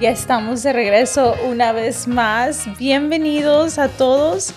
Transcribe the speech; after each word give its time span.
Ya 0.00 0.10
estamos 0.10 0.62
de 0.62 0.72
regreso 0.72 1.34
una 1.44 1.72
vez 1.72 2.06
más. 2.06 2.68
Bienvenidos 2.78 3.80
a 3.80 3.88
todos. 3.88 4.54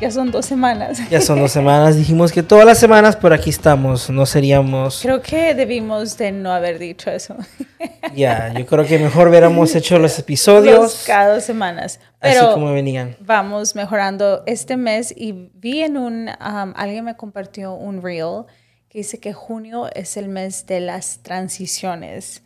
Ya 0.00 0.10
son 0.10 0.32
dos 0.32 0.44
semanas. 0.44 0.98
Ya 1.08 1.20
son 1.20 1.38
dos 1.38 1.52
semanas. 1.52 1.94
Dijimos 1.94 2.32
que 2.32 2.42
todas 2.42 2.66
las 2.66 2.78
semanas, 2.78 3.14
pero 3.14 3.32
aquí 3.32 3.48
estamos. 3.48 4.10
No 4.10 4.26
seríamos. 4.26 5.00
Creo 5.00 5.22
que 5.22 5.54
debimos 5.54 6.18
de 6.18 6.32
no 6.32 6.50
haber 6.50 6.80
dicho 6.80 7.12
eso. 7.12 7.36
Ya, 8.12 8.52
yo 8.52 8.66
creo 8.66 8.84
que 8.84 8.98
mejor 8.98 9.28
hubiéramos 9.28 9.72
hecho 9.76 10.00
los 10.00 10.18
episodios. 10.18 11.04
cada 11.06 11.34
dos 11.34 11.44
semanas. 11.44 12.00
Pero 12.18 12.46
así 12.46 12.54
como 12.54 12.72
venían. 12.72 13.16
Vamos 13.20 13.76
mejorando 13.76 14.42
este 14.46 14.76
mes 14.76 15.14
y 15.16 15.50
vi 15.54 15.82
en 15.82 15.96
un. 15.96 16.28
Um, 16.28 16.72
alguien 16.74 17.04
me 17.04 17.16
compartió 17.16 17.74
un 17.74 18.02
reel 18.02 18.46
que 18.88 18.98
dice 18.98 19.20
que 19.20 19.32
junio 19.32 19.88
es 19.94 20.16
el 20.16 20.28
mes 20.28 20.66
de 20.66 20.80
las 20.80 21.20
transiciones. 21.22 22.42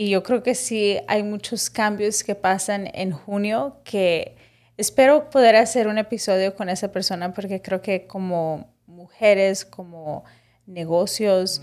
Y 0.00 0.08
yo 0.08 0.22
creo 0.22 0.42
que 0.42 0.54
sí 0.54 0.96
hay 1.08 1.22
muchos 1.22 1.68
cambios 1.68 2.24
que 2.24 2.34
pasan 2.34 2.88
en 2.94 3.12
junio 3.12 3.76
que 3.84 4.34
espero 4.78 5.28
poder 5.28 5.56
hacer 5.56 5.88
un 5.88 5.98
episodio 5.98 6.56
con 6.56 6.70
esa 6.70 6.90
persona 6.90 7.34
porque 7.34 7.60
creo 7.60 7.82
que 7.82 8.06
como 8.06 8.72
mujeres, 8.86 9.66
como 9.66 10.24
negocios, 10.64 11.60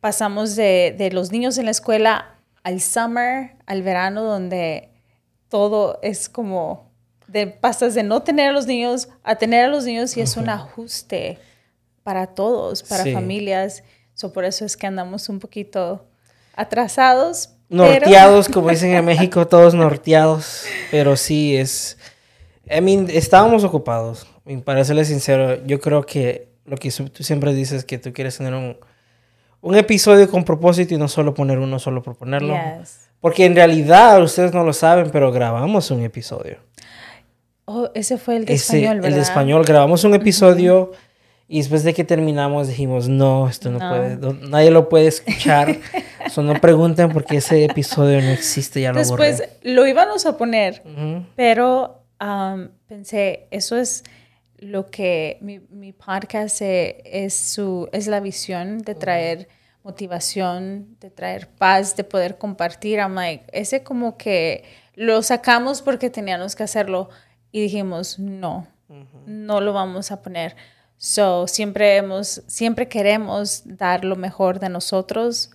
pasamos 0.00 0.56
de, 0.56 0.96
de, 0.98 1.12
los 1.12 1.30
niños 1.30 1.58
en 1.58 1.66
la 1.66 1.70
escuela 1.70 2.40
al 2.64 2.80
summer, 2.80 3.54
al 3.66 3.84
verano, 3.84 4.24
donde 4.24 4.88
todo 5.48 6.00
es 6.02 6.28
como, 6.28 6.90
de, 7.28 7.46
pasas 7.46 7.94
de 7.94 8.02
no 8.02 8.24
tener 8.24 8.48
a 8.48 8.52
los 8.52 8.66
niños 8.66 9.08
a 9.22 9.36
tener 9.36 9.66
a 9.66 9.68
los 9.68 9.84
niños 9.84 10.16
y 10.16 10.22
es 10.22 10.36
un 10.36 10.48
ajuste 10.48 11.38
para 12.02 12.34
todos, 12.34 12.82
para 12.82 13.04
familias. 13.12 13.84
So, 14.14 14.32
por 14.32 14.44
eso 14.44 14.64
es 14.64 14.76
que 14.76 14.88
andamos 14.88 15.28
un 15.28 15.38
poquito 15.38 16.08
atrasados, 16.54 17.50
Norteados, 17.72 18.48
como 18.50 18.68
dicen 18.68 18.92
en 18.92 19.04
México, 19.04 19.46
todos 19.48 19.74
norteados. 19.74 20.64
Pero 20.90 21.16
sí, 21.16 21.56
es. 21.56 21.96
I 22.70 22.82
mean, 22.82 23.08
estábamos 23.10 23.64
ocupados. 23.64 24.26
Para 24.64 24.84
serles 24.84 25.08
sincero, 25.08 25.64
yo 25.64 25.80
creo 25.80 26.04
que 26.04 26.48
lo 26.66 26.76
que 26.76 26.90
tú 26.90 27.24
siempre 27.24 27.54
dices 27.54 27.78
es 27.78 27.84
que 27.84 27.96
tú 27.96 28.12
quieres 28.12 28.36
tener 28.36 28.52
un, 28.52 28.76
un 29.62 29.74
episodio 29.74 30.30
con 30.30 30.44
propósito 30.44 30.94
y 30.94 30.98
no 30.98 31.08
solo 31.08 31.32
poner 31.32 31.58
uno 31.58 31.78
solo 31.78 32.02
por 32.02 32.14
ponerlo. 32.14 32.54
Porque 33.20 33.46
en 33.46 33.54
realidad, 33.54 34.22
ustedes 34.22 34.52
no 34.52 34.64
lo 34.64 34.74
saben, 34.74 35.10
pero 35.10 35.32
grabamos 35.32 35.90
un 35.90 36.02
episodio. 36.02 36.58
Oh, 37.64 37.88
ese 37.94 38.18
fue 38.18 38.36
el 38.36 38.44
de 38.44 38.54
español, 38.54 38.96
¿verdad? 38.96 39.08
El 39.08 39.14
de 39.14 39.20
español. 39.22 39.64
Grabamos 39.64 40.04
un 40.04 40.14
episodio. 40.14 40.92
Y 41.52 41.58
después 41.58 41.84
de 41.84 41.92
que 41.92 42.02
terminamos 42.02 42.66
dijimos, 42.68 43.10
no, 43.10 43.46
esto 43.46 43.70
no, 43.70 43.78
puede, 43.78 44.16
nadie 44.48 44.70
lo 44.70 44.88
puede 44.88 45.08
escuchar. 45.08 45.76
so, 46.30 46.42
no 46.42 46.58
pregunten 46.58 47.12
porque 47.12 47.36
ese 47.36 47.66
episodio 47.66 48.22
no 48.22 48.30
existe, 48.30 48.80
ya 48.80 48.90
lo 48.90 48.98
Después 48.98 49.42
lo 49.60 49.86
íbamos 49.86 50.24
a 50.24 50.38
poner, 50.38 50.82
pero 51.36 52.06
um, 52.22 52.68
pensé, 52.88 53.48
eso 53.50 53.76
es 53.76 54.02
lo 54.56 54.86
que 54.86 55.36
mi, 55.42 55.58
mi 55.68 55.92
podcast 55.92 56.62
es, 56.62 57.34
su, 57.34 57.86
es 57.92 58.06
la 58.06 58.20
visión 58.20 58.78
de 58.78 58.94
traer 58.94 59.48
motivación, 59.82 60.96
de 61.00 61.10
traer 61.10 61.48
paz, 61.48 61.96
de 61.96 62.04
poder 62.04 62.38
compartir. 62.38 62.98
I'm 62.98 63.14
like, 63.14 63.44
ese 63.52 63.82
como 63.82 64.16
que 64.16 64.64
lo 64.94 65.22
sacamos 65.22 65.82
porque 65.82 66.08
teníamos 66.08 66.56
que 66.56 66.62
hacerlo 66.62 67.10
y 67.50 67.60
dijimos, 67.60 68.18
no, 68.18 68.66
no 69.26 69.60
lo 69.60 69.74
vamos 69.74 70.10
a 70.12 70.22
poner 70.22 70.56
So, 71.04 71.48
siempre, 71.48 71.96
hemos, 71.96 72.42
siempre 72.46 72.86
queremos 72.86 73.62
dar 73.64 74.04
lo 74.04 74.14
mejor 74.14 74.60
de 74.60 74.68
nosotros 74.68 75.50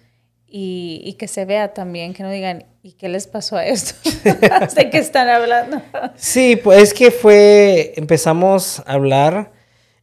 y, 0.46 1.00
y, 1.06 1.14
que 1.14 1.30
se 1.30 1.46
vea 1.46 1.74
también, 1.74 2.14
que 2.14 2.22
no 2.22 2.30
digan, 2.30 2.66
¿y 2.84 2.92
qué 2.92 3.08
les 3.08 3.28
pasó 3.28 3.56
a 3.56 3.66
esto? 3.66 3.96
¿De 4.76 4.90
qué 4.90 4.98
están 4.98 5.30
hablando? 5.30 5.82
sí, 6.18 6.58
pues 6.58 6.84
es 6.84 6.94
que 6.94 7.12
fue, 7.12 7.94
empezamos 7.96 8.82
a 8.86 8.92
hablar 8.92 9.54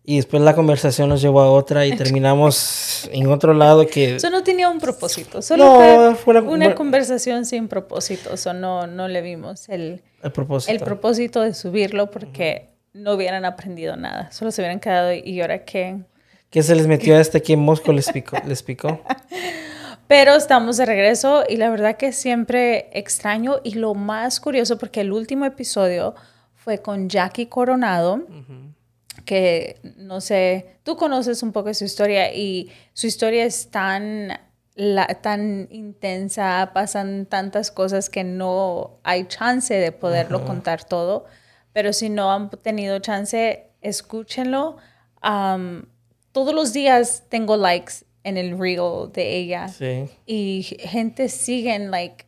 y 0.02 0.16
después 0.16 0.42
la 0.42 0.54
conversación 0.54 1.10
nos 1.10 1.20
llevó 1.20 1.42
a 1.42 1.50
otra 1.50 1.84
y 1.84 1.94
terminamos 1.94 3.10
en 3.12 3.26
otro 3.26 3.52
lado 3.52 3.86
que... 3.86 4.16
Eso 4.16 4.30
no 4.30 4.42
tenía 4.42 4.70
un 4.70 4.80
propósito, 4.80 5.42
solo 5.42 6.16
fue, 6.24 6.40
una, 6.40 6.74
conversación 6.74 7.44
sin 7.44 7.69
propósito, 7.69 8.32
eso 8.32 8.54
no, 8.54 8.86
no 8.86 9.08
le 9.08 9.20
vimos 9.20 9.69
el, 9.69 10.00
el, 10.22 10.32
propósito. 10.32 10.72
el 10.72 10.80
propósito 10.80 11.42
de 11.42 11.52
subirlo 11.52 12.10
porque 12.10 12.73
no 12.94 13.15
hubieran 13.15 13.44
aprendido 13.44 13.97
nada, 13.97 14.31
solo 14.31 14.50
se 14.50 14.62
hubieran 14.62 14.81
quedado 14.81 15.12
y 15.12 15.41
ahora 15.41 15.65
qué. 15.65 15.99
¿Qué 16.49 16.62
se 16.62 16.77
les 16.77 16.87
metió 16.87 17.16
a 17.16 17.21
este 17.21 17.38
aquí 17.38 17.53
en 17.53 17.60
Mosco? 17.60 17.93
Les 17.93 18.10
picó. 18.10 18.37
Les 18.47 18.62
picó. 18.62 19.03
Pero 20.06 20.34
estamos 20.37 20.77
de 20.77 20.87
regreso 20.87 21.44
y 21.49 21.56
la 21.56 21.71
verdad 21.71 21.97
que 21.97 22.12
siempre 22.12 22.91
extraño 22.93 23.56
y 23.65 23.75
lo 23.75 23.94
más 23.94 24.38
curioso 24.38 24.78
porque 24.78 25.00
el 25.00 25.12
último 25.12 25.44
episodio 25.44 26.15
fue 26.55 26.81
con 26.81 27.09
Jackie 27.09 27.47
Coronado, 27.47 28.25
que 29.25 29.81
no 29.97 30.21
sé, 30.21 30.78
tú 30.84 30.97
conoces 30.97 31.43
un 31.43 31.53
poco 31.53 31.72
su 31.75 31.84
historia 31.84 32.32
y 32.32 32.71
su 32.93 33.06
historia 33.06 33.44
es 33.44 33.71
tan, 33.71 34.38
tan 35.22 35.69
intensa, 35.71 36.71
pasan 36.72 37.26
tantas 37.26 37.71
cosas 37.71 38.09
que 38.09 38.25
no 38.25 39.00
hay 39.03 39.26
chance 39.26 39.75
de 39.75 39.91
poderlo 39.91 40.44
contar 40.44 40.84
todo 40.84 41.25
pero 41.74 41.92
si 41.92 42.08
no 42.08 42.32
han 42.32 42.48
tenido 42.48 42.98
chance, 43.00 43.66
escúchenlo. 43.82 44.78
todos 46.34 46.52
los 46.52 46.72
días 46.72 47.22
tengo 47.28 47.56
likes 47.56 48.04
en 48.24 48.36
el 48.36 48.58
reel 48.58 49.10
de 49.12 49.36
ella. 49.36 49.68
Sí. 49.68 50.08
Y 50.26 50.62
gente 50.80 51.28
siguen, 51.28 51.90
like, 51.90 52.26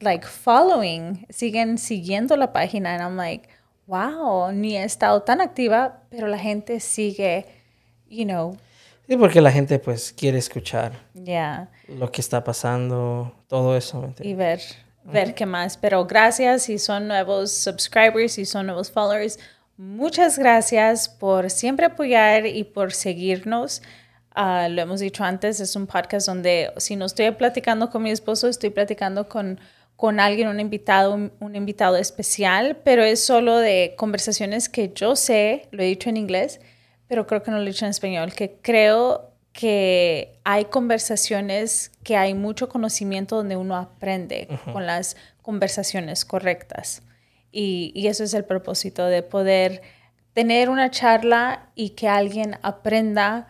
like, 0.00 0.26
following, 0.26 1.26
siguen 1.28 1.76
siguiendo 1.78 2.36
la 2.36 2.52
página. 2.52 2.94
And 2.94 3.02
I'm 3.02 3.16
like, 3.16 3.48
wow, 3.86 4.50
ni 4.52 4.76
he 4.76 4.84
estado 4.84 5.22
tan 5.22 5.40
activa, 5.40 6.02
pero 6.08 6.28
la 6.28 6.38
gente 6.38 6.80
sigue, 6.80 7.44
you 8.08 8.24
know. 8.24 8.56
Sí, 9.06 9.16
porque 9.16 9.42
la 9.42 9.52
gente, 9.52 9.78
pues, 9.78 10.12
quiere 10.12 10.38
escuchar. 10.38 10.92
Yeah. 11.12 11.70
Lo 11.88 12.10
que 12.10 12.22
está 12.22 12.42
pasando, 12.42 13.34
todo 13.48 13.76
eso. 13.76 14.14
Y 14.20 14.32
ver 14.34 14.60
ver 15.04 15.34
qué 15.34 15.46
más. 15.46 15.76
Pero 15.76 16.06
gracias 16.06 16.64
si 16.64 16.78
son 16.78 17.08
nuevos 17.08 17.52
subscribers, 17.52 18.32
si 18.32 18.44
son 18.44 18.66
nuevos 18.66 18.90
followers. 18.90 19.38
Muchas 19.76 20.38
gracias 20.38 21.08
por 21.08 21.50
siempre 21.50 21.86
apoyar 21.86 22.46
y 22.46 22.64
por 22.64 22.92
seguirnos. 22.92 23.82
Ah, 24.34 24.68
lo 24.70 24.82
hemos 24.82 25.00
dicho 25.00 25.24
antes, 25.24 25.60
es 25.60 25.76
un 25.76 25.86
podcast 25.86 26.26
donde 26.26 26.72
si 26.78 26.96
no 26.96 27.04
estoy 27.04 27.30
platicando 27.32 27.90
con 27.90 28.02
mi 28.02 28.10
esposo, 28.10 28.48
estoy 28.48 28.70
platicando 28.70 29.28
con, 29.28 29.60
con 29.96 30.20
alguien, 30.20 30.48
un 30.48 30.58
invitado, 30.58 31.12
un, 31.12 31.56
invitado 31.56 31.96
especial, 31.96 32.78
pero 32.82 33.02
es 33.02 33.22
solo 33.22 33.58
de 33.58 33.94
conversaciones 33.96 34.68
que 34.68 34.92
yo 34.94 35.16
sé, 35.16 35.68
lo 35.70 35.82
he 35.82 35.86
dicho 35.86 36.08
en 36.08 36.16
inglés, 36.16 36.60
pero 37.08 37.26
creo 37.26 37.42
que 37.42 37.50
no 37.50 37.58
lo 37.58 37.64
he 37.64 37.66
dicho 37.66 37.84
en 37.84 37.90
español, 37.90 38.32
que 38.32 38.56
creo 38.62 39.31
que 39.52 40.38
hay 40.44 40.66
conversaciones 40.66 41.92
que 42.02 42.16
hay 42.16 42.34
mucho 42.34 42.68
conocimiento 42.68 43.36
donde 43.36 43.56
uno 43.56 43.76
aprende 43.76 44.48
con 44.72 44.86
las 44.86 45.16
conversaciones 45.42 46.24
correctas. 46.24 47.02
Y, 47.52 47.92
y, 47.94 48.06
eso 48.06 48.24
es 48.24 48.32
el 48.32 48.44
propósito 48.44 49.04
de 49.06 49.22
poder 49.22 49.82
tener 50.32 50.70
una 50.70 50.90
charla 50.90 51.68
y 51.74 51.90
que 51.90 52.08
alguien 52.08 52.56
aprenda 52.62 53.46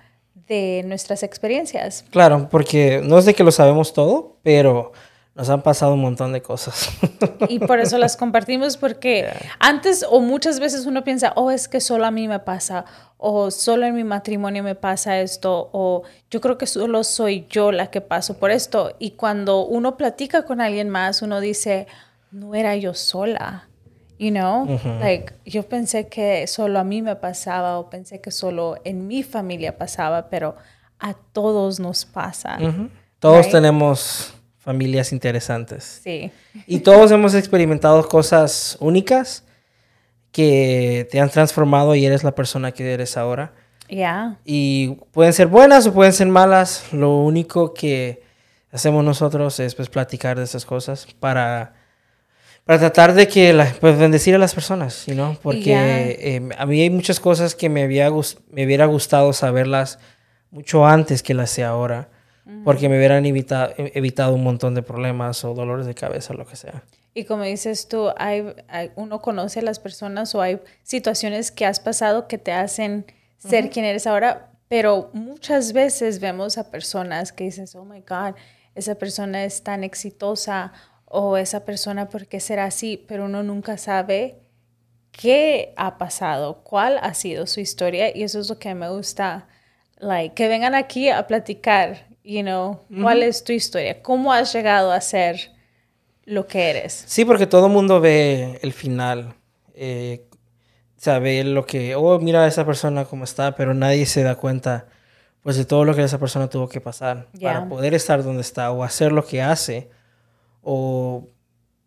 de 0.49 0.83
nuestras 0.87 1.23
experiencias. 1.23 2.05
Claro, 2.11 2.49
porque 2.51 3.01
no 3.05 3.19
es 3.19 3.25
de 3.25 3.35
que 3.35 3.45
lo 3.45 3.53
sabemos 3.53 3.93
todo, 3.93 4.39
pero 4.43 4.93
nos 5.35 5.49
han 5.49 5.63
pasado 5.63 5.95
un 5.95 6.01
montón 6.01 6.33
de 6.33 6.43
cosas. 6.43 6.91
Y 7.49 7.59
por 7.59 7.81
eso 7.81 7.99
las 7.99 8.17
compartimos, 8.17 8.77
porque 8.77 9.29
antes 9.59 10.07
o 10.09 10.21
muchas 10.21 10.61
veces 10.61 10.87
uno 10.87 11.03
piensa, 11.03 11.33
oh, 11.35 11.51
es 11.51 11.67
que 11.67 11.81
solo 11.81 12.07
a 12.07 12.11
mí 12.11 12.29
me 12.29 12.39
pasa, 12.39 12.85
o 13.17 13.51
solo 13.51 13.87
en 13.87 13.95
mi 13.95 14.05
matrimonio 14.05 14.63
me 14.63 14.75
pasa 14.75 15.21
esto, 15.21 15.71
o 15.73 16.03
yo 16.31 16.41
creo 16.41 16.57
que 16.57 16.67
solo 16.67 17.03
soy 17.05 17.47
yo 17.51 17.73
la 17.73 17.91
que 17.91 18.01
paso 18.01 18.39
por 18.39 18.51
esto. 18.51 18.95
Y 18.99 19.13
cuando 19.13 19.65
uno 19.65 19.97
platica 19.97 20.45
con 20.45 20.61
alguien 20.61 20.89
más, 20.89 21.23
uno 21.23 21.41
dice, 21.41 21.87
no 22.31 22.55
era 22.55 22.77
yo 22.77 22.95
sola. 22.95 23.69
You 24.19 24.31
know, 24.31 24.67
like 25.01 25.35
yo 25.45 25.65
pensé 25.65 26.07
que 26.07 26.47
solo 26.47 26.79
a 26.79 26.85
mí 26.85 27.03
me 27.03 27.17
pasaba 27.17 27.81
o 27.81 27.91
pensé 27.91 28.21
que 28.21 28.31
solo 28.31 28.77
en 28.85 29.09
mi 29.09 29.25
familia 29.25 29.77
pasaba, 29.77 30.29
pero 30.31 30.55
a 31.01 31.15
todos 31.15 31.81
nos 31.81 32.05
pasa. 32.05 32.57
Todos 33.19 33.51
tenemos 33.51 34.33
familias 34.63 35.13
interesantes. 35.13 36.01
Sí. 36.05 36.31
Y 36.69 36.79
todos 36.81 37.11
hemos 37.11 37.35
experimentado 37.35 38.07
cosas 38.09 38.77
únicas 38.79 39.45
que 40.31 41.09
te 41.11 41.21
han 41.21 41.31
transformado 41.31 41.97
y 41.97 42.07
eres 42.07 42.23
la 42.23 42.35
persona 42.35 42.71
que 42.71 42.95
eres 42.95 43.17
ahora. 43.17 43.53
Ya. 43.89 44.39
Y 44.45 44.97
pueden 45.11 45.33
ser 45.33 45.49
buenas 45.49 45.87
o 45.87 45.93
pueden 45.93 46.13
ser 46.13 46.29
malas. 46.29 46.85
Lo 46.93 47.19
único 47.19 47.75
que 47.75 48.23
hacemos 48.71 49.05
nosotros 49.05 49.59
es 49.59 49.75
pues 49.75 49.89
platicar 49.89 50.39
de 50.39 50.45
esas 50.45 50.65
cosas 50.65 51.09
para, 51.19 51.75
para 52.65 52.79
tratar 52.79 53.15
de 53.15 53.27
que 53.27 53.53
la, 53.53 53.67
pues 53.81 53.99
bendecir 53.99 54.37
a 54.37 54.39
las 54.39 54.55
personas, 54.55 55.07
¿no? 55.09 55.37
Porque 55.43 56.17
em, 56.21 56.51
a 56.57 56.67
mí 56.67 56.81
hay 56.81 56.91
muchas 56.91 57.19
cosas 57.19 57.57
que 57.57 57.69
me, 57.69 57.83
había, 57.83 58.11
me 58.51 58.65
hubiera 58.65 58.87
gustado 58.87 59.33
saberlas 59.33 59.99
mucho 60.53 60.87
antes 60.87 61.25
que 61.25 61.35
las 61.35 61.51
sé 61.51 61.65
ahora. 61.65 62.09
Porque 62.65 62.89
me 62.89 62.99
hubieran 62.99 63.25
evitado, 63.27 63.73
evitado 63.77 64.35
un 64.35 64.43
montón 64.43 64.75
de 64.75 64.83
problemas 64.83 65.45
o 65.45 65.55
dolores 65.55 65.87
de 65.87 65.95
cabeza, 65.95 66.35
lo 66.35 66.47
que 66.47 66.57
sea. 66.57 66.83
Y 67.15 67.25
como 67.25 67.43
dices 67.45 67.89
tú, 67.89 68.11
hay, 68.17 68.55
uno 68.97 69.21
conoce 69.21 69.61
a 69.61 69.63
las 69.63 69.79
personas 69.79 70.35
o 70.35 70.41
hay 70.41 70.61
situaciones 70.83 71.51
que 71.51 71.67
has 71.67 71.79
pasado 71.79 72.27
que 72.27 72.39
te 72.39 72.53
hacen 72.53 73.05
ser 73.39 73.71
quien 73.71 73.85
eres 73.85 74.07
ahora, 74.07 74.51
pero 74.69 75.11
muchas 75.13 75.73
veces 75.73 76.21
vemos 76.21 76.57
a 76.57 76.71
personas 76.71 77.33
que 77.33 77.45
dices, 77.45 77.75
oh 77.75 77.85
my 77.85 78.01
God, 78.01 78.35
esa 78.75 78.95
persona 78.95 79.45
es 79.45 79.63
tan 79.63 79.85
exitosa 79.85 80.73
o 81.05 81.37
esa 81.37 81.65
persona, 81.65 82.09
¿por 82.09 82.27
qué 82.27 82.41
será 82.41 82.65
así? 82.65 83.05
Pero 83.07 83.27
uno 83.27 83.43
nunca 83.43 83.77
sabe 83.77 84.39
qué 85.11 85.75
ha 85.77 85.99
pasado, 85.99 86.63
cuál 86.65 86.99
ha 87.03 87.13
sido 87.13 87.47
su 87.47 87.61
historia 87.61 88.17
y 88.17 88.23
eso 88.23 88.41
es 88.41 88.49
lo 88.49 88.59
que 88.59 88.75
me 88.75 88.89
gusta, 88.89 89.47
like, 89.99 90.35
que 90.35 90.49
vengan 90.49 90.75
aquí 90.75 91.11
a 91.11 91.27
platicar, 91.27 92.07
you 92.25 92.43
know, 92.43 92.81
cuál 93.01 93.23
es 93.23 93.45
tu 93.45 93.53
historia, 93.53 94.03
cómo 94.03 94.33
has 94.33 94.53
llegado 94.53 94.93
a 94.93 95.01
ser 95.01 95.53
lo 96.25 96.47
que 96.47 96.71
eres. 96.71 97.05
Sí, 97.07 97.25
porque 97.25 97.47
todo 97.47 97.67
el 97.67 97.73
mundo 97.73 98.01
ve 98.01 98.59
el 98.63 98.73
final, 98.73 99.35
eh, 99.75 100.27
sabe 100.97 101.43
lo 101.45 101.67
que, 101.67 101.95
oh, 101.97 102.19
mira 102.21 102.45
a 102.45 102.49
esa 102.49 102.65
persona 102.65 103.05
cómo 103.05 103.25
está, 103.25 103.55
pero 103.55 103.75
nadie 103.75 104.07
se 104.07 104.23
da 104.23 104.37
cuenta 104.37 104.87
pues 105.43 105.57
de 105.57 105.65
todo 105.65 105.85
lo 105.85 105.95
que 105.97 106.03
esa 106.03 106.21
persona 106.21 106.49
tuvo 106.49 106.69
que 106.69 106.81
pasar 106.81 107.29
para 107.41 107.69
poder 107.69 107.95
estar 107.95 108.23
donde 108.23 108.43
está 108.43 108.71
o 108.71 108.85
hacer 108.85 109.11
lo 109.11 109.27
que 109.27 109.43
hace 109.43 109.91
o, 110.63 111.27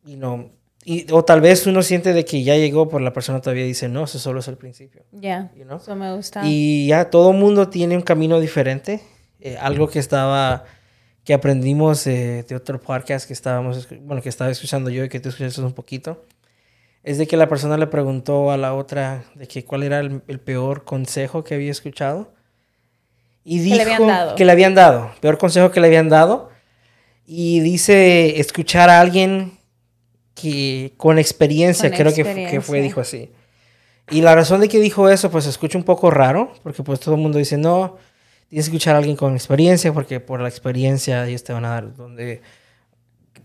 you 0.03 0.17
know, 0.17 0.51
y, 0.83 1.11
o 1.11 1.23
tal 1.23 1.41
vez 1.41 1.65
uno 1.65 1.81
siente 1.81 2.13
de 2.13 2.25
que 2.25 2.43
ya 2.43 2.55
llegó, 2.55 2.87
pero 2.87 2.99
la 2.99 3.11
persona 3.11 3.41
todavía 3.41 3.63
dice, 3.63 3.89
no, 3.89 4.03
eso 4.03 4.19
solo 4.19 4.41
es 4.41 4.47
el 4.47 4.57
principio. 4.57 5.03
Ya, 5.11 5.51
eso 5.75 5.95
me 5.95 6.13
gusta. 6.15 6.41
Y 6.45 6.87
ya 6.87 7.09
todo 7.09 7.33
mundo 7.33 7.69
tiene 7.69 7.95
un 7.95 8.03
camino 8.03 8.39
diferente. 8.39 9.01
Eh, 9.45 9.57
algo 9.61 9.87
que 9.87 9.99
estaba, 9.99 10.63
que 11.23 11.31
aprendimos 11.31 12.03
de 12.05 12.43
otro 12.55 12.81
podcast 12.81 13.27
que 13.27 13.33
estábamos, 13.33 13.87
bueno, 14.01 14.23
que 14.23 14.29
estaba 14.29 14.49
escuchando 14.49 14.89
yo 14.89 15.03
y 15.03 15.09
que 15.09 15.19
tú 15.19 15.29
escuchaste 15.29 15.61
un 15.61 15.73
poquito, 15.73 16.25
es 17.03 17.19
de 17.19 17.27
que 17.27 17.37
la 17.37 17.47
persona 17.47 17.77
le 17.77 17.85
preguntó 17.85 18.49
a 18.49 18.57
la 18.57 18.73
otra 18.73 19.23
de 19.35 19.47
que 19.47 19.63
cuál 19.63 19.83
era 19.83 19.99
el, 19.99 20.39
peor 20.39 20.83
consejo 20.83 21.43
que 21.43 21.53
había 21.53 21.69
escuchado. 21.69 22.33
Y 23.43 23.59
dijo 23.59 23.77
que 23.77 23.83
le 23.83 23.83
habían 23.83 24.07
dado. 24.07 24.35
Que 24.35 24.45
le 24.45 24.51
habían 24.51 24.73
dado, 24.73 25.11
peor 25.21 25.37
consejo 25.37 25.69
que 25.69 25.79
le 25.79 25.85
habían 25.85 26.09
dado. 26.09 26.49
Y 27.27 27.59
dice 27.59 28.39
escuchar 28.39 28.89
a 28.89 28.99
alguien 28.99 29.59
que 30.33 30.95
con 30.97 31.19
experiencia, 31.19 31.91
creo 31.91 32.11
Que, 32.11 32.47
que, 32.49 32.61
fue, 32.61 32.81
dijo 32.81 32.99
así. 32.99 33.31
Y 34.09 34.21
la 34.21 34.33
razón 34.33 34.61
de 34.61 34.69
que 34.69 34.79
dijo 34.79 35.07
eso, 35.07 35.29
pues 35.29 35.45
escucha 35.45 35.77
un 35.77 35.83
poco 35.83 36.09
raro, 36.09 36.51
porque 36.63 36.81
pues 36.81 36.99
todo 36.99 37.13
el 37.13 37.21
mundo 37.21 37.37
dice, 37.37 37.57
no, 37.57 37.99
tienes 38.49 38.65
que 38.65 38.75
escuchar 38.75 38.95
a 38.95 38.99
alguien 38.99 39.15
con 39.15 39.33
experiencia, 39.33 39.93
porque 39.93 40.19
por 40.19 40.41
la 40.41 40.49
experiencia 40.49 41.27
ellos 41.27 41.43
te 41.43 41.53
van 41.53 41.65
a 41.65 41.69
dar 41.69 41.95
donde... 41.95 42.41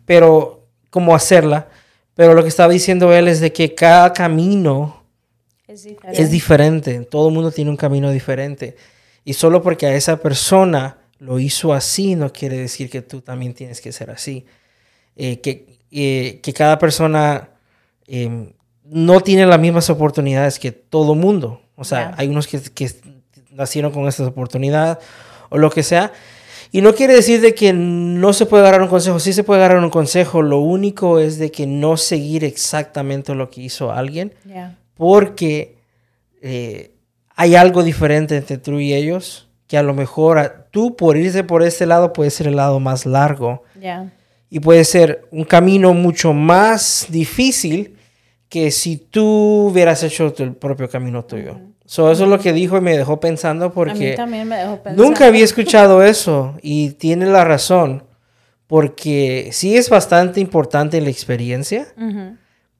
Pero, 0.05 0.67
¿cómo 0.91 1.15
hacerla? 1.15 1.69
Pero 2.15 2.35
lo 2.35 2.43
que 2.43 2.49
estaba 2.49 2.73
diciendo 2.73 3.13
él 3.13 3.29
es 3.29 3.41
de 3.41 3.53
que 3.53 3.75
cada 3.75 4.13
camino 4.13 5.05
es 5.67 5.85
diferente. 5.85 6.23
es 6.23 6.31
diferente. 6.31 7.01
Todo 7.05 7.29
el 7.29 7.35
mundo 7.35 7.51
tiene 7.53 7.71
un 7.71 7.77
camino 7.77 8.11
diferente. 8.11 8.77
Y 9.25 9.35
solo 9.35 9.63
porque 9.63 9.87
a 9.87 9.95
esa 9.95 10.17
persona 10.19 10.99
lo 11.19 11.39
hizo 11.39 11.73
así, 11.73 12.17
no 12.17 12.33
quiere 12.33 12.57
decir 12.57 12.91
que 12.91 13.03
tú 13.03 13.21
también 13.21 13.55
tienes 13.55 13.81
que 13.81 13.93
ser 13.93 14.11
así. 14.11 14.45
Eh, 15.17 15.41
que, 15.41 15.79
eh, 15.91 16.41
que 16.43 16.53
cada 16.53 16.79
persona 16.79 17.51
em, 18.07 18.53
no 18.85 19.21
tiene 19.21 19.47
las 19.47 19.61
mismas 19.61 19.91
oportunidades 19.91 20.59
que 20.59 20.73
todo 20.73 21.15
mundo. 21.15 21.63
O 21.77 21.85
sea, 21.85 22.15
hay 22.17 22.29
unos 22.29 22.47
que, 22.47 22.61
que, 22.61 22.91
nacieron 23.53 23.93
con 23.93 24.09
estas 24.09 24.27
oportunidades 24.27 24.99
o 25.49 25.59
lo 25.59 25.71
que 25.71 25.83
sea. 25.83 26.13
Y 26.73 26.83
no 26.83 26.95
quiere 26.95 27.15
decir 27.15 27.41
de 27.41 27.55
que 27.55 27.73
no 27.73 28.33
se 28.33 28.47
puede 28.47 28.63
agarrar 28.63 28.83
un 28.83 28.89
consejo, 28.89 29.19
sí 29.19 29.33
se 29.33 29.43
puede 29.43 29.61
agarrar 29.61 29.83
un 29.83 29.91
consejo, 29.91 30.41
lo 30.41 30.59
único 30.59 31.19
es 31.19 31.39
de 31.39 31.51
que 31.51 31.67
no 31.67 31.97
seguir 31.97 32.45
exactamente 32.45 33.35
lo 33.35 33.51
que 33.51 33.63
hizo 33.63 33.91
alguien, 33.91 34.33
porque 34.95 35.79
eh, 36.41 36.93
hay 37.35 37.57
algo 37.57 37.83
diferente 37.83 38.37
entre 38.37 38.59
tú 38.59 38.79
y 38.79 38.95
ellos, 38.95 39.49
que 39.67 39.79
a 39.79 39.83
lo 39.83 39.95
mejor 39.95 40.67
tú 40.71 40.95
por 40.95 41.17
irse 41.17 41.43
por 41.43 41.63
este 41.65 41.87
lado 41.87 42.13
puede 42.13 42.31
ser 42.31 42.47
el 42.47 42.57
lado 42.57 42.79
más 42.79 43.05
largo. 43.05 43.65
Y 44.49 44.61
puede 44.61 44.85
ser 44.85 45.27
un 45.31 45.45
camino 45.45 45.95
mucho 45.95 46.33
más 46.33 47.07
difícil 47.09 47.97
que 48.49 48.73
si 48.73 48.97
tú 48.97 49.69
hubieras 49.71 50.03
hecho 50.03 50.35
el 50.39 50.55
propio 50.55 50.91
camino 50.91 51.25
tuyo. 51.25 51.57
Eso 51.91 52.13
es 52.13 52.21
lo 52.21 52.39
que 52.39 52.53
dijo 52.53 52.77
y 52.77 52.81
me 52.81 52.97
dejó 52.97 53.19
pensando 53.19 53.73
porque 53.73 54.17
nunca 54.95 55.27
había 55.27 55.45
escuchado 55.45 56.03
eso 56.03 56.55
y 56.63 56.91
tiene 56.91 57.27
la 57.27 57.45
razón 57.45 58.05
porque 58.69 59.49
sí 59.51 59.77
es 59.77 59.91
bastante 59.91 60.39
importante 60.39 61.01
la 61.01 61.11
experiencia, 61.11 61.93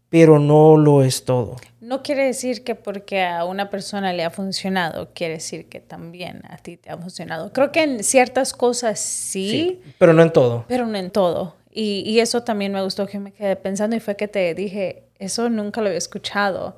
pero 0.09 0.39
no 0.39 0.77
lo 0.77 1.03
es 1.03 1.25
todo. 1.25 1.57
No 1.81 2.05
quiere 2.05 2.27
decir 2.27 2.63
que 2.63 2.77
porque 2.77 3.25
a 3.25 3.45
una 3.45 3.71
persona 3.71 4.13
le 4.13 4.23
ha 4.23 4.31
funcionado, 4.31 5.11
quiere 5.13 5.35
decir 5.35 5.69
que 5.69 5.81
también 5.81 6.43
a 6.49 6.59
ti 6.59 6.77
te 6.77 6.91
ha 6.91 6.97
funcionado. 6.97 7.53
Creo 7.53 7.73
que 7.73 7.83
en 7.83 8.05
ciertas 8.05 8.53
cosas 8.53 9.01
sí, 9.01 9.51
sí 9.51 9.83
pero 9.99 10.13
no 10.13 10.23
en 10.23 10.33
todo. 10.33 10.65
Pero 10.69 10.87
no 10.87 10.97
en 10.97 11.11
todo. 11.11 11.57
Y, 11.73 12.05
y, 12.07 12.21
eso 12.21 12.43
también 12.43 12.73
me 12.73 12.83
gustó 12.83 13.07
que 13.07 13.19
me 13.19 13.33
quedé 13.33 13.57
pensando 13.57 13.97
y 13.97 14.01
fue 14.01 14.17
que 14.17 14.29
te 14.29 14.55
dije, 14.55 15.05
eso 15.21 15.51
nunca 15.51 15.81
lo 15.81 15.89
había 15.89 15.99
escuchado. 15.99 16.77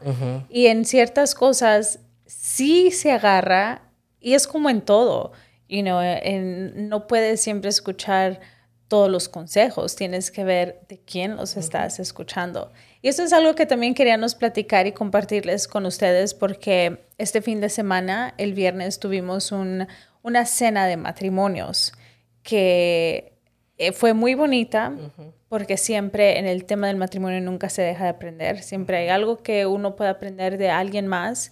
Y 0.50 0.67
en 0.67 0.84
ciertas 0.84 1.34
cosas 1.34 2.00
sí 2.38 2.90
se 2.90 3.12
agarra 3.12 3.82
y 4.20 4.34
es 4.34 4.46
como 4.46 4.70
en 4.70 4.81
todo. 4.81 5.32
You 5.69 5.82
know, 5.82 6.00
en, 6.02 6.88
no 6.88 7.06
puedes 7.06 7.40
siempre 7.40 7.70
escuchar 7.70 8.40
todos 8.88 9.11
los 9.11 9.31
consejos, 9.31 9.96
tienes 9.96 10.31
que 10.31 10.44
ver 10.44 10.82
de 10.87 11.00
quién 11.00 11.37
los 11.37 11.56
estás 11.56 11.99
escuchando. 11.99 12.73
Y 13.00 13.08
eso 13.08 13.23
es 13.23 13.32
algo 13.32 13.55
que 13.55 13.64
también 13.64 13.94
queríamos 13.94 14.34
platicar 14.34 14.87
y 14.87 14.93
compartirles 14.93 15.67
con 15.67 15.87
ustedes 15.87 16.34
porque 16.34 17.06
este 17.17 17.40
fin 17.40 17.62
de 17.62 17.70
semana, 17.70 18.34
el 18.37 18.52
viernes, 18.52 18.99
tuvimos 18.99 19.50
un, 19.50 19.87
una 20.20 20.44
cena 20.44 20.87
de 20.87 20.99
matrimonios 20.99 21.94
que 22.43 23.38
eh, 23.79 23.93
fue 23.93 24.12
muy 24.12 24.34
bonita 24.34 24.93
porque 25.49 25.79
siempre 25.79 26.38
en 26.38 26.46
el 26.46 26.67
tema 26.67 26.88
del 26.88 26.96
matrimonio 26.96 27.40
nunca 27.40 27.70
se 27.70 27.81
deja 27.81 28.05
de 28.05 28.11
aprender, 28.11 28.62
siempre 28.62 28.99
hay 28.99 29.08
algo 29.08 29.38
que 29.38 29.64
uno 29.64 29.96
puede 29.96 30.11
aprender 30.11 30.58
de 30.58 30.69
alguien 30.69 31.06
más 31.06 31.50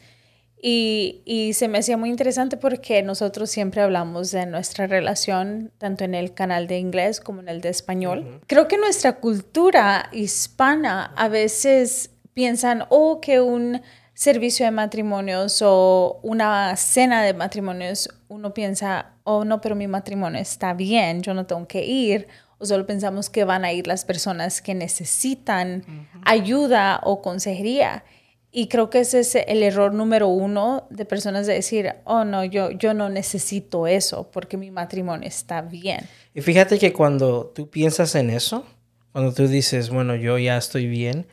y, 0.63 1.23
y, 1.25 1.55
se 1.55 1.69
me 1.69 1.79
hacía 1.79 1.97
muy 1.97 2.11
interesante 2.11 2.57
porque 2.57 3.03
nosotros 3.03 3.51
siempre 3.51 3.81
hablamos 3.81 4.31
de 4.31 4.47
nuestra 4.47 4.87
relación, 4.87 5.73
tanto 5.79 6.05
en 6.05 6.15
el 6.15 6.35
canal 6.35 6.67
de 6.67 6.79
inglés 6.79 7.21
como 7.21 7.41
en 7.41 7.49
el 7.49 7.61
de 7.61 7.71
español. 7.71 8.41
Creo 8.47 8.69
que 8.69 8.77
nuestra 8.77 9.21
cultura 9.21 10.11
hispana 10.13 11.13
a 11.17 11.29
veces 11.29 12.11
piensan, 12.35 12.85
oh, 12.91 13.21
que 13.21 13.41
un 13.41 13.81
servicio 14.15 14.67
de 14.67 14.71
matrimonios 14.71 15.63
o 15.65 16.21
una 16.23 16.77
cena 16.77 17.23
de 17.23 17.33
matrimonios, 17.33 18.11
uno 18.29 18.53
piensa, 18.53 19.15
oh 19.25 19.47
no, 19.47 19.63
pero 19.63 19.75
mi 19.75 19.87
matrimonio 19.87 20.41
está 20.41 20.75
bien, 20.75 21.23
yo 21.23 21.33
no 21.33 21.47
tengo 21.47 21.67
que 21.67 21.87
ir, 21.87 22.29
o 22.59 22.67
solo 22.67 22.85
pensamos 22.85 23.31
que 23.31 23.45
van 23.45 23.65
a 23.65 23.73
ir 23.73 23.87
las 23.87 24.05
personas 24.05 24.61
que 24.61 24.75
necesitan 24.75 25.85
ayuda 26.27 27.01
o 27.03 27.23
consejería. 27.23 28.05
Y 28.53 28.67
creo 28.67 28.91
que 28.91 29.01
ese 29.01 29.21
es 29.21 29.37
el 29.37 29.63
error 29.63 29.95
número 29.95 30.27
uno 30.29 30.87
de 30.91 31.05
personas 31.05 31.47
de 31.47 31.55
decir, 31.55 31.95
oh 32.05 32.25
no, 32.25 32.45
yo, 32.45 32.73
yo 32.73 32.95
no 32.95 33.09
necesito 33.09 33.87
eso 33.87 34.29
porque 34.33 34.57
mi 34.57 34.73
matrimonio 34.73 35.29
está 35.29 35.63
bien. 35.63 36.09
Y 36.35 36.41
fíjate 36.41 36.79
que 36.79 36.93
cuando 36.93 37.47
tú 37.55 37.71
piensas 37.71 38.17
en 38.17 38.31
eso, 38.31 38.65
cuando 39.13 39.33
tú 39.33 39.47
dices, 39.47 39.91
bueno, 39.91 40.17
yo 40.17 40.37
ya 40.37 40.57
estoy 40.57 40.87
bien, 40.87 41.27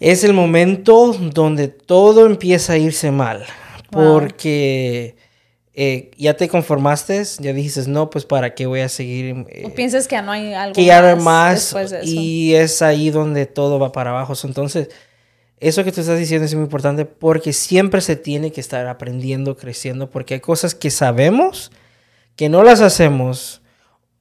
es 0.00 0.24
el 0.24 0.32
momento 0.32 1.12
donde 1.12 1.68
todo 1.68 2.26
empieza 2.26 2.74
a 2.74 2.78
irse 2.78 3.10
mal. 3.10 3.44
Porque 3.90 5.14
eh, 5.72 6.10
ya 6.16 6.36
te 6.36 6.48
conformaste, 6.48 7.22
ya 7.38 7.52
dijiste, 7.52 7.88
no, 7.88 8.10
pues 8.10 8.24
para 8.24 8.54
qué 8.54 8.66
voy 8.66 8.80
a 8.80 8.88
seguir. 8.88 9.44
Eh, 9.48 9.70
piensas 9.74 10.08
que 10.08 10.20
no 10.20 10.32
hay 10.32 10.52
algo 10.52 10.74
que 10.74 10.84
ya 10.84 11.16
más, 11.16 11.74
más 11.74 11.94
Y 12.02 12.54
es 12.54 12.82
ahí 12.82 13.10
donde 13.10 13.46
todo 13.46 13.78
va 13.78 13.92
para 13.92 14.10
abajo. 14.10 14.34
Entonces, 14.44 14.88
eso 15.60 15.84
que 15.84 15.92
tú 15.92 16.00
estás 16.00 16.18
diciendo 16.18 16.44
es 16.44 16.54
muy 16.54 16.64
importante 16.64 17.04
porque 17.04 17.52
siempre 17.52 18.00
se 18.00 18.16
tiene 18.16 18.52
que 18.52 18.60
estar 18.60 18.86
aprendiendo, 18.86 19.56
creciendo, 19.56 20.10
porque 20.10 20.34
hay 20.34 20.40
cosas 20.40 20.74
que 20.74 20.90
sabemos 20.90 21.70
que 22.36 22.48
no 22.48 22.62
las 22.64 22.80
hacemos 22.80 23.62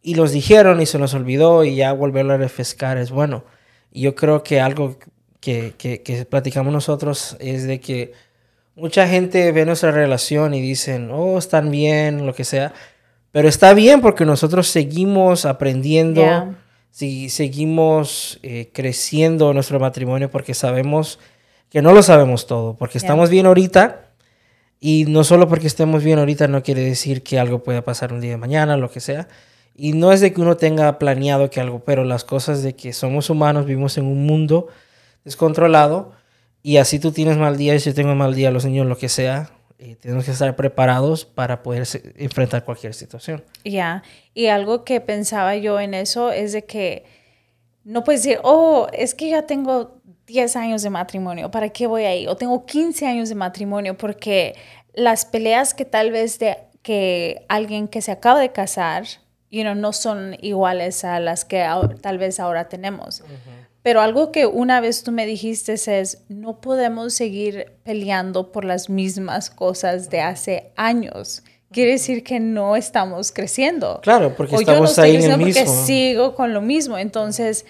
y 0.02 0.16
los 0.16 0.32
dijeron 0.32 0.82
y 0.82 0.86
se 0.86 1.00
nos 1.00 1.14
olvidó 1.14 1.64
y 1.64 1.76
ya 1.76 1.94
volverlo 1.94 2.34
a 2.34 2.38
refrescar 2.38 2.98
es 2.98 3.10
bueno. 3.10 3.44
Yo 3.92 4.16
creo 4.16 4.44
que 4.44 4.60
algo 4.60 4.98
que, 5.40 5.74
que, 5.78 6.26
platicamos 6.30 6.72
nosotros 6.72 7.36
es 7.40 7.66
de 7.66 7.80
que 7.80 8.14
mucha 8.76 9.08
gente 9.08 9.52
ve 9.52 9.66
nuestra 9.66 9.92
relación 9.92 10.54
y 10.54 10.62
dicen, 10.62 11.10
oh, 11.12 11.38
están 11.38 11.72
bien, 11.72 12.26
lo 12.26 12.34
que 12.34 12.44
sea. 12.44 12.74
Pero 13.32 13.48
está 13.48 13.74
bien 13.74 14.02
porque 14.02 14.26
nosotros 14.26 14.68
seguimos 14.68 15.46
aprendiendo, 15.46 16.56
si, 16.94 17.30
seguimos 17.30 18.40
eh, 18.44 18.70
creciendo 18.72 19.52
nuestro 19.52 19.80
matrimonio 19.80 20.30
porque 20.30 20.54
sabemos 20.54 21.18
que 21.72 21.82
no 21.82 21.92
lo 21.92 22.04
sabemos 22.04 22.46
todo, 22.46 22.76
porque 22.76 23.00
estamos 23.00 23.32
bien 23.32 23.48
ahorita 23.48 24.12
Y 24.80 25.06
no 25.06 25.24
solo 25.24 25.48
porque 25.48 25.66
estemos 25.66 26.04
bien 26.04 26.20
ahorita 26.20 26.48
no 26.48 26.62
quiere 26.62 26.82
decir 26.82 27.24
que 27.24 27.40
algo 27.40 27.64
pueda 27.64 27.84
pasar 27.84 28.14
un 28.14 28.22
día 28.22 28.32
de 28.32 28.38
mañana, 28.38 28.78
lo 28.78 28.92
que 28.92 29.00
sea. 29.00 29.28
Y 29.76 29.94
no 29.94 30.12
es 30.12 30.22
de 30.22 30.34
que 30.34 30.42
uno 30.42 30.56
tenga 30.58 31.00
planeado 31.00 31.50
que 31.50 31.60
algo, 31.62 31.84
pero 31.84 32.04
las 32.04 32.24
cosas 32.26 32.62
de 32.62 32.76
que 32.76 32.94
somos 32.94 33.32
humanos, 33.32 33.66
vivimos 33.66 33.98
en 33.98 34.06
un 34.06 34.26
mundo 34.28 34.68
descontrolado 35.24 36.12
y 36.62 36.78
así 36.78 37.00
tú 37.00 37.12
tienes 37.12 37.38
mal 37.38 37.58
día 37.58 37.76
y 37.76 37.80
yo 37.80 37.94
tengo 37.96 38.14
mal 38.14 38.36
día, 38.36 38.52
los 38.52 38.66
niños, 38.66 38.86
lo 38.86 38.98
que 38.98 39.10
sea, 39.10 39.50
y 39.84 39.96
tenemos 39.96 40.26
que 40.26 40.32
estar 40.32 40.56
preparados 40.56 41.26
para 41.26 41.62
poder 41.62 41.86
enfrentar 42.18 42.64
cualquier 42.64 42.94
situación. 42.94 43.44
Ya, 43.66 44.04
y 44.34 44.48
algo 44.48 44.84
que 44.84 45.02
pensaba 45.02 45.56
yo 45.56 45.80
en 45.80 45.94
eso 45.94 46.32
es 46.32 46.54
de 46.54 46.66
que 46.66 47.06
no 47.84 48.04
puedes 48.04 48.24
decir, 48.24 48.40
oh, 48.44 48.88
es 48.94 49.14
que 49.14 49.30
ya 49.30 49.46
tengo 49.46 50.02
10 50.28 50.56
años 50.56 50.82
de 50.84 50.90
matrimonio, 50.90 51.52
¿para 51.52 51.70
qué 51.70 51.86
voy 51.86 52.06
ahí? 52.06 52.28
O 52.28 52.38
tengo 52.38 52.66
15 52.66 53.06
años 53.06 53.30
de 53.30 53.36
matrimonio, 53.36 53.98
porque 53.98 54.56
las 54.94 55.26
peleas 55.26 55.74
que 55.74 55.86
tal 55.86 56.12
vez 56.12 56.40
de 56.40 56.58
que 56.82 57.46
alguien 57.50 57.88
que 57.88 58.02
se 58.02 58.12
acaba 58.12 58.40
de 58.40 58.52
casar, 58.52 59.04
you 59.52 59.64
know, 59.64 59.76
no 59.76 59.92
son 59.92 60.38
iguales 60.42 61.04
a 61.04 61.20
las 61.20 61.46
que 61.46 61.66
tal 62.02 62.18
vez 62.18 62.40
ahora 62.40 62.70
tenemos. 62.70 63.24
Pero 63.84 64.02
algo 64.02 64.32
que 64.32 64.46
una 64.46 64.80
vez 64.80 65.04
tú 65.04 65.12
me 65.12 65.26
dijiste 65.26 65.74
es, 65.74 66.24
no 66.30 66.62
podemos 66.62 67.14
seguir 67.14 67.74
peleando 67.84 68.54
por 68.54 68.64
las 68.64 68.90
mismas 68.90 69.50
cosas 69.50 70.10
de 70.10 70.22
hace 70.22 70.72
años. 70.78 71.44
Quiere 71.70 71.92
decir 71.92 72.24
que 72.24 72.40
no 72.40 72.78
estamos 72.78 73.34
creciendo. 73.34 74.00
Claro, 74.02 74.36
porque 74.36 74.56
estamos 74.56 74.98
ahí 75.00 75.18
en 75.18 75.32
el 75.32 75.38
mismo. 75.38 75.66
Porque 75.66 75.86
sigo 75.86 76.34
con 76.34 76.54
lo 76.54 76.62
mismo. 76.62 76.98
Entonces, 76.98 77.66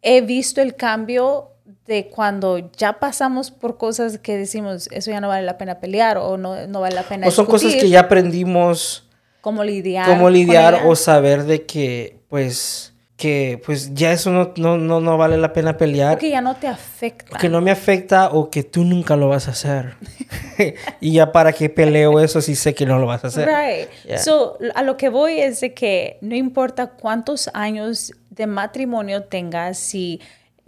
he 0.00 0.22
visto 0.22 0.62
el 0.62 0.76
cambio 0.76 1.50
de 1.86 2.08
cuando 2.08 2.70
ya 2.72 2.98
pasamos 2.98 3.50
por 3.50 3.76
cosas 3.76 4.18
que 4.18 4.38
decimos, 4.38 4.88
eso 4.92 5.10
ya 5.10 5.20
no 5.20 5.28
vale 5.28 5.44
la 5.44 5.58
pena 5.58 5.78
pelear 5.78 6.16
o 6.16 6.38
no, 6.38 6.66
no 6.68 6.80
vale 6.80 6.94
la 6.94 7.02
pena 7.02 7.26
O 7.26 7.30
son 7.30 7.46
cosas 7.46 7.74
que 7.74 7.88
ya 7.88 8.00
aprendimos. 8.00 9.08
Cómo 9.42 9.62
lidiar. 9.62 10.06
Cómo 10.06 10.30
lidiar 10.30 10.82
o 10.86 10.96
saber 10.96 11.44
de 11.44 11.66
que, 11.66 12.20
pues, 12.28 12.94
que 13.20 13.60
pues 13.66 13.94
ya 13.94 14.12
eso 14.12 14.30
no, 14.30 14.54
no, 14.56 14.78
no, 14.78 15.00
no 15.00 15.18
vale 15.18 15.36
la 15.36 15.52
pena 15.52 15.76
pelear. 15.76 16.16
que 16.16 16.30
ya 16.30 16.40
no 16.40 16.56
te 16.56 16.66
afecta. 16.66 17.36
Que 17.38 17.50
no 17.50 17.60
me 17.60 17.70
afecta 17.70 18.30
o 18.30 18.48
que 18.48 18.62
tú 18.62 18.82
nunca 18.82 19.14
lo 19.14 19.28
vas 19.28 19.46
a 19.46 19.50
hacer. 19.50 19.96
y 21.00 21.12
ya 21.12 21.30
para 21.30 21.52
qué 21.52 21.68
peleo 21.68 22.18
eso 22.18 22.40
si 22.40 22.54
sé 22.54 22.74
que 22.74 22.86
no 22.86 22.98
lo 22.98 23.06
vas 23.06 23.22
a 23.24 23.26
hacer. 23.28 23.46
Right. 23.46 24.18
So, 24.18 24.58
a 24.74 24.82
lo 24.82 24.96
que 24.96 25.10
voy 25.10 25.38
es 25.38 25.60
de 25.60 25.74
que 25.74 26.16
no 26.22 26.34
importa 26.34 26.92
cuántos 26.92 27.50
años 27.52 28.12
de 28.30 28.46
matrimonio 28.46 29.24
tengas, 29.24 29.78
si 29.78 30.22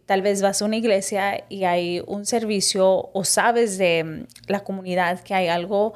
tal 0.04 0.21
vez 0.21 0.42
vas 0.42 0.61
a 0.61 0.66
una 0.66 0.76
iglesia 0.76 1.44
y 1.49 1.64
hay 1.64 2.02
un 2.06 2.26
servicio 2.26 3.11
o 3.14 3.25
sabes 3.25 3.78
de 3.78 4.04
mm, 4.04 4.26
la 4.49 4.61
comunidad 4.61 5.21
que 5.21 5.32
hay 5.32 5.49
algo 5.49 5.94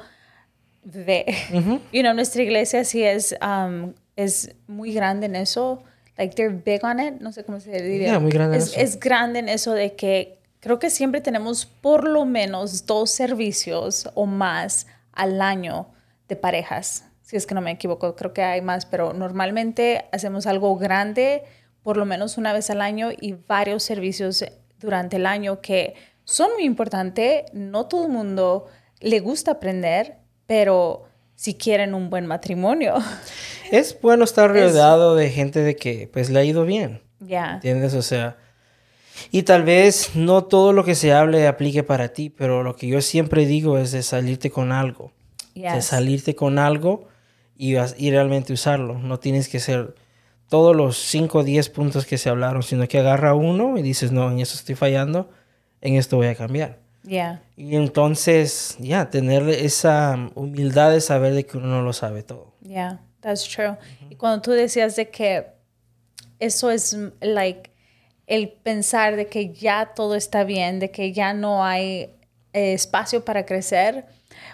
de, 0.83 1.25
you 1.93 2.01
know, 2.01 2.15
nuestra 2.15 2.41
iglesia 2.41 2.83
sí 2.83 3.03
es, 3.03 3.35
um, 3.41 3.93
es 4.15 4.55
muy 4.65 4.91
grande 4.91 5.27
en 5.27 5.35
eso, 5.35 5.83
like 6.17 6.35
they're 6.35 6.53
big 6.53 6.83
on 6.83 6.99
it, 6.99 7.19
no 7.19 7.31
sé 7.31 7.43
cómo 7.43 7.59
se 7.59 7.81
diría. 7.81 8.19
muy 8.19 8.31
grande 8.31 8.57
es, 8.57 8.75
es 8.77 8.99
grande 8.99 9.39
en 9.39 9.49
eso 9.49 9.73
de 9.73 9.95
que 9.95 10.39
creo 10.59 10.79
que 10.79 10.89
siempre 10.89 11.21
tenemos 11.21 11.65
por 11.65 12.07
lo 12.07 12.25
menos 12.25 12.85
dos 12.85 13.09
servicios 13.11 14.09
o 14.15 14.25
más 14.25 14.87
al 15.13 15.41
año 15.41 15.87
de 16.27 16.35
parejas. 16.35 17.05
Si 17.21 17.35
es 17.35 17.45
que 17.45 17.55
no 17.55 17.61
me 17.61 17.71
equivoco, 17.71 18.15
creo 18.15 18.33
que 18.33 18.41
hay 18.41 18.61
más, 18.61 18.85
pero 18.85 19.13
normalmente 19.13 20.05
hacemos 20.11 20.47
algo 20.47 20.75
grande 20.77 21.43
por 21.83 21.95
lo 21.95 22.05
menos 22.05 22.37
una 22.37 22.51
vez 22.51 22.69
al 22.69 22.81
año 22.81 23.11
y 23.17 23.33
varios 23.33 23.81
servicios 23.81 24.43
durante 24.79 25.15
el 25.15 25.25
año 25.25 25.61
que 25.61 25.95
son 26.25 26.51
muy 26.55 26.65
importantes. 26.65 27.45
No 27.53 27.87
todo 27.87 28.07
el 28.07 28.11
mundo 28.11 28.67
le 28.99 29.21
gusta 29.21 29.51
aprender, 29.51 30.17
pero 30.47 31.06
si 31.37 31.53
quieren 31.53 31.93
un 31.93 32.09
buen 32.09 32.27
matrimonio. 32.27 32.95
Es 33.69 33.99
bueno 34.01 34.23
estar 34.23 34.49
rodeado 34.49 35.15
de 35.15 35.29
gente 35.29 35.59
de 35.61 35.75
que 35.75 36.09
pues 36.11 36.29
le 36.29 36.39
ha 36.39 36.43
ido 36.45 36.63
bien. 36.63 37.01
Ya. 37.19 37.55
¿Entiendes? 37.55 37.95
O 37.95 38.01
sea, 38.01 38.37
y 39.29 39.43
tal 39.43 39.63
vez 39.63 40.11
no 40.15 40.45
todo 40.45 40.71
lo 40.71 40.85
que 40.85 40.95
se 40.95 41.11
hable 41.11 41.45
aplique 41.47 41.83
para 41.83 42.13
ti, 42.13 42.29
pero 42.29 42.63
lo 42.63 42.77
que 42.77 42.87
yo 42.87 43.01
siempre 43.01 43.45
digo 43.45 43.77
es 43.77 43.91
de 43.91 44.03
salirte 44.03 44.51
con 44.51 44.71
algo. 44.71 45.11
De 45.53 45.81
salirte 45.81 46.33
con 46.33 46.59
algo 46.59 47.09
y, 47.57 47.75
y 47.75 48.09
realmente 48.09 48.53
usarlo. 48.53 48.99
No 48.99 49.19
tienes 49.19 49.49
que 49.49 49.59
ser 49.59 49.95
todos 50.47 50.73
los 50.73 50.97
5 50.97 51.39
o 51.39 51.43
10 51.43 51.69
puntos 51.69 52.05
que 52.05 52.17
se 52.17 52.29
hablaron, 52.29 52.63
sino 52.63 52.87
que 52.87 52.99
agarra 52.99 53.33
uno 53.33 53.77
y 53.77 53.81
dices, 53.81 54.13
no, 54.13 54.31
en 54.31 54.39
eso 54.39 54.55
estoy 54.55 54.75
fallando, 54.75 55.29
en 55.81 55.95
esto 55.95 56.15
voy 56.15 56.27
a 56.27 56.35
cambiar. 56.35 56.79
Yeah. 57.07 57.41
Y 57.55 57.75
entonces, 57.75 58.75
ya, 58.79 59.09
tener 59.09 59.47
esa 59.49 60.29
humildad 60.35 60.91
de 60.91 60.99
saber 60.99 61.33
de 61.33 61.45
que 61.45 61.57
uno 61.57 61.67
no 61.67 61.81
lo 61.81 61.93
sabe 61.93 62.21
todo. 62.21 62.53
Yeah, 62.61 62.99
that's 63.21 63.47
true. 63.47 63.77
Y 64.09 64.15
cuando 64.15 64.41
tú 64.41 64.51
decías 64.51 64.95
de 64.97 65.09
que 65.09 65.47
eso 66.39 66.69
es, 66.69 66.97
like, 67.21 67.71
el 68.27 68.49
pensar 68.49 69.15
de 69.15 69.27
que 69.27 69.53
ya 69.53 69.93
todo 69.95 70.15
está 70.15 70.43
bien, 70.43 70.79
de 70.79 70.91
que 70.91 71.13
ya 71.13 71.33
no 71.33 71.63
hay 71.63 72.13
eh, 72.51 72.73
espacio 72.73 73.23
para 73.23 73.45
crecer, 73.45 74.05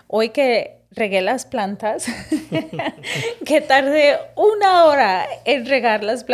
hoy 0.08 0.30
que 0.30 0.83
regué 0.96 1.22
las 1.22 1.46
plantas, 1.46 2.06
que 3.46 3.62
tardé 3.62 4.18
una 4.36 4.86
hora 4.86 5.26
en 5.46 5.66
regar 5.66 6.04
las, 6.04 6.26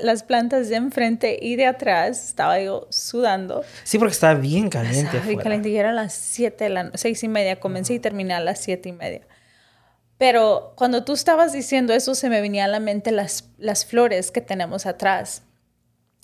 las 0.00 0.22
plantas 0.22 0.68
de 0.68 0.76
enfrente 0.76 1.38
y 1.40 1.56
de 1.56 1.66
atrás. 1.66 2.28
Estaba 2.28 2.60
yo 2.60 2.86
sudando. 2.90 3.64
Sí, 3.82 3.98
porque 3.98 4.12
estaba 4.12 4.34
bien 4.34 4.70
caliente. 4.70 5.16
Estaba 5.16 5.26
bien 5.26 5.40
caliente 5.40 5.68
y 5.68 5.76
eran 5.76 5.96
las 5.96 6.14
siete, 6.14 6.68
las 6.68 6.90
seis 6.94 7.22
y 7.22 7.28
media. 7.28 7.60
Comencé 7.60 7.94
y 7.94 7.98
terminé 7.98 8.34
a 8.34 8.40
las 8.40 8.60
siete 8.60 8.88
y 8.88 8.92
media. 8.92 9.22
Pero 10.16 10.74
cuando 10.76 11.04
tú 11.04 11.12
estabas 11.12 11.52
diciendo 11.52 11.92
eso, 11.92 12.14
se 12.14 12.28
me 12.28 12.40
venían 12.40 12.68
a 12.68 12.72
la 12.72 12.80
mente 12.80 13.10
las, 13.10 13.50
las 13.58 13.84
flores 13.84 14.30
que 14.30 14.40
tenemos 14.40 14.86
atrás. 14.86 15.42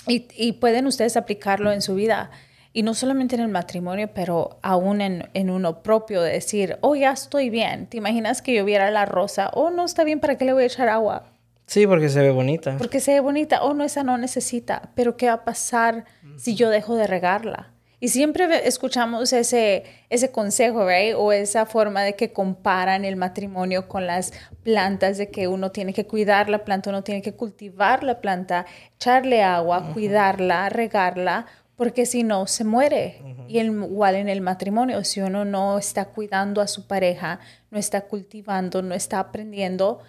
Y, 0.06 0.28
y 0.36 0.52
pueden 0.52 0.86
ustedes 0.86 1.16
aplicarlo 1.16 1.72
en 1.72 1.82
su 1.82 1.94
vida 1.94 2.30
y 2.72 2.82
no 2.82 2.94
solamente 2.94 3.34
en 3.34 3.42
el 3.42 3.48
matrimonio, 3.48 4.10
pero 4.14 4.58
aún 4.62 5.00
en, 5.00 5.28
en, 5.34 5.50
uno 5.50 5.82
propio, 5.82 6.22
de 6.22 6.32
decir, 6.32 6.78
oh, 6.82 6.94
ya 6.94 7.12
estoy 7.12 7.50
bien. 7.50 7.86
¿Te 7.86 7.96
imaginas 7.96 8.42
que 8.42 8.54
yo 8.54 8.64
viera 8.64 8.90
la 8.90 9.06
rosa? 9.06 9.50
Oh, 9.54 9.70
no 9.70 9.84
está 9.84 10.04
bien, 10.04 10.20
¿para 10.20 10.38
qué 10.38 10.44
le 10.44 10.52
voy 10.52 10.62
a 10.62 10.66
echar 10.66 10.88
agua? 10.88 11.24
Sí, 11.66 11.86
porque 11.86 12.08
se 12.08 12.20
ve 12.20 12.30
bonita. 12.30 12.76
Porque 12.78 13.00
se 13.00 13.12
ve 13.12 13.20
bonita. 13.20 13.62
Oh, 13.62 13.74
no, 13.74 13.84
esa 13.84 14.02
no 14.02 14.18
necesita. 14.18 14.90
Pero 14.94 15.16
¿qué 15.16 15.26
va 15.26 15.34
a 15.34 15.44
pasar 15.44 16.04
si 16.36 16.54
yo 16.56 16.68
dejo 16.68 16.96
de 16.96 17.06
regarla? 17.06 17.72
Y 18.02 18.08
siempre 18.08 18.66
escuchamos 18.66 19.32
ese, 19.34 19.84
ese 20.08 20.32
consejo, 20.32 20.88
¿right? 20.88 21.14
O 21.16 21.32
esa 21.32 21.66
forma 21.66 22.02
de 22.02 22.14
que 22.16 22.32
comparan 22.32 23.04
el 23.04 23.16
matrimonio 23.16 23.88
con 23.88 24.06
las 24.06 24.32
plantas, 24.62 25.18
de 25.18 25.30
que 25.30 25.48
uno 25.48 25.70
tiene 25.70 25.92
que 25.92 26.06
cuidar 26.06 26.48
la 26.48 26.64
planta, 26.64 26.88
uno 26.88 27.04
tiene 27.04 27.20
que 27.20 27.34
cultivar 27.34 28.02
la 28.02 28.22
planta, 28.22 28.64
echarle 28.96 29.42
agua, 29.42 29.92
cuidarla, 29.92 30.70
regarla, 30.70 31.46
porque 31.80 32.04
si 32.04 32.24
no, 32.24 32.46
se 32.46 32.62
muere. 32.62 33.22
Y 33.48 33.58
igual 33.58 34.14
en 34.16 34.28
el 34.28 34.42
matrimonio, 34.42 35.02
si 35.02 35.22
uno 35.22 35.46
no 35.46 35.78
está 35.78 36.04
cuidando 36.04 36.60
a 36.60 36.66
su 36.66 36.86
pareja, 36.86 37.40
no 37.70 37.78
está 37.78 38.02
cultivando, 38.02 38.82
no 38.82 38.94
está 38.94 39.18
aprendiendo, 39.18 40.00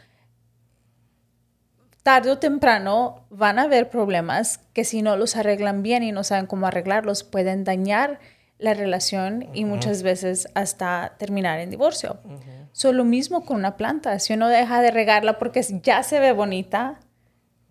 tarde 2.03 2.29
o 2.29 2.39
temprano 2.39 3.25
van 3.29 3.57
a 3.57 3.61
haber 3.61 3.89
problemas 3.89 4.57
que 4.73 4.83
si 4.83 5.01
no 5.01 5.15
los 5.15 5.37
arreglan 5.37 5.81
bien 5.81 6.03
y 6.03 6.11
no 6.11 6.25
saben 6.25 6.45
cómo 6.45 6.67
arreglarlos, 6.67 7.23
pueden 7.23 7.63
dañar 7.63 8.19
la 8.57 8.73
relación 8.73 9.47
y 9.53 9.63
muchas 9.63 10.03
veces 10.03 10.49
hasta 10.55 11.15
terminar 11.19 11.59
en 11.59 11.69
divorcio. 11.69 12.19
Uh 12.25 12.91
lo 12.91 13.05
mismo 13.05 13.45
con 13.45 13.55
una 13.55 13.77
planta. 13.77 14.19
Si 14.19 14.33
uno 14.33 14.49
deja 14.49 14.81
de 14.81 14.91
regarla 14.91 15.39
porque 15.39 15.61
ya 15.81 16.03
se 16.03 16.19
ve 16.19 16.33
bonita, 16.33 16.99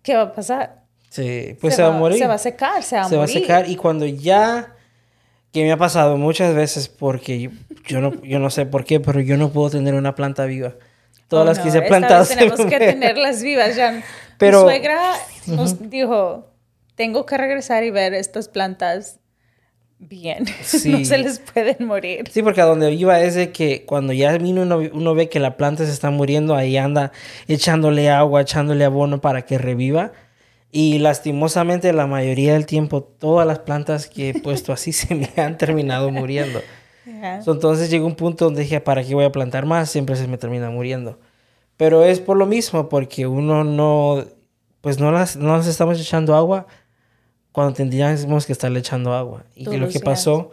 ¿qué 0.01 0.15
va 0.15 0.23
a 0.23 0.33
pasar? 0.33 0.80
Sí, 1.11 1.57
pues 1.59 1.75
se, 1.75 1.81
va, 1.81 1.89
a 1.89 1.91
morir. 1.91 2.17
Se 2.17 2.25
va 2.25 2.35
a 2.35 2.37
secar, 2.37 2.81
se 2.83 2.95
va 2.95 3.01
a 3.01 3.09
se 3.09 3.17
va 3.17 3.25
a 3.25 3.27
secar 3.27 3.69
y 3.69 3.75
cuando 3.75 4.05
ya, 4.05 4.75
que 5.51 5.61
me 5.61 5.73
ha 5.73 5.77
pasado 5.77 6.15
muchas 6.15 6.55
veces 6.55 6.87
porque 6.87 7.51
yo, 7.85 7.99
no, 7.99 8.13
yo 8.23 8.39
no 8.39 8.49
sé 8.49 8.65
por 8.65 8.85
qué, 8.85 9.01
pero 9.01 9.19
yo 9.19 9.35
no 9.35 9.51
puedo 9.51 9.69
tener 9.69 9.93
una 9.93 10.15
planta 10.15 10.45
viva. 10.45 10.73
Todas 11.27 11.43
oh, 11.43 11.47
las 11.49 11.59
que 11.59 11.69
se 11.69 11.81
plantadas. 11.81 12.29
Tenemos 12.29 12.61
que 12.61 12.79
tenerlas 12.79 13.43
vivas 13.43 13.75
ya. 13.75 14.01
Pero, 14.37 14.63
Mi 14.63 14.69
suegra 14.69 15.01
nos 15.47 15.89
dijo, 15.89 16.49
tengo 16.95 17.25
que 17.25 17.37
regresar 17.37 17.83
y 17.83 17.91
ver 17.91 18.13
estas 18.13 18.47
plantas 18.47 19.19
bien. 19.99 20.45
no 20.85 21.05
se 21.05 21.17
les 21.17 21.39
pueden 21.39 21.87
morir. 21.87 22.23
Sí, 22.31 22.41
porque 22.41 22.61
a 22.61 22.65
donde 22.65 22.91
iba 22.93 23.19
es 23.19 23.35
de 23.35 23.51
que 23.51 23.85
cuando 23.85 24.13
ya 24.13 24.37
vino 24.37 24.61
uno, 24.61 24.77
uno, 24.93 25.13
ve 25.13 25.27
que 25.27 25.39
la 25.39 25.57
planta 25.57 25.85
se 25.85 25.91
está 25.91 26.09
muriendo, 26.09 26.55
ahí 26.55 26.77
anda 26.77 27.11
echándole 27.47 28.09
agua, 28.09 28.41
echándole 28.41 28.85
abono 28.85 29.19
para 29.19 29.41
que 29.43 29.57
reviva. 29.57 30.13
Y 30.71 30.99
lastimosamente 30.99 31.91
la 31.91 32.07
mayoría 32.07 32.53
del 32.53 32.65
tiempo 32.65 33.03
todas 33.03 33.45
las 33.45 33.59
plantas 33.59 34.07
que 34.07 34.29
he 34.29 34.39
puesto 34.39 34.71
así 34.71 34.93
se 34.93 35.15
me 35.15 35.29
han 35.37 35.57
terminado 35.57 36.11
muriendo. 36.11 36.61
entonces 37.05 37.89
llegó 37.89 38.05
un 38.05 38.15
punto 38.15 38.45
donde 38.45 38.61
dije, 38.61 38.79
¿para 38.79 39.03
qué 39.03 39.13
voy 39.13 39.25
a 39.25 39.31
plantar 39.31 39.65
más? 39.65 39.89
Siempre 39.89 40.15
se 40.15 40.27
me 40.27 40.37
termina 40.37 40.69
muriendo. 40.69 41.19
Pero 41.77 42.03
es 42.03 42.19
por 42.19 42.37
lo 42.37 42.45
mismo, 42.45 42.89
porque 42.89 43.27
uno 43.27 43.63
no, 43.63 44.23
pues 44.81 44.99
no 44.99 45.11
las, 45.11 45.35
no 45.35 45.57
las 45.57 45.67
estamos 45.67 45.99
echando 45.99 46.35
agua 46.35 46.67
cuando 47.51 47.73
tendríamos 47.73 48.45
que 48.45 48.53
estarle 48.53 48.79
echando 48.79 49.13
agua. 49.13 49.43
Y 49.55 49.65
lo 49.77 49.89
que 49.89 49.99
pasó, 49.99 50.51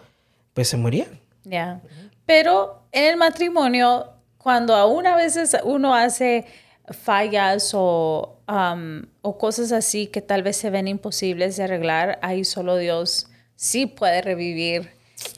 pues 0.54 0.68
se 0.68 0.76
morían. 0.76 1.20
Ya. 1.44 1.80
Pero 2.26 2.82
en 2.92 3.04
el 3.04 3.16
matrimonio, 3.16 4.06
cuando 4.38 4.74
aún 4.74 5.06
a 5.06 5.16
veces 5.16 5.56
uno 5.64 5.94
hace 5.94 6.46
fallas 6.92 7.72
o, 7.74 8.40
um, 8.48 9.02
o 9.22 9.38
cosas 9.38 9.72
así 9.72 10.06
que 10.06 10.20
tal 10.22 10.42
vez 10.42 10.56
se 10.56 10.70
ven 10.70 10.88
imposibles 10.88 11.56
de 11.56 11.64
arreglar, 11.64 12.18
ahí 12.22 12.44
solo 12.44 12.76
Dios 12.76 13.28
sí 13.56 13.86
puede 13.86 14.22
revivir 14.22 14.90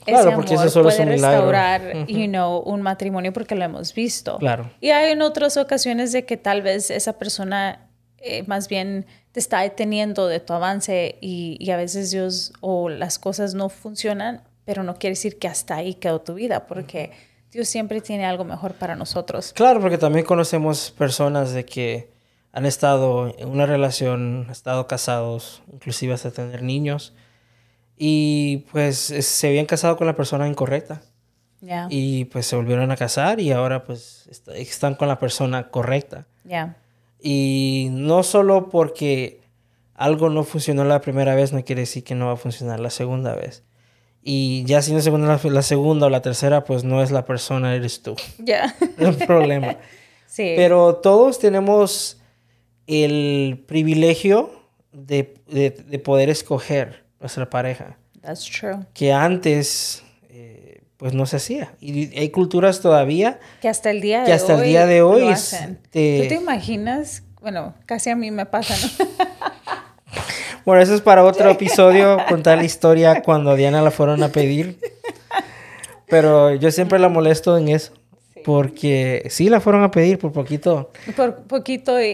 Claro, 0.05 0.29
ese 0.29 0.35
porque 0.35 0.53
amor, 0.53 0.65
eso 0.67 0.73
solo 0.73 0.89
es 0.89 0.95
puede 0.95 1.09
milagro. 1.09 1.51
restaurar, 1.51 2.07
you 2.07 2.27
know, 2.27 2.59
un 2.59 2.81
matrimonio 2.81 3.33
porque 3.33 3.55
lo 3.55 3.63
hemos 3.65 3.93
visto. 3.93 4.37
Claro. 4.37 4.69
Y 4.79 4.91
hay 4.91 5.11
en 5.11 5.21
otras 5.21 5.57
ocasiones 5.57 6.11
de 6.11 6.25
que 6.25 6.37
tal 6.37 6.61
vez 6.61 6.91
esa 6.91 7.13
persona 7.17 7.87
eh, 8.19 8.43
más 8.43 8.67
bien 8.67 9.05
te 9.31 9.39
está 9.39 9.61
deteniendo 9.61 10.27
de 10.27 10.39
tu 10.39 10.53
avance 10.53 11.17
y, 11.21 11.57
y 11.59 11.71
a 11.71 11.77
veces 11.77 12.11
Dios 12.11 12.53
o 12.61 12.89
las 12.89 13.17
cosas 13.17 13.55
no 13.55 13.69
funcionan, 13.69 14.43
pero 14.65 14.83
no 14.83 14.95
quiere 14.95 15.13
decir 15.13 15.39
que 15.39 15.47
hasta 15.47 15.77
ahí 15.77 15.95
quedó 15.95 16.21
tu 16.21 16.35
vida, 16.35 16.67
porque 16.67 17.11
Dios 17.51 17.67
siempre 17.67 18.01
tiene 18.01 18.25
algo 18.25 18.43
mejor 18.45 18.73
para 18.73 18.95
nosotros. 18.95 19.51
Claro, 19.53 19.81
porque 19.81 19.97
también 19.97 20.25
conocemos 20.25 20.91
personas 20.91 21.51
de 21.51 21.65
que 21.65 22.09
han 22.53 22.65
estado 22.65 23.33
en 23.37 23.49
una 23.49 23.65
relación, 23.65 24.43
han 24.45 24.51
estado 24.51 24.87
casados, 24.87 25.61
inclusive 25.71 26.13
hasta 26.13 26.31
tener 26.31 26.63
niños, 26.63 27.13
y 27.97 28.65
pues 28.71 29.09
es- 29.11 29.27
se 29.27 29.47
habían 29.47 29.65
casado 29.65 29.97
con 29.97 30.07
la 30.07 30.15
persona 30.15 30.47
incorrecta. 30.47 31.01
Y 31.91 32.25
pues 32.25 32.47
se 32.47 32.55
volvieron 32.55 32.89
a 32.91 32.97
casar 32.97 33.39
y 33.39 33.51
ahora 33.51 33.83
pues 33.83 34.27
est- 34.31 34.47
están 34.49 34.95
con 34.95 35.07
la 35.07 35.19
persona 35.19 35.69
correcta. 35.69 36.25
ya, 36.43 36.77
Y 37.21 37.89
no 37.91 38.23
solo 38.23 38.69
porque 38.69 39.41
algo 39.93 40.29
no 40.29 40.43
funcionó 40.43 40.83
la 40.85 41.01
primera 41.01 41.35
vez, 41.35 41.53
no 41.53 41.63
quiere 41.63 41.81
decir 41.81 42.03
que 42.03 42.15
no 42.15 42.25
va 42.27 42.33
a 42.33 42.37
funcionar 42.37 42.79
la 42.79 42.89
segunda 42.89 43.35
vez. 43.35 43.63
Y 44.23 44.63
ya 44.65 44.81
si 44.81 44.93
no 44.93 45.01
se 45.01 45.09
la, 45.11 45.39
la 45.43 45.61
segunda 45.63 46.05
o 46.05 46.09
la 46.09 46.21
tercera, 46.21 46.63
pues 46.63 46.83
no 46.83 47.01
es 47.01 47.09
la 47.11 47.25
persona, 47.25 47.73
eres 47.75 48.01
tú. 48.03 48.15
ya. 48.39 48.75
El 48.97 49.15
problema. 49.15 49.77
sí. 50.27 50.53
Pero 50.55 50.95
todos 50.95 51.39
tenemos 51.39 52.19
el 52.87 53.63
privilegio 53.67 54.51
de, 54.91 55.33
de- 55.47 55.71
de 55.71 55.99
poder 55.99 56.29
escoger 56.29 57.03
nuestra 57.19 57.49
pareja, 57.49 57.97
That's 58.21 58.45
true. 58.45 58.79
que 58.93 59.13
antes 59.13 60.03
eh, 60.29 60.81
pues 60.97 61.13
no 61.13 61.25
se 61.25 61.37
hacía. 61.37 61.73
Y 61.79 62.17
hay 62.17 62.29
culturas 62.29 62.81
todavía 62.81 63.39
Que 63.61 63.69
hasta 63.69 63.89
el 63.91 64.01
día 64.01 64.21
de 64.21 64.25
que 64.27 64.33
hasta 64.33 64.55
hoy 64.55 64.61
el 64.61 64.67
día 64.67 64.85
de 64.85 65.01
hoy 65.01 65.21
lo 65.21 65.29
hacen. 65.29 65.79
te- 65.89 66.21
¿Tú 66.23 66.27
te 66.29 66.35
imaginas? 66.35 67.23
Bueno, 67.39 67.73
casi 67.85 68.09
a 68.09 68.15
mí 68.15 68.29
me 68.31 68.45
pasa, 68.45 68.75
¿no? 68.99 69.05
Bueno, 70.65 70.81
eso 70.81 70.93
es 70.93 71.01
para 71.01 71.23
otro 71.23 71.49
episodio, 71.49 72.17
contar 72.29 72.57
la 72.57 72.63
historia 72.65 73.21
cuando 73.23 73.51
a 73.51 73.55
Diana 73.55 73.81
la 73.81 73.91
fueron 73.91 74.21
a 74.23 74.29
pedir. 74.29 74.77
Pero 76.07 76.53
yo 76.55 76.71
siempre 76.71 76.99
la 76.99 77.09
molesto 77.09 77.57
en 77.57 77.69
eso. 77.69 77.93
Porque 78.43 79.27
sí 79.29 79.49
la 79.49 79.59
fueron 79.59 79.83
a 79.83 79.91
pedir 79.91 80.17
por 80.17 80.31
poquito. 80.31 80.91
Por 81.15 81.43
poquito 81.43 82.01
y, 82.01 82.05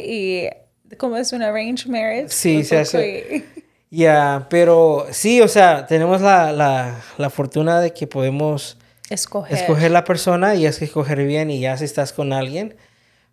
y 0.91 0.95
como 0.97 1.17
es 1.17 1.31
un 1.31 1.41
arranged 1.41 1.87
marriage. 1.89 2.29
Sí, 2.29 2.63
se 2.63 2.79
hace- 2.79 3.45
Ya, 3.89 4.47
pero 4.49 5.07
sí, 5.11 5.39
o 5.41 5.47
sea, 5.47 5.85
tenemos 5.87 6.19
la, 6.21 6.51
la, 6.51 6.99
la 7.17 7.29
fortuna 7.29 7.79
de 7.79 7.93
que 7.93 8.05
podemos 8.07 8.77
Escoger. 9.09 9.57
escoger 9.57 9.91
la 9.91 10.03
persona 10.03 10.55
y 10.55 10.65
es 10.65 10.79
que 10.79 10.85
escoger 10.85 11.23
bien 11.25 11.49
y 11.49 11.61
ya 11.61 11.77
si 11.77 11.85
estás 11.85 12.11
con 12.11 12.33
alguien, 12.33 12.75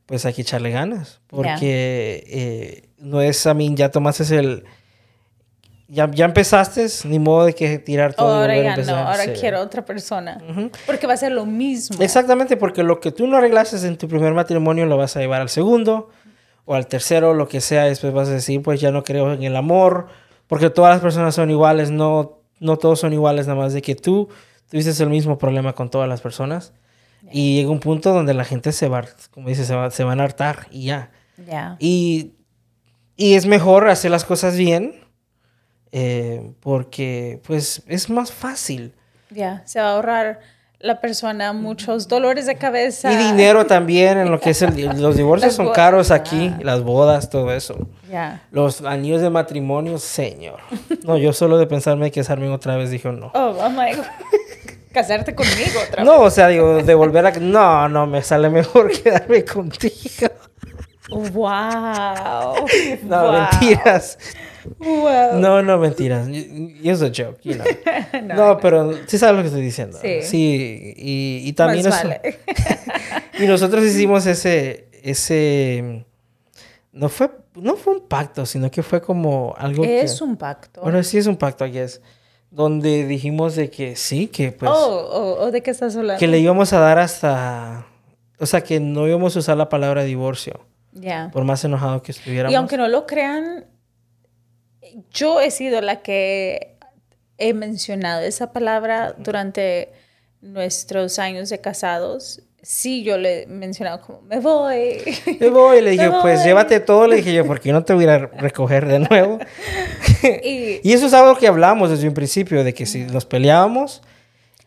pues 0.07 0.25
hay 0.25 0.33
que 0.35 0.43
echarle 0.43 0.71
ganas. 0.71 1.19
Porque 1.27 2.23
eh, 2.29 2.89
no 2.99 3.21
es, 3.21 3.45
a 3.49 3.55
mí, 3.55 3.73
ya 3.75 3.91
tomaste 3.91 4.23
el... 4.37 4.65
Ya, 5.95 6.11
ya 6.11 6.25
empezaste, 6.25 6.87
ni 7.05 7.19
modo 7.19 7.45
de 7.47 7.55
que 7.55 7.79
tirar 7.79 8.15
todo 8.15 8.37
y 8.37 8.41
Ahora 8.41 8.53
a 8.53 8.57
ya 8.57 8.63
no, 8.65 8.69
empezar. 8.71 8.99
ahora 9.07 9.25
Sí. 9.25 9.31
quiero 9.39 9.61
otra 9.61 9.85
persona. 9.85 10.43
Ujú. 10.51 10.71
Porque 10.87 11.07
va 11.07 11.13
a 11.15 11.17
ser 11.17 11.31
lo 11.33 11.47
mismo. 11.47 12.03
Exactamente, 12.03 12.57
porque 12.57 12.83
lo 12.83 12.99
que 13.01 13.13
tú 13.13 13.27
no 13.27 13.37
arreglaste 13.37 13.77
en 13.87 13.97
tu 13.97 14.09
primer 14.09 14.35
matrimonio 14.35 14.87
lo 14.87 14.97
vas 14.97 15.17
a 15.17 15.21
llevar 15.21 15.41
al 15.41 15.49
segundo 15.49 16.11
o 16.65 16.75
al 16.75 16.87
tercero, 16.89 17.33
lo 17.35 17.47
que 17.49 17.61
sea, 17.61 17.87
y 17.87 17.91
después 17.91 18.13
vas 18.13 18.29
a 18.29 18.33
decir, 18.33 18.61
pues 18.63 18.81
ya 18.81 18.91
no 18.91 19.05
creo 19.05 19.33
en 19.35 19.43
el 19.45 19.55
amor, 19.55 20.09
porque 20.49 20.69
todas 20.71 20.93
las 20.95 21.01
personas 21.01 21.35
son 21.35 21.51
iguales, 21.51 21.91
no, 21.91 22.39
no 22.59 22.77
todos 22.77 22.99
son 23.01 23.13
iguales, 23.13 23.47
nada 23.47 23.61
más 23.61 23.73
de 23.73 23.81
que 23.83 23.95
tú 23.95 24.29
tuviste 24.71 25.01
el 25.03 25.11
mismo 25.11 25.39
problema 25.39 25.75
con 25.75 25.91
todas 25.91 26.09
las 26.09 26.21
personas. 26.21 26.73
Y 27.31 27.57
llega 27.57 27.71
un 27.71 27.81
punto 27.81 28.13
donde 28.13 28.35
la 28.35 28.45
gente 28.45 28.73
se 28.73 28.89
va, 28.89 29.05
como 29.31 29.49
dices, 29.49 29.67
se, 29.67 29.75
va- 29.75 29.91
se 29.91 30.03
van 30.05 30.21
a 30.21 30.25
hartar 30.25 30.67
y 30.71 30.87
ya. 30.87 31.11
Ya. 31.47 31.77
Y, 31.79 32.33
y 33.17 33.35
es 33.35 33.47
mejor 33.47 33.89
hacer 33.89 34.11
las 34.11 34.25
cosas 34.25 34.57
bien, 34.57 35.04
eh, 35.97 36.51
porque 36.59 37.41
pues 37.47 37.85
es 37.87 38.11
más 38.11 38.33
fácil. 38.33 38.93
Ya. 39.31 39.63
Se 39.65 39.81
va 39.81 39.91
a 39.91 39.93
ahorrar 39.95 40.41
la 40.81 41.01
persona 41.01 41.53
muchos 41.53 42.09
dolores 42.09 42.47
de 42.47 42.57
cabeza. 42.57 43.13
Y 43.13 43.17
dinero 43.17 43.65
también 43.65 44.19
en 44.19 44.29
lo 44.29 44.41
que 44.41 44.51
es 44.51 44.63
el... 44.63 44.75
Los 45.01 45.17
divorcios 45.17 45.55
son 45.55 45.73
caros 45.73 46.11
aquí, 46.11 46.53
ah. 46.53 46.59
las 46.65 46.83
bodas, 46.83 47.31
todo 47.31 47.53
eso. 47.53 47.87
Ya. 48.11 48.43
Los 48.51 48.83
anillos 48.83 49.23
de 49.23 49.31
matrimonio, 49.31 49.99
señor. 49.99 50.59
No, 51.05 51.17
yo 51.17 51.33
solo 51.33 51.59
de 51.59 51.69
pensarme 51.69 52.11
que 52.11 52.23
casarme 52.23 52.49
otra 52.49 52.77
vez 52.77 52.91
dije 52.91 53.13
no. 53.13 53.31
Oh, 53.33 53.57
oh 53.61 53.71
my 53.71 53.95
God. 53.95 54.05
Casarte 54.93 55.33
conmigo 55.33 55.81
otra 55.89 56.03
No, 56.03 56.23
o 56.23 56.31
sea, 56.31 56.49
digo, 56.49 56.83
de 56.83 56.95
volver 56.95 57.27
a... 57.27 57.31
No, 57.31 57.89
no, 57.89 58.09
me 58.09 58.21
sale 58.21 58.51
mejor 58.51 58.91
quedarme 59.03 59.45
contigo. 59.45 60.29
vez. 61.09 61.31
Wow. 61.31 62.67
No, 63.05 63.23
Wow. 63.23 63.33
mentiras. 63.33 64.19
Wow. 64.79 65.39
No, 65.41 65.63
no, 65.63 65.79
mentiras. 65.79 66.29
Es 66.29 67.03
a 67.03 67.07
joke, 67.15 67.39
you 67.43 67.55
know. 67.55 67.67
No, 68.25 68.35
No, 68.35 68.59
pero 68.59 68.93
sí 69.07 69.19
sabes 69.19 69.37
lo 69.37 69.43
que 69.43 69.49
estoy 69.49 69.63
diciendo. 69.63 69.99
Sí. 70.01 70.23
Sí, 70.23 70.95
y, 70.97 71.43
y 71.45 71.53
también... 71.53 71.89
Más 71.89 72.03
vale. 72.05 72.21
Y 73.39 73.47
nosotros 73.47 73.85
hicimos 73.85 74.27
ese, 74.27 74.87
ese, 75.03 76.05
no 76.93 77.09
fue, 77.09 77.31
no 77.57 77.75
fue 77.75 77.95
un 77.95 78.07
pacto, 78.07 78.47
sino 78.47 78.71
que 78.71 78.83
fue 78.85 79.01
como 79.01 79.55
algo 79.59 79.85
es 79.85 80.19
que, 80.19 80.25
un 80.25 80.37
pacto. 80.37 80.83
bueno, 80.83 81.03
sí 81.03 81.19
es 81.19 81.27
un 81.27 81.37
pacto, 81.37 81.67
I 81.67 81.73
guess, 81.73 82.01
donde 82.53 83.07
dijimos 83.07 83.57
de 83.57 83.71
que 83.71 83.97
sí, 83.97 84.29
que 84.29 84.53
pues, 84.53 84.71
oh, 84.73 85.09
oh, 85.11 85.37
oh, 85.41 85.51
¿de 85.51 85.63
qué 85.65 85.73
estás 85.73 85.97
hablando? 85.97 86.21
que 86.21 86.29
le 86.29 86.39
íbamos 86.39 86.73
a 86.73 86.79
dar 86.79 87.01
hasta, 87.01 87.87
o 88.39 88.47
sea, 88.47 88.63
que 88.63 88.79
no 88.79 89.09
íbamos 89.09 89.35
a 89.35 89.41
usar 89.41 89.57
la 89.57 89.69
palabra 89.69 90.05
divorcio, 90.05 90.61
Ya. 90.93 91.31
por 91.33 91.43
más 91.43 91.65
enojado 91.65 92.03
que 92.03 92.13
estuviéramos. 92.13 92.53
Y 92.53 92.55
aunque 92.55 92.77
no 92.77 92.87
lo 92.87 93.05
crean, 93.05 93.65
yo 95.13 95.41
he 95.41 95.51
sido 95.51 95.81
la 95.81 96.03
que 96.03 96.77
he 97.39 97.53
mencionado 97.55 98.21
esa 98.23 98.53
palabra 98.53 99.15
durante 99.19 99.93
nuestros 100.41 101.19
años 101.19 101.49
de 101.49 101.61
casados. 101.61 102.43
Sí, 102.63 103.03
yo 103.03 103.19
le 103.19 103.43
he 103.43 103.47
mencionado 103.47 104.01
como, 104.01 104.23
me 104.23 104.41
voy. 104.41 105.01
Me 105.41 105.51
voy, 105.51 105.83
le 105.83 105.91
dije, 105.93 106.09
pues 106.23 106.39
voy. 106.39 106.47
llévate 106.47 106.81
todo, 106.81 107.07
le 107.07 107.17
dije 107.17 107.35
yo, 107.35 107.47
porque 107.47 107.73
no 107.73 107.85
te 107.85 107.93
voy 107.93 108.07
a 108.07 108.19
recoger 108.39 108.87
de 108.87 109.01
nuevo. 109.01 109.39
y 110.43 110.81
y 110.83 110.93
eso 110.93 111.07
es 111.07 111.13
algo 111.15 111.37
que 111.37 111.47
hablamos 111.47 111.91
desde 111.91 112.09
un 112.09 112.15
principio, 112.15 112.65
de 112.65 112.73
que 112.73 112.87
si 112.87 113.01
nos 113.01 113.27
peleábamos, 113.27 114.01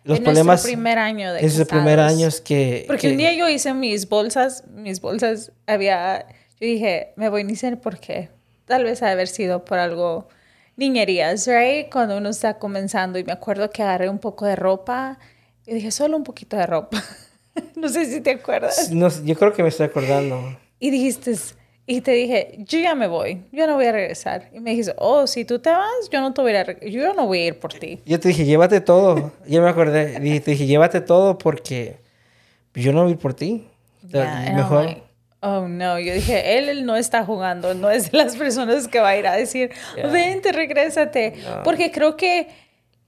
los 0.04 0.20
en 0.20 0.24
problemas... 0.26 0.46
nuestro 0.48 0.72
primer 0.74 1.00
año 1.00 1.34
de 1.34 1.44
Es 1.46 1.58
el 1.58 1.66
primer 1.66 1.96
casados. 1.98 2.14
año 2.18 2.28
es 2.28 2.40
que... 2.42 2.84
Porque 2.88 3.02
que- 3.08 3.12
un 3.12 3.18
día 3.18 3.34
yo 3.34 3.50
hice 3.50 3.74
mis 3.74 4.08
bolsas, 4.08 4.64
mis 4.74 5.02
bolsas 5.02 5.52
había, 5.66 6.28
yo 6.60 6.68
dije, 6.68 7.14
me 7.16 7.30
voy 7.30 7.44
ni 7.44 7.56
sé 7.56 7.76
por 7.78 8.00
qué. 8.00 8.30
Tal 8.68 8.84
vez 8.84 9.02
ha 9.02 9.08
de 9.08 9.14
haber 9.14 9.30
sido 9.30 9.64
por 9.64 9.80
algo, 9.80 10.28
niñerías, 10.76 11.48
right? 11.48 11.90
Cuando 11.90 12.18
uno 12.18 12.30
está 12.30 12.60
comenzando 12.60 13.18
y 13.18 13.24
me 13.24 13.32
acuerdo 13.32 13.70
que 13.70 13.82
agarré 13.82 14.10
un 14.10 14.20
poco 14.20 14.46
de 14.46 14.58
ropa 14.58 15.18
y 15.66 15.74
dije, 15.74 15.90
solo 15.90 16.18
un 16.18 16.24
poquito 16.24 16.58
de 16.58 16.66
ropa. 16.66 17.02
no 17.76 17.88
sé 17.88 18.06
si 18.06 18.20
te 18.20 18.32
acuerdas. 18.32 18.92
No, 18.92 19.08
yo 19.24 19.36
creo 19.36 19.54
que 19.54 19.64
me 19.64 19.70
estoy 19.70 19.86
acordando. 19.86 20.58
Y 20.80 20.92
dijiste, 20.92 21.34
y 21.86 22.02
te 22.02 22.12
dije, 22.12 22.56
yo 22.60 22.80
ya 22.80 22.94
me 22.94 23.08
voy, 23.08 23.46
yo 23.54 23.66
no 23.68 23.76
voy 23.76 23.86
a 23.86 23.94
regresar. 23.94 24.50
Y 24.54 24.60
me 24.60 24.72
dijiste, 24.72 24.94
oh, 24.98 25.26
si 25.28 25.46
tú 25.46 25.60
te 25.60 25.70
vas, 25.70 26.10
yo 26.12 26.20
no 26.20 26.34
te 26.34 26.42
voy 26.42 26.54
a, 26.54 26.78
yo 26.82 27.14
no 27.14 27.26
voy 27.26 27.40
a 27.40 27.46
ir 27.46 27.60
por 27.60 27.74
ti. 27.74 28.02
Yo 28.06 28.20
te 28.20 28.28
dije, 28.28 28.44
llévate 28.44 28.82
todo. 28.82 29.32
Yo 29.48 29.62
me 29.62 29.70
acordé. 29.70 30.20
Te 30.42 30.52
dije, 30.52 30.66
llévate 30.66 31.00
todo 31.00 31.38
porque 31.38 32.02
yo 32.74 32.92
no 32.92 33.04
voy 33.04 33.12
a 33.12 33.14
ir 33.14 33.18
por 33.18 33.34
ti. 33.34 33.66
Yeah, 34.10 34.52
mejor. 34.54 35.07
Oh 35.42 35.68
no, 35.68 36.00
yo 36.00 36.14
dije, 36.14 36.58
él, 36.58 36.70
él 36.70 36.86
no 36.86 36.96
está 36.96 37.24
jugando, 37.26 37.74
no 37.74 37.90
es 37.90 38.12
de 38.12 38.18
las 38.18 38.36
personas 38.36 38.88
que 38.88 39.00
va 39.00 39.10
a 39.10 39.18
ir 39.18 39.28
a 39.28 39.34
decir, 39.34 39.72
Yeah. 39.96 40.08
vente, 40.08 40.52
regrésate. 40.52 41.34
No. 41.44 41.64
Porque 41.64 41.92
creo 41.92 42.16
que 42.18 42.48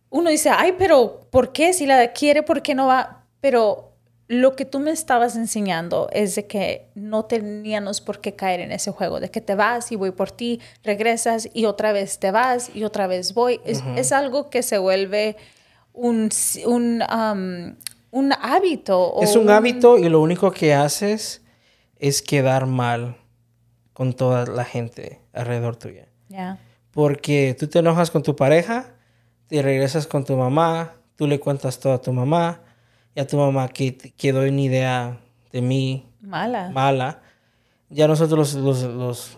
uno 0.10 0.30
dice, 0.30 0.50
ay, 0.50 0.74
pero 0.78 1.28
¿por 1.32 1.52
qué? 1.52 1.74
Si 1.74 1.86
la 1.86 2.12
quiere, 2.14 2.44
¿por 2.44 2.62
qué 2.62 2.76
no 2.76 2.88
va? 2.88 3.24
Pero 3.42 3.86
lo 4.28 4.56
que 4.56 4.64
tú 4.66 4.80
me 4.80 4.92
estabas 4.92 5.36
enseñando 5.36 6.08
es 6.12 6.36
de 6.36 6.46
que 6.46 6.88
no 6.94 7.26
teníamos 7.26 8.00
por 8.00 8.22
qué 8.22 8.36
caer 8.36 8.60
en 8.60 8.72
ese 8.72 8.92
juego, 8.92 9.20
de 9.20 9.32
que 9.32 9.42
te 9.42 9.56
vas 9.56 9.92
y 9.92 9.96
voy 9.96 10.12
por 10.12 10.30
ti, 10.32 10.60
regresas 10.84 11.50
y 11.52 11.66
otra 11.66 11.94
vez 11.94 12.20
te 12.20 12.30
vas 12.30 12.70
y 12.76 12.84
otra 12.84 13.08
vez 13.08 13.34
voy. 13.34 13.60
Es, 13.66 13.84
es 13.96 14.12
algo 14.12 14.52
que 14.52 14.62
se 14.62 14.78
vuelve 14.78 15.36
un, 15.94 16.30
un, 16.66 17.02
um, 17.04 17.76
un 18.12 18.34
hábito. 18.40 19.16
es 19.22 19.36
un 19.36 19.50
hábito 19.50 19.98
y 19.98 20.10
lo 20.10 20.22
único 20.22 20.52
que 20.52 20.76
haces 20.76 21.42
es 22.00 22.22
quedar 22.22 22.66
mal 22.66 23.18
con 23.94 24.14
toda 24.14 24.46
la 24.46 24.66
gente 24.66 25.22
alrededor 25.34 25.76
tuya. 25.76 26.08
Ya. 26.30 26.58
Porque 26.92 27.56
tú 27.60 27.68
te 27.68 27.80
enojas 27.80 28.12
con 28.12 28.24
tu 28.24 28.36
pareja, 28.36 28.88
te 29.48 29.62
regresas 29.62 30.08
con 30.08 30.26
tu 30.26 30.36
mamá, 30.36 30.94
tú 31.16 31.28
le 31.28 31.40
cuentas 31.40 31.80
todo 31.80 31.94
a 31.94 32.02
tu 32.02 32.12
mamá 32.14 32.62
ya 33.16 33.28
tu 33.28 33.38
mamá 33.38 33.68
que 33.68 33.96
quedó 33.96 34.46
en 34.46 34.60
idea 34.60 35.20
de 35.52 35.62
mí 35.62 36.06
Mala. 36.22 36.70
mala. 36.70 37.22
Ya 37.90 38.08
nosotros 38.08 38.54
los, 38.54 38.84
los, 38.84 39.38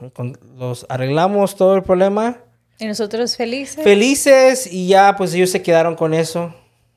los, 0.58 0.86
arreglamos 0.90 1.56
todo 1.56 1.76
el 1.76 1.84
problema. 1.84 2.38
Y 2.80 2.86
nosotros 2.86 3.38
felices. 3.38 3.84
Felices 3.84 4.68
y 4.72 4.88
ya 4.88 5.16
pues 5.16 5.34
ellos 5.34 5.50
se 5.50 5.62
quedaron 5.62 5.96
con 5.96 6.14
eso. 6.14 6.54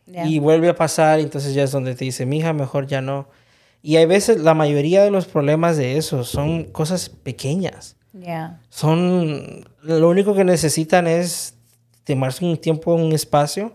Y 0.06 0.38
vuelve 0.38 0.68
a 0.68 0.74
pasar, 0.74 1.20
entonces 1.20 1.54
ya 1.54 1.62
es 1.62 1.70
donde 1.70 1.94
te 1.94 2.04
dice, 2.04 2.26
mija, 2.26 2.52
mejor 2.52 2.86
ya 2.86 3.00
no. 3.00 3.26
Y 3.86 3.96
hay 3.96 4.06
veces, 4.06 4.40
la 4.40 4.54
mayoría 4.54 5.04
de 5.04 5.10
los 5.10 5.26
problemas 5.26 5.76
de 5.76 5.98
eso 5.98 6.24
son 6.24 6.64
cosas 6.64 7.10
pequeñas. 7.10 7.96
Ya. 8.14 8.58
Son, 8.70 9.68
lo 9.82 10.08
único 10.08 10.34
que 10.34 10.42
necesitan 10.42 11.06
es 11.06 11.52
tomarse 12.04 12.46
un 12.46 12.56
tiempo, 12.56 12.94
un 12.94 13.12
espacio 13.12 13.74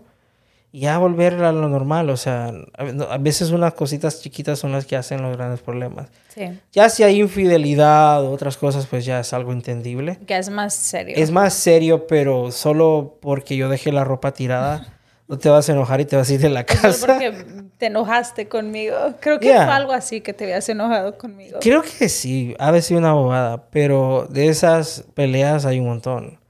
y 0.72 0.80
ya 0.80 0.98
volver 0.98 1.34
a 1.44 1.52
lo 1.52 1.68
normal. 1.68 2.10
O 2.10 2.16
sea, 2.16 2.46
a 2.76 2.82
a 3.08 3.18
veces 3.18 3.52
unas 3.52 3.74
cositas 3.74 4.20
chiquitas 4.20 4.58
son 4.58 4.72
las 4.72 4.84
que 4.84 4.96
hacen 4.96 5.22
los 5.22 5.36
grandes 5.36 5.60
problemas. 5.60 6.08
Sí. 6.34 6.58
Ya 6.72 6.88
si 6.88 7.04
hay 7.04 7.20
infidelidad 7.20 8.24
o 8.24 8.32
otras 8.32 8.56
cosas, 8.56 8.88
pues 8.88 9.04
ya 9.04 9.20
es 9.20 9.32
algo 9.32 9.52
entendible. 9.52 10.18
Que 10.26 10.36
es 10.36 10.50
más 10.50 10.74
serio. 10.74 11.14
Es 11.16 11.30
más 11.30 11.54
serio, 11.54 12.08
pero 12.08 12.50
solo 12.50 13.16
porque 13.22 13.56
yo 13.56 13.68
dejé 13.68 13.92
la 13.92 14.02
ropa 14.02 14.32
tirada, 14.32 14.92
no 15.30 15.38
te 15.38 15.48
vas 15.48 15.68
a 15.68 15.72
enojar 15.72 16.00
y 16.00 16.04
te 16.04 16.16
vas 16.16 16.28
a 16.28 16.34
ir 16.34 16.40
de 16.40 16.50
la 16.50 16.66
Solo 16.68 16.82
casa. 16.82 17.06
porque 17.06 17.32
te 17.78 17.86
enojaste 17.86 18.48
conmigo. 18.48 18.96
Creo 19.20 19.38
que 19.38 19.46
Yeah. 19.46 19.64
fue 19.64 19.74
algo 19.74 19.92
así 19.92 20.20
que 20.20 20.32
te 20.34 20.44
habías 20.44 20.68
enojado 20.68 21.16
conmigo. 21.16 21.58
Creo 21.62 21.82
que 21.82 22.08
sí, 22.08 22.54
ha 22.58 22.78
ser 22.80 22.96
una 22.96 23.12
bobada, 23.12 23.70
pero 23.70 24.26
de 24.28 24.48
esas 24.48 25.04
peleas 25.14 25.64
hay 25.64 25.78
un 25.78 25.86
montón. 25.86 26.40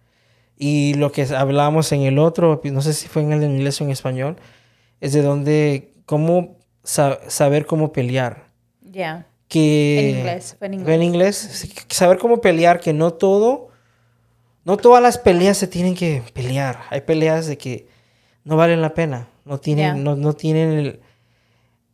Y 0.56 0.94
lo 0.94 1.12
que 1.12 1.26
hablamos 1.36 1.92
en 1.92 2.02
el 2.02 2.18
otro, 2.18 2.60
no 2.64 2.80
sé 2.82 2.92
si 2.94 3.06
fue 3.06 3.22
en 3.22 3.32
el 3.32 3.42
en 3.42 3.52
inglés 3.52 3.80
o 3.80 3.84
en 3.84 3.90
español, 3.90 4.36
es 5.00 5.12
de 5.12 5.22
donde, 5.22 5.92
cómo 6.06 6.56
sa- 6.82 7.18
saber 7.28 7.66
cómo 7.66 7.92
pelear. 7.92 8.46
Ya. 8.82 9.26
Que, 9.46 10.10
En 10.10 10.18
inglés, 10.20 10.56
fue 10.58 10.66
en 10.68 10.84
Fue 10.84 10.94
en 10.94 11.02
inglés. 11.02 11.66
Saber 11.88 12.18
cómo 12.18 12.40
pelear, 12.40 12.80
que 12.80 12.92
no 12.92 13.12
todo, 13.12 13.68
no 14.64 14.76
todas 14.76 15.02
las 15.02 15.18
peleas 15.18 15.56
se 15.58 15.66
tienen 15.66 15.94
que 15.94 16.22
pelear. 16.32 16.80
Hay 16.90 17.02
peleas 17.02 17.46
de 17.46 17.58
que 17.58 17.88
no 18.50 18.56
valen 18.56 18.82
la 18.82 18.92
pena, 18.92 19.28
no 19.46 19.58
tienen, 19.58 19.84
Ya. 19.86 19.94
no, 19.94 20.16
no 20.16 20.32
tienen 20.34 20.72
el, 20.72 21.00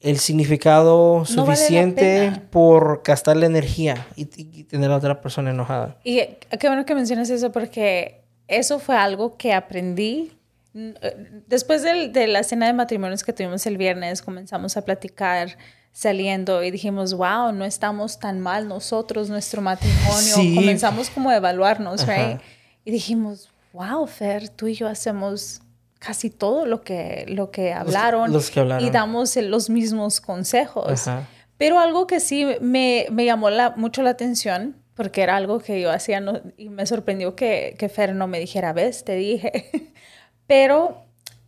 el 0.00 0.18
significado 0.18 1.24
No 1.34 1.44
vale 1.44 1.56
suficiente 1.56 2.32
por 2.50 3.02
gastar 3.04 3.36
la 3.36 3.46
energía 3.46 4.06
y, 4.16 4.22
y 4.36 4.64
tener 4.64 4.90
a 4.90 4.96
otra 4.96 5.20
persona 5.20 5.50
enojada. 5.50 5.98
Y 6.02 6.20
qué 6.58 6.66
bueno 6.68 6.84
que 6.84 6.94
mencionas 6.94 7.30
eso 7.30 7.52
porque 7.52 8.22
eso 8.48 8.78
fue 8.78 8.96
algo 8.96 9.36
que 9.36 9.52
aprendí. 9.52 10.32
Eh, 10.74 11.42
Después 11.46 11.82
del- 11.82 12.12
de 12.12 12.26
la 12.26 12.42
cena 12.42 12.66
de 12.66 12.72
matrimonios 12.72 13.22
que 13.22 13.32
tuvimos 13.32 13.66
el 13.66 13.76
viernes, 13.76 14.22
comenzamos 14.22 14.76
a 14.76 14.82
platicar 14.84 15.56
saliendo 15.92 16.62
y 16.62 16.70
dijimos, 16.70 17.14
wow, 17.14 17.52
no 17.52 17.64
estamos 17.64 18.18
tan 18.18 18.40
mal 18.40 18.68
nosotros, 18.68 19.30
nuestro 19.30 19.62
matrimonio. 19.62 20.34
Sí. 20.36 20.54
Comenzamos 20.54 21.08
como 21.10 21.30
a 21.30 21.36
evaluarnos, 21.36 22.02
Ajá. 22.02 22.16
right? 22.32 22.40
Y 22.84 22.90
dijimos, 22.90 23.48
wow, 23.72 24.06
Fer, 24.06 24.48
tú 24.50 24.66
y 24.68 24.74
yo 24.74 24.88
hacemos 24.88 25.62
casi 26.06 26.30
todo 26.30 26.66
lo 26.66 26.82
que, 26.82 27.24
lo 27.28 27.50
que 27.50 27.72
hablaron. 27.72 28.32
los 28.32 28.50
que 28.50 28.60
hablaron. 28.60 28.86
Y 28.86 28.90
damos 28.90 29.34
los 29.36 29.68
mismos 29.70 30.20
consejos. 30.20 31.08
Ajá. 31.08 31.26
Pero 31.58 31.78
algo 31.80 32.06
que 32.06 32.20
sí 32.20 32.46
me, 32.60 33.06
me 33.10 33.24
llamó 33.24 33.50
la- 33.50 33.70
mucho 33.76 34.02
la 34.02 34.10
atención, 34.10 34.76
porque 34.94 35.22
era 35.22 35.36
algo 35.36 35.58
que 35.58 35.80
yo 35.80 35.90
hacía 35.90 36.20
no- 36.20 36.40
y 36.56 36.68
me 36.68 36.86
sorprendió 36.86 37.34
que, 37.34 37.74
que 37.78 37.88
Fer 37.88 38.14
no 38.14 38.26
me 38.28 38.38
dijera, 38.38 38.72
ves, 38.72 39.04
te 39.04 39.14
dije. 39.16 39.92
Pero 40.46 41.04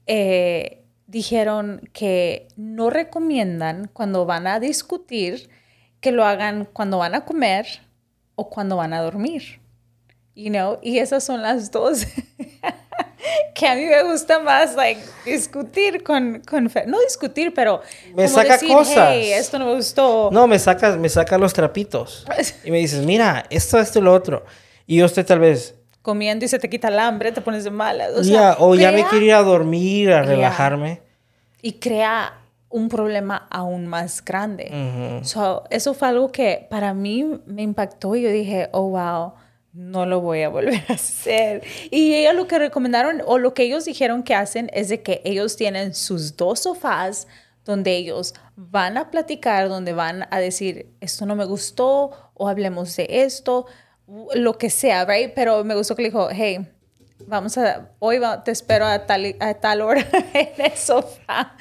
eh, 0.07 0.85
dijeron 1.07 1.83
que 1.93 2.49
no 2.57 2.91
recomiendan 2.91 3.89
cuando 3.93 4.27
van 4.27 4.47
a 4.47 4.59
discutir 4.61 5.51
que 6.01 6.11
lo 6.13 6.25
hagan 6.25 6.65
cuando 6.73 6.99
van 6.99 7.15
a 7.15 7.25
comer 7.25 7.67
o 8.35 8.49
cuando 8.51 8.77
van 8.77 8.93
a 8.93 9.01
dormir. 9.03 9.58
You 10.39 10.51
know? 10.51 10.79
Y 10.83 10.99
esas 11.01 11.25
son 11.25 11.43
las 11.43 11.73
dos 11.73 12.07
que 13.55 13.67
a 13.67 13.75
mí 13.75 13.85
me 13.87 14.05
gusta 14.05 14.39
más, 14.39 14.77
like, 14.77 15.01
discutir 15.25 16.05
con, 16.05 16.41
con. 16.49 16.71
No 16.87 17.01
discutir, 17.01 17.53
pero 17.53 17.83
Me 18.15 18.27
como 18.27 18.29
saca 18.29 18.53
decir, 18.53 18.69
cosas. 18.69 19.09
hey, 19.13 19.33
esto 19.33 19.59
no 19.59 19.67
me 19.67 19.75
gustó. 19.75 20.31
No, 20.33 20.47
me 20.47 20.59
sacas, 20.61 20.97
me 20.97 21.09
sacas 21.09 21.41
los 21.41 21.53
trapitos 21.53 22.25
y 22.65 22.71
me 22.71 22.79
dices, 22.79 23.05
mira, 23.05 23.47
esto, 23.51 23.81
esto 23.81 23.99
y 23.99 24.03
lo 24.03 24.15
otro. 24.15 24.45
Y 24.87 25.01
estoy 25.01 25.25
tal 25.25 25.41
vez, 25.41 25.75
Comiendo 26.03 26.45
y 26.45 26.49
se 26.49 26.59
te 26.61 26.71
quita 26.71 26.89
el 26.89 26.99
hambre, 27.01 27.33
te 27.33 27.41
pones 27.41 27.65
de 27.65 27.71
malas. 27.71 28.11
O, 28.17 28.23
ya, 28.23 28.23
sea, 28.23 28.57
o 28.61 28.75
ya 28.77 28.93
me 28.93 28.99
crea- 29.01 29.09
quiero 29.11 29.25
ir 29.27 29.33
a 29.35 29.43
dormir, 29.43 30.13
a 30.13 30.23
relajarme. 30.23 31.03
Y 31.61 31.73
crea 31.73 32.33
un 32.71 32.89
problema 32.89 33.47
aún 33.51 33.87
más 33.89 34.25
grande. 34.25 34.71
Ujú. 34.71 35.25
So, 35.25 35.65
eso 35.71 35.93
fue 35.95 36.09
algo 36.09 36.31
que 36.31 36.67
para 36.71 36.95
mí 36.95 37.27
me 37.47 37.63
impactó 37.63 38.15
y 38.15 38.23
yo 38.23 38.31
dije, 38.31 38.69
oh, 38.73 38.91
wow, 38.91 39.33
no 39.79 40.07
lo 40.07 40.21
voy 40.21 40.43
a 40.43 40.49
volver 40.49 40.83
a 40.89 40.95
hacer. 40.95 41.63
Y 41.93 42.13
ellos 42.15 42.35
lo 42.35 42.49
que 42.49 42.59
recomendaron 42.59 43.23
o 43.25 43.39
lo 43.39 43.55
que 43.55 43.63
ellos 43.63 43.85
dijeron 43.85 44.25
que 44.25 44.35
hacen 44.35 44.71
es 44.75 44.89
de 44.89 45.03
que 45.03 45.23
ellos 45.25 45.57
tienen 45.57 45.95
sus 45.95 46.37
dos 46.37 46.61
sofás 46.61 47.29
donde 47.65 47.95
ellos 47.97 48.35
van 48.57 48.97
a 48.97 49.11
platicar, 49.13 49.69
donde 49.69 49.93
van 49.93 50.27
a 50.31 50.41
decir, 50.41 50.91
esto 51.01 51.27
no 51.27 51.37
me 51.37 51.45
gustó 51.45 52.11
o 52.35 52.49
hablemos 52.49 52.97
de 52.97 53.07
esto, 53.09 53.67
lo 54.35 54.59
que 54.59 54.69
sea, 54.69 55.05
right? 55.05 55.33
Pero 55.33 55.63
me 55.63 55.77
gustó 55.77 55.95
que 55.95 56.03
le 56.03 56.09
dijo, 56.09 56.29
hey, 56.33 56.67
vamos 57.27 57.59
a, 57.59 57.91
hoy 57.99 58.19
va- 58.19 58.43
te 58.45 58.51
espero 58.51 58.87
a 58.87 59.07
tal, 59.07 59.37
a 59.41 59.55
tal 59.55 59.81
hora 59.83 60.07
en 60.35 60.49
el 60.65 60.73
sofá. 60.73 61.57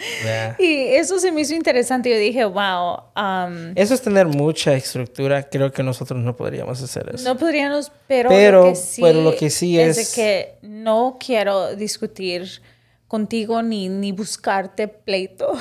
Y 0.60 0.84
eso 0.96 1.20
se 1.20 1.32
me 1.32 1.42
hizo 1.42 1.54
interesante. 1.56 2.10
Yo 2.10 2.18
dije, 2.18 2.46
wow, 2.46 3.02
um, 3.16 3.74
Eso 3.76 3.94
es 3.94 4.02
tener 4.02 4.28
mucha 4.28 4.74
estructura. 4.74 5.44
Creo 5.44 5.72
que 5.72 5.84
nosotros 5.84 6.20
no 6.22 6.36
podríamos 6.36 6.82
hacer 6.82 7.10
eso. 7.14 7.28
no 7.28 7.38
podríamos, 7.38 7.92
pero, 8.08 8.30
Pero- 8.30 8.64
lo 8.66 8.70
que 8.70 8.76
sí, 8.76 9.02
pero 9.02 9.22
lo 9.22 9.36
que 9.36 9.50
sí 9.50 9.80
es, 9.80 9.98
es- 9.98 10.16
que 10.16 10.58
no 10.62 11.18
quiero 11.20 11.76
discutir 11.76 12.62
contigo 13.08 13.62
ni, 13.62 13.90
ni 13.90 14.12
buscarte 14.12 14.88
pleito. 14.88 15.54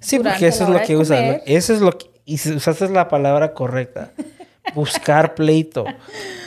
sí, 0.00 0.18
porque 0.18 0.48
eso 0.48 0.64
es 0.64 0.70
lo 0.70 0.80
que 0.82 0.94
comer. 0.94 1.42
Eso 1.46 1.72
es 1.74 1.80
lo 1.80 1.96
que... 1.98 2.10
Y 2.24 2.38
si 2.38 2.52
usaste 2.52 2.88
la 2.88 3.08
palabra 3.08 3.52
correcta. 3.52 4.12
Buscar 4.74 5.34
pleito. 5.34 5.84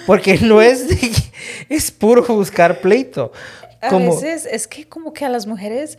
Porque 0.05 0.37
no 0.39 0.61
es 0.61 0.87
de 0.87 1.11
Es 1.69 1.91
puro 1.91 2.23
buscar 2.23 2.79
pleito. 2.79 3.31
A 3.81 3.97
veces 3.97 4.47
es 4.49 4.67
que 4.67 4.87
como 4.87 5.13
que 5.13 5.25
a 5.25 5.29
las 5.29 5.45
mujeres, 5.45 5.97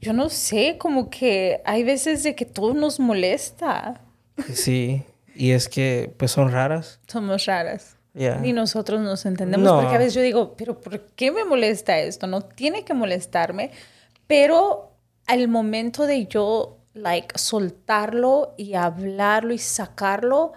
yo 0.00 0.12
no 0.12 0.28
sé, 0.28 0.76
como 0.78 1.08
que 1.08 1.62
hay 1.64 1.82
veces 1.82 2.22
de 2.22 2.34
que 2.34 2.44
todo 2.44 2.74
nos 2.74 3.00
molesta. 3.00 4.00
Sí. 4.52 5.02
Y 5.34 5.52
es 5.52 5.68
que 5.68 6.12
pues 6.16 6.30
son 6.30 6.52
raras. 6.52 7.00
Somos 7.06 7.46
raras. 7.46 7.96
Ya. 8.12 8.36
Ni 8.36 8.52
nosotros 8.52 9.00
nos 9.00 9.26
entendemos. 9.26 9.64
No. 9.64 9.80
Porque 9.80 9.96
a 9.96 9.98
veces 9.98 10.14
yo 10.14 10.22
digo, 10.22 10.54
pero 10.56 10.80
¿por 10.80 11.00
qué 11.00 11.32
me 11.32 11.44
molesta 11.44 11.98
esto? 11.98 12.26
No 12.26 12.42
tiene 12.42 12.84
que 12.84 12.94
molestarme. 12.94 13.70
Pero 14.26 14.92
al 15.26 15.48
momento 15.48 16.06
de 16.06 16.26
yo, 16.26 16.78
like, 16.92 17.38
soltarlo 17.38 18.54
y 18.56 18.74
hablarlo 18.74 19.52
y 19.52 19.58
sacarlo, 19.58 20.52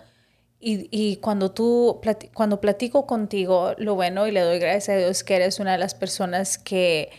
y, 0.60 0.88
y 0.92 1.18
cuando 1.18 1.52
tú, 1.52 2.00
plati- 2.04 2.30
cuando 2.34 2.60
platico 2.60 3.06
contigo, 3.06 3.74
lo 3.78 3.96
bueno, 3.96 4.28
y 4.28 4.32
le 4.32 4.42
doy 4.42 4.60
gracias 4.60 4.96
a 4.96 5.00
Dios 5.00 5.24
que 5.24 5.36
eres 5.36 5.60
una 5.60 5.74
de 5.74 5.78
las 5.78 5.94
personas 5.96 6.58
que, 6.58 7.10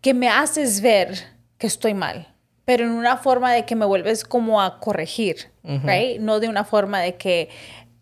que 0.00 0.14
me 0.14 0.28
haces 0.28 0.80
ver 0.80 1.14
que 1.58 1.66
estoy 1.66 1.94
mal, 1.94 2.28
pero 2.64 2.84
en 2.84 2.90
una 2.92 3.16
forma 3.16 3.52
de 3.52 3.64
que 3.66 3.74
me 3.74 3.84
vuelves 3.86 4.24
como 4.24 4.62
a 4.62 4.78
corregir, 4.80 5.50
right? 5.64 6.20
No 6.20 6.38
de 6.40 6.48
una 6.48 6.64
forma 6.64 7.00
de 7.00 7.16
que, 7.16 7.48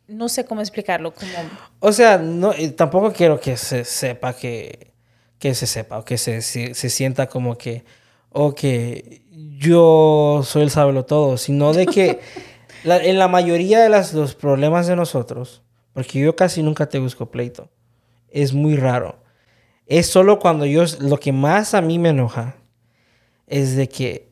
no 0.06 0.28
sé 0.28 0.44
cómo 0.44 0.60
explicarlo, 0.60 1.12
como... 1.14 1.32
O 1.80 1.92
sea, 1.92 2.18
no, 2.18 2.52
tampoco 2.76 3.12
quiero 3.12 3.40
que 3.40 3.56
se 3.56 3.84
sepa 3.84 4.32
que, 4.34 4.92
que 5.38 5.54
se 5.54 5.66
sepa 5.66 5.98
o 5.98 6.04
que 6.04 6.18
se, 6.18 6.42
se, 6.42 6.74
se 6.74 6.90
sienta 6.90 7.26
como 7.26 7.56
que, 7.56 7.84
o 8.30 8.54
que 8.54 9.22
yo 9.56 10.42
soy 10.44 10.62
el 10.62 10.70
sábelo 10.70 11.04
todo, 11.04 11.36
sino 11.38 11.72
de 11.72 11.86
que 11.86 12.20
la- 12.84 13.02
en 13.02 13.18
la 13.18 13.28
mayoría 13.28 13.80
de 13.80 13.88
las, 13.88 14.12
los 14.14 14.34
problemas 14.34 14.86
de 14.86 14.96
nosotros, 14.96 15.62
porque 15.92 16.18
yo 16.20 16.36
casi 16.36 16.62
nunca 16.62 16.88
te 16.88 16.98
busco 16.98 17.30
pleito, 17.30 17.70
es 18.30 18.52
muy 18.52 18.76
raro. 18.76 19.16
Es 19.86 20.06
solo 20.06 20.38
cuando 20.38 20.66
yo, 20.66 20.84
lo 21.00 21.18
que 21.18 21.32
más 21.32 21.74
a 21.74 21.80
mí 21.80 21.98
me 21.98 22.10
enoja 22.10 22.56
es 23.46 23.74
de 23.76 23.88
que 23.88 24.28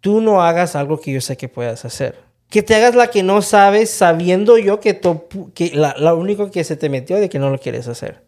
tú 0.00 0.20
no 0.20 0.42
hagas 0.42 0.74
algo 0.74 1.00
que 1.00 1.12
yo 1.12 1.20
sé 1.20 1.36
que 1.36 1.48
puedas 1.48 1.84
hacer. 1.84 2.24
Que 2.48 2.62
te 2.62 2.74
hagas 2.76 2.94
la 2.94 3.08
que 3.10 3.22
no 3.22 3.42
sabes 3.42 3.90
sabiendo 3.90 4.56
yo 4.56 4.80
que, 4.80 4.94
to- 4.94 5.28
que 5.52 5.72
la, 5.74 5.94
la 5.98 6.14
único 6.14 6.50
que 6.50 6.64
se 6.64 6.76
te 6.76 6.88
metió 6.88 7.16
de 7.18 7.28
que 7.28 7.38
no 7.38 7.50
lo 7.50 7.58
quieres 7.58 7.88
hacer. 7.88 8.24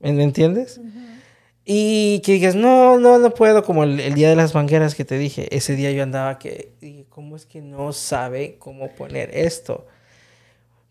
¿Me 0.00 0.12
me 0.12 0.24
entiendes? 0.24 0.80
Y 1.64 2.20
que 2.24 2.32
digas, 2.32 2.56
no, 2.56 2.98
no, 2.98 3.18
no 3.18 3.30
puedo, 3.32 3.62
como 3.62 3.84
el, 3.84 4.00
el 4.00 4.14
día 4.14 4.28
de 4.28 4.36
las 4.36 4.54
mangueras 4.54 4.94
que 4.94 5.04
te 5.04 5.16
dije. 5.16 5.54
Ese 5.56 5.76
día 5.76 5.92
yo 5.92 6.02
andaba 6.02 6.38
que, 6.38 6.99
¿cómo 7.10 7.36
es 7.36 7.44
que 7.44 7.60
no 7.60 7.92
sabe 7.92 8.56
cómo 8.58 8.88
poner 8.94 9.36
esto? 9.36 9.86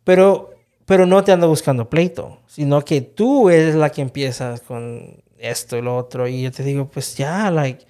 Pero, 0.03 0.51
pero 0.86 1.05
no 1.05 1.23
te 1.23 1.32
ando 1.32 1.47
buscando 1.47 1.89
pleito, 1.89 2.39
sino 2.45 2.84
que 2.84 3.01
tú 3.01 3.49
eres 3.49 3.75
la 3.75 3.89
que 3.89 4.01
empiezas 4.01 4.62
con 4.62 5.23
esto 5.38 5.77
y 5.77 5.82
lo 5.82 5.97
otro. 5.97 6.27
Y 6.27 6.43
yo 6.43 6.51
te 6.51 6.63
digo, 6.63 6.89
pues 6.89 7.15
ya, 7.15 7.49
like, 7.49 7.86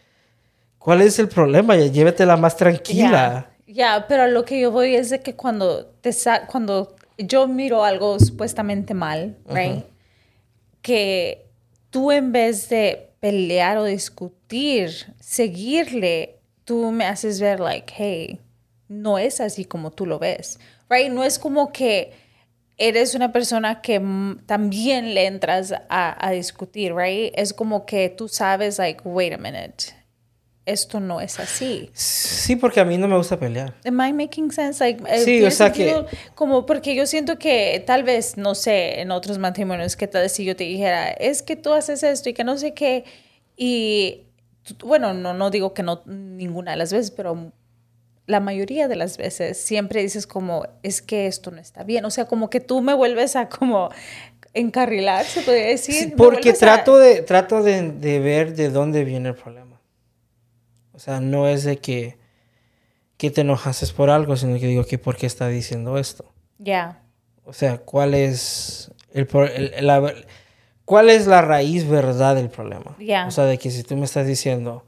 ¿cuál 0.78 1.02
es 1.02 1.20
el 1.20 1.28
problema? 1.28 1.76
Ya 1.76 1.88
llévetela 1.88 2.38
más 2.38 2.56
tranquila. 2.56 3.50
Ya, 3.68 4.06
pero 4.08 4.28
lo 4.28 4.46
que 4.46 4.60
yo 4.60 4.72
voy 4.72 4.96
es 4.96 5.10
de 5.10 5.22
que 5.22 5.36
cuando 5.36 5.86
te 5.86 6.12
cuando 6.48 6.96
yo 7.18 7.48
miro 7.48 7.84
algo 7.84 8.20
supuestamente 8.20 8.94
mal, 8.94 9.38
right? 9.48 9.84
Que 10.82 11.48
tú 11.90 12.12
en 12.12 12.32
vez 12.32 12.70
de 12.70 13.12
pelear 13.20 13.78
o 13.78 13.84
discutir, 13.84 15.14
seguirle, 15.20 16.39
tú 16.70 16.92
me 16.92 17.06
haces 17.06 17.42
ver 17.42 17.60
like, 17.60 17.92
hey, 17.98 18.40
no 18.88 19.18
es 19.18 19.42
así 19.42 19.66
como 19.66 19.90
tú 19.90 20.06
lo 20.06 20.20
ves, 20.20 20.60
right? 20.88 21.12
No 21.12 21.24
es 21.24 21.40
como 21.40 21.72
que 21.72 22.12
eres 22.78 23.16
una 23.16 23.32
persona 23.32 23.82
que 23.82 24.00
también 24.46 25.16
le 25.16 25.26
entras 25.26 25.74
a, 25.90 26.28
a 26.28 26.30
discutir, 26.30 26.94
right? 26.94 27.34
Es 27.36 27.56
como 27.56 27.88
que 27.88 28.10
tú 28.10 28.28
sabes, 28.28 28.78
like, 28.78 29.02
wait 29.04 29.34
a 29.34 29.40
minute, 29.40 29.86
esto 30.68 31.00
no 31.00 31.20
es 31.20 31.40
así. 31.40 31.90
Sí, 31.94 32.56
porque 32.56 32.80
a 32.80 32.86
mí 32.86 33.00
no 33.00 33.08
me 33.08 33.18
gusta 33.18 33.40
pelear. 33.40 33.74
Am 33.84 34.00
I 34.00 34.14
making 34.14 34.52
sense? 34.52 34.80
Like, 34.80 35.04
eh, 35.12 35.24
sí, 35.24 35.44
o 35.44 35.50
sea 35.50 35.72
que... 35.72 36.06
Como 36.36 36.68
porque 36.68 36.94
yo 36.94 37.08
siento 37.08 37.40
que 37.40 37.84
tal 37.84 38.04
vez, 38.04 38.38
no 38.38 38.54
sé, 38.54 39.02
en 39.02 39.10
otros 39.10 39.40
matrimonios, 39.40 39.96
que 39.96 40.06
tal 40.06 40.22
vez 40.22 40.34
si 40.34 40.46
yo 40.46 40.56
te 40.56 40.66
dijera, 40.66 41.10
es 41.10 41.42
que 41.42 41.56
tú 41.56 41.74
haces 41.74 42.04
esto 42.04 42.30
y 42.30 42.36
que 42.36 42.44
no 42.44 42.60
sé 42.60 42.76
qué, 42.76 43.06
y 43.58 44.29
bueno, 44.84 45.14
no, 45.14 45.34
no 45.34 45.50
digo 45.50 45.74
que 45.74 45.84
no 45.84 46.02
ninguna 46.06 46.72
de 46.72 46.78
las 46.78 46.92
veces, 46.92 47.12
pero 47.12 47.52
la 48.26 48.40
mayoría 48.40 48.88
de 48.88 48.96
las 48.96 49.18
veces 49.18 49.58
siempre 49.58 50.02
dices 50.02 50.28
como, 50.28 50.68
es 50.84 51.02
que 51.02 51.28
esto 51.28 51.52
no 51.52 51.60
está 51.60 51.84
bien. 51.84 52.06
O 52.06 52.12
sea, 52.12 52.26
como 52.26 52.50
que 52.50 52.60
tú 52.60 52.82
me 52.82 52.94
vuelves 52.94 53.36
a 53.36 53.50
como 53.50 53.90
encarrilar, 54.54 55.26
se 55.26 55.42
podría 55.42 55.68
decir. 55.68 56.14
porque 56.16 56.54
trato, 56.54 56.98
de, 56.98 57.22
trato 57.24 57.64
de, 57.64 57.92
de 57.92 58.20
ver 58.20 58.56
de 58.56 58.70
dónde 58.70 59.04
viene 59.04 59.30
el 59.30 59.36
problema. 59.36 59.82
O 60.94 61.00
sea, 61.00 61.22
no 61.22 61.48
es 61.48 61.64
de 61.64 61.78
que, 61.78 62.18
que 63.18 63.32
te 63.32 63.42
enojases 63.42 63.94
por 63.94 64.10
algo, 64.10 64.36
sino 64.36 64.60
que 64.60 64.68
digo 64.68 64.84
que 64.84 64.98
por 64.98 65.16
qué 65.18 65.26
está 65.26 65.48
diciendo 65.48 65.98
esto. 65.98 66.32
Ya. 66.58 67.02
O 67.46 67.54
sea, 67.54 67.78
¿cuál 67.80 68.14
es 68.14 68.92
el, 69.14 69.28
la, 69.82 70.14
cuál 70.90 71.12
es 71.12 71.28
la 71.28 71.44
raíz 71.44 71.88
verdad 71.88 72.34
del 72.34 72.50
problema? 72.50 72.96
Ya. 73.00 73.28
O 73.28 73.32
sea, 73.32 73.46
de 73.46 73.60
que 73.60 73.70
si 73.70 73.84
tú 73.84 73.96
me 73.96 74.06
estás 74.06 74.26
diciendo, 74.26 74.84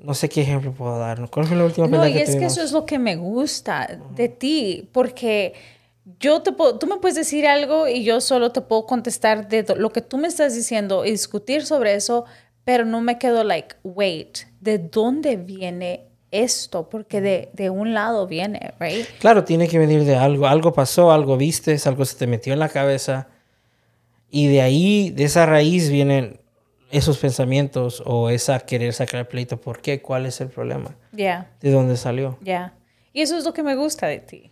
no 0.00 0.14
sé 0.14 0.30
qué 0.30 0.40
ejemplo 0.40 0.72
puedo 0.72 0.98
dar. 0.98 1.28
¿Cuál 1.28 1.44
fue 1.44 1.54
la 1.54 1.66
última 1.66 1.86
No, 1.86 2.08
y 2.08 2.16
es 2.16 2.34
que 2.34 2.46
eso 2.46 2.62
es 2.62 2.72
lo 2.72 2.86
que 2.86 2.98
me 2.98 3.16
gusta 3.16 4.00
de 4.16 4.30
ti, 4.30 4.88
porque 4.90 5.52
yo 6.18 6.40
te 6.40 6.52
puedo, 6.52 6.78
tú 6.78 6.86
me 6.86 6.96
puedes 6.96 7.14
decir 7.14 7.46
algo 7.46 7.88
y 7.88 8.04
yo 8.04 8.22
solo 8.22 8.52
te 8.52 8.62
puedo 8.62 8.86
contestar 8.86 9.50
de 9.50 9.66
lo 9.76 9.92
que 9.92 10.00
tú 10.00 10.16
me 10.16 10.28
estás 10.28 10.54
diciendo 10.54 11.04
y 11.04 11.10
discutir 11.10 11.66
sobre 11.66 11.94
eso, 11.94 12.24
pero 12.64 12.86
no 12.86 13.02
me 13.02 13.18
quedo 13.18 13.44
like, 13.44 13.76
wait, 13.82 14.38
¿de 14.62 14.78
dónde 14.78 15.36
viene 15.36 16.06
esto? 16.30 16.88
Porque 16.88 17.20
de, 17.20 17.50
de, 17.52 17.68
un 17.68 17.92
lado 17.92 18.26
viene, 18.26 18.72
right? 18.80 19.04
Claro, 19.18 19.44
tiene 19.44 19.68
que 19.68 19.78
venir 19.78 20.04
de 20.04 20.16
algo. 20.16 20.46
Algo 20.46 20.72
pasó, 20.72 21.12
algo 21.12 21.36
viste, 21.36 21.76
algo 21.84 22.06
se 22.06 22.16
te 22.16 22.26
metió 22.26 22.54
en 22.54 22.60
la 22.60 22.70
cabeza. 22.70 23.28
Y 24.34 24.48
de 24.48 24.62
ahí, 24.62 25.10
de 25.10 25.24
esa 25.24 25.44
raíz, 25.44 25.90
vienen 25.90 26.40
esos 26.90 27.18
pensamientos 27.18 28.02
o 28.06 28.30
esa 28.30 28.60
querer 28.60 28.94
sacar 28.94 29.28
pleito. 29.28 29.60
¿Por 29.60 29.82
qué? 29.82 30.00
¿Cuál 30.00 30.24
es 30.24 30.40
el 30.40 30.48
problema? 30.48 30.96
Ya. 31.12 31.50
¿De 31.60 31.70
dónde 31.70 31.98
salió? 31.98 32.38
Ya. 32.40 32.72
Y 33.12 33.20
eso 33.20 33.36
es 33.36 33.44
lo 33.44 33.52
que 33.52 33.62
me 33.62 33.74
gusta 33.74 34.06
de 34.06 34.20
ti. 34.20 34.50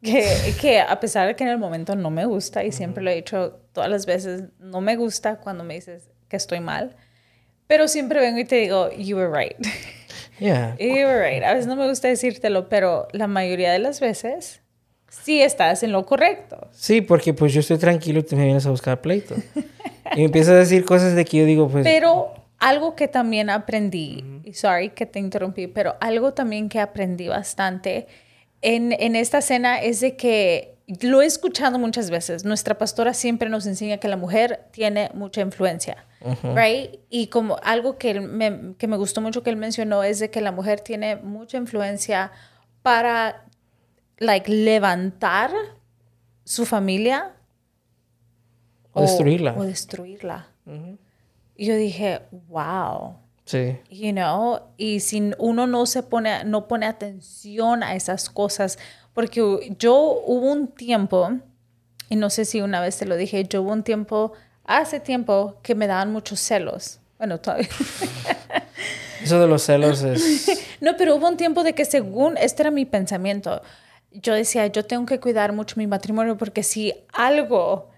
Que, 0.00 0.54
que, 0.60 0.78
a 0.80 1.00
pesar 1.00 1.26
de 1.26 1.34
que 1.34 1.42
en 1.42 1.50
el 1.50 1.58
momento 1.58 1.96
no 1.96 2.08
me 2.08 2.24
gusta, 2.24 2.62
y 2.62 2.70
siempre 2.70 3.02
lo 3.02 3.10
he 3.10 3.16
dicho 3.16 3.58
todas 3.72 3.90
las 3.90 4.06
veces, 4.06 4.44
no 4.60 4.80
me 4.80 4.94
gusta 4.94 5.40
cuando 5.40 5.64
me 5.64 5.74
dices 5.74 6.08
que 6.28 6.36
estoy 6.36 6.60
mal, 6.60 6.94
pero 7.66 7.88
siempre 7.88 8.20
vengo 8.20 8.38
y 8.38 8.44
te 8.44 8.56
digo, 8.56 8.92
you 8.92 9.16
were 9.16 9.28
right. 9.28 9.56
Yeah. 10.38 10.76
You 10.78 11.06
were 11.06 11.28
right. 11.28 11.42
A 11.42 11.52
veces 11.52 11.66
no 11.66 11.74
me 11.74 11.88
gusta 11.88 12.06
decírtelo, 12.06 12.68
pero 12.68 13.08
la 13.10 13.26
mayoría 13.26 13.72
de 13.72 13.80
las 13.80 13.98
veces 13.98 14.62
sí 15.08 15.42
estás 15.42 15.82
en 15.82 15.92
lo 15.92 16.06
correcto. 16.06 16.68
Sí, 16.72 17.00
porque 17.00 17.34
pues 17.34 17.52
yo 17.52 17.60
estoy 17.60 17.78
tranquilo 17.78 18.20
y 18.20 18.22
tú 18.22 18.36
me 18.36 18.44
vienes 18.44 18.66
a 18.66 18.70
buscar 18.70 19.00
pleito. 19.00 19.34
y 20.14 20.18
me 20.18 20.24
empiezas 20.24 20.54
a 20.54 20.58
decir 20.58 20.84
cosas 20.84 21.14
de 21.14 21.24
que 21.24 21.38
yo 21.38 21.44
digo, 21.44 21.68
pues... 21.68 21.84
Pero 21.84 22.32
algo 22.58 22.94
que 22.94 23.08
también 23.08 23.50
aprendí, 23.50 24.24
y 24.44 24.54
sorry 24.54 24.90
que 24.90 25.06
te 25.06 25.18
interrumpí, 25.18 25.66
pero 25.66 25.96
algo 26.00 26.32
también 26.32 26.68
que 26.68 26.80
aprendí 26.80 27.28
bastante 27.28 28.06
en, 28.62 28.92
en 28.92 29.16
esta 29.16 29.38
escena 29.38 29.80
es 29.80 30.00
de 30.00 30.16
que 30.16 30.76
lo 31.00 31.20
he 31.20 31.26
escuchado 31.26 31.78
muchas 31.78 32.10
veces. 32.10 32.44
Nuestra 32.44 32.78
pastora 32.78 33.12
siempre 33.12 33.48
nos 33.48 33.66
enseña 33.66 33.98
que 33.98 34.08
la 34.08 34.16
mujer 34.16 34.66
tiene 34.70 35.10
mucha 35.14 35.40
influencia, 35.40 36.04
right? 36.54 37.00
Y 37.10 37.26
como 37.26 37.58
algo 37.62 37.98
que, 37.98 38.20
me, 38.20 38.74
que 38.78 38.86
me 38.86 38.96
gustó 38.96 39.20
mucho 39.20 39.42
que 39.42 39.50
él 39.50 39.56
mencionó 39.56 40.02
es 40.02 40.20
de 40.20 40.30
que 40.30 40.40
la 40.40 40.52
mujer 40.52 40.80
tiene 40.80 41.16
mucha 41.16 41.56
influencia 41.56 42.30
para, 42.82 43.44
like, 44.18 44.50
levantar 44.50 45.50
su 46.44 46.64
familia 46.64 47.32
o, 48.96 49.02
destruirla. 49.02 49.54
O 49.58 49.64
destruirla. 49.64 50.46
Y 51.54 51.66
yo 51.66 51.76
dije, 51.76 52.22
wow. 52.48 53.16
Sí. 53.44 53.78
You 53.90 54.12
know, 54.12 54.60
y 54.78 55.00
si 55.00 55.32
uno 55.38 55.66
no 55.66 55.84
se 55.84 56.02
pone, 56.02 56.44
no 56.44 56.66
pone 56.66 56.86
atención 56.86 57.82
a 57.82 57.94
esas 57.94 58.30
cosas, 58.30 58.78
porque 59.12 59.76
yo 59.78 59.94
hubo 60.26 60.50
un 60.50 60.68
tiempo, 60.68 61.30
y 62.08 62.16
no 62.16 62.30
sé 62.30 62.46
si 62.46 62.62
una 62.62 62.80
vez 62.80 62.96
te 62.96 63.04
lo 63.04 63.16
dije, 63.16 63.44
yo 63.44 63.62
hubo 63.62 63.72
un 63.72 63.82
tiempo, 63.82 64.32
hace 64.64 64.98
tiempo, 64.98 65.56
que 65.62 65.74
me 65.74 65.86
daban 65.86 66.10
muchos 66.10 66.40
celos. 66.40 66.98
Bueno, 67.18 67.38
todavía. 67.38 67.68
Eso 69.22 69.38
de 69.38 69.46
los 69.46 69.62
celos 69.62 70.02
es... 70.02 70.48
no, 70.80 70.96
pero 70.96 71.16
hubo 71.16 71.28
un 71.28 71.36
tiempo 71.36 71.64
de 71.64 71.74
que 71.74 71.84
según, 71.84 72.38
este 72.38 72.62
era 72.62 72.70
mi 72.70 72.86
pensamiento, 72.86 73.60
yo 74.22 74.34
decía, 74.34 74.66
yo 74.68 74.84
tengo 74.84 75.06
que 75.06 75.20
cuidar 75.20 75.52
mucho 75.52 75.76
mi 75.76 75.86
matrimonio 75.86 76.36
porque 76.36 76.62
si 76.62 76.94
algo 77.12 77.90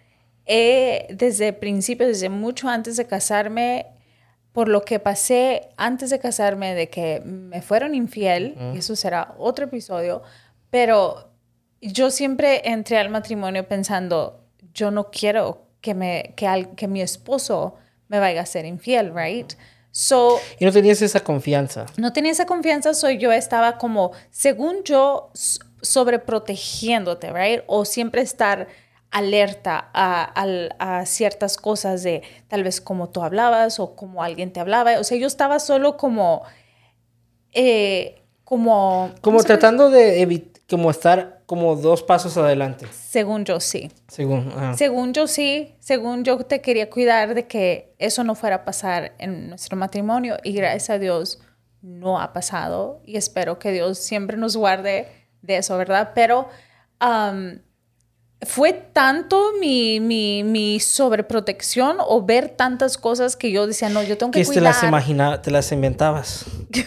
he, 0.46 1.06
desde 1.10 1.48
el 1.48 1.56
principio, 1.56 2.06
desde 2.06 2.28
mucho 2.28 2.68
antes 2.68 2.96
de 2.96 3.06
casarme, 3.06 3.86
por 4.52 4.68
lo 4.68 4.84
que 4.84 4.98
pasé 4.98 5.68
antes 5.76 6.10
de 6.10 6.18
casarme, 6.18 6.74
de 6.74 6.88
que 6.88 7.20
me 7.24 7.62
fueron 7.62 7.94
infiel, 7.94 8.56
y 8.74 8.78
eso 8.78 8.96
será 8.96 9.34
otro 9.38 9.66
episodio, 9.66 10.22
pero 10.70 11.30
yo 11.80 12.10
siempre 12.10 12.68
entré 12.68 12.98
al 12.98 13.10
matrimonio 13.10 13.68
pensando, 13.68 14.44
yo 14.74 14.90
no 14.90 15.10
quiero 15.10 15.68
que, 15.80 15.94
me, 15.94 16.34
que, 16.36 16.68
que 16.76 16.88
mi 16.88 17.02
esposo 17.02 17.76
me 18.08 18.18
vaya 18.18 18.40
a 18.40 18.46
ser 18.46 18.64
infiel, 18.64 19.12
right? 19.14 19.52
So, 19.90 20.40
y 20.58 20.64
no 20.64 20.72
tenías 20.72 21.02
esa 21.02 21.20
confianza. 21.20 21.86
No 21.96 22.12
tenía 22.12 22.32
esa 22.32 22.46
confianza, 22.46 22.94
soy 22.94 23.18
yo 23.18 23.32
estaba 23.32 23.78
como, 23.78 24.12
según 24.30 24.82
yo, 24.84 25.30
sobreprotegiéndote, 25.82 27.32
right? 27.32 27.62
O 27.66 27.84
siempre 27.84 28.22
estar 28.22 28.68
alerta 29.10 29.90
a, 29.94 30.44
a, 30.78 31.06
ciertas 31.06 31.56
cosas 31.56 32.02
de 32.02 32.22
tal 32.48 32.62
vez 32.62 32.80
como 32.80 33.08
tú 33.08 33.22
hablabas 33.22 33.80
o 33.80 33.96
como 33.96 34.22
alguien 34.22 34.52
te 34.52 34.60
hablaba. 34.60 34.98
O 34.98 35.04
sea, 35.04 35.18
yo 35.18 35.26
estaba 35.26 35.58
solo 35.58 35.96
como... 35.96 36.42
Eh, 37.52 38.22
como... 38.44 39.12
Como 39.20 39.42
tratando 39.42 39.90
de 39.90 40.20
evitar 40.20 40.58
como 40.68 40.90
estar 40.90 41.42
como 41.46 41.76
dos 41.76 42.02
pasos 42.02 42.36
adelante. 42.36 42.86
Según 42.92 43.44
yo 43.44 43.58
sí. 43.58 43.90
Según, 44.06 44.52
según 44.76 45.14
yo 45.14 45.26
sí, 45.26 45.74
según 45.80 46.24
yo 46.24 46.38
te 46.38 46.60
quería 46.60 46.90
cuidar 46.90 47.34
de 47.34 47.46
que 47.46 47.94
eso 47.98 48.22
no 48.22 48.34
fuera 48.34 48.56
a 48.56 48.64
pasar 48.64 49.14
en 49.18 49.48
nuestro 49.48 49.76
matrimonio 49.76 50.36
y 50.44 50.52
gracias 50.52 50.90
a 50.90 50.98
Dios 50.98 51.40
no 51.80 52.20
ha 52.20 52.34
pasado 52.34 53.00
y 53.06 53.16
espero 53.16 53.58
que 53.58 53.72
Dios 53.72 53.98
siempre 53.98 54.36
nos 54.36 54.56
guarde 54.56 55.08
de 55.48 55.56
eso, 55.56 55.76
¿verdad? 55.76 56.12
Pero 56.14 56.48
fue 58.42 58.72
tanto 58.72 59.52
mi, 59.60 59.98
mi, 59.98 60.44
mi, 60.44 60.78
sobreprotección 60.78 61.96
o 62.00 62.22
ver 62.24 62.50
tantas 62.50 62.96
cosas 62.96 63.36
que 63.36 63.50
yo 63.50 63.66
decía, 63.66 63.88
no, 63.88 64.02
yo 64.02 64.16
tengo 64.16 64.30
que, 64.30 64.44
que 64.44 64.52
te 64.52 64.60
las 64.60 64.84
imaginaba, 64.84 65.42
te 65.42 65.50
las 65.50 65.72
inventabas. 65.72 66.44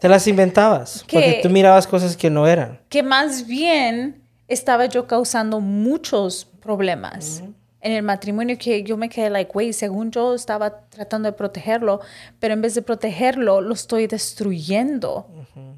Te 0.00 0.08
las 0.08 0.26
inventabas, 0.26 1.04
porque 1.10 1.40
tú 1.42 1.50
mirabas 1.50 1.86
cosas 1.86 2.16
que 2.16 2.30
no 2.30 2.46
eran. 2.46 2.80
Que 2.88 3.02
más 3.02 3.46
bien 3.46 4.22
estaba 4.48 4.86
yo 4.86 5.06
causando 5.06 5.60
muchos 5.60 6.46
problemas 6.62 7.42
en 7.82 7.92
el 7.92 8.02
matrimonio 8.02 8.56
que 8.58 8.82
yo 8.82 8.96
me 8.96 9.08
quedé 9.08 9.30
like, 9.30 9.50
güey, 9.52 9.72
según 9.72 10.10
yo 10.10 10.34
estaba 10.34 10.82
tratando 10.88 11.30
de 11.30 11.32
protegerlo, 11.32 12.00
pero 12.38 12.54
en 12.54 12.60
vez 12.60 12.74
de 12.74 12.82
protegerlo, 12.82 13.60
lo 13.60 13.74
estoy 13.74 14.06
destruyendo. 14.06 15.26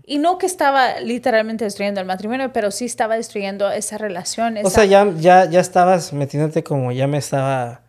Y 0.05 0.19
no 0.19 0.38
que 0.38 0.47
estaba 0.47 1.01
literalmente 1.01 1.65
destruyendo 1.65 2.01
el 2.01 2.07
matrimonio, 2.07 2.53
pero 2.53 2.71
sí 2.71 2.87
estaba 2.87 3.17
destruyendo 3.17 3.71
esa 3.71 3.99
relación. 3.99 4.59
O 4.65 4.71
sea, 4.71 4.85
ya, 4.85 5.09
ya, 5.17 5.45
ya 5.45 5.61
estabas 5.61 6.12
metiéndote 6.12 6.65
como, 6.65 6.91
ya 6.91 7.07
me 7.07 7.19
estaba 7.19 7.83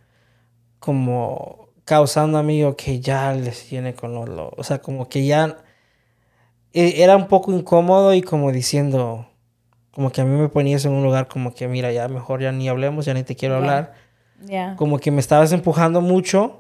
como 0.79 1.69
causando 1.85 2.37
amigo 2.37 2.75
que 2.75 2.99
ya 2.99 3.33
les 3.33 3.67
tiene 3.67 3.93
con 3.93 4.13
lo, 4.13 4.53
o 4.55 4.63
sea, 4.63 4.79
como 4.79 5.09
que 5.09 5.25
ya 5.25 5.57
e, 6.71 7.03
era 7.03 7.15
un 7.15 7.27
poco 7.27 7.51
incómodo 7.51 8.13
y 8.13 8.21
como 8.21 8.51
diciendo, 8.51 9.27
como 9.91 10.11
que 10.11 10.21
a 10.21 10.25
mí 10.25 10.35
me 10.35 10.49
ponías 10.49 10.85
en 10.85 10.91
un 10.91 11.03
lugar 11.03 11.27
como 11.27 11.53
que, 11.53 11.67
mira, 11.67 11.91
ya 11.91 12.07
mejor 12.07 12.41
ya 12.41 12.51
ni 12.51 12.69
hablemos, 12.69 13.05
ya 13.05 13.13
ni 13.13 13.23
te 13.23 13.35
quiero 13.35 13.55
hablar. 13.57 13.93
Como 14.77 14.99
que 14.99 15.11
me 15.11 15.19
estabas 15.19 15.51
empujando 15.51 16.01
mucho 16.01 16.59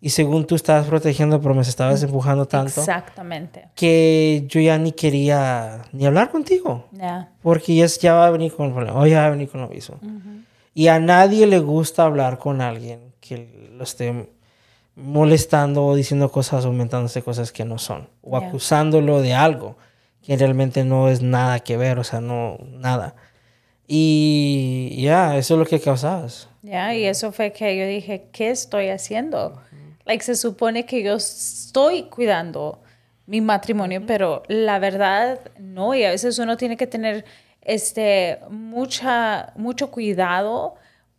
Y 0.00 0.10
según 0.10 0.46
tú 0.46 0.54
estabas 0.54 0.86
protegiendo, 0.86 1.40
pero 1.40 1.54
me 1.54 1.62
estabas 1.62 2.02
empujando 2.02 2.44
tanto. 2.46 2.80
Exactamente. 2.80 3.68
Que 3.74 4.44
yo 4.48 4.60
ya 4.60 4.76
ni 4.76 4.92
quería 4.92 5.80
ni 5.92 6.04
hablar 6.04 6.30
contigo. 6.30 6.88
Ya. 6.92 7.30
Porque 7.42 7.74
ya, 7.74 7.86
ya 7.86 8.12
va 8.12 8.26
a 8.26 8.30
venir 8.30 8.52
con 8.52 8.66
el 8.66 8.72
problema. 8.74 9.00
O 9.00 9.06
ya 9.06 9.20
va 9.20 9.26
a 9.28 9.30
venir 9.30 9.48
con 9.48 9.62
lo 9.62 9.68
mismo. 9.68 9.96
Y 10.74 10.88
a 10.88 10.98
nadie 11.00 11.46
le 11.46 11.58
gusta 11.58 12.04
hablar 12.04 12.36
con 12.38 12.60
alguien 12.60 13.14
que 13.20 13.70
lo 13.78 13.82
esté 13.84 14.28
molestando 14.94 15.86
o 15.86 15.94
diciendo 15.94 16.30
cosas, 16.30 16.66
aumentándose 16.66 17.22
cosas 17.22 17.50
que 17.50 17.64
no 17.64 17.78
son. 17.78 18.08
O 18.22 18.38
Ya. 18.38 18.48
acusándolo 18.48 19.22
de 19.22 19.32
algo 19.32 19.76
que 20.22 20.36
realmente 20.36 20.84
no 20.84 21.08
es 21.08 21.22
nada 21.22 21.60
que 21.60 21.76
ver, 21.78 21.98
o 21.98 22.04
sea, 22.04 22.20
no, 22.20 22.58
nada. 22.72 23.14
Y 23.86 24.96
ya, 25.00 25.36
eso 25.36 25.54
es 25.54 25.60
lo 25.60 25.66
que 25.66 25.80
causabas. 25.80 26.48
Ya, 26.64 26.94
y 26.94 27.04
eso 27.04 27.30
fue 27.30 27.52
que 27.52 27.76
yo 27.76 27.86
dije, 27.86 28.28
¿qué 28.32 28.48
estoy 28.48 28.88
haciendo? 28.88 29.60
Like, 30.06 30.24
se 30.24 30.34
supone 30.34 30.86
que 30.86 31.02
yo 31.02 31.16
estoy 31.16 32.04
cuidando 32.04 32.80
mi 33.26 33.42
matrimonio, 33.42 34.02
pero 34.06 34.42
la 34.48 34.78
verdad 34.78 35.40
no, 35.58 35.94
y 35.94 36.04
a 36.04 36.10
veces 36.10 36.38
uno 36.38 36.56
tiene 36.56 36.78
que 36.78 36.86
tener 36.86 37.26
este 37.60 38.38
mucha 38.48 39.52
mucho 39.56 39.90
cuidado 39.90 40.74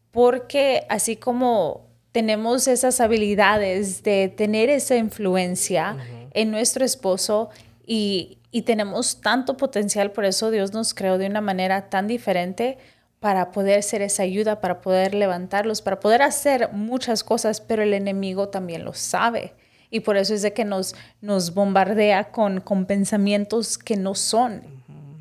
porque 0.10 0.86
así 0.90 1.16
como 1.16 1.90
tenemos 2.12 2.68
esas 2.68 3.00
habilidades 3.00 4.02
de 4.02 4.30
tener 4.30 4.70
esa 4.72 4.96
influencia 4.96 5.96
en 6.32 6.50
nuestro 6.50 6.86
esposo 6.86 7.50
y, 7.86 8.40
y 8.50 8.64
tenemos 8.64 9.22
tanto 9.22 9.58
potencial, 9.58 10.12
por 10.12 10.26
eso 10.26 10.50
Dios 10.50 10.74
nos 10.74 10.96
creó 10.96 11.20
de 11.20 11.28
una 11.28 11.42
manera 11.42 11.90
tan 11.90 12.08
diferente 12.08 12.80
para 13.26 13.52
poder 13.52 13.82
ser 13.82 14.04
esa 14.04 14.22
ayuda, 14.22 14.62
para 14.62 14.82
poder 14.82 15.16
levantarlos, 15.16 15.82
para 15.82 16.00
poder 16.00 16.22
hacer 16.22 16.70
muchas 16.74 17.24
cosas, 17.24 17.60
pero 17.60 17.82
el 17.82 17.96
enemigo 17.96 18.50
también 18.50 18.86
lo 18.86 18.94
sabe. 18.94 19.56
Y 19.90 20.02
por 20.02 20.16
eso 20.16 20.36
es 20.36 20.44
de 20.44 20.54
que 20.54 20.64
nos, 20.64 20.96
nos 21.22 21.56
bombardea 21.56 22.26
con, 22.26 22.62
con 22.62 22.86
pensamientos 22.86 23.80
que 23.80 23.98
no 23.98 24.14
son. 24.14 24.62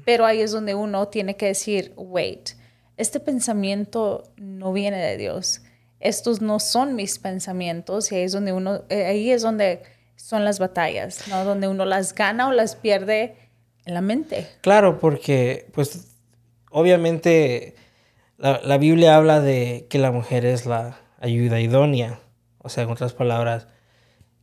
Pero 0.05 0.27
ahí 0.27 0.43
es 0.43 0.53
donde 0.53 0.75
uno 0.75 1.09
tiene 1.09 1.37
que 1.37 1.47
decir, 1.47 1.95
wait, 1.97 2.51
este 2.99 3.21
pensamiento 3.21 4.25
no 4.37 4.75
viene 4.75 4.99
de 4.99 5.17
Dios. 5.17 5.63
Estos 5.99 6.43
no 6.43 6.61
son 6.61 6.97
mis 6.97 7.19
pensamientos 7.19 8.13
y 8.13 8.17
ahí 8.17 8.25
es 8.25 8.33
donde 8.33 8.53
uno, 8.53 8.83
eh, 8.91 9.07
ahí 9.07 9.31
es 9.31 9.41
donde 9.41 9.81
son 10.17 10.45
las 10.45 10.59
batallas, 10.59 11.27
¿no? 11.29 11.43
Donde 11.47 11.69
uno 11.69 11.87
las 11.87 12.15
gana 12.15 12.49
o 12.49 12.53
las 12.53 12.77
pierde 12.77 13.35
en 13.87 13.95
la 13.95 14.03
mente. 14.03 14.47
Claro, 14.61 15.01
porque, 15.01 15.71
pues, 15.73 16.09
obviamente 16.71 17.77
la, 18.45 18.61
la 18.63 18.77
Biblia 18.77 19.17
habla 19.17 19.41
de 19.41 19.87
que 19.89 19.99
la 19.99 20.13
mujer 20.13 20.45
es 20.45 20.67
la 20.67 20.99
ayuda 21.19 21.61
idónea. 21.61 22.21
O 22.59 22.69
sea, 22.69 22.85
en 22.85 22.91
otras 22.91 23.15
palabras, 23.15 23.69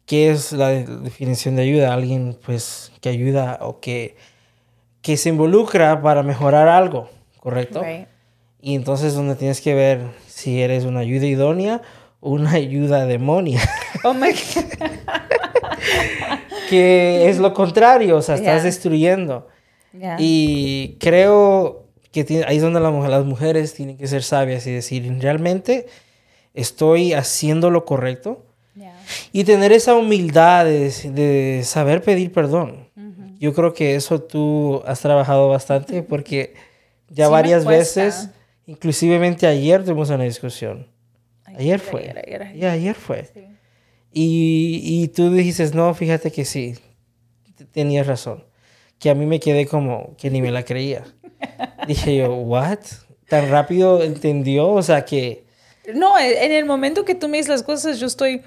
¿qué 0.07 0.31
es 0.31 0.53
la 0.53 0.69
de- 0.69 0.85
definición 0.85 1.55
de 1.55 1.61
ayuda? 1.61 1.93
Alguien, 1.93 2.35
pues, 2.43 2.91
que 2.99 3.09
ayuda 3.09 3.59
o 3.61 3.79
que, 3.79 4.15
que 5.03 5.17
se 5.17 5.29
involucra 5.29 6.01
para 6.01 6.23
mejorar 6.23 6.67
algo, 6.67 7.09
¿correcto? 7.39 7.83
Right. 7.83 8.07
Y 8.59 8.73
entonces 8.73 9.13
donde 9.13 9.35
tienes 9.35 9.61
que 9.61 9.75
ver 9.75 10.01
si 10.25 10.61
eres 10.61 10.85
una 10.85 11.01
ayuda 11.01 11.27
idónea 11.27 11.83
o 12.21 12.31
una 12.31 12.51
ayuda 12.53 13.05
demonia, 13.05 13.61
Oh 14.03 14.15
my 14.15 14.31
God. 14.31 14.65
que 16.69 17.29
es 17.29 17.37
lo 17.37 17.53
contrario, 17.53 18.17
o 18.17 18.21
sea, 18.23 18.33
estás 18.35 18.63
destruyendo. 18.63 19.47
Yeah. 19.97 20.15
Y 20.19 20.97
creo 20.99 21.85
que 22.11 22.23
ti- 22.23 22.41
ahí 22.45 22.57
es 22.57 22.61
donde 22.61 22.79
la 22.79 22.91
las 22.91 23.25
mujeres 23.25 23.73
tienen 23.73 23.97
que 23.97 24.07
ser 24.07 24.23
sabias 24.23 24.65
y 24.67 24.71
decir, 24.71 25.09
realmente 25.19 25.87
estoy 26.53 27.13
haciendo 27.13 27.69
lo 27.69 27.85
correcto. 27.85 28.45
Yeah. 28.75 28.93
Y 29.33 29.43
tener 29.43 29.71
esa 29.71 29.95
humildad 29.95 30.65
de, 30.65 30.89
de 31.11 31.63
saber 31.63 32.01
pedir 32.01 32.31
perdón. 32.31 32.89
Yo 33.39 33.53
creo 33.53 33.73
que 33.73 33.95
eso 33.95 34.21
tú 34.21 34.83
has 34.85 34.99
trabajado 35.01 35.49
bastante 35.49 36.03
porque 36.03 36.53
ya 37.09 37.25
Sí 37.25 37.31
varias 37.31 37.65
veces, 37.65 38.29
inclusivemente 38.67 39.47
ayer 39.47 39.83
tuvimos 39.83 40.09
una 40.09 40.23
discusión. 40.25 40.87
Ayer 41.45 41.79
fue. 41.79 42.01
ayer, 42.01 42.17
ayer, 42.25 42.43
ayer. 42.43 42.69
Ayer 42.69 42.95
fue. 42.95 43.25
Sí. 43.33 43.41
Y, 44.13 44.81
y 45.03 45.07
tú 45.09 45.31
dijiste, 45.33 45.69
no, 45.73 45.93
fíjate 45.93 46.31
que 46.31 46.45
sí, 46.45 46.75
tenías 47.71 48.07
razón. 48.07 48.43
Que 48.99 49.09
a 49.09 49.15
mí 49.15 49.25
me 49.25 49.39
quedé 49.39 49.65
como 49.65 50.15
que 50.17 50.29
ni 50.29 50.41
me 50.41 50.51
la 50.51 50.63
creía. 50.63 51.03
Dije 51.87 52.17
yo, 52.17 52.33
¿what? 52.33 52.79
¿Tan 53.27 53.49
rápido 53.49 54.03
entendió? 54.03 54.69
O 54.69 54.81
sea 54.81 55.05
que... 55.05 55.45
No, 55.93 56.17
e, 56.17 56.45
en 56.45 56.51
el 56.51 56.65
momento 56.65 57.05
que 57.05 57.15
tú 57.15 57.27
me 57.27 57.37
dices 57.37 57.49
las 57.49 57.63
cosas, 57.63 57.99
yo 57.99 58.07
estoy 58.07 58.41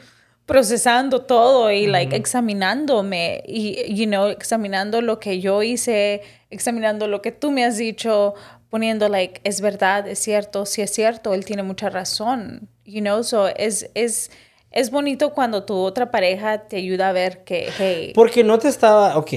procesando 0.47 1.23
todo 1.23 1.71
y, 1.71 1.87
like, 1.87 2.15
examinándome 2.15 3.43
y, 3.47 3.95
you 3.95 4.07
know, 4.07 4.29
examinando 4.29 5.01
lo 5.01 5.19
que 5.19 5.41
yo 5.41 5.63
hice, 5.63 6.21
examinando 6.51 7.09
lo 7.09 7.23
que 7.23 7.33
tú 7.33 7.51
me 7.51 7.65
has 7.65 7.79
dicho, 7.79 8.35
poniendo, 8.69 9.09
like, 9.09 9.41
es 9.45 9.63
verdad, 9.63 10.07
es 10.07 10.19
cierto, 10.19 10.67
si 10.67 10.83
es 10.83 10.91
cierto, 10.91 11.33
él 11.33 11.47
tiene 11.47 11.63
mucha 11.63 11.89
razón, 11.89 12.69
you 12.85 13.01
know, 13.01 13.23
so 13.23 13.49
es, 13.49 13.91
es, 13.95 14.31
es 14.71 14.91
bonito 14.91 15.33
cuando 15.33 15.65
tu 15.65 15.77
otra 15.77 16.11
pareja 16.11 16.69
te 16.69 16.77
ayuda 16.77 17.09
a 17.09 17.13
ver 17.13 17.45
que, 17.45 17.71
hey, 17.79 18.13
Porque 18.15 18.45
no 18.45 18.59
te 18.59 18.69
estaba... 18.69 19.17
Ok, 19.17 19.33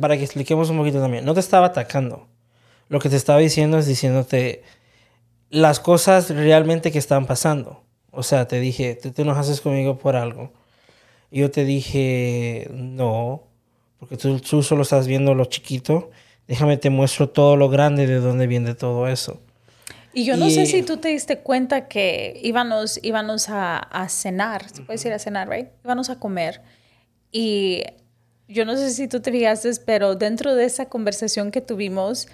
para 0.00 0.16
que 0.16 0.24
expliquemos 0.24 0.70
un 0.70 0.78
poquito 0.78 1.00
también. 1.00 1.24
No 1.24 1.34
te 1.34 1.40
estaba 1.40 1.66
atacando. 1.66 2.28
Lo 2.92 3.00
que 3.00 3.08
te 3.08 3.16
estaba 3.16 3.38
diciendo 3.38 3.78
es 3.78 3.86
diciéndote 3.86 4.62
las 5.48 5.80
cosas 5.80 6.28
realmente 6.28 6.92
que 6.92 6.98
están 6.98 7.24
pasando. 7.24 7.82
O 8.10 8.22
sea, 8.22 8.46
te 8.46 8.60
dije, 8.60 8.98
tú 9.02 9.12
te 9.12 9.22
enojaste 9.22 9.58
conmigo 9.62 9.96
por 9.98 10.14
algo. 10.14 10.52
Y 11.30 11.40
yo 11.40 11.50
te 11.50 11.64
dije, 11.64 12.68
no, 12.70 13.44
porque 13.98 14.18
tú, 14.18 14.38
tú 14.40 14.62
solo 14.62 14.82
estás 14.82 15.06
viendo 15.06 15.34
lo 15.34 15.46
chiquito. 15.46 16.10
Déjame 16.46 16.76
te 16.76 16.90
muestro 16.90 17.30
todo 17.30 17.56
lo 17.56 17.70
grande 17.70 18.06
de 18.06 18.16
dónde 18.20 18.46
viene 18.46 18.74
todo 18.74 19.08
eso. 19.08 19.40
Y 20.12 20.26
yo 20.26 20.36
no 20.36 20.50
sé 20.50 20.64
Y- 20.64 20.66
si 20.66 20.82
tú 20.82 20.98
te 20.98 21.08
diste 21.08 21.38
cuenta 21.38 21.88
que 21.88 22.38
íbamos, 22.42 23.00
íbamos 23.02 23.48
a, 23.48 23.78
a 23.78 24.10
cenar, 24.10 24.68
se 24.68 24.82
puede 24.82 24.98
decir 24.98 25.14
a 25.14 25.18
cenar, 25.18 25.48
right? 25.48 25.68
Íbamos 25.82 26.10
a 26.10 26.18
comer. 26.18 26.60
Y 27.30 27.84
yo 28.48 28.66
no 28.66 28.76
sé 28.76 28.90
si 28.90 29.08
tú 29.08 29.20
te 29.20 29.32
fijaste, 29.32 29.70
pero 29.86 30.14
dentro 30.14 30.54
de 30.54 30.66
esa 30.66 30.90
conversación 30.90 31.50
que 31.50 31.62
tuvimos, 31.62 32.28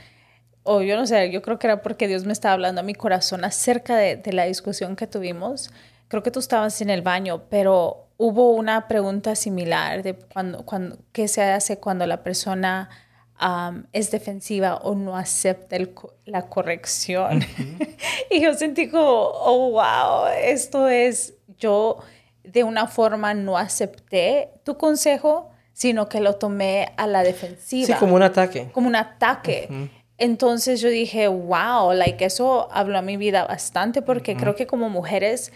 o 0.69 0.83
yo 0.83 0.97
no 0.97 1.07
sé, 1.07 1.31
yo 1.31 1.43
creo 1.43 1.59
que 1.59 1.67
era 1.67 1.83
porque 1.83 2.07
Dios 2.09 2.25
me 2.25 2.33
estaba 2.33 2.55
hablando 2.55 2.81
a 2.81 2.85
mi 2.85 2.95
corazón 2.95 3.45
acerca 3.45 3.97
de, 3.97 4.17
de 4.17 4.33
la 4.33 4.45
discusión 4.45 4.97
que 4.97 5.07
tuvimos. 5.07 5.71
Creo 6.09 6.23
que 6.23 6.31
tú 6.31 6.41
estabas 6.41 6.81
en 6.81 6.91
el 6.91 7.03
baño, 7.03 7.45
pero 7.49 8.09
hubo 8.19 8.51
una 8.51 8.89
pregunta 8.89 9.35
similar 9.35 10.03
de 10.03 10.15
cuando, 10.15 10.67
cuando, 10.67 10.99
qué 11.13 11.29
se 11.29 11.43
hace 11.43 11.79
cuando 11.79 12.07
la 12.07 12.23
persona 12.23 12.91
am, 13.37 13.87
es 13.93 14.11
defensiva 14.11 14.77
o 14.77 14.95
no 14.95 15.17
acepta 15.17 15.77
el 15.77 15.95
la 16.27 16.47
corrección. 16.47 17.45
y 18.31 18.43
yo 18.43 18.53
sentí 18.55 18.91
como, 18.91 19.09
oh, 19.09 19.71
wow, 19.71 20.27
esto 20.43 20.89
es, 20.89 21.35
yo 21.59 21.99
de 22.43 22.65
una 22.65 22.87
forma 22.89 23.35
no 23.35 23.57
acepté 23.57 24.51
tu 24.65 24.77
consejo, 24.77 25.51
sino 25.73 26.09
que 26.09 26.21
lo 26.21 26.35
tomé 26.35 26.93
a 26.97 27.07
la 27.07 27.23
defensiva 27.23 27.87
Sí, 27.87 27.93
como 27.95 28.17
un 28.17 28.23
ataque. 28.23 28.69
como 28.73 28.89
un 28.89 28.97
ataque. 28.97 29.91
Entonces 30.19 30.81
yo 30.81 30.89
dije, 30.89 31.29
wow, 31.29 31.93
like 31.93 32.25
eso 32.25 32.69
habló 32.73 32.99
a 32.99 33.03
mi 33.03 33.17
vida 33.17 33.45
bastante 33.47 34.03
porque 34.03 34.37
creo 34.37 34.57
que 34.57 34.67
como 34.67 34.89
mujeres, 34.89 35.53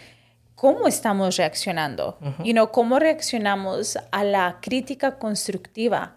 ¿cómo 0.55 0.87
estamos 0.87 1.35
reaccionando? 1.37 2.17
You 2.45 2.53
know, 2.53 2.71
¿cómo 2.71 2.97
reaccionamos 2.97 3.97
a 4.11 4.23
la 4.23 4.59
crítica 4.61 5.17
constructiva? 5.19 6.15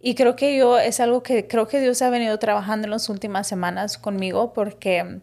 Y 0.00 0.14
creo 0.14 0.36
que 0.36 0.56
yo 0.56 0.78
es 0.78 1.00
algo 1.00 1.24
que 1.24 1.48
creo 1.48 1.66
que 1.66 1.80
Dios 1.80 2.00
ha 2.02 2.08
venido 2.10 2.38
trabajando 2.38 2.86
en 2.86 2.92
las 2.92 3.08
últimas 3.08 3.48
semanas 3.48 3.98
conmigo 3.98 4.52
porque 4.52 5.20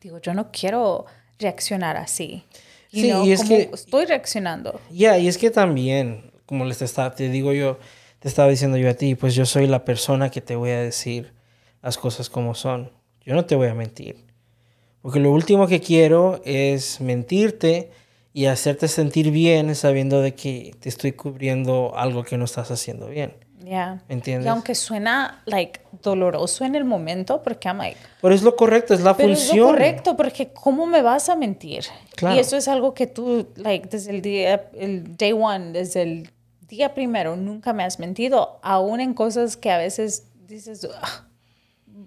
digo, 0.00 0.20
yo 0.20 0.34
no 0.34 0.50
quiero 0.50 1.06
reaccionar 1.38 1.96
así. 1.96 2.44
You 2.90 3.00
Sí, 3.02 3.08
know, 3.10 3.24
y 3.24 3.30
es 3.32 3.40
¿cómo 3.42 3.56
que- 3.56 3.70
estoy 3.72 4.06
reaccionando. 4.06 4.80
Ya, 4.90 5.16
y 5.18 5.28
es 5.28 5.38
que 5.38 5.50
también, 5.50 6.32
como 6.46 6.64
les 6.64 6.82
está, 6.82 7.14
te 7.14 7.28
digo 7.28 7.52
yo, 7.52 7.78
te 8.18 8.26
estaba 8.26 8.48
diciendo 8.48 8.76
yo 8.78 8.90
a 8.90 8.94
ti, 8.94 9.14
pues 9.14 9.36
yo 9.36 9.46
soy 9.46 9.68
la 9.68 9.84
persona 9.84 10.28
que 10.30 10.40
te 10.40 10.56
voy 10.56 10.70
a 10.70 10.80
decir 10.80 11.32
las 11.84 11.98
cosas 11.98 12.30
como 12.30 12.54
son. 12.54 12.90
Yo 13.24 13.34
no 13.34 13.44
te 13.44 13.54
voy 13.56 13.68
a 13.68 13.74
mentir. 13.74 14.16
Porque 15.02 15.20
lo 15.20 15.30
último 15.30 15.66
que 15.66 15.80
quiero 15.80 16.40
es 16.46 17.00
mentirte 17.02 17.90
y 18.32 18.46
hacerte 18.46 18.88
sentir 18.88 19.30
bien 19.30 19.74
sabiendo 19.74 20.22
de 20.22 20.34
que 20.34 20.74
te 20.80 20.88
estoy 20.88 21.12
cubriendo 21.12 21.92
algo 21.94 22.24
que 22.24 22.38
no 22.38 22.46
estás 22.46 22.70
haciendo 22.70 23.08
bien. 23.08 23.34
Yeah. 23.62 24.02
¿Me 24.08 24.14
entiendes? 24.14 24.46
Y 24.46 24.48
aunque 24.48 24.74
suena 24.74 25.42
like 25.44 25.80
doloroso 26.02 26.64
en 26.64 26.74
el 26.74 26.84
momento, 26.84 27.42
porque 27.42 27.68
I'm 27.68 27.78
like, 27.78 27.98
Pero 28.22 28.34
es 28.34 28.42
lo 28.42 28.56
correcto, 28.56 28.94
es 28.94 29.02
la 29.02 29.14
Pero 29.16 29.32
es 29.34 29.40
función. 29.40 29.58
lo 29.66 29.72
correcto, 29.72 30.16
porque 30.16 30.52
¿cómo 30.54 30.86
me 30.86 31.02
vas 31.02 31.28
a 31.28 31.36
mentir? 31.36 31.84
Claro. 32.16 32.36
Y 32.36 32.38
eso 32.40 32.56
es 32.56 32.66
algo 32.66 32.94
que 32.94 33.06
tú, 33.06 33.46
like, 33.56 33.88
desde 33.90 34.10
el 34.10 34.22
día, 34.22 34.70
el 34.74 35.16
day 35.18 35.32
one, 35.32 35.72
desde 35.72 36.02
el 36.02 36.30
día 36.66 36.94
primero, 36.94 37.36
nunca 37.36 37.74
me 37.74 37.84
has 37.84 37.98
mentido, 37.98 38.58
aún 38.62 39.00
en 39.00 39.12
cosas 39.14 39.56
que 39.58 39.70
a 39.70 39.78
veces 39.78 40.28
dices, 40.46 40.86
"Ah, 41.02 41.26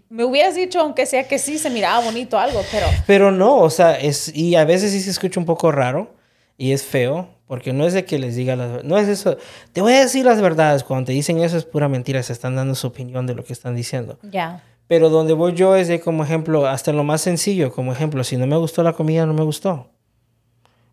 me 0.10 0.24
hubieras 0.24 0.55
dicho, 0.55 0.80
aunque 0.80 1.05
sea 1.05 1.28
que 1.28 1.39
sí 1.39 1.58
se 1.58 1.70
miraba 1.70 2.03
bonito 2.03 2.38
algo, 2.39 2.62
pero 2.72 2.88
Pero 3.05 3.32
no, 3.32 3.58
o 3.58 3.70
sea, 3.70 3.99
es, 3.99 4.34
y 4.36 4.55
a 4.55 4.66
veces 4.66 4.91
sí 4.91 5.01
se 5.01 5.10
escucha 5.10 5.39
un 5.39 5.45
poco 5.45 5.72
raro 5.72 6.16
y 6.58 6.72
es 6.72 6.84
feo, 6.84 7.30
Porque 7.47 7.72
no 7.72 7.86
es 7.86 7.93
de 7.93 8.03
que 8.03 8.20
les 8.20 8.36
diga 8.36 8.55
las 8.58 8.84
no 8.84 8.97
es 8.97 9.08
eso. 9.08 9.38
Te 9.72 9.80
voy 9.82 9.93
a 9.93 10.01
decir 10.01 10.26
las 10.26 10.41
verdades. 10.41 10.84
Cuando 10.84 11.05
te 11.05 11.14
dicen 11.14 11.39
eso 11.39 11.55
es 11.55 11.64
pura 11.64 11.88
mentira. 11.88 12.22
Se 12.22 12.34
están 12.34 12.58
dando 12.58 12.76
su 12.76 12.88
opinión 12.88 13.26
de 13.26 13.36
lo 13.36 13.45
que 13.45 13.53
están 13.53 13.74
diciendo. 13.74 14.20
Ya. 14.22 14.64
Pero 14.88 15.10
donde 15.10 15.34
voy 15.34 15.53
yo 15.53 15.76
es 15.76 15.88
de 15.88 16.01
como 16.01 16.24
ejemplo, 16.24 16.68
hasta 16.68 16.91
lo 16.91 17.05
más 17.05 17.22
sencillo, 17.22 17.72
como 17.72 17.93
ejemplo, 17.93 18.24
si 18.26 18.36
no 18.36 18.47
me 18.47 18.58
gustó 18.58 18.84
la 18.84 18.93
comida, 18.93 19.26
no 19.26 19.34
me 19.34 19.43
gustó. 19.43 19.89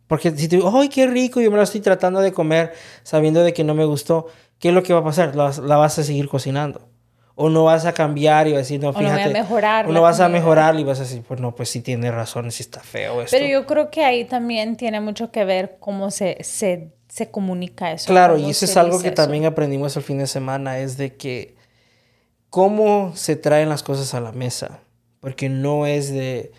Porque 0.07 0.31
si 0.31 0.49
te 0.49 0.57
digo, 0.57 0.71
¡ay, 0.79 0.89
qué 0.89 1.07
rico! 1.07 1.41
Yo 1.41 1.51
me 1.51 1.57
la 1.57 1.65
estoy 1.65 1.81
tratando 1.81 2.21
de 2.21 2.33
comer 2.33 2.73
sabiendo 3.03 3.43
de 3.43 3.53
que 3.53 3.65
no 3.65 3.75
me 3.75 3.85
gustó. 3.85 4.27
¿Qué 4.61 4.69
es 4.69 4.75
lo 4.75 4.83
que 4.83 4.93
va 4.93 5.01
a 5.01 5.05
pasar? 5.05 5.35
La, 5.35 5.51
la 5.63 5.77
vas 5.77 5.99
a 5.99 6.05
seguir 6.05 6.29
cocinando. 6.29 6.89
O 7.37 7.49
no 7.49 7.65
vas 7.65 7.85
a 7.85 7.93
cambiar 7.93 8.47
y 8.47 8.53
vas 8.53 8.59
a 8.59 8.63
decir, 8.63 8.81
no, 8.81 8.91
O 8.91 8.93
no 8.93 8.99
fíjate. 8.99 9.23
voy 9.23 9.31
a 9.31 9.43
mejorar 9.43 9.89
O 9.89 9.93
no 9.93 10.03
vas 10.03 10.21
a 10.21 10.29
mejorar 10.29 10.79
y 10.79 10.85
vas 10.85 11.01
a 11.01 11.03
decir, 11.03 11.23
pues 11.27 11.41
no, 11.41 11.55
pues 11.55 11.69
sí 11.69 11.81
tiene 11.81 12.11
razón, 12.13 12.51
sí 12.53 12.63
está 12.63 12.81
feo 12.81 13.23
esto. 13.23 13.37
Pero 13.37 13.49
yo 13.51 13.67
creo 13.67 13.91
que 13.91 14.05
ahí 14.05 14.25
también 14.25 14.77
tiene 14.77 15.01
mucho 15.01 15.33
que 15.33 15.45
ver 15.45 15.77
cómo 15.81 16.11
se, 16.13 16.39
se, 16.45 16.93
se 17.09 17.31
comunica 17.31 17.91
eso. 17.93 18.07
Claro, 18.07 18.39
y 18.39 18.51
eso 18.51 18.65
es 18.65 18.77
algo 18.77 19.01
que 19.01 19.09
eso. 19.09 19.15
también 19.17 19.47
aprendimos 19.47 19.97
el 19.97 20.03
fin 20.05 20.19
de 20.19 20.29
semana, 20.29 20.79
es 20.79 20.97
de 20.97 21.17
que 21.17 21.57
cómo 22.51 23.13
se 23.17 23.35
traen 23.35 23.69
las 23.69 23.83
cosas 23.83 24.15
a 24.15 24.21
la 24.21 24.31
mesa, 24.31 24.79
porque 25.19 25.49
no 25.49 25.87
es 25.87 26.13
de... 26.13 26.53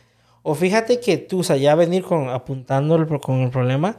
O 0.43 0.53
fíjate 0.55 0.99
que 0.99 1.17
tú, 1.17 1.39
o 1.39 1.43
sea, 1.43 1.55
ya 1.55 1.73
venir 1.75 2.03
con, 2.03 2.29
apuntando 2.29 2.95
el 2.97 3.07
con 3.21 3.39
el 3.41 3.49
problema, 3.49 3.97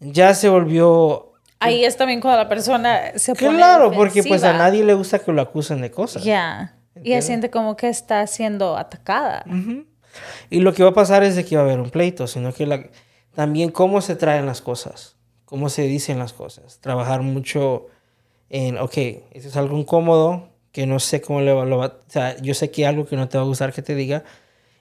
ya 0.00 0.32
se 0.32 0.48
volvió... 0.48 1.27
Ahí 1.60 1.84
es 1.84 1.96
también 1.96 2.20
cuando 2.20 2.42
la 2.42 2.48
persona 2.48 3.12
se 3.16 3.34
pone 3.34 3.56
Claro, 3.56 3.90
porque 3.92 4.22
pues 4.22 4.44
a 4.44 4.52
nadie 4.52 4.84
le 4.84 4.94
gusta 4.94 5.18
que 5.18 5.32
lo 5.32 5.42
acusen 5.42 5.80
de 5.80 5.90
cosas. 5.90 6.22
Ya. 6.24 6.76
Y 6.94 7.00
ella 7.00 7.00
¿Entiendes? 7.00 7.24
siente 7.26 7.50
como 7.50 7.76
que 7.76 7.88
está 7.88 8.26
siendo 8.26 8.76
atacada. 8.76 9.44
Y 10.50 10.60
lo 10.60 10.72
que 10.72 10.82
va 10.82 10.90
a 10.90 10.94
pasar 10.94 11.22
es 11.24 11.36
de 11.36 11.44
que 11.44 11.56
va 11.56 11.62
a 11.62 11.64
haber 11.64 11.80
un 11.80 11.90
pleito, 11.90 12.26
sino 12.26 12.52
que 12.52 12.66
la- 12.66 12.84
también 13.34 13.70
cómo 13.70 14.00
se 14.00 14.16
traen 14.16 14.46
las 14.46 14.60
cosas, 14.62 15.16
cómo 15.44 15.68
se 15.68 15.82
dicen 15.82 16.18
las 16.18 16.32
cosas. 16.32 16.78
Trabajar 16.80 17.22
mucho 17.22 17.86
en, 18.50 18.78
ok, 18.78 18.96
eso 19.32 19.48
es 19.48 19.56
algo 19.56 19.76
incómodo, 19.78 20.48
que 20.72 20.86
no 20.86 20.98
sé 21.00 21.20
cómo 21.20 21.40
le 21.40 21.52
va, 21.52 21.64
lo 21.64 21.78
va- 21.78 21.86
o 21.86 22.10
sea, 22.10 22.36
yo 22.38 22.54
sé 22.54 22.70
que 22.70 22.86
algo 22.86 23.04
que 23.06 23.16
no 23.16 23.28
te 23.28 23.36
va 23.38 23.44
a 23.44 23.46
gustar 23.46 23.72
que 23.72 23.82
te 23.82 23.94
diga, 23.94 24.24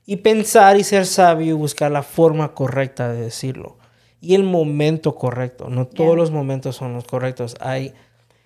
y 0.06 0.18
pensar 0.18 0.78
y 0.78 0.84
ser 0.84 1.06
sabio 1.06 1.48
y 1.48 1.52
buscar 1.54 1.92
la 1.92 2.02
forma 2.04 2.54
correcta 2.54 3.10
de 3.12 3.22
decirlo. 3.22 3.78
Y 4.22 4.34
el 4.36 4.44
momento 4.44 5.16
correcto, 5.16 5.70
no 5.70 5.86
todos 5.88 6.16
los 6.16 6.32
momentos 6.32 6.76
son 6.76 6.94
los 6.94 7.04
correctos. 7.06 7.56
Hay, 7.60 7.94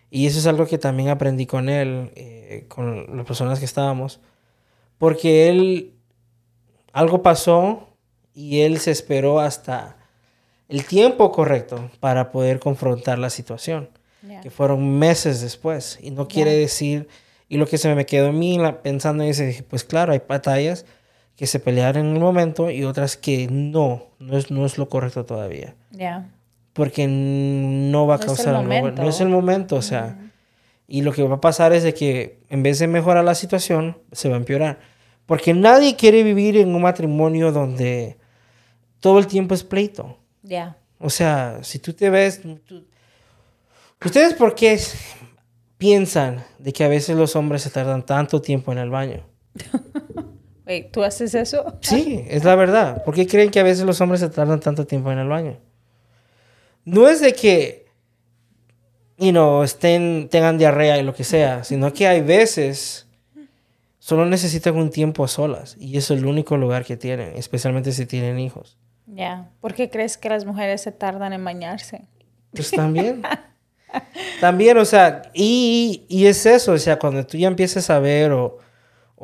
y 0.09 0.27
eso 0.27 0.39
es 0.39 0.47
algo 0.47 0.65
que 0.67 0.77
también 0.77 1.09
aprendí 1.09 1.45
con 1.45 1.69
él, 1.69 2.11
eh, 2.15 2.65
con 2.67 3.15
las 3.15 3.25
personas 3.25 3.59
que 3.59 3.65
estábamos, 3.65 4.19
porque 4.97 5.49
él 5.49 5.93
algo 6.93 7.21
pasó 7.23 7.87
y 8.33 8.61
él 8.61 8.79
se 8.79 8.91
esperó 8.91 9.39
hasta 9.39 9.97
el 10.67 10.85
tiempo 10.85 11.31
correcto 11.31 11.89
para 11.99 12.31
poder 12.31 12.59
confrontar 12.59 13.17
la 13.19 13.29
situación, 13.29 13.89
que 14.41 14.49
fueron 14.51 14.99
meses 14.99 15.41
después. 15.41 15.97
Y 16.01 16.11
no 16.11 16.27
quiere 16.27 16.51
decir, 16.53 17.07
y 17.49 17.57
lo 17.57 17.65
que 17.65 17.77
se 17.77 17.93
me 17.95 18.05
quedó 18.05 18.27
en 18.27 18.39
mí 18.39 18.57
la- 18.57 18.81
pensando 18.81 19.23
en 19.23 19.29
eso, 19.29 19.43
dije, 19.43 19.63
pues 19.63 19.83
claro, 19.83 20.11
hay 20.13 20.21
batallas 20.27 20.85
que 21.35 21.47
se 21.47 21.59
pelearon 21.59 22.05
en 22.07 22.13
el 22.15 22.19
momento 22.21 22.69
y 22.69 22.83
otras 22.83 23.17
que 23.17 23.47
no, 23.49 24.07
no 24.21 24.37
es, 24.37 24.51
no 24.51 24.65
es 24.65 24.77
lo 24.77 24.87
correcto 24.87 25.25
todavía. 25.25 25.75
Ya. 25.91 26.29
Porque 26.73 27.05
no 27.07 28.07
va 28.07 28.15
a 28.15 28.17
No 28.19 28.25
causar 28.27 28.55
algo 28.55 28.67
bueno. 28.69 29.03
No 29.03 29.09
es 29.09 29.19
el 29.19 29.27
momento, 29.29 29.75
o 29.75 29.81
sea. 29.81 30.17
Y 30.87 31.01
lo 31.01 31.11
que 31.13 31.23
va 31.23 31.35
a 31.35 31.41
pasar 31.41 31.73
es 31.73 31.83
de 31.83 31.93
que 31.93 32.39
en 32.49 32.63
vez 32.63 32.79
de 32.79 32.87
mejorar 32.87 33.23
la 33.23 33.35
situación, 33.35 33.97
se 34.11 34.29
va 34.29 34.35
a 34.35 34.37
empeorar. 34.39 34.79
Porque 35.25 35.53
nadie 35.53 35.95
quiere 35.95 36.23
vivir 36.23 36.57
en 36.57 36.73
un 36.75 36.81
matrimonio 36.81 37.51
donde 37.51 38.17
todo 38.99 39.19
el 39.19 39.27
tiempo 39.27 39.53
es 39.53 39.63
pleito. 39.63 40.17
Ya. 40.43 40.77
O 40.99 41.09
sea, 41.09 41.59
si 41.63 41.79
tú 41.79 41.93
te 41.93 42.09
ves... 42.09 42.41
tú- 42.65 42.85
¿Ustedes 44.03 44.33
por 44.33 44.55
qué 44.55 44.79
piensan 45.77 46.43
de 46.59 46.73
que 46.73 46.83
a 46.83 46.87
veces 46.87 47.15
los 47.15 47.35
hombres 47.35 47.61
se 47.61 47.69
tardan 47.69 48.05
tanto 48.05 48.41
tiempo 48.41 48.71
en 48.71 48.77
el 48.79 48.89
baño? 48.89 49.23
¿tú 50.91 51.03
haces 51.03 51.35
eso? 51.35 51.77
Sí, 51.81 52.25
es 52.27 52.43
la 52.43 52.55
verdad. 52.55 53.03
¿Por 53.03 53.15
qué 53.15 53.27
creen 53.27 53.49
que 53.49 53.59
a 53.59 53.63
veces 53.63 53.85
los 53.85 53.99
hombres 54.01 54.21
se 54.21 54.29
tardan 54.29 54.59
tanto 54.59 54.85
tiempo 54.85 55.11
en 55.11 55.19
el 55.19 55.27
baño? 55.27 55.57
No 56.85 57.07
es 57.07 57.21
de 57.21 57.33
que, 57.33 57.85
you 59.17 59.31
know, 59.31 59.63
estén, 59.63 60.29
tengan 60.29 60.57
diarrea 60.57 60.97
y 60.97 61.03
lo 61.03 61.13
que 61.13 61.23
sea, 61.23 61.63
sino 61.63 61.93
que 61.93 62.07
hay 62.07 62.21
veces 62.21 63.07
solo 63.99 64.25
necesitan 64.25 64.75
un 64.77 64.89
tiempo 64.89 65.23
a 65.23 65.27
solas 65.27 65.75
y 65.79 65.97
eso 65.97 66.13
es 66.15 66.21
el 66.21 66.25
único 66.25 66.57
lugar 66.57 66.85
que 66.85 66.97
tienen, 66.97 67.37
especialmente 67.37 67.91
si 67.91 68.05
tienen 68.05 68.39
hijos. 68.39 68.77
Ya. 69.05 69.49
¿Por 69.59 69.73
qué 69.73 69.89
crees 69.89 70.17
que 70.17 70.29
las 70.29 70.45
mujeres 70.45 70.81
se 70.81 70.91
tardan 70.91 71.33
en 71.33 71.43
bañarse? 71.43 72.05
Pues 72.51 72.71
también. 72.71 73.21
también, 74.41 74.77
o 74.77 74.85
sea, 74.85 75.23
y, 75.33 76.05
y 76.07 76.25
es 76.25 76.45
eso, 76.45 76.73
o 76.73 76.77
sea, 76.77 76.97
cuando 76.97 77.25
tú 77.25 77.37
ya 77.37 77.47
empiezas 77.47 77.89
a 77.89 77.99
ver 77.99 78.31
o, 78.31 78.57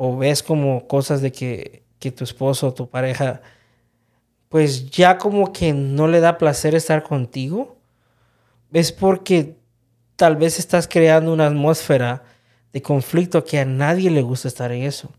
o 0.00 0.16
ves 0.16 0.42
como 0.42 0.86
cosas 0.86 1.20
de 1.20 1.32
que, 1.32 1.82
que 1.98 2.12
tu 2.12 2.22
esposo 2.24 2.68
o 2.68 2.74
tu 2.74 2.88
pareja, 2.88 3.40
pues 4.48 4.90
ya 4.90 5.18
como 5.18 5.52
que 5.52 5.72
no 5.72 6.06
le 6.08 6.20
da 6.20 6.38
placer 6.38 6.74
estar 6.74 7.02
contigo, 7.02 7.76
es 8.72 8.92
porque 8.92 9.56
tal 10.16 10.36
vez 10.36 10.58
estás 10.58 10.86
creando 10.88 11.32
una 11.32 11.46
atmósfera 11.46 12.22
de 12.72 12.80
conflicto 12.82 13.44
que 13.44 13.58
a 13.58 13.64
nadie 13.64 14.10
le 14.10 14.22
gusta 14.22 14.46
estar 14.48 14.70
en 14.72 14.82
eso. 14.84 15.10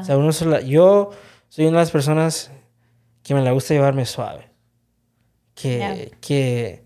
O 0.00 0.04
sea, 0.04 0.16
uno 0.16 0.32
sola- 0.32 0.60
yo 0.62 1.10
soy 1.48 1.66
una 1.66 1.78
de 1.78 1.82
las 1.82 1.90
personas 1.90 2.50
que 3.22 3.34
me 3.34 3.42
la 3.42 3.52
gusta 3.52 3.74
llevarme 3.74 4.06
suave. 4.06 4.48
Que, 5.54 6.12
que, 6.20 6.84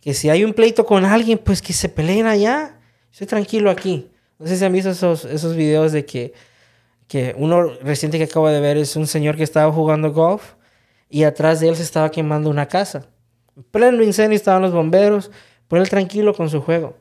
que 0.00 0.14
si 0.14 0.30
hay 0.30 0.42
un 0.44 0.52
pleito 0.52 0.84
con 0.86 1.04
alguien, 1.04 1.38
pues 1.38 1.60
que 1.62 1.72
se 1.72 1.88
peleen 1.88 2.26
allá. 2.26 2.78
Estoy 3.12 3.26
tranquilo 3.26 3.70
aquí. 3.70 4.10
No 4.38 4.46
sé 4.46 4.56
si 4.56 4.64
han 4.64 4.72
visto 4.72 4.90
esos, 4.90 5.24
esos 5.24 5.54
videos 5.56 5.92
de 5.92 6.04
que, 6.06 6.32
que 7.08 7.34
uno 7.38 7.62
reciente 7.82 8.18
que 8.18 8.24
acabo 8.24 8.48
de 8.48 8.60
ver 8.60 8.76
es 8.76 8.96
un 8.96 9.06
señor 9.06 9.36
que 9.36 9.42
estaba 9.44 9.72
jugando 9.72 10.12
golf 10.12 10.54
y 11.08 11.22
atrás 11.24 11.60
de 11.60 11.68
él 11.68 11.76
se 11.76 11.82
estaba 11.82 12.10
quemando 12.10 12.50
una 12.50 12.66
casa. 12.66 13.06
En 13.56 13.62
pleno 13.64 14.02
incendio 14.02 14.36
estaban 14.36 14.62
los 14.62 14.72
bomberos, 14.72 15.30
pero 15.68 15.82
él 15.82 15.88
tranquilo 15.88 16.34
con 16.34 16.50
su 16.50 16.60
juego. 16.60 16.96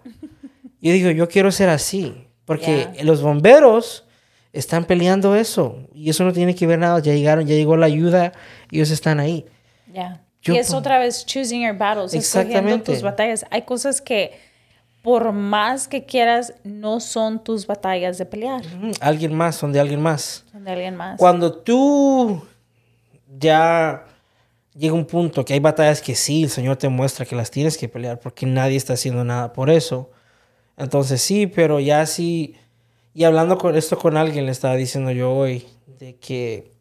Y 0.80 0.88
yo 0.90 0.94
digo, 0.94 1.12
yo 1.12 1.28
quiero 1.28 1.52
ser 1.52 1.70
así, 1.70 2.28
porque 2.46 2.88
los 3.04 3.22
bomberos 3.22 4.06
están 4.54 4.86
peleando 4.86 5.36
eso 5.36 5.80
y 5.94 6.10
eso 6.10 6.24
no 6.24 6.32
tiene 6.32 6.56
que 6.56 6.66
ver 6.68 6.80
nada, 6.80 7.00
ya 7.00 7.14
llegaron, 7.14 7.46
ya 7.46 7.56
llegó 7.56 7.76
la 7.76 7.88
ayuda, 7.88 8.32
ellos 8.72 8.90
están 8.92 9.20
ahí. 9.20 9.46
Yo 10.42 10.54
y 10.54 10.58
es 10.58 10.68
pon- 10.68 10.78
otra 10.78 11.00
vez 11.00 11.26
choosing 11.26 11.64
your 11.64 11.76
battles, 11.76 12.14
escogiendo 12.14 12.52
Exactamente. 12.52 12.94
tus 12.94 13.02
batallas. 13.02 13.46
Hay 13.50 13.64
cosas 13.64 14.00
que 14.00 14.32
por 15.06 15.32
más 15.34 15.88
que 15.88 16.04
quieras 16.04 16.56
no 16.64 17.00
son 17.00 17.44
tus 17.44 17.68
batallas 17.68 18.18
de 18.18 18.26
pelear, 18.26 18.64
Alguien 19.00 19.36
más, 19.36 19.56
son 19.56 19.72
de 19.72 19.80
alguien 19.80 20.02
más. 20.02 20.44
son 20.52 20.64
de 20.64 20.72
alguien 20.72 20.96
más. 20.96 21.20
Cuando 21.20 21.54
tú 21.54 22.42
ya 23.38 24.04
llega 24.74 24.96
un 24.96 25.06
punto 25.06 25.46
que 25.46 25.54
hay 25.54 25.60
batallas 25.60 26.02
que 26.02 26.16
sí, 26.16 26.42
el 26.46 26.50
Señor 26.50 26.78
te 26.78 26.90
muestra 26.90 27.24
que 27.24 27.36
las 27.36 27.52
tienes 27.52 27.78
que 27.78 27.88
pelear 27.88 28.20
porque 28.20 28.48
nadie 28.48 28.78
está 28.78 28.94
haciendo 28.94 29.24
nada 29.24 29.54
por 29.54 29.70
eso. 29.70 30.10
Entonces 30.76 31.22
sí, 31.22 31.46
pero 31.46 31.80
ya 31.80 32.04
sí, 32.08 32.56
y 33.14 33.26
hablando 33.26 33.60
con 33.60 33.76
esto 33.76 34.00
con 34.00 34.18
alguien, 34.18 34.48
le 34.48 34.52
estaba 34.52 34.74
diciendo 34.76 35.12
yo 35.12 35.32
hoy, 35.32 35.68
de 36.00 36.16
que 36.16 36.72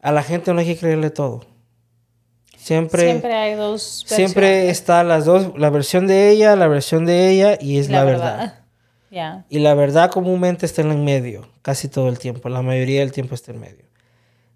a 0.00 0.12
la 0.12 0.22
gente 0.22 0.54
no 0.54 0.60
hay 0.60 0.66
que 0.66 0.76
creerle 0.76 1.10
todo. 1.10 1.44
Siempre, 2.64 3.02
Siempre 3.02 3.34
hay 3.34 3.56
dos 3.56 4.04
siempre 4.06 4.48
versiones. 4.48 4.70
está 4.70 5.04
las 5.04 5.26
dos, 5.26 5.52
la 5.58 5.68
versión 5.68 6.06
de 6.06 6.30
ella, 6.30 6.56
la 6.56 6.66
versión 6.66 7.04
de 7.04 7.28
ella 7.28 7.58
y 7.60 7.76
es 7.76 7.90
la, 7.90 8.04
verdad. 8.04 8.64
Y 9.50 9.58
la 9.58 9.74
verdad 9.74 10.10
comúnmente 10.10 10.64
está 10.64 10.80
en 10.80 11.04
medio, 11.04 11.46
casi 11.60 11.88
todo 11.88 12.08
el 12.08 12.18
tiempo, 12.18 12.48
la 12.48 12.62
mayoría 12.62 13.00
del 13.00 13.12
tiempo 13.12 13.34
está 13.34 13.52
en 13.52 13.60
medio. 13.60 13.84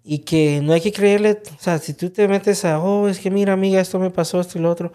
Y 0.03 0.19
que 0.19 0.59
no 0.59 0.73
hay 0.73 0.81
que 0.81 0.91
creerle, 0.91 1.39
o 1.55 1.61
sea, 1.61 1.77
si 1.77 1.93
tú 1.93 2.09
te 2.09 2.27
metes 2.27 2.65
a, 2.65 2.79
oh, 2.79 3.07
es 3.07 3.19
que 3.19 3.29
mira, 3.29 3.53
amiga, 3.53 3.79
esto 3.79 3.99
me 3.99 4.09
pasó, 4.09 4.41
esto 4.41 4.57
y 4.57 4.61
lo 4.61 4.71
otro, 4.71 4.91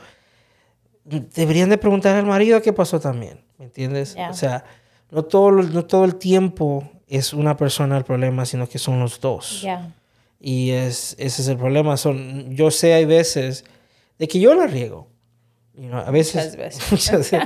deberían 1.05 1.69
de 1.69 1.79
preguntar 1.79 2.17
al 2.17 2.27
marido 2.27 2.61
qué 2.63 2.73
pasó 2.73 2.99
también, 2.99 3.45
¿me 3.59 3.67
entiendes? 3.67 4.17
O 4.29 4.35
sea, 4.35 4.65
no 5.13 5.23
todo, 5.23 5.53
no 5.53 5.85
todo 5.85 6.05
el 6.05 6.17
tiempo 6.17 6.83
es 7.07 7.33
una 7.33 7.57
persona 7.57 7.97
el 7.97 8.03
problema, 8.03 8.45
sino 8.45 8.69
que 8.69 8.81
son 8.81 8.99
los 8.99 9.21
dos. 9.21 9.63
Ya. 9.63 9.89
Y 10.47 10.73
es, 10.73 11.17
ese 11.19 11.41
es 11.41 11.49
el 11.49 11.57
problema. 11.57 11.97
Son, 11.97 12.55
yo 12.55 12.71
sé, 12.71 12.93
hay 12.93 13.07
veces 13.07 13.65
de 14.19 14.29
que 14.29 14.39
yo 14.39 14.55
la 14.55 14.67
riego. 14.67 15.09
You 15.73 15.89
know, 15.89 16.01
a 16.01 16.11
veces, 16.11 16.35
Muchas 16.35 16.57
veces. 16.57 16.83
muchas 16.93 17.19
veces. 17.33 17.43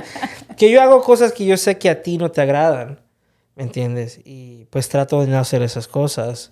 que 0.57 0.69
yo 0.69 0.81
hago 0.81 1.01
cosas 1.01 1.31
que 1.31 1.45
yo 1.45 1.55
sé 1.55 1.77
que 1.77 1.89
a 1.89 2.01
ti 2.01 2.17
no 2.17 2.29
te 2.29 2.41
agradan. 2.41 2.99
¿Me 3.55 3.63
entiendes? 3.63 4.19
Y 4.25 4.65
pues 4.65 4.89
trato 4.89 5.21
de 5.21 5.27
no 5.27 5.39
hacer 5.39 5.61
esas 5.61 5.87
cosas. 5.87 6.51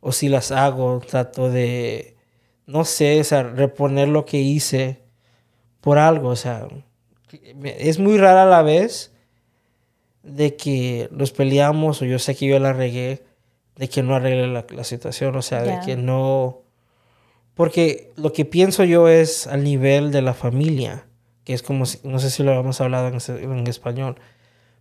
O 0.00 0.10
si 0.10 0.28
las 0.28 0.50
hago, 0.50 0.98
trato 1.06 1.50
de, 1.50 2.16
no 2.66 2.84
sé, 2.84 3.20
o 3.20 3.24
sea, 3.24 3.44
reponer 3.44 4.08
lo 4.08 4.24
que 4.24 4.38
hice 4.38 5.04
por 5.80 5.98
algo. 5.98 6.30
O 6.30 6.36
sea, 6.36 6.66
es 7.62 8.00
muy 8.00 8.18
rara 8.18 8.44
la 8.44 8.62
vez 8.62 9.12
de 10.24 10.56
que 10.56 11.08
nos 11.12 11.30
peleamos 11.30 12.02
o 12.02 12.06
yo 12.06 12.18
sé 12.18 12.34
que 12.34 12.48
yo 12.48 12.58
la 12.58 12.72
regué, 12.72 13.22
de 13.76 13.88
que 13.88 14.02
no 14.02 14.14
arregle 14.14 14.48
la, 14.48 14.66
la 14.70 14.84
situación, 14.84 15.36
o 15.36 15.42
sea, 15.42 15.64
Ya. 15.64 15.78
de 15.80 15.86
que 15.86 15.96
no, 15.96 16.62
Porque 17.54 18.12
lo 18.16 18.32
que 18.34 18.44
pienso 18.44 18.84
yo 18.84 19.08
es 19.08 19.46
al 19.46 19.64
nivel 19.64 20.12
de 20.12 20.20
la 20.20 20.34
familia, 20.34 21.06
que 21.44 21.54
es 21.54 21.62
como, 21.62 21.86
si- 21.86 22.00
no 22.06 22.18
sé 22.18 22.28
si 22.30 22.42
lo 22.42 22.52
hemos 22.52 22.80
hablado 22.82 23.08
en, 23.08 23.66
español, 23.66 24.16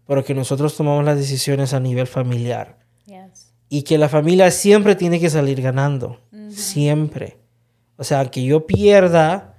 pero 0.05 0.25
que 0.25 0.33
nosotros 0.33 0.75
tomamos 0.75 1.05
las 1.05 1.17
decisiones 1.17 1.73
a 1.73 1.79
nivel 1.79 2.05
familiar. 2.05 2.77
Yes. 3.05 3.53
Y 3.69 3.83
que 3.83 3.97
la 3.97 4.09
familia 4.09 4.51
siempre 4.51 4.95
tiene 4.95 5.21
que 5.21 5.29
salir 5.29 5.61
ganando. 5.61 6.19
Siempre. 6.49 7.37
O 7.97 8.03
sea, 8.03 8.25
que 8.29 8.43
yo 8.43 8.67
pierda, 8.67 9.55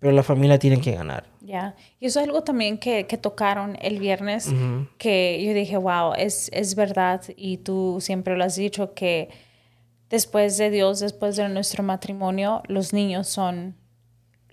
pero 0.00 0.12
la 0.12 0.24
familia 0.24 0.58
tiene 0.58 0.80
que 0.80 0.90
ganar. 0.92 1.29
Ya. 1.50 1.74
Y 1.98 2.06
eso 2.06 2.20
es 2.20 2.26
algo 2.26 2.42
también 2.42 2.78
que, 2.78 3.08
que 3.08 3.18
tocaron 3.18 3.76
el 3.80 3.98
viernes, 3.98 4.52
que 4.98 5.42
yo 5.44 5.52
dije, 5.52 5.76
wow, 5.76 6.12
es, 6.16 6.48
es 6.52 6.76
verdad. 6.76 7.22
Y 7.36 7.56
tú 7.56 7.98
siempre 8.00 8.36
lo 8.36 8.44
has 8.44 8.54
dicho, 8.54 8.94
que 8.94 9.30
después 10.10 10.58
de 10.58 10.70
Dios, 10.70 11.00
después 11.00 11.34
de 11.34 11.48
nuestro 11.48 11.82
matrimonio, 11.82 12.62
los 12.68 12.92
niños 12.92 13.26
son 13.26 13.74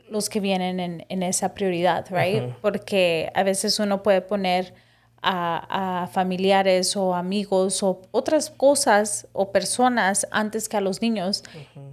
los 0.10 0.28
que 0.28 0.40
vienen 0.40 0.80
en, 0.80 1.06
en 1.08 1.22
esa 1.22 1.54
prioridad, 1.54 2.08
right? 2.10 2.56
Porque 2.64 3.32
a 3.36 3.44
veces 3.44 3.80
uno 3.80 4.02
puede 4.02 4.22
poner 4.22 4.74
a, 5.22 6.04
a 6.04 6.08
familiares 6.08 6.96
o 6.96 7.14
amigos 7.14 7.84
o 7.84 8.02
otras 8.12 8.50
cosas 8.50 9.28
o 9.34 9.52
personas 9.52 10.28
antes 10.32 10.70
que 10.70 10.78
a 10.78 10.82
los 10.82 11.02
niños 11.02 11.44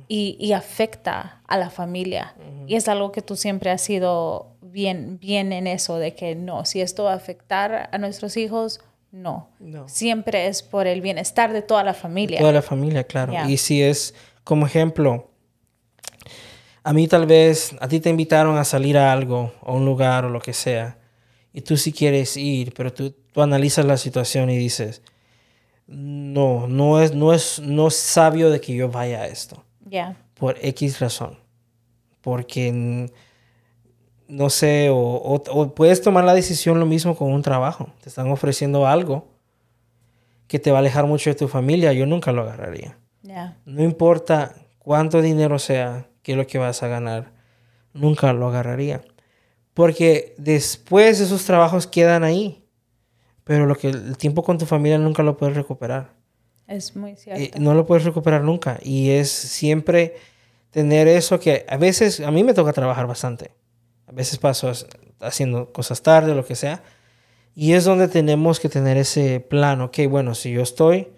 y, 0.08 0.36
y 0.38 0.52
afecta 0.52 1.42
a 1.46 1.58
la 1.58 1.70
familia. 1.70 2.34
Y 2.66 2.76
es 2.76 2.88
algo 2.88 3.12
que 3.12 3.22
tú 3.22 3.36
siempre 3.36 3.70
has 3.70 3.82
sido 3.82 4.53
bien, 4.74 5.18
bien 5.20 5.52
en 5.52 5.66
eso, 5.68 5.98
de 5.98 6.14
que 6.14 6.34
no, 6.34 6.64
si 6.66 6.80
esto 6.82 7.04
va 7.04 7.12
a 7.12 7.16
afectar 7.16 7.88
a 7.92 7.96
nuestros 7.98 8.36
hijos, 8.36 8.80
no. 9.12 9.48
No. 9.60 9.88
Siempre 9.88 10.48
es 10.48 10.64
por 10.64 10.88
el 10.88 11.00
bienestar 11.00 11.52
de 11.52 11.62
toda 11.62 11.84
la 11.84 11.94
familia. 11.94 12.40
Toda 12.40 12.52
la 12.52 12.62
familia, 12.62 13.04
claro. 13.04 13.32
Y 13.48 13.56
si 13.56 13.80
es, 13.80 14.14
como 14.42 14.66
ejemplo, 14.66 15.30
a 16.82 16.92
mí 16.92 17.06
tal 17.06 17.24
vez, 17.26 17.74
a 17.80 17.86
ti 17.86 18.00
te 18.00 18.10
invitaron 18.10 18.58
a 18.58 18.64
salir 18.64 18.98
a 18.98 19.12
algo, 19.12 19.54
a 19.62 19.72
un 19.72 19.84
lugar 19.84 20.24
o 20.24 20.28
lo 20.28 20.40
que 20.40 20.52
sea, 20.52 20.98
y 21.52 21.60
tú 21.60 21.76
sí 21.76 21.92
quieres 21.92 22.36
ir, 22.36 22.74
pero 22.74 22.92
tú, 22.92 23.14
tú 23.32 23.40
analizas 23.40 23.84
la 23.84 23.96
situación 23.96 24.50
y 24.50 24.58
dices, 24.58 25.00
no, 25.86 26.66
no 26.66 27.00
es, 27.00 27.14
no, 27.14 27.32
es, 27.32 27.60
no 27.60 27.86
es 27.86 27.96
sabio 27.96 28.50
de 28.50 28.60
que 28.60 28.74
yo 28.74 28.88
vaya 28.90 29.20
a 29.22 29.26
esto, 29.28 29.64
Ya. 29.88 30.16
por 30.34 30.56
X 30.60 30.98
razón. 30.98 31.38
Porque, 32.20 33.08
no 34.34 34.50
sé, 34.50 34.88
o, 34.90 34.96
o- 34.96 35.42
o 35.52 35.74
puedes 35.74 36.02
tomar 36.02 36.24
la 36.24 36.34
decisión 36.34 36.80
lo 36.80 36.86
mismo 36.86 37.14
con 37.16 37.32
un 37.32 37.42
trabajo. 37.42 37.88
Te 38.02 38.08
están 38.08 38.30
ofreciendo 38.30 38.86
algo 38.86 39.28
que 40.48 40.58
te 40.58 40.70
va 40.70 40.78
a 40.78 40.80
alejar 40.80 41.06
mucho 41.06 41.30
de 41.30 41.36
tu 41.36 41.48
familia, 41.48 41.92
yo 41.92 42.06
nunca 42.06 42.32
lo 42.32 42.42
agarraría. 42.42 42.98
No 43.64 43.82
importa 43.82 44.54
cuánto 44.78 45.22
dinero 45.22 45.58
sea, 45.58 46.08
qué 46.22 46.32
es 46.32 46.38
lo 46.38 46.46
que 46.46 46.58
vas 46.58 46.82
a 46.82 46.88
ganar, 46.88 47.32
nunca 47.92 48.32
lo 48.32 48.48
agarraría. 48.48 49.00
Porque 49.72 50.34
después 50.38 51.20
esos 51.20 51.44
trabajos 51.44 51.86
quedan 51.86 52.22
ahí. 52.24 52.64
Pero 53.44 53.66
lo 53.66 53.74
que 53.76 53.88
el 53.90 54.16
tiempo 54.16 54.42
con 54.42 54.56
tu 54.58 54.66
familia 54.66 54.98
nunca 54.98 55.22
lo 55.22 55.36
puedes 55.36 55.56
recuperar. 55.56 56.12
Es 56.66 56.96
muy 56.96 57.14
cierto. 57.16 57.42
Eh, 57.42 57.50
no 57.58 57.74
lo 57.74 57.84
puedes 57.84 58.04
recuperar 58.04 58.42
nunca. 58.42 58.78
Y 58.82 59.10
es 59.10 59.30
siempre 59.30 60.14
tener 60.70 61.08
eso 61.08 61.38
que 61.40 61.64
a 61.68 61.76
veces, 61.76 62.20
a 62.20 62.30
mí 62.30 62.42
me 62.44 62.54
toca 62.54 62.72
trabajar 62.72 63.06
bastante. 63.06 63.50
A 64.06 64.12
veces 64.12 64.38
paso 64.38 64.68
as- 64.68 64.86
haciendo 65.20 65.72
cosas 65.72 66.02
tarde, 66.02 66.34
lo 66.34 66.44
que 66.44 66.54
sea. 66.54 66.82
Y 67.54 67.72
es 67.74 67.84
donde 67.84 68.08
tenemos 68.08 68.60
que 68.60 68.68
tener 68.68 68.96
ese 68.96 69.40
plan. 69.40 69.80
Ok, 69.80 69.98
bueno, 70.08 70.34
si 70.34 70.50
yo 70.52 70.62
estoy 70.62 71.08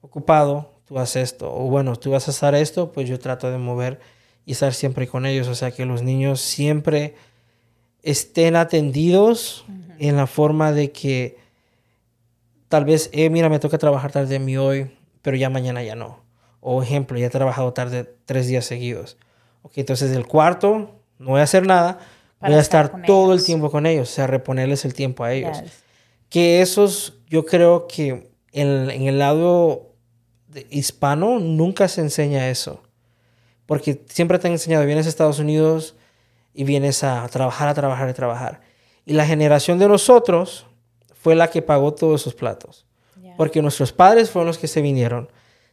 ocupado, 0.00 0.74
tú 0.86 0.98
haces 0.98 1.32
esto. 1.32 1.52
O 1.52 1.64
bueno, 1.70 1.96
tú 1.96 2.10
vas 2.10 2.28
a 2.28 2.30
hacer 2.30 2.54
esto, 2.54 2.92
pues 2.92 3.08
yo 3.08 3.18
trato 3.18 3.50
de 3.50 3.58
mover 3.58 4.00
y 4.44 4.52
estar 4.52 4.74
siempre 4.74 5.06
con 5.08 5.26
ellos. 5.26 5.48
O 5.48 5.54
sea, 5.54 5.70
que 5.70 5.84
los 5.86 6.02
niños 6.02 6.40
siempre 6.40 7.14
estén 8.02 8.54
atendidos 8.56 9.64
en 9.98 10.16
la 10.16 10.26
forma 10.26 10.72
de 10.72 10.92
que 10.92 11.36
tal 12.68 12.84
vez, 12.84 13.10
eh, 13.12 13.30
mira, 13.30 13.48
me 13.48 13.58
toca 13.58 13.78
trabajar 13.78 14.12
tarde 14.12 14.36
a 14.36 14.40
mí 14.40 14.56
hoy, 14.56 14.90
pero 15.22 15.36
ya 15.36 15.50
mañana 15.50 15.82
ya 15.82 15.94
no. 15.94 16.20
O 16.60 16.82
ejemplo, 16.82 17.18
ya 17.18 17.26
he 17.26 17.30
trabajado 17.30 17.72
tarde 17.72 18.08
tres 18.26 18.46
días 18.46 18.64
seguidos. 18.64 19.16
Ok, 19.62 19.72
entonces 19.76 20.14
el 20.14 20.26
cuarto, 20.26 20.90
no 21.18 21.30
voy 21.30 21.40
a 21.40 21.44
hacer 21.44 21.66
nada, 21.66 21.98
Para 22.38 22.50
voy 22.52 22.58
a 22.58 22.62
estar 22.62 23.02
todo 23.02 23.32
ellos. 23.32 23.40
el 23.42 23.46
tiempo 23.46 23.70
con 23.70 23.86
ellos, 23.86 24.10
o 24.10 24.12
sea, 24.14 24.26
reponerles 24.26 24.84
el 24.84 24.94
tiempo 24.94 25.24
a 25.24 25.32
ellos. 25.32 25.60
Yes. 25.62 25.72
Que 26.28 26.60
esos, 26.62 27.14
yo 27.28 27.44
creo 27.46 27.86
que 27.88 28.30
en, 28.52 28.90
en 28.90 29.02
el 29.08 29.18
lado 29.18 29.92
de- 30.48 30.66
hispano 30.70 31.38
nunca 31.40 31.88
se 31.88 32.00
enseña 32.00 32.48
eso. 32.50 32.82
Porque 33.66 34.02
siempre 34.08 34.38
te 34.38 34.46
han 34.46 34.52
enseñado, 34.54 34.86
vienes 34.86 35.06
a 35.06 35.08
Estados 35.08 35.38
Unidos 35.38 35.94
y 36.54 36.64
vienes 36.64 37.04
a 37.04 37.26
trabajar, 37.28 37.68
a 37.68 37.74
trabajar, 37.74 38.08
a 38.08 38.14
trabajar. 38.14 38.60
Y 39.04 39.12
la 39.14 39.26
generación 39.26 39.78
de 39.78 39.88
nosotros 39.88 40.66
fue 41.20 41.34
la 41.34 41.48
que 41.50 41.60
pagó 41.62 41.92
todos 41.94 42.20
esos 42.22 42.34
platos. 42.34 42.86
Ya. 43.22 43.34
Porque 43.36 43.60
nuestros 43.62 43.92
padres 43.92 44.30
fueron 44.30 44.46
los 44.46 44.58
que 44.58 44.68
se 44.68 44.80
vinieron, 44.80 45.28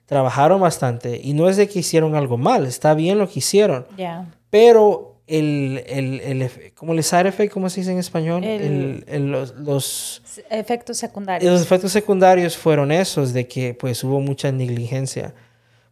trabajaron 0.05 0.59
bastante 0.61 1.19
y 1.23 1.33
no 1.33 1.47
es 1.49 1.57
de 1.57 1.67
que 1.69 1.79
hicieron 1.79 2.15
algo 2.15 2.37
mal, 2.37 2.65
está 2.65 2.93
bien 2.93 3.17
lo 3.17 3.27
que 3.29 3.39
hicieron, 3.39 3.87
Ya. 3.97 4.33
pero 4.49 5.14
el, 5.27 5.83
el, 5.87 6.19
el, 6.21 6.51
¿cómo 6.75 6.93
el 6.93 7.03
side 7.03 7.27
effect? 7.29 7.51
¿Cómo 7.53 7.69
se 7.69 7.81
dice 7.81 7.91
en 7.91 7.97
español? 7.99 8.43
El- 8.43 9.03
El- 9.07 9.31
los, 9.31 9.55
los, 9.55 10.21
Efectos 10.49 10.97
secundarios. 10.97 11.51
los 11.51 11.61
efectos 11.61 11.91
secundarios 11.91 12.55
fueron 12.57 12.91
esos, 12.91 13.33
de 13.33 13.47
que 13.47 13.73
pues 13.73 14.03
hubo 14.03 14.19
mucha 14.19 14.51
negligencia. 14.51 15.33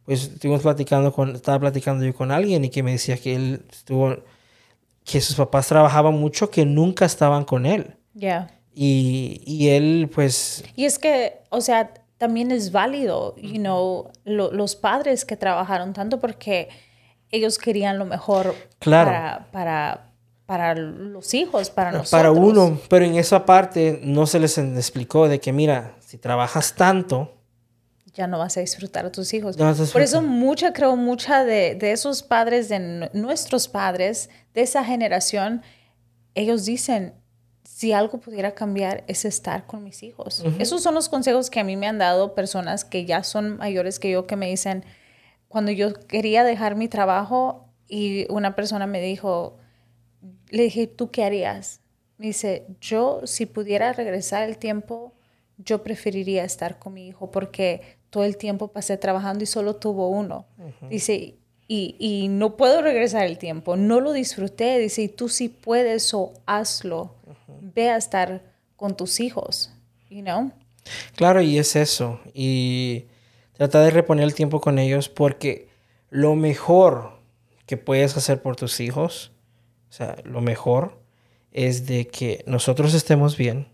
Pues 0.06 0.24
estuvimos 0.24 0.62
platicando 0.62 1.14
con, 1.14 1.36
estaba 1.36 1.60
platicando 1.60 2.06
yo 2.06 2.14
con 2.14 2.32
alguien 2.32 2.66
y 2.66 2.70
que 2.70 2.84
me 2.84 2.92
decía 2.92 3.18
que 3.18 3.36
él 3.36 3.62
estuvo, 3.72 4.18
que 5.06 5.22
sus 5.22 5.36
papás 5.36 5.68
trabajaban 5.68 6.14
mucho, 6.14 6.50
que 6.52 6.66
nunca 6.66 7.06
estaban 7.06 7.46
con 7.46 7.66
él. 7.66 7.96
Ya. 8.14 8.52
Y, 8.76 9.42
y 9.46 9.70
él 9.70 10.10
pues 10.14 10.64
Y 10.76 10.86
es 10.86 11.00
que, 11.00 11.40
o 11.50 11.62
sea, 11.62 11.94
también 12.18 12.52
es 12.52 12.72
válido, 12.72 13.36
you 13.38 13.56
know, 13.60 14.12
lo- 14.26 14.52
los 14.52 14.76
padres 14.76 15.26
que 15.26 15.38
trabajaron 15.38 15.94
tanto 15.94 16.20
porque 16.20 16.70
ellos 17.36 17.58
querían 17.58 17.98
lo 18.00 18.06
mejor 18.06 18.56
Claro. 18.80 19.10
para, 19.12 19.48
para, 19.52 20.10
para 20.46 20.76
los 20.76 21.34
hijos, 21.34 21.70
para 21.70 21.92
nosotros. 21.92 22.12
para 22.12 22.32
uno, 22.32 22.80
pero 22.90 23.06
en 23.06 23.16
esa 23.16 23.46
parte 23.46 24.00
no 24.04 24.26
se 24.28 24.40
les 24.40 24.58
explicó 24.58 25.28
de 25.28 25.40
que 25.40 25.52
mira, 25.52 25.96
si 26.00 26.18
trabajas 26.18 26.76
tanto, 26.76 27.34
Ya 28.16 28.28
no 28.28 28.38
vas 28.38 28.56
a 28.58 28.60
disfrutar 28.60 29.06
a 29.08 29.12
tus 29.12 29.34
hijos. 29.34 29.58
No 29.58 29.66
vas 29.66 29.80
a 29.80 29.92
Por 29.92 30.02
eso 30.04 30.22
mucha, 30.22 30.72
creo, 30.72 30.96
mucha 30.96 31.44
de, 31.44 31.74
de 31.74 31.92
esos 31.92 32.22
padres, 32.22 32.70
de 32.70 32.78
nu- 32.80 33.10
nuestros 33.14 33.68
padres, 33.68 34.30
de 34.54 34.62
esa 34.62 34.84
generación, 34.86 35.64
ellos 36.36 36.66
dicen, 36.66 37.14
si 37.64 37.92
algo 37.92 38.20
pudiera 38.20 38.52
cambiar 38.54 39.04
es 39.08 39.26
estar 39.26 39.66
con 39.66 39.84
mis 39.84 40.04
hijos. 40.04 40.44
Esos 40.60 40.84
son 40.84 40.94
los 40.94 41.10
consejos 41.10 41.50
que 41.50 41.60
a 41.60 41.64
mí 41.64 41.76
me 41.76 41.88
han 41.88 41.98
dado 41.98 42.36
personas 42.36 42.86
que 42.86 43.06
ya 43.06 43.24
son 43.24 43.58
mayores 43.58 43.98
que 43.98 44.12
yo, 44.12 44.28
que 44.28 44.36
me 44.36 44.48
dicen, 44.48 44.84
cuando 45.54 45.72
yo 45.72 45.94
quería 45.94 46.44
dejar 46.44 46.76
mi 46.76 46.88
trabajo 46.88 47.70
y 47.88 48.26
una 48.32 48.56
persona 48.56 48.88
me 48.88 49.00
dijo, 49.00 49.60
le 50.50 50.64
dije, 50.64 50.88
¿tú 50.88 51.12
qué 51.12 51.24
harías? 51.24 51.80
Me 52.18 52.26
dice, 52.26 52.66
yo 52.82 53.22
si 53.26 53.46
pudiera 53.46 53.94
regresar 53.94 54.50
el 54.50 54.58
tiempo, 54.58 55.14
yo 55.60 55.84
preferiría 55.84 56.44
estar 56.44 56.80
con 56.80 56.96
mi 56.96 57.08
hijo 57.08 57.30
porque 57.30 58.00
todo 58.10 58.24
el 58.24 58.36
tiempo 58.38 58.70
pasé 58.70 58.98
trabajando 58.98 59.44
y 59.44 59.46
solo 59.46 59.76
tuvo 59.76 60.10
uno. 60.10 60.48
Dice, 60.90 61.36
y, 61.68 61.96
y 62.00 62.30
no 62.30 62.58
puedo 62.58 62.82
regresar 62.82 63.28
el 63.28 63.38
tiempo, 63.38 63.76
no 63.76 64.00
lo 64.00 64.12
disfruté. 64.12 64.80
Dice, 64.80 65.04
y 65.04 65.08
tú 65.08 65.30
sí 65.30 65.50
puedes 65.50 66.16
o 66.16 66.34
hazlo. 66.48 67.14
Ve 67.62 67.92
a 67.92 67.98
estar 67.98 68.42
con 68.76 68.98
tus 68.98 69.20
hijos, 69.20 69.72
you 70.10 70.24
know? 70.24 70.52
claro, 71.16 71.44
y 71.44 71.60
es 71.60 71.76
eso. 71.76 72.20
Y 72.34 73.06
trata 73.54 73.82
de 73.82 73.92
reponer 73.92 74.26
el 74.26 74.34
tiempo 74.34 74.62
con 74.62 74.80
ellos 74.80 75.10
porque 75.10 75.70
lo 76.10 76.36
mejor 76.36 77.20
que 77.66 77.78
puedes 77.78 78.18
hacer 78.18 78.42
por 78.42 78.56
tus 78.56 78.80
hijos, 78.80 79.32
o 79.90 79.94
sea, 79.94 80.18
lo 80.26 80.42
mejor 80.42 81.00
es 81.52 81.86
de 81.86 82.08
que 82.08 82.44
nosotros 82.46 82.94
estemos 82.94 83.38
bien 83.38 83.68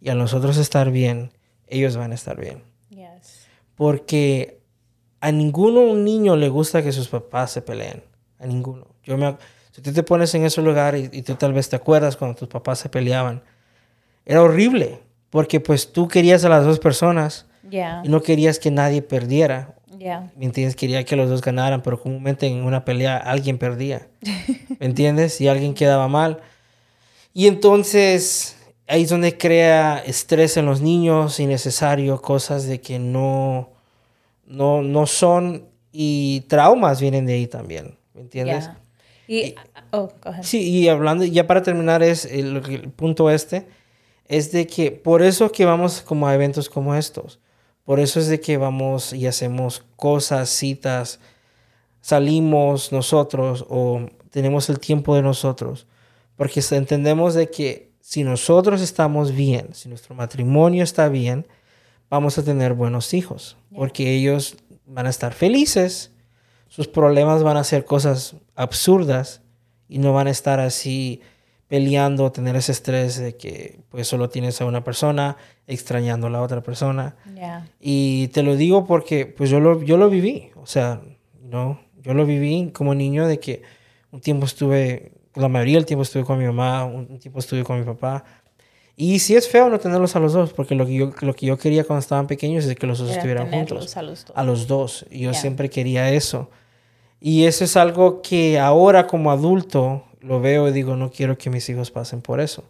y 0.00 0.10
al 0.10 0.18
nosotros 0.18 0.56
estar 0.58 0.90
bien, 0.90 1.32
ellos 1.66 1.96
van 1.96 2.12
a 2.12 2.14
estar 2.14 2.38
bien. 2.38 2.62
Yes. 2.90 3.46
Porque 3.74 4.60
a 5.20 5.32
ninguno 5.32 5.80
un 5.80 6.04
niño 6.04 6.36
le 6.36 6.48
gusta 6.48 6.82
que 6.82 6.92
sus 6.92 7.08
papás 7.08 7.50
se 7.50 7.62
peleen. 7.62 8.02
A 8.38 8.46
ninguno. 8.46 8.86
Yo 9.02 9.16
me, 9.16 9.36
si 9.72 9.82
tú 9.82 9.92
te 9.92 10.02
pones 10.02 10.32
en 10.34 10.44
ese 10.44 10.62
lugar 10.62 10.96
y, 10.96 11.10
y 11.12 11.22
tú 11.22 11.34
tal 11.34 11.52
vez 11.52 11.68
te 11.68 11.76
acuerdas 11.76 12.16
cuando 12.16 12.36
tus 12.36 12.48
papás 12.48 12.78
se 12.78 12.88
peleaban, 12.88 13.42
era 14.24 14.42
horrible. 14.42 15.00
Porque 15.30 15.60
pues 15.60 15.92
tú 15.92 16.06
querías 16.08 16.44
a 16.44 16.48
las 16.48 16.64
dos 16.64 16.78
personas 16.78 17.47
Yeah, 17.70 18.02
y 18.04 18.08
no 18.08 18.22
querías 18.22 18.58
que 18.58 18.70
nadie 18.70 19.02
perdiera. 19.02 19.74
yeah, 19.98 20.30
¿Me 20.36 20.46
entiendes? 20.46 20.76
Quería 20.76 21.04
que 21.04 21.16
los 21.16 21.28
dos 21.28 21.42
ganaran, 21.42 21.82
pero 21.82 22.00
comúnmente 22.00 22.46
en 22.46 22.64
una 22.64 22.84
pelea 22.84 23.16
alguien 23.16 23.58
perdía. 23.58 24.08
¿Me 24.78 24.86
entiendes? 24.86 25.40
Y 25.40 25.48
alguien 25.48 25.74
quedaba 25.74 26.08
mal. 26.08 26.40
Y 27.34 27.46
entonces 27.46 28.56
ahí 28.88 29.02
es 29.02 29.10
donde 29.10 29.36
crea 29.36 30.02
estrés 30.04 30.56
en 30.56 30.66
los 30.66 30.80
niños 30.80 31.38
innecesario, 31.38 32.20
cosas 32.20 32.66
de 32.66 32.80
que 32.80 32.98
no, 32.98 33.70
no, 34.46 34.82
no 34.82 35.06
son 35.06 35.68
y 35.92 36.40
traumas 36.48 37.00
vienen 37.00 37.26
de 37.26 37.34
ahí 37.34 37.46
también. 37.46 37.96
¿Me 38.14 38.20
¿me 38.20 38.20
entiendes? 38.22 38.70
Y, 39.28 39.54
oh, 39.92 40.10
go 40.22 40.30
ahead. 40.30 40.42
Sí, 40.42 40.68
y 40.70 40.88
hablando, 40.88 41.24
ya 41.24 41.46
para 41.46 41.62
terminar, 41.62 42.02
es 42.02 42.24
el, 42.24 42.56
el 42.56 42.90
punto 42.90 43.30
este, 43.30 43.66
es 44.26 44.52
de 44.52 44.66
que 44.66 44.90
por 44.90 45.22
eso 45.22 45.52
que 45.52 45.66
vamos 45.66 46.00
como 46.00 46.26
a 46.26 46.34
eventos 46.34 46.68
como 46.70 46.94
estos, 46.94 47.38
por 47.88 48.00
eso 48.00 48.20
es 48.20 48.28
de 48.28 48.38
que 48.38 48.58
vamos 48.58 49.14
y 49.14 49.26
hacemos 49.26 49.82
cosas, 49.96 50.50
citas, 50.50 51.20
salimos 52.02 52.92
nosotros 52.92 53.64
o 53.66 54.02
tenemos 54.28 54.68
el 54.68 54.78
tiempo 54.78 55.14
de 55.14 55.22
nosotros, 55.22 55.86
porque 56.36 56.62
entendemos 56.72 57.32
de 57.32 57.48
que 57.48 57.90
si 58.02 58.24
nosotros 58.24 58.82
estamos 58.82 59.32
bien, 59.32 59.72
si 59.72 59.88
nuestro 59.88 60.14
matrimonio 60.14 60.84
está 60.84 61.08
bien, 61.08 61.46
vamos 62.10 62.36
a 62.36 62.44
tener 62.44 62.74
buenos 62.74 63.14
hijos, 63.14 63.56
porque 63.74 64.14
ellos 64.14 64.58
van 64.84 65.06
a 65.06 65.10
estar 65.10 65.32
felices, 65.32 66.10
sus 66.68 66.88
problemas 66.88 67.42
van 67.42 67.56
a 67.56 67.64
ser 67.64 67.86
cosas 67.86 68.36
absurdas 68.54 69.40
y 69.88 69.96
no 69.96 70.12
van 70.12 70.26
a 70.26 70.32
estar 70.32 70.60
así 70.60 71.22
peleando, 71.68 72.32
tener 72.32 72.56
ese 72.56 72.72
estrés 72.72 73.18
de 73.18 73.36
que 73.36 73.80
pues 73.90 74.08
solo 74.08 74.30
tienes 74.30 74.60
a 74.60 74.64
una 74.64 74.82
persona, 74.82 75.36
extrañando 75.66 76.26
a 76.26 76.30
la 76.30 76.42
otra 76.42 76.62
persona. 76.62 77.14
Y 77.78 78.28
te 78.28 78.42
lo 78.42 78.56
digo 78.56 78.86
porque 78.86 79.26
pues 79.26 79.50
yo 79.50 79.60
lo, 79.60 79.82
yo 79.82 79.98
lo 79.98 80.08
viví, 80.08 80.50
o 80.56 80.66
sea, 80.66 81.00
no, 81.42 81.78
yo 82.02 82.14
lo 82.14 82.24
viví 82.24 82.70
como 82.72 82.94
niño 82.94 83.26
de 83.26 83.38
que 83.38 83.62
un 84.10 84.20
tiempo 84.20 84.46
estuve, 84.46 85.12
la 85.34 85.48
mayoría 85.48 85.76
del 85.76 85.86
tiempo 85.86 86.02
estuve 86.02 86.24
con 86.24 86.38
mi 86.38 86.46
mamá, 86.46 86.86
un 86.86 87.18
tiempo 87.18 87.38
estuve 87.38 87.62
con 87.62 87.78
mi 87.78 87.84
papá. 87.84 88.24
Y 88.96 89.20
sí 89.20 89.36
es 89.36 89.48
feo 89.48 89.68
no 89.68 89.78
tenerlos 89.78 90.16
a 90.16 90.20
los 90.20 90.32
dos, 90.32 90.52
porque 90.52 90.74
lo 90.74 90.84
que 90.84 90.94
yo, 90.94 91.12
lo 91.20 91.32
que 91.34 91.46
yo 91.46 91.56
quería 91.56 91.84
cuando 91.84 92.00
estaban 92.00 92.26
pequeños 92.26 92.64
es 92.64 92.74
que 92.74 92.86
los 92.86 92.98
dos 92.98 93.10
estuvieran 93.10 93.48
juntos. 93.48 93.96
A 93.96 94.02
los 94.02 94.24
dos. 94.24 94.36
A 94.36 94.42
los 94.42 94.66
dos. 94.66 95.06
Y 95.08 95.20
yo 95.20 95.34
siempre 95.34 95.70
quería 95.70 96.10
eso. 96.10 96.50
Y 97.20 97.44
eso 97.44 97.62
es 97.62 97.76
algo 97.76 98.22
que 98.22 98.58
ahora 98.58 99.06
como 99.06 99.30
adulto 99.30 100.02
lo 100.20 100.40
veo 100.40 100.68
y 100.68 100.72
digo, 100.72 100.96
no 100.96 101.10
quiero 101.10 101.38
que 101.38 101.50
mis 101.50 101.68
hijos 101.68 101.90
pasen 101.90 102.20
por 102.20 102.40
eso. 102.40 102.64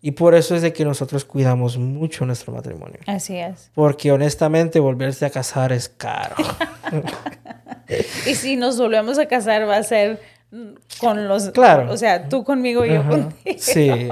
Y 0.00 0.12
por 0.12 0.34
eso 0.34 0.54
es 0.54 0.62
de 0.62 0.72
que 0.72 0.84
nosotros 0.84 1.24
cuidamos 1.24 1.76
mucho 1.76 2.24
nuestro 2.24 2.52
matrimonio. 2.52 3.00
Así 3.06 3.36
es. 3.36 3.70
Porque 3.74 4.12
honestamente 4.12 4.78
volverse 4.78 5.26
a 5.26 5.30
casar 5.30 5.72
es 5.72 5.88
caro. 5.88 6.36
y 8.26 8.34
si 8.34 8.56
nos 8.56 8.78
volvemos 8.78 9.18
a 9.18 9.26
casar 9.26 9.68
va 9.68 9.76
a 9.76 9.82
ser 9.82 10.20
con 11.00 11.26
los... 11.26 11.50
Claro. 11.50 11.90
O 11.90 11.96
sea, 11.96 12.28
tú 12.28 12.44
conmigo 12.44 12.84
y 12.84 12.90
yo 12.90 13.06
contigo. 13.06 13.58
Sí, 13.58 14.08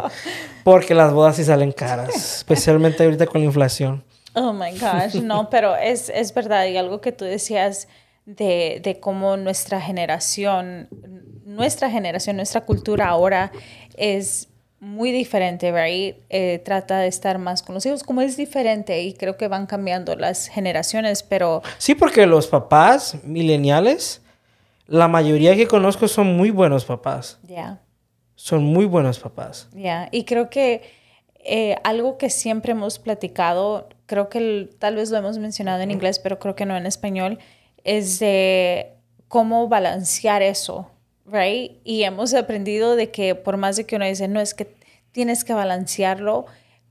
porque 0.65 0.95
las 0.95 1.13
bodas 1.13 1.37
sí 1.37 1.45
salen 1.45 1.73
caras, 1.73 2.39
especialmente 2.39 3.05
ahorita 3.05 3.27
con 3.27 3.41
la 3.41 3.47
inflación. 3.47 4.05
Oh, 4.35 4.53
my 4.53 4.73
gosh, 4.73 5.23
no, 5.23 5.49
pero 5.49 5.77
es, 5.77 6.11
es 6.11 6.35
verdad 6.35 6.67
y 6.67 6.77
algo 6.77 7.01
que 7.01 7.13
tú 7.13 7.25
decías 7.25 7.89
de, 8.27 8.81
de 8.83 9.01
cómo 9.01 9.37
nuestra 9.39 9.81
generación, 9.81 10.89
nuestra 11.57 11.91
generación, 11.91 12.37
nuestra 12.37 12.61
cultura 12.61 13.09
ahora 13.09 13.51
es 13.97 14.49
muy 14.79 15.11
diferente, 15.11 15.73
right? 15.73 16.17
Eh, 16.29 16.61
trata 16.65 16.99
de 16.99 17.09
estar 17.09 17.39
más 17.39 17.63
con 17.63 17.75
los 17.75 17.85
hijos, 17.87 18.05
como 18.05 18.21
es 18.21 18.37
diferente 18.37 19.03
y 19.03 19.15
creo 19.15 19.37
que 19.37 19.49
van 19.49 19.67
cambiando 19.67 20.15
las 20.17 20.49
generaciones, 20.49 21.23
pero... 21.23 21.63
Sí, 21.79 21.95
porque 21.95 22.27
los 22.27 22.47
papás 22.47 23.17
mileniales 23.25 24.21
la 24.87 25.09
mayoría 25.09 25.57
que 25.57 25.67
conozco 25.67 26.09
son 26.09 26.37
muy 26.37 26.51
buenos 26.51 26.85
papás. 26.85 27.39
Ya. 27.43 27.81
Son 28.37 28.63
muy 28.65 28.85
buenos 28.85 29.19
papás. 29.19 29.69
Ya, 29.73 30.09
y 30.13 30.25
creo 30.25 30.49
que 30.51 30.83
eh, 31.45 31.77
algo 31.85 32.19
que 32.19 32.31
siempre 32.31 32.73
hemos 32.73 32.99
platicado, 32.99 33.89
creo 34.07 34.29
que 34.29 34.71
tal 34.79 34.97
vez 34.97 35.11
lo 35.11 35.19
hemos 35.19 35.39
mencionado 35.39 35.83
en 35.83 35.91
inglés, 35.91 36.19
pero 36.19 36.39
creo 36.39 36.55
que 36.55 36.67
no 36.67 36.77
en 36.77 36.87
español, 36.87 37.39
es 37.83 38.19
de 38.19 38.93
cómo 39.29 39.69
balancear 39.69 40.43
eso, 40.43 40.91
right? 41.27 41.79
Y 41.85 42.05
hemos 42.05 42.35
aprendido 42.35 42.97
de 42.97 43.11
que 43.11 43.35
por 43.35 43.57
más 43.57 43.77
de 43.77 43.85
que 43.85 43.97
uno 43.97 44.07
dice, 44.07 44.29
no, 44.29 44.41
es 44.41 44.55
que 44.55 44.75
tienes 45.13 45.45
que 45.45 45.53
balancearlo, 45.53 46.47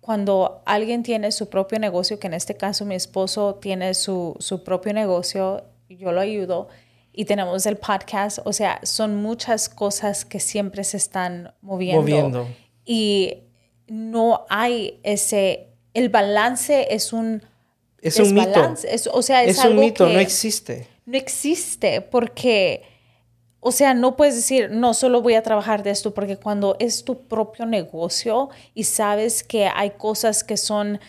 cuando 0.05 0.61
alguien 0.65 1.01
tiene 1.01 1.31
su 1.31 1.49
propio 1.49 1.79
negocio, 1.79 2.19
que 2.19 2.27
en 2.27 2.35
este 2.35 2.55
caso 2.55 2.85
mi 2.85 2.93
esposo 2.93 3.55
tiene 3.55 3.95
su, 3.95 4.35
su 4.39 4.63
propio 4.63 4.93
negocio, 4.93 5.63
yo 5.89 6.11
lo 6.11 6.21
ayudo, 6.21 6.67
y 7.11 7.25
tenemos 7.25 7.65
el 7.65 7.77
podcast. 7.77 8.39
O 8.43 8.53
sea, 8.53 8.79
son 8.83 9.15
muchas 9.15 9.67
cosas 9.67 10.23
que 10.23 10.39
siempre 10.39 10.83
se 10.83 10.97
están 10.97 11.53
moviendo. 11.61 12.01
Moviendo. 12.01 12.47
Y 12.85 13.45
no 13.87 14.45
hay 14.49 14.99
ese, 15.03 15.69
el 15.93 16.09
balance 16.09 16.93
es 16.93 17.13
un... 17.13 17.41
Es 18.01 18.19
un 18.19 18.35
mito. 18.35 18.75
o 19.11 19.21
sea, 19.23 19.43
es, 19.43 19.65
un 19.65 19.79
mito, 19.79 20.07
no 20.07 20.19
existe. 20.19 20.87
No 21.07 21.17
existe 21.17 22.01
porque, 22.01 22.83
o 23.67 23.71
sea, 23.71 23.95
no 23.95 24.15
puedes 24.15 24.35
decir, 24.35 24.69
no, 24.69 24.93
solo 24.93 25.23
voy 25.23 25.33
a 25.33 25.41
trabajar 25.41 25.81
de 25.81 25.89
esto, 25.89 26.13
porque 26.13 26.37
cuando 26.37 26.75
es 26.79 27.03
tu 27.03 27.23
propio 27.23 27.65
negocio 27.65 28.49
y 28.75 28.83
sabes 28.83 29.41
que 29.41 29.67
hay 29.73 29.89
cosas 29.97 30.43
que 30.43 30.55
son 30.55 30.99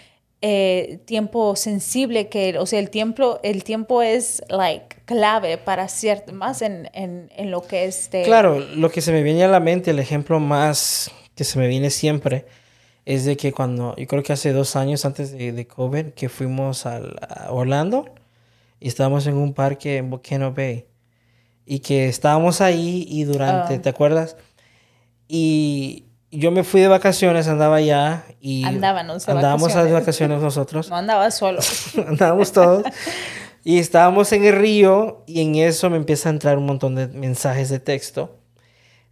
eh, 0.40 1.00
tiempo 1.04 1.54
sensible 1.54 2.30
que, 2.30 2.56
o 2.58 2.64
sea, 2.64 2.78
el 2.78 2.88
tiempo, 2.88 3.40
el 3.42 3.62
tiempo 3.62 4.00
es 4.00 4.42
like 4.48 4.96
clave 5.04 5.58
para 5.58 5.86
cierto, 5.88 6.32
más 6.32 6.62
en, 6.62 6.88
en, 6.94 7.30
en 7.36 7.50
lo 7.50 7.60
que 7.60 7.84
es. 7.84 8.08
Claro, 8.24 8.58
lo 8.58 8.90
que 8.90 9.02
se 9.02 9.12
me 9.12 9.22
viene 9.22 9.44
a 9.44 9.48
la 9.48 9.60
mente, 9.60 9.90
el 9.90 9.98
ejemplo 9.98 10.40
más 10.40 11.10
que 11.34 11.44
se 11.44 11.58
me 11.58 11.68
viene 11.68 11.90
siempre, 11.90 12.46
es 13.04 13.26
de 13.26 13.36
que 13.36 13.52
cuando, 13.52 13.94
yo 13.96 14.06
creo 14.06 14.22
que 14.22 14.32
hace 14.32 14.54
dos 14.54 14.76
años 14.76 15.04
antes 15.04 15.30
de, 15.30 15.52
de 15.52 15.66
COVID, 15.66 16.14
que 16.14 16.30
fuimos 16.30 16.86
a 16.86 17.02
Orlando 17.50 18.06
y 18.80 18.88
estábamos 18.88 19.26
en 19.26 19.36
un 19.36 19.52
parque 19.52 19.98
en 19.98 20.08
Volcano 20.08 20.54
Bay 20.54 20.86
y 21.66 21.80
que 21.80 22.08
estábamos 22.08 22.60
ahí 22.60 23.04
y 23.08 23.24
durante, 23.24 23.74
ah. 23.74 23.82
¿te 23.82 23.88
acuerdas? 23.88 24.36
Y 25.28 26.04
yo 26.30 26.52
me 26.52 26.62
fui 26.64 26.80
de 26.80 26.88
vacaciones, 26.88 27.48
andaba 27.48 27.76
allá 27.76 28.24
y... 28.40 28.64
Andábamos 28.64 29.26
de 29.26 29.32
Andábamos 29.32 29.68
vacaciones. 29.68 29.92
a 29.92 29.98
vacaciones 29.98 30.40
nosotros. 30.40 30.88
No 30.90 30.96
andaba 30.96 31.30
solo. 31.30 31.60
Andábamos 32.06 32.52
todos. 32.52 32.84
y 33.64 33.78
estábamos 33.78 34.32
en 34.32 34.44
el 34.44 34.54
río 34.54 35.24
y 35.26 35.40
en 35.40 35.56
eso 35.56 35.90
me 35.90 35.96
empieza 35.96 36.28
a 36.28 36.32
entrar 36.32 36.56
un 36.56 36.66
montón 36.66 36.94
de 36.94 37.08
mensajes 37.08 37.68
de 37.68 37.80
texto 37.80 38.38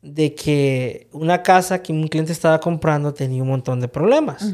de 0.04 0.34
que 0.34 1.08
una 1.12 1.42
casa 1.42 1.82
que 1.82 1.90
un 1.90 2.06
cliente 2.08 2.30
estaba 2.30 2.60
comprando 2.60 3.14
tenía 3.14 3.42
un 3.42 3.48
montón 3.48 3.80
de 3.80 3.88
problemas. 3.88 4.44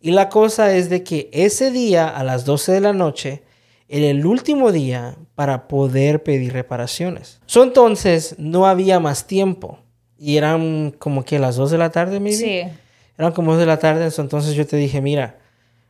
Y 0.00 0.10
la 0.10 0.28
cosa 0.28 0.74
es 0.74 0.90
de 0.90 1.04
que 1.04 1.30
ese 1.32 1.70
día 1.70 2.08
a 2.08 2.24
las 2.24 2.44
12 2.44 2.72
de 2.72 2.80
la 2.80 2.92
noche 2.92 3.44
era 3.88 4.06
el 4.06 4.26
último 4.26 4.72
día 4.72 5.16
para 5.34 5.68
poder 5.68 6.22
pedir 6.22 6.52
reparaciones. 6.52 7.40
So, 7.46 7.62
entonces 7.62 8.34
no 8.38 8.66
había 8.66 9.00
más 9.00 9.26
tiempo. 9.26 9.78
Y 10.18 10.36
eran 10.38 10.92
como 10.92 11.24
que 11.24 11.38
las 11.38 11.56
2 11.56 11.70
de 11.70 11.78
la 11.78 11.90
tarde, 11.90 12.20
maybe. 12.20 12.36
Sí. 12.36 12.62
Eran 13.18 13.32
como 13.32 13.52
2 13.52 13.60
de 13.60 13.66
la 13.66 13.78
tarde, 13.78 14.10
entonces 14.16 14.54
yo 14.54 14.66
te 14.66 14.76
dije, 14.76 15.00
mira, 15.00 15.38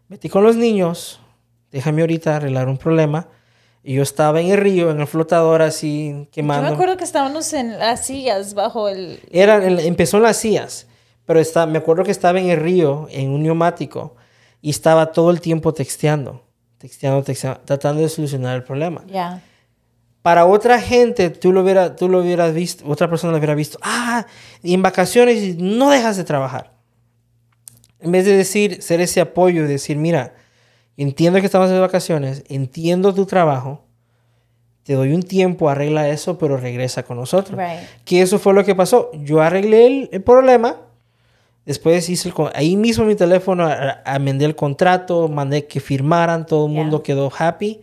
metí 0.08 0.28
con 0.28 0.42
los 0.42 0.56
niños, 0.56 1.20
déjame 1.70 2.02
ahorita 2.02 2.36
arreglar 2.36 2.68
un 2.68 2.78
problema. 2.78 3.28
Y 3.82 3.94
yo 3.94 4.02
estaba 4.02 4.40
en 4.40 4.48
el 4.48 4.58
río, 4.58 4.90
en 4.90 5.00
el 5.00 5.06
flotador, 5.06 5.62
así 5.62 6.28
quemando. 6.32 6.64
Yo 6.64 6.70
me 6.70 6.74
acuerdo 6.74 6.96
que 6.96 7.04
estábamos 7.04 7.52
en 7.52 7.78
las 7.78 8.04
sillas 8.04 8.54
bajo 8.54 8.88
el... 8.88 9.20
Era, 9.30 9.64
empezó 9.64 10.16
en 10.16 10.24
las 10.24 10.38
sillas, 10.38 10.88
pero 11.24 11.38
está, 11.38 11.66
me 11.66 11.78
acuerdo 11.78 12.02
que 12.02 12.10
estaba 12.10 12.40
en 12.40 12.50
el 12.50 12.58
río, 12.58 13.06
en 13.10 13.30
un 13.30 13.44
neumático, 13.44 14.16
y 14.60 14.70
estaba 14.70 15.12
todo 15.12 15.30
el 15.30 15.40
tiempo 15.40 15.72
texteando, 15.72 16.42
texteando, 16.78 17.22
texteando, 17.22 17.60
tratando 17.64 18.02
de 18.02 18.08
solucionar 18.08 18.56
el 18.56 18.62
problema. 18.62 19.04
Ya 19.06 19.42
para 20.26 20.44
otra 20.44 20.80
gente, 20.80 21.30
tú 21.30 21.52
lo, 21.52 21.62
hubiera, 21.62 21.94
tú 21.94 22.08
lo 22.08 22.18
hubieras 22.18 22.52
visto, 22.52 22.84
otra 22.88 23.08
persona 23.08 23.30
lo 23.30 23.38
hubiera 23.38 23.54
visto, 23.54 23.78
ah, 23.80 24.26
y 24.60 24.74
en 24.74 24.82
vacaciones 24.82 25.56
no 25.56 25.88
dejas 25.88 26.16
de 26.16 26.24
trabajar. 26.24 26.72
En 28.00 28.10
vez 28.10 28.24
de 28.24 28.36
decir, 28.36 28.82
ser 28.82 29.00
ese 29.00 29.20
apoyo 29.20 29.62
y 29.62 29.68
decir, 29.68 29.96
mira, 29.96 30.34
entiendo 30.96 31.38
que 31.38 31.46
estamos 31.46 31.70
de 31.70 31.78
vacaciones, 31.78 32.42
entiendo 32.48 33.14
tu 33.14 33.24
trabajo, 33.24 33.84
te 34.82 34.94
doy 34.94 35.12
un 35.12 35.22
tiempo, 35.22 35.68
arregla 35.68 36.08
eso, 36.08 36.38
pero 36.38 36.56
regresa 36.56 37.04
con 37.04 37.18
nosotros. 37.18 37.56
Que 38.04 38.20
eso 38.20 38.40
fue 38.40 38.52
lo 38.52 38.64
que 38.64 38.74
pasó. 38.74 39.12
Yo 39.14 39.40
arreglé 39.40 40.08
el, 40.10 40.22
problema, 40.24 40.85
después 41.66 42.08
hice 42.08 42.30
el, 42.30 42.34
ahí 42.54 42.76
mismo 42.76 43.04
mi 43.04 43.16
teléfono, 43.16 43.68
amendé 44.04 44.46
el 44.46 44.56
contrato, 44.56 45.28
mandé 45.28 45.66
que 45.66 45.80
firmaran, 45.80 46.46
todo 46.46 46.66
el 46.66 46.72
mundo 46.72 47.02
quedó 47.02 47.30
happy. 47.36 47.80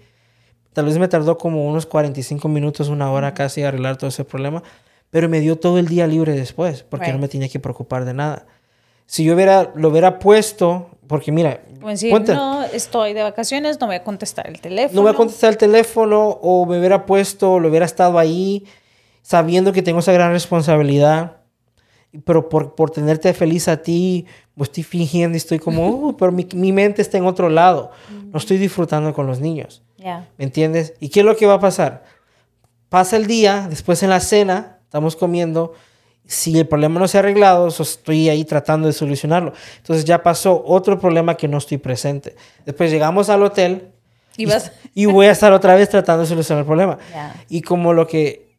Tal 0.71 0.85
vez 0.85 0.97
me 0.97 1.07
tardó 1.07 1.37
como 1.37 1.67
unos 1.67 1.85
45 1.85 2.47
minutos, 2.47 2.89
una 2.89 3.11
hora 3.11 3.35
casi 3.35 3.61
arreglar 3.61 3.97
todo 3.97 4.07
ese 4.07 4.23
problema, 4.23 4.63
pero 5.11 5.29
me 5.29 5.39
dio 5.39 5.57
todo 5.57 5.77
el 5.77 5.87
día 5.87 6.07
libre 6.07 6.33
después, 6.33 6.83
porque 6.83 7.11
no 7.13 7.19
me 7.19 7.27
tenía 7.27 7.49
que 7.49 7.59
preocupar 7.59 8.05
de 8.05 8.15
nada. 8.15 8.47
Si 9.05 9.23
yo 9.23 9.35
hubiera, 9.35 9.71
lo 9.75 9.89
hubiera 9.89 10.17
puesto, 10.17 10.89
porque 11.07 11.31
mira, 11.31 11.61
pues 11.81 11.99
si 11.99 12.11
no 12.11 12.63
estoy 12.63 13.13
de 13.13 13.21
vacaciones, 13.21 13.79
no 13.79 13.87
voy 13.87 13.97
a 13.97 14.03
contestar 14.03 14.47
el 14.47 14.61
teléfono. 14.61 14.95
No 14.95 15.01
voy 15.03 15.11
a 15.11 15.15
contestar 15.15 15.51
el 15.51 15.57
teléfono, 15.57 16.29
o 16.41 16.65
me 16.65 16.79
hubiera 16.79 17.05
puesto, 17.05 17.59
lo 17.59 17.67
hubiera 17.67 17.85
estado 17.85 18.17
ahí, 18.17 18.65
sabiendo 19.21 19.73
que 19.73 19.83
tengo 19.83 19.99
esa 19.99 20.13
gran 20.13 20.31
responsabilidad, 20.31 21.42
pero 22.25 22.49
por, 22.49 22.75
por 22.75 22.91
tenerte 22.91 23.33
feliz 23.33 23.67
a 23.67 23.81
ti, 23.81 24.25
pues 24.55 24.69
estoy 24.69 24.83
fingiendo 24.83 25.35
y 25.35 25.37
estoy 25.37 25.59
como, 25.59 25.87
uh, 25.89 26.17
pero 26.17 26.31
mi, 26.31 26.47
mi, 26.53 26.71
mente 26.71 27.01
está 27.01 27.17
en 27.17 27.25
otro 27.25 27.49
lado, 27.49 27.91
no 28.09 28.37
estoy 28.37 28.57
disfrutando 28.57 29.13
con 29.13 29.27
los 29.27 29.39
niños. 29.39 29.83
¿Me 30.37 30.43
entiendes? 30.43 30.95
¿Y 30.99 31.07
qué 31.07 31.21
es 31.21 31.25
lo 31.25 31.37
que 31.37 31.45
va 31.45 31.53
a 31.53 31.59
pasar? 31.61 32.03
pasa 32.93 33.17
el 33.17 33.25
día, 33.25 33.65
después 33.71 34.03
en 34.03 34.11
la 34.11 34.19
cena, 34.19 34.77
estamos 34.83 35.15
comiendo, 35.15 35.73
si 36.27 36.59
el 36.59 36.67
problema 36.67 36.99
no 36.99 37.07
se 37.07 37.17
ha 37.17 37.21
arreglado, 37.21 37.67
estoy 37.69 38.29
ahí 38.29 38.45
tratando 38.45 38.85
de 38.85 38.93
solucionarlo. 38.93 39.51
Entonces 39.77 40.05
ya 40.05 40.21
pasó 40.21 40.63
otro 40.63 40.99
problema 40.99 41.35
que 41.35 41.47
no 41.47 41.57
estoy 41.57 41.79
presente. 41.79 42.35
Después 42.67 42.91
llegamos 42.91 43.31
al 43.31 43.41
hotel 43.41 43.93
y, 44.37 44.45
y 44.93 45.07
voy 45.07 45.25
a 45.25 45.31
estar 45.31 45.51
otra 45.53 45.73
vez 45.73 45.89
tratando 45.89 46.21
de 46.21 46.27
solucionar 46.27 46.59
el 46.59 46.67
problema. 46.67 46.99
Y 47.49 47.63
como 47.63 47.93
lo 47.93 48.05
que, 48.05 48.52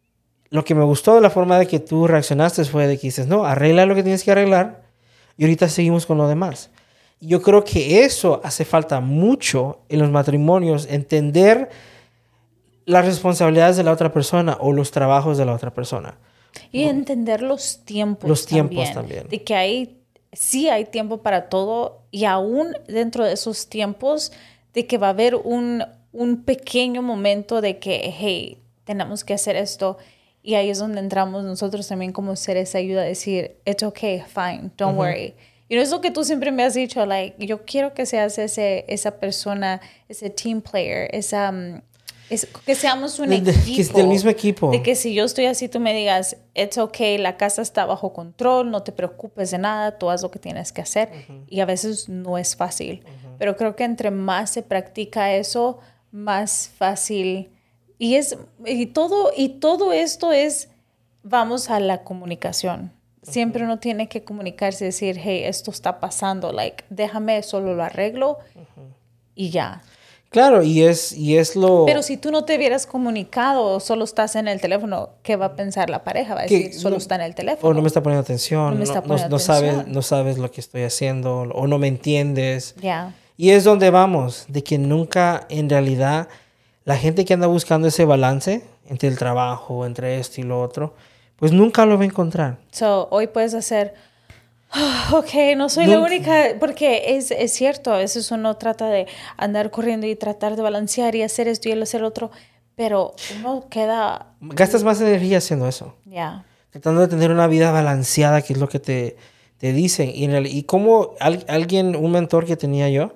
lo 0.55 0.65
que 0.65 0.77
me 0.77 0.85
gustó 0.85 1.17
de 1.17 1.21
la 1.21 1.31
forma 1.31 1.59
de 1.59 1.67
que 1.67 1.81
tú 1.81 2.07
reaccionaste 2.07 2.65
fue 2.65 2.87
de 2.87 2.97
que 2.97 3.09
dices, 3.09 3.27
no, 3.27 3.45
arregla 3.45 3.87
lo 3.87 3.97
que 3.97 4.05
tienes 4.05 4.23
que 4.23 4.31
arreglar 4.31 4.85
y 5.37 5.43
ahorita 5.43 5.69
seguimos 5.69 6.07
con 6.07 6.17
lo 6.17 6.29
demás. 6.29 6.71
Yo 7.21 7.43
creo 7.43 7.65
que 7.65 8.05
eso 8.05 8.41
hace 8.45 8.65
falta 8.65 9.01
mucho 9.01 9.81
en 9.89 9.99
los 9.99 10.13
matrimonios, 10.13 10.87
entender 10.89 11.71
las 12.85 13.05
responsabilidades 13.05 13.77
de 13.77 13.83
la 13.83 13.91
otra 13.91 14.13
persona 14.13 14.57
o 14.61 14.73
los 14.73 14.93
trabajos 14.93 15.39
de 15.39 15.45
la 15.45 15.55
otra 15.55 15.75
persona. 15.75 16.19
Y 16.71 16.85
entender 16.85 17.43
los 17.43 17.85
tiempos. 17.85 18.31
Los 18.31 18.47
tiempos 18.47 18.93
también. 18.93 19.27
De 19.29 19.43
que 19.43 19.57
hay, 19.57 20.03
sí 20.33 20.69
hay 20.69 20.85
tiempo 20.85 21.19
para 21.19 21.49
todo 21.49 22.03
y 22.13 22.27
aún 22.27 22.77
dentro 22.87 23.25
de 23.25 23.33
esos 23.33 23.69
tiempos, 23.69 24.31
de 24.73 24.87
que 24.87 24.99
va 24.99 25.09
a 25.09 25.11
haber 25.11 25.35
un, 25.35 25.83
un 26.13 26.45
pequeño 26.45 27.03
momento 27.03 27.61
de 27.61 27.81
que, 27.81 28.15
hey, 28.17 28.59
tenemos 28.85 29.25
que 29.25 29.35
hacer 29.35 29.57
esto. 29.57 29.99
Y 30.47 30.57
ahí 30.57 30.69
es 30.69 30.79
donde 30.79 31.01
entramos 31.01 31.43
nosotros 31.43 31.89
también 31.89 32.13
como 32.13 32.37
ser 32.37 32.59
esa 32.59 32.77
ayuda 32.77 33.01
a 33.01 33.07
decir, 33.07 33.57
it's 33.65 33.83
okay, 33.83 34.21
fine, 34.21 34.71
don't 34.77 34.99
worry. 34.99 35.35
Y 35.71 35.75
no 35.75 35.81
es 35.81 35.91
lo 35.91 36.03
que 36.03 36.11
tú 36.11 36.23
siempre 36.23 36.53
me 36.53 36.63
has 36.63 36.75
dicho, 36.75 37.07
like, 37.07 37.47
yo 37.47 37.65
quiero 37.65 37.95
que 37.95 38.05
seas 38.05 38.37
ese, 38.37 38.85
esa 38.87 39.19
persona, 39.19 39.81
ese 40.07 40.29
team 40.29 40.61
player, 40.61 41.09
esa, 41.15 41.51
mm, 41.51 41.81
que 42.67 42.75
seamos 42.75 43.19
un 43.19 43.33
equipo. 43.33 43.93
Que 43.93 44.03
del 44.03 44.09
mismo 44.09 44.29
equipo. 44.29 44.71
De 44.71 44.83
que 44.83 44.97
si 44.97 45.15
yo 45.15 45.25
estoy 45.25 45.47
así, 45.47 45.69
tú 45.69 45.81
me 45.81 45.95
digas, 45.95 46.37
it's 46.55 46.77
okay, 46.77 47.17
la 47.17 47.39
casa 47.39 47.63
está 47.63 47.87
bajo 47.87 48.13
control, 48.13 48.71
no 48.71 48.83
te 48.83 48.93
preocupes 48.93 49.51
de 49.51 49.59
nada, 49.59 49.99
tú 49.99 50.11
haz 50.11 50.21
lo 50.21 50.31
que 50.31 50.39
tienes 50.39 50.73
que 50.73 50.83
hacer. 50.83 51.11
Y 51.49 51.61
a 51.61 51.65
veces 51.65 52.11
no 52.11 52.37
es 52.37 52.55
fácil. 52.55 53.03
Pero 53.39 53.57
creo 53.57 53.77
que 53.77 53.85
entre 53.85 54.11
más 54.11 54.51
se 54.51 54.63
practica 54.63 55.35
eso, 55.35 55.79
más 56.11 56.71
fácil. 56.77 57.51
Y, 57.99 58.17
es, 58.17 58.37
y, 58.67 58.87
todo, 58.87 59.31
y 59.37 59.49
todo 59.61 59.93
esto 59.93 60.33
es, 60.33 60.69
vamos 61.23 61.71
a 61.71 61.81
la 61.81 62.03
comunicación. 62.03 62.93
Siempre 63.23 63.65
uno 63.65 63.79
tiene 63.79 64.09
que 64.09 64.25
comunicarse 64.25 64.85
y 64.85 64.89
decir, 64.89 65.19
hey, 65.23 65.43
esto 65.45 65.71
está 65.71 66.01
pasando, 66.01 66.53
like, 66.53 66.85
déjame, 66.91 67.43
solo 67.43 67.75
lo 67.75 67.83
arreglo 67.83 68.39
y 69.35 69.51
ya. 69.51 69.83
Claro, 70.35 70.65
y 70.65 70.83
es, 70.83 71.13
y 71.13 71.39
es 71.39 71.55
lo... 71.55 71.85
Pero 71.87 72.03
si 72.03 72.17
tú 72.17 72.33
no 72.33 72.45
te 72.45 72.57
hubieras 72.57 72.87
comunicado, 72.87 73.79
solo 73.79 74.03
estás 74.03 74.35
en 74.35 74.49
el 74.49 74.61
teléfono, 74.61 75.11
¿qué 75.23 75.37
va 75.37 75.47
a 75.47 75.55
pensar 75.55 75.89
la 75.89 76.03
pareja? 76.03 76.35
Va 76.35 76.41
a 76.41 76.43
decir, 76.43 76.75
solo 76.75 76.97
está 76.97 77.15
en 77.15 77.21
el 77.21 77.37
teléfono. 77.37 77.71
O 77.71 77.73
no 77.73 77.81
me 77.83 77.87
está 77.87 78.03
poniendo 78.03 78.23
atención, 78.23 78.81
no, 78.81 79.39
Sabes, 79.39 79.87
no 79.87 80.03
sabes 80.03 80.39
lo 80.39 80.51
que 80.51 80.61
estoy 80.61 80.83
haciendo, 80.83 81.43
o 81.43 81.67
no 81.69 81.79
me 81.79 81.87
entiendes. 81.87 82.75
Ya. 82.83 83.15
Y 83.37 83.51
es 83.51 83.63
donde 83.63 83.91
vamos, 83.91 84.47
de 84.49 84.65
que 84.65 84.77
nunca, 84.77 85.47
en 85.51 85.71
realidad, 85.71 86.29
la 86.85 86.97
gente 86.97 87.25
que 87.25 87.35
anda 87.35 87.47
buscando 87.47 87.89
ese 87.89 88.05
balance 88.05 88.65
entre 88.87 89.09
el 89.09 89.19
trabajo, 89.19 89.87
entre 89.87 90.19
esto 90.19 90.41
y 90.41 90.45
lo 90.45 90.61
otro, 90.61 90.95
pues 91.37 91.53
nunca 91.53 91.87
lo 91.87 91.97
va 91.97 92.03
a 92.03 92.07
encontrar. 92.07 92.59
So, 92.71 93.09
hoy 93.11 93.27
puedes 93.27 93.55
hacer 93.55 93.95
Ok, 95.13 95.57
no 95.57 95.69
soy 95.69 95.87
la 95.87 96.01
única, 96.01 96.57
porque 96.59 97.17
es, 97.17 97.31
es, 97.31 97.53
cierto, 97.53 97.93
a 97.93 97.99
veces 97.99 98.31
uno 98.31 98.57
trata 98.57 98.89
de 98.89 99.07
andar 99.37 99.71
corriendo 99.71 100.07
y 100.07 100.17
tratar 100.17 100.57
de 100.57 100.63
balancear 100.63 101.15
y 101.15 101.23
hacer 101.23 101.47
esto 101.47 101.69
y 101.69 101.73
hacer 101.73 102.03
otro, 102.03 102.31
pero 102.75 103.15
uno 103.39 103.67
queda... 103.71 104.35
Gastas 104.41 104.83
más 104.83 105.01
energía 105.01 105.39
haciendo 105.39 105.69
eso. 105.69 105.95
Ya. 106.05 106.45
Tratando 106.71 107.03
de 107.03 107.09
tener 107.09 107.31
una 107.31 107.47
vida 107.47 107.71
balanceada, 107.71 108.43
que 108.43 108.55
es 108.55 108.59
lo 108.59 108.69
que 108.69 108.81
te, 108.81 109.17
te 109.59 109.73
dicen. 109.73 110.11
Y, 110.13 110.25
en 110.25 110.45
y 110.47 110.65
como 110.65 111.15
alguien, 111.21 111.95
un 111.95 112.11
mentor 112.11 112.45
que 112.45 112.57
tenía 112.57 112.89
yo, 112.89 113.13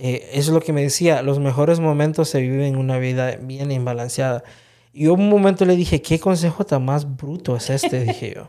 eh, 0.00 0.30
eso 0.32 0.50
es 0.50 0.54
lo 0.54 0.60
que 0.60 0.72
me 0.72 0.82
decía, 0.82 1.22
los 1.22 1.40
mejores 1.40 1.80
momentos 1.80 2.28
se 2.28 2.40
viven 2.40 2.62
en 2.62 2.76
una 2.76 2.98
vida 2.98 3.36
bien 3.40 3.72
imbalanceada. 3.72 4.44
Y 4.92 5.08
un 5.08 5.28
momento 5.28 5.64
le 5.64 5.74
dije, 5.74 6.00
¿qué 6.00 6.20
consejo 6.20 6.64
tan 6.64 6.84
más 6.84 7.16
bruto 7.16 7.56
es 7.56 7.68
este? 7.68 8.00
Dije 8.04 8.34
yo. 8.36 8.48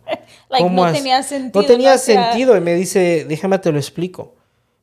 no 0.69 0.91
tenía 0.91 1.23
sentido. 1.23 1.61
No 1.61 1.67
tenía 1.67 1.97
sentido. 1.97 2.55
Y 2.55 2.61
me 2.61 2.75
dice, 2.75 3.25
déjame 3.27 3.57
te 3.57 3.71
lo 3.71 3.79
explico. 3.79 4.35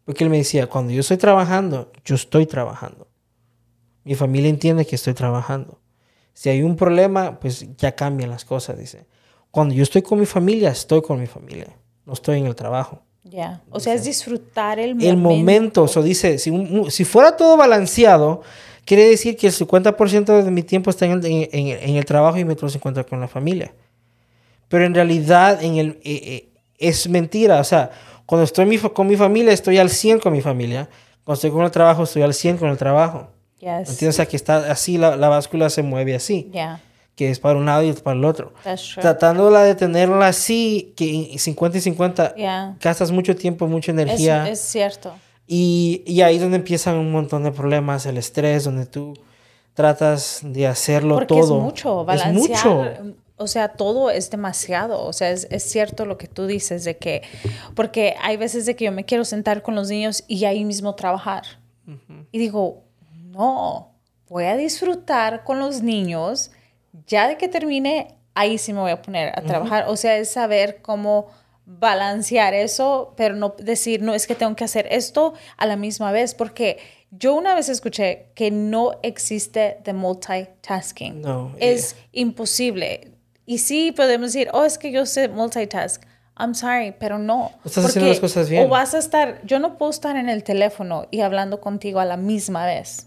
Porque 0.05 0.25
él 0.25 0.31
me 0.31 0.39
decía, 0.39 0.67
cuando 0.67 0.93
yo 0.93 1.01
estoy 1.01 1.17
trabajando, 1.17 1.93
yo 2.05 2.17
estoy 2.17 2.47
trabajando. 2.47 3.07
Mi 4.03 4.17
familia 4.17 4.51
entiende 4.51 4.87
que 4.87 4.97
estoy 4.97 5.15
trabajando. 5.15 5.81
Si 6.35 6.49
hay 6.49 6.63
un 6.63 6.77
problema, 6.77 7.39
pues 7.39 7.67
ya 7.77 7.95
cambian 7.95 8.31
las 8.31 8.45
cosas, 8.45 8.77
dice. 8.77 9.07
Cuando 9.53 9.75
yo 9.75 9.85
estoy 9.85 10.03
con 10.03 10.19
mi 10.19 10.27
familia, 10.27 10.71
estoy 10.71 11.01
con 11.01 11.21
mi 11.21 11.27
familia. 11.27 11.69
No 12.05 12.13
estoy 12.13 12.39
en 12.39 12.47
el 12.47 12.57
trabajo. 12.57 13.06
Ya. 13.29 13.63
O 13.71 13.81
sea, 13.81 13.95
es 13.95 14.05
disfrutar 14.05 14.79
el 14.79 14.95
momento. 14.95 15.11
El 15.11 15.17
momento. 15.17 15.83
O 15.83 15.89
sea, 15.89 16.03
dice, 16.03 16.39
si, 16.39 16.53
si 16.91 17.05
fuera 17.05 17.37
todo 17.37 17.57
balanceado, 17.57 18.43
Quiere 18.87 19.09
decir 19.09 19.37
que 19.37 19.49
el 19.49 19.53
50% 19.53 20.45
de 20.45 20.51
mi 20.53 20.63
tiempo 20.63 20.91
está 20.91 21.07
en 21.07 21.21
el, 21.21 22.05
trabajo 22.05 22.39
y 22.39 22.45
me 22.45 22.53
otro 22.53 22.69
50% 22.69 23.09
con 23.09 23.21
la 23.21 23.27
familia. 23.27 23.75
Pero 24.69 24.85
en 24.85 24.95
realidad 24.95 25.61
en 25.63 25.77
el, 25.77 25.89
eh, 26.05 26.21
eh, 26.23 26.49
es 26.79 27.09
mentira. 27.09 27.59
O 27.59 27.65
sea, 27.65 27.91
cuando 28.27 28.45
estoy 28.45 28.79
con 28.79 29.09
mi 29.09 29.17
familia, 29.17 29.53
estoy 29.53 29.79
al 29.79 29.91
100 29.91 30.21
con 30.21 30.33
mi 30.33 30.41
familia. 30.41 30.89
Cuando 31.25 31.35
estoy 31.35 31.51
con 31.51 31.65
el 31.65 31.73
trabajo, 31.73 32.05
estoy 32.05 32.23
al 32.23 32.33
100 32.33 32.59
con 32.59 32.71
el 32.71 32.79
trabajo. 32.79 33.27
Yes. 33.59 33.91
¿Entiendes? 33.91 34.09
O 34.09 34.13
sea, 34.13 34.27
que 34.27 34.37
está 34.37 34.71
así, 34.71 34.99
la, 34.99 35.17
báscula 35.17 35.69
se 35.69 35.83
mueve 35.83 36.15
así. 36.15 36.53
Que 37.17 37.31
es 37.31 37.41
para 37.41 37.59
un 37.59 37.67
lado 37.67 37.83
y 37.83 37.93
para 37.95 38.17
el 38.17 38.25
otro. 38.25 38.53
Tratándola 39.01 39.65
de 39.65 39.75
tenerla 39.75 40.29
así, 40.29 40.93
que 40.97 41.37
50 41.39 41.79
y 41.79 41.81
50, 41.81 42.35
gastas 42.81 43.11
mucho 43.11 43.35
tiempo, 43.35 43.67
mucha 43.67 43.91
energía. 43.91 44.49
es 44.49 44.61
cierto. 44.61 45.15
Y, 45.49 46.03
y, 46.07 46.23
ahí 46.23 46.37
es 46.37 46.43
donde 46.43 46.57
empiezan 46.57 46.97
un 46.97 47.13
montón 47.13 47.45
de 47.45 47.53
problemas, 47.53 48.05
el 48.05 48.19
estrés, 48.19 48.65
donde 48.65 48.85
tú 48.85 49.15
tratas 49.75 50.41
de 50.43 50.67
hacerlo 50.67 51.17
Porque 51.17 51.35
todo. 51.35 51.59
Es 51.59 51.63
mucho, 51.63 52.05
balancear. 52.05 52.93
Es 52.93 53.03
mucho. 53.05 53.17
O 53.37 53.47
sea, 53.47 53.69
todo 53.69 54.11
es 54.11 54.31
demasiado. 54.31 55.05
O 55.05 55.13
sea, 55.13 55.31
es, 55.31 55.47
es, 55.51 55.63
cierto 55.63 56.07
lo 56.07 56.17
que 56.17 56.27
tú 56.27 56.47
dices 56.47 56.85
de 56.85 56.97
que, 56.97 57.23
porque 57.75 58.17
hay 58.23 58.39
veces 58.39 58.67
de 58.67 58.75
que 58.75 58.87
yo 58.87 58.93
me 58.93 59.05
quiero 59.05 59.25
sentar 59.25 59.63
con 59.63 59.75
los 59.75 59.89
niños 59.89 60.25
y 60.27 60.47
ahí 60.47 60.65
mismo 60.65 60.95
trabajar. 60.95 61.45
Y 62.33 62.39
digo, 62.39 62.83
no, 63.27 63.93
voy 64.29 64.45
a 64.45 64.57
disfrutar 64.57 65.45
con 65.45 65.61
los 65.61 65.83
niños. 65.83 66.51
Ya 67.07 67.29
de 67.29 67.37
que 67.37 67.49
termine, 67.49 68.17
ahí 68.35 68.59
sí 68.59 68.73
me 68.73 68.81
voy 68.81 68.91
a 68.91 69.03
poner 69.03 69.33
a 69.39 69.43
trabajar. 69.43 69.87
O 69.89 69.97
sea, 69.97 70.17
es 70.17 70.31
saber 70.31 70.81
cómo 70.83 71.27
balancear 71.67 72.55
eso, 72.55 73.13
pero 73.17 73.35
no 73.35 73.55
decir, 73.59 74.03
no, 74.03 74.15
es 74.15 74.27
que 74.27 74.35
tengo 74.35 74.55
que 74.55 74.65
hacer 74.65 74.87
esto 74.91 75.35
a 75.57 75.67
la 75.67 75.77
misma 75.77 76.13
vez, 76.13 76.35
porque 76.35 76.79
yo 77.11 77.35
una 77.35 77.55
vez 77.55 77.69
escuché 77.69 78.27
que 78.35 78.51
no 78.51 78.93
existe 79.03 79.79
the 79.83 79.93
multitasking. 79.93 81.21
No. 81.23 81.53
Es 81.59 81.97
imposible. 82.13 83.13
Y 83.47 83.59
sí 83.59 83.93
podemos 83.93 84.33
decir, 84.33 84.49
oh, 84.53 84.65
es 84.65 84.79
que 84.79 84.91
yo 84.91 85.07
sé 85.07 85.29
multitask. 85.29 86.03
I'm 86.39 86.55
sorry, 86.55 86.95
pero 86.99 87.19
no. 87.19 87.53
Estás 87.65 87.87
haciendo 87.87 88.11
las 88.11 88.21
cosas 88.21 88.51
bien. 88.51 88.67
O 88.67 88.69
vas 88.69 88.95
a 88.95 88.99
estar, 88.99 89.41
yo 89.45 89.59
no 89.59 89.79
puedo 89.79 89.91
estar 89.91 90.17
en 90.17 90.29
el 90.29 90.45
teléfono 90.45 91.07
y 91.11 91.23
hablando 91.23 91.61
contigo 91.61 91.99
a 92.01 92.05
la 92.05 92.17
misma 92.17 92.67
vez. 92.67 93.07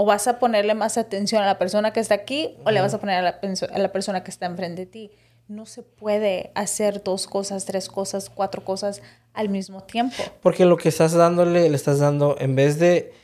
O 0.00 0.04
vas 0.04 0.28
a 0.28 0.38
ponerle 0.38 0.74
más 0.74 0.96
atención 0.96 1.42
a 1.42 1.46
la 1.46 1.58
persona 1.58 1.92
que 1.92 1.98
está 1.98 2.14
aquí 2.14 2.56
o 2.64 2.70
le 2.70 2.80
vas 2.80 2.94
a 2.94 3.00
poner 3.00 3.16
a 3.16 3.22
la, 3.22 3.40
a 3.72 3.78
la 3.78 3.90
persona 3.90 4.22
que 4.22 4.30
está 4.30 4.46
enfrente 4.46 4.84
de 4.84 4.86
ti 4.86 5.10
no 5.48 5.64
se 5.64 5.82
puede 5.82 6.52
hacer 6.54 7.02
dos 7.02 7.26
cosas, 7.26 7.64
tres 7.64 7.88
cosas, 7.88 8.30
cuatro 8.30 8.64
cosas 8.64 9.00
al 9.32 9.48
mismo 9.48 9.82
tiempo. 9.82 10.22
Porque 10.42 10.66
lo 10.66 10.76
que 10.76 10.90
estás 10.90 11.12
dándole, 11.12 11.70
le 11.70 11.74
estás 11.74 11.98
dando, 12.00 12.36
en 12.38 12.54
vez 12.54 12.78
de, 12.78 13.14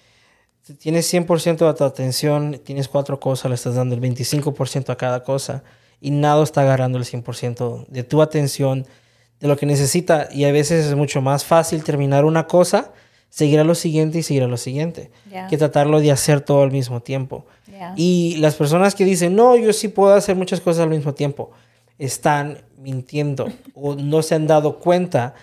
tienes 0.79 1.13
100% 1.13 1.67
de 1.67 1.75
tu 1.75 1.85
atención, 1.85 2.59
tienes 2.65 2.89
cuatro 2.89 3.21
cosas, 3.21 3.51
le 3.51 3.55
estás 3.55 3.75
dando 3.75 3.95
el 3.95 4.01
25% 4.01 4.89
a 4.89 4.97
cada 4.97 5.23
cosa 5.23 5.63
y 6.01 6.11
nada 6.11 6.43
está 6.43 6.63
agarrando 6.63 6.97
el 6.97 7.05
100% 7.05 7.87
de 7.89 8.05
tu 8.05 8.23
atención, 8.23 8.87
de 9.39 9.49
lo 9.49 9.59
que 9.59 9.67
necesita. 9.67 10.29
Y 10.33 10.45
a 10.45 10.53
veces 10.53 10.87
es 10.87 10.95
mucho 10.95 11.21
más 11.21 11.45
fácil 11.45 11.85
terminar 11.85 12.25
una 12.25 12.47
cosa, 12.47 12.93
seguir 13.35 13.59
a 13.59 13.65
lo 13.65 13.75
siguiente 13.75 14.19
y 14.19 14.23
seguir 14.23 14.45
a 14.45 14.47
lo 14.47 14.57
siguiente, 14.57 15.11
que 15.51 15.59
tratarlo 15.59 15.99
de 15.99 16.13
hacer 16.13 16.41
todo 16.41 16.63
al 16.63 16.71
mismo 16.71 17.01
tiempo. 17.01 17.45
Y 17.97 18.37
las 18.37 18.55
personas 18.55 18.95
que 18.95 19.05
dicen, 19.05 19.35
no, 19.35 19.57
yo 19.57 19.73
sí 19.73 19.89
puedo 19.89 20.15
hacer 20.15 20.37
muchas 20.37 20.61
cosas 20.61 20.85
al 20.85 20.91
mismo 20.91 21.15
tiempo 21.15 21.51
están 21.99 22.59
mintiendo 22.79 23.53
o 23.75 23.97
no 23.97 24.23
se 24.23 24.37
han 24.37 24.47
dado 24.47 24.79
cuenta 24.79 25.35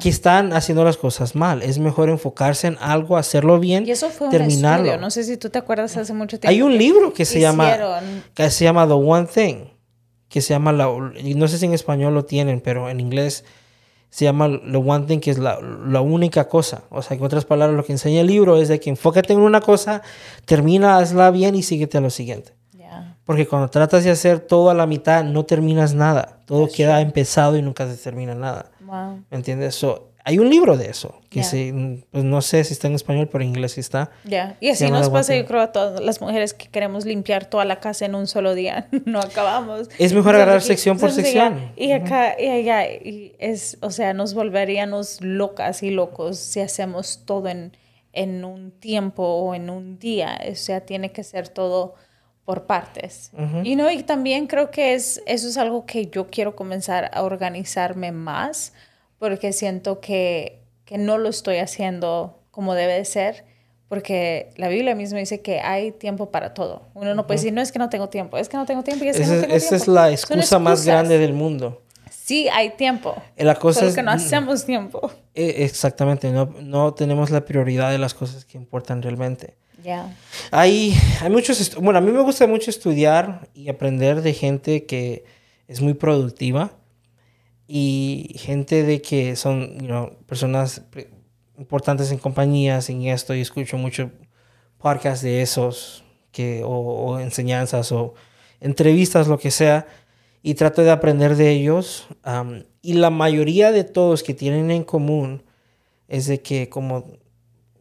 que 0.00 0.08
están 0.08 0.54
haciendo 0.54 0.82
las 0.82 0.96
cosas 0.96 1.34
mal. 1.34 1.62
Es 1.62 1.78
mejor 1.78 2.08
enfocarse 2.08 2.68
en 2.68 2.78
algo, 2.80 3.18
hacerlo 3.18 3.60
bien, 3.60 3.86
y 3.86 3.90
eso 3.90 4.08
fue 4.08 4.30
terminarlo. 4.30 4.96
No 4.96 5.10
sé 5.10 5.22
si 5.22 5.36
tú 5.36 5.50
te 5.50 5.58
acuerdas 5.58 5.94
hace 5.98 6.14
mucho 6.14 6.40
tiempo. 6.40 6.50
Hay 6.50 6.62
un 6.62 6.76
libro 6.76 7.12
que 7.12 7.26
se 7.26 7.38
llama 7.38 8.00
que 8.32 8.48
se 8.48 8.64
llama 8.64 8.86
The 8.86 8.94
One 8.94 9.28
Thing, 9.32 9.56
que 10.30 10.40
se 10.40 10.54
llama 10.54 10.72
la, 10.72 10.86
no 10.86 11.48
sé 11.48 11.58
si 11.58 11.66
en 11.66 11.74
español 11.74 12.14
lo 12.14 12.24
tienen, 12.24 12.60
pero 12.60 12.88
en 12.88 12.98
inglés 12.98 13.44
se 14.16 14.24
llama 14.24 14.48
The 14.48 14.78
One 14.78 15.04
Thing, 15.04 15.20
que 15.20 15.30
es 15.30 15.36
la, 15.36 15.60
la 15.60 16.00
única 16.00 16.48
cosa. 16.48 16.84
O 16.88 17.02
sea, 17.02 17.18
en 17.18 17.22
otras 17.22 17.44
palabras, 17.44 17.76
lo 17.76 17.84
que 17.84 17.92
enseña 17.92 18.22
el 18.22 18.28
libro 18.28 18.56
es 18.56 18.68
de 18.68 18.80
que 18.80 18.88
enfócate 18.88 19.34
en 19.34 19.40
una 19.40 19.60
cosa, 19.60 20.00
termina, 20.46 20.96
hazla 20.96 21.30
bien 21.30 21.54
y 21.54 21.62
síguete 21.62 21.98
a 21.98 22.00
lo 22.00 22.08
siguiente. 22.08 22.54
Porque 23.26 23.46
cuando 23.46 23.68
tratas 23.68 24.04
de 24.04 24.10
hacer 24.10 24.40
todo 24.40 24.70
a 24.70 24.74
la 24.74 24.86
mitad, 24.86 25.22
no 25.22 25.44
terminas 25.44 25.92
nada. 25.92 26.40
Todo 26.46 26.66
queda 26.74 27.02
empezado 27.02 27.58
y 27.58 27.62
nunca 27.62 27.86
se 27.86 28.02
termina 28.02 28.34
nada. 28.34 28.70
Wow. 28.80 29.22
¿Me 29.30 29.36
entiendes? 29.36 29.74
So, 29.74 30.12
hay 30.28 30.40
un 30.40 30.50
libro 30.50 30.76
de 30.76 30.90
eso, 30.90 31.20
que 31.30 31.44
se, 31.44 31.72
pues 32.10 32.24
no 32.24 32.42
sé 32.42 32.64
si 32.64 32.72
está 32.72 32.88
en 32.88 32.96
español, 32.96 33.28
pero 33.30 33.44
en 33.44 33.50
inglés 33.50 33.72
sí 33.74 33.80
está. 33.80 34.10
Ya, 34.24 34.56
y 34.58 34.70
así 34.70 34.90
nos 34.90 35.08
pasa, 35.08 35.36
yo 35.36 35.46
creo, 35.46 35.60
a 35.60 35.70
todas 35.70 36.00
las 36.02 36.20
mujeres 36.20 36.52
que 36.52 36.66
queremos 36.66 37.04
limpiar 37.04 37.48
toda 37.48 37.64
la 37.64 37.78
casa 37.78 38.06
en 38.06 38.16
un 38.16 38.26
solo 38.26 38.56
día. 38.56 38.88
no 39.04 39.20
acabamos. 39.20 39.88
Es 40.00 40.12
mejor 40.12 40.34
agarrar 40.34 40.62
sección 40.62 40.98
por 40.98 41.12
sección. 41.12 41.70
Y 41.76 41.92
acá, 41.92 42.34
y 42.40 42.48
allá, 42.48 42.90
y 42.90 43.36
es, 43.38 43.78
o 43.82 43.92
sea, 43.92 44.14
nos 44.14 44.34
volveríamos 44.34 45.20
locas 45.20 45.84
y 45.84 45.90
locos 45.90 46.38
si 46.38 46.58
hacemos 46.58 47.22
todo 47.24 47.46
en, 47.46 47.76
en 48.12 48.44
un 48.44 48.72
tiempo 48.72 49.22
o 49.22 49.54
en 49.54 49.70
un 49.70 49.96
día. 50.00 50.40
O 50.50 50.56
sea, 50.56 50.80
tiene 50.80 51.12
que 51.12 51.22
ser 51.22 51.48
todo 51.48 51.94
por 52.44 52.66
partes. 52.66 53.30
Y 53.62 53.76
no, 53.76 53.88
y 53.92 54.02
también 54.02 54.48
creo 54.48 54.72
que 54.72 54.94
es, 54.94 55.22
eso 55.26 55.46
es 55.46 55.56
algo 55.56 55.86
que 55.86 56.06
yo 56.06 56.26
quiero 56.26 56.56
comenzar 56.56 57.12
a 57.14 57.22
organizarme 57.22 58.10
más 58.10 58.72
porque 59.18 59.52
siento 59.52 60.00
que, 60.00 60.60
que 60.84 60.98
no 60.98 61.18
lo 61.18 61.28
estoy 61.28 61.58
haciendo 61.58 62.40
como 62.50 62.74
debe 62.74 62.94
de 62.94 63.04
ser, 63.04 63.44
porque 63.88 64.50
la 64.56 64.68
Biblia 64.68 64.94
misma 64.94 65.18
dice 65.18 65.40
que 65.40 65.60
hay 65.60 65.92
tiempo 65.92 66.30
para 66.30 66.54
todo. 66.54 66.82
Uno 66.94 67.14
no 67.14 67.26
puede 67.26 67.38
decir, 67.38 67.52
no 67.52 67.60
es 67.60 67.70
que 67.70 67.78
no 67.78 67.88
tengo 67.88 68.08
tiempo, 68.08 68.36
es 68.38 68.48
que 68.48 68.56
no 68.56 68.66
tengo 68.66 68.82
tiempo 68.82 69.04
y 69.04 69.08
es 69.08 69.16
que 69.16 69.22
esa, 69.22 69.34
no 69.34 69.40
tengo 69.42 69.54
esa 69.54 69.76
es 69.76 69.86
la 69.86 70.10
excusa 70.10 70.58
más 70.58 70.84
grande 70.84 71.18
del 71.18 71.32
mundo. 71.32 71.82
Sí, 72.10 72.48
hay 72.48 72.70
tiempo. 72.70 73.14
La 73.36 73.54
cosa 73.54 73.80
solo 73.80 73.90
es 73.90 73.94
que 73.94 74.02
no 74.02 74.10
hacemos 74.10 74.64
tiempo. 74.64 75.12
Eh, 75.34 75.64
Exactamente, 75.64 76.30
no, 76.32 76.46
no 76.60 76.92
tenemos 76.92 77.30
la 77.30 77.44
prioridad 77.44 77.92
de 77.92 77.98
las 77.98 78.14
cosas 78.14 78.44
que 78.44 78.58
importan 78.58 79.00
realmente. 79.02 79.54
Ya. 79.84 80.12
Hay, 80.50 80.96
hay 81.20 81.30
muchos, 81.30 81.76
bueno, 81.76 81.98
a 81.98 82.02
mí 82.02 82.10
me 82.10 82.22
gusta 82.22 82.48
mucho 82.48 82.70
estudiar 82.70 83.48
y 83.54 83.68
aprender 83.68 84.22
de 84.22 84.34
gente 84.34 84.86
que 84.86 85.24
es 85.68 85.80
muy 85.80 85.94
productiva 85.94 86.72
y 87.66 88.34
gente 88.38 88.82
de 88.82 89.02
que 89.02 89.36
son, 89.36 89.78
you 89.80 89.86
know, 89.86 90.16
personas 90.26 90.82
importantes 91.58 92.10
en 92.12 92.18
compañías 92.18 92.90
en 92.90 93.02
esto 93.02 93.34
y 93.34 93.40
escucho 93.40 93.78
mucho 93.78 94.10
podcasts 94.78 95.22
de 95.22 95.42
esos 95.42 96.04
que, 96.30 96.62
o, 96.62 96.68
o 96.68 97.18
enseñanzas 97.18 97.92
o 97.92 98.14
entrevistas, 98.60 99.28
lo 99.28 99.38
que 99.38 99.50
sea, 99.50 99.86
y 100.42 100.54
trato 100.54 100.82
de 100.82 100.90
aprender 100.90 101.36
de 101.36 101.50
ellos. 101.50 102.06
am, 102.22 102.64
y 102.82 102.92
la 102.94 103.10
mayoría 103.10 103.72
de 103.72 103.84
todos 103.84 104.22
que 104.22 104.34
tienen 104.34 104.70
en 104.70 104.84
común 104.84 105.42
es 106.08 106.26
de 106.26 106.40
que 106.40 106.68
como 106.68 107.18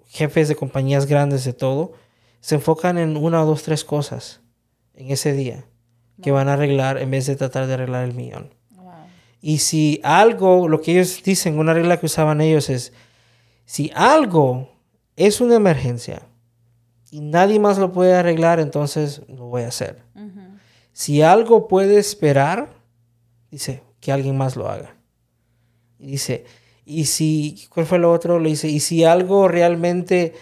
jefes 0.08 0.48
de 0.48 0.56
compañías 0.56 1.06
grandes 1.06 1.46
de 1.46 1.54
todo, 1.54 1.94
se 2.40 2.56
enfocan 2.56 2.98
en 2.98 3.18
una 3.18 3.44
o 3.44 3.46
dos, 3.46 3.64
tres 3.64 3.84
cosas 3.84 4.42
en 4.96 5.12
ese 5.12 5.34
día 5.34 5.66
que 6.24 6.32
van 6.32 6.48
a 6.48 6.54
arreglar 6.54 6.98
en 6.98 7.12
vez 7.12 7.26
de 7.28 7.36
tratar 7.36 7.68
de 7.68 7.74
arreglar 7.74 8.06
el 8.06 8.14
millón. 8.14 8.54
Y 9.48 9.60
si 9.60 10.02
algo, 10.02 10.68
lo 10.68 10.82
que 10.82 10.94
ellos 10.94 11.22
dicen, 11.24 11.60
una 11.60 11.72
regla 11.72 12.00
que 12.00 12.08
usaban 12.08 12.42
ellos 12.42 12.68
es, 12.68 12.94
si 13.64 13.92
algo 13.94 14.72
es 15.16 15.40
una 15.40 15.54
emergencia 15.54 16.24
y 17.12 17.20
nadie 17.20 17.60
más 17.60 17.78
lo 17.78 17.92
puede 17.92 18.16
arreglar, 18.16 18.60
entonces 18.60 19.22
lo 19.28 19.46
voy 19.46 19.62
a 19.62 19.68
hacer. 19.68 20.02
Si 20.94 21.22
algo 21.22 21.68
puede 21.68 22.00
esperar, 22.00 22.74
dice, 23.52 23.84
que 24.00 24.12
alguien 24.12 24.36
más 24.36 24.56
lo 24.56 24.68
haga. 24.68 24.96
Y 26.00 26.08
dice, 26.08 26.46
y 26.84 27.06
si, 27.06 27.68
¿cuál 27.70 27.86
fue 27.86 28.00
lo 28.00 28.12
otro? 28.12 28.40
Le 28.40 28.50
dice, 28.50 28.68
y 28.68 28.80
si 28.80 29.04
algo 29.04 29.48
realmente 29.48 30.34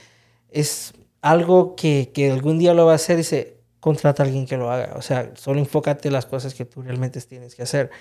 es 0.50 0.94
algo 1.22 1.76
que, 1.76 2.10
que 2.14 2.32
algún 2.32 2.58
día 2.58 2.74
lo 2.74 2.86
va 2.86 2.94
a 2.94 2.96
hacer, 2.96 3.18
dice, 3.18 3.58
contrata 3.82 4.24
a 4.24 4.28
alguien 4.28 4.46
que 4.46 4.56
lo 4.56 4.72
haga. 4.72 4.94
O 4.96 5.02
sea, 5.02 5.34
solo 5.36 5.60
enfócate 5.60 6.08
en 6.08 6.14
las 6.14 6.26
cosas 6.26 6.54
que 6.54 6.64
tú 6.64 6.82
realmente 6.82 7.20
tienes 7.20 7.54
que 7.54 7.64
hacer. 7.64 7.92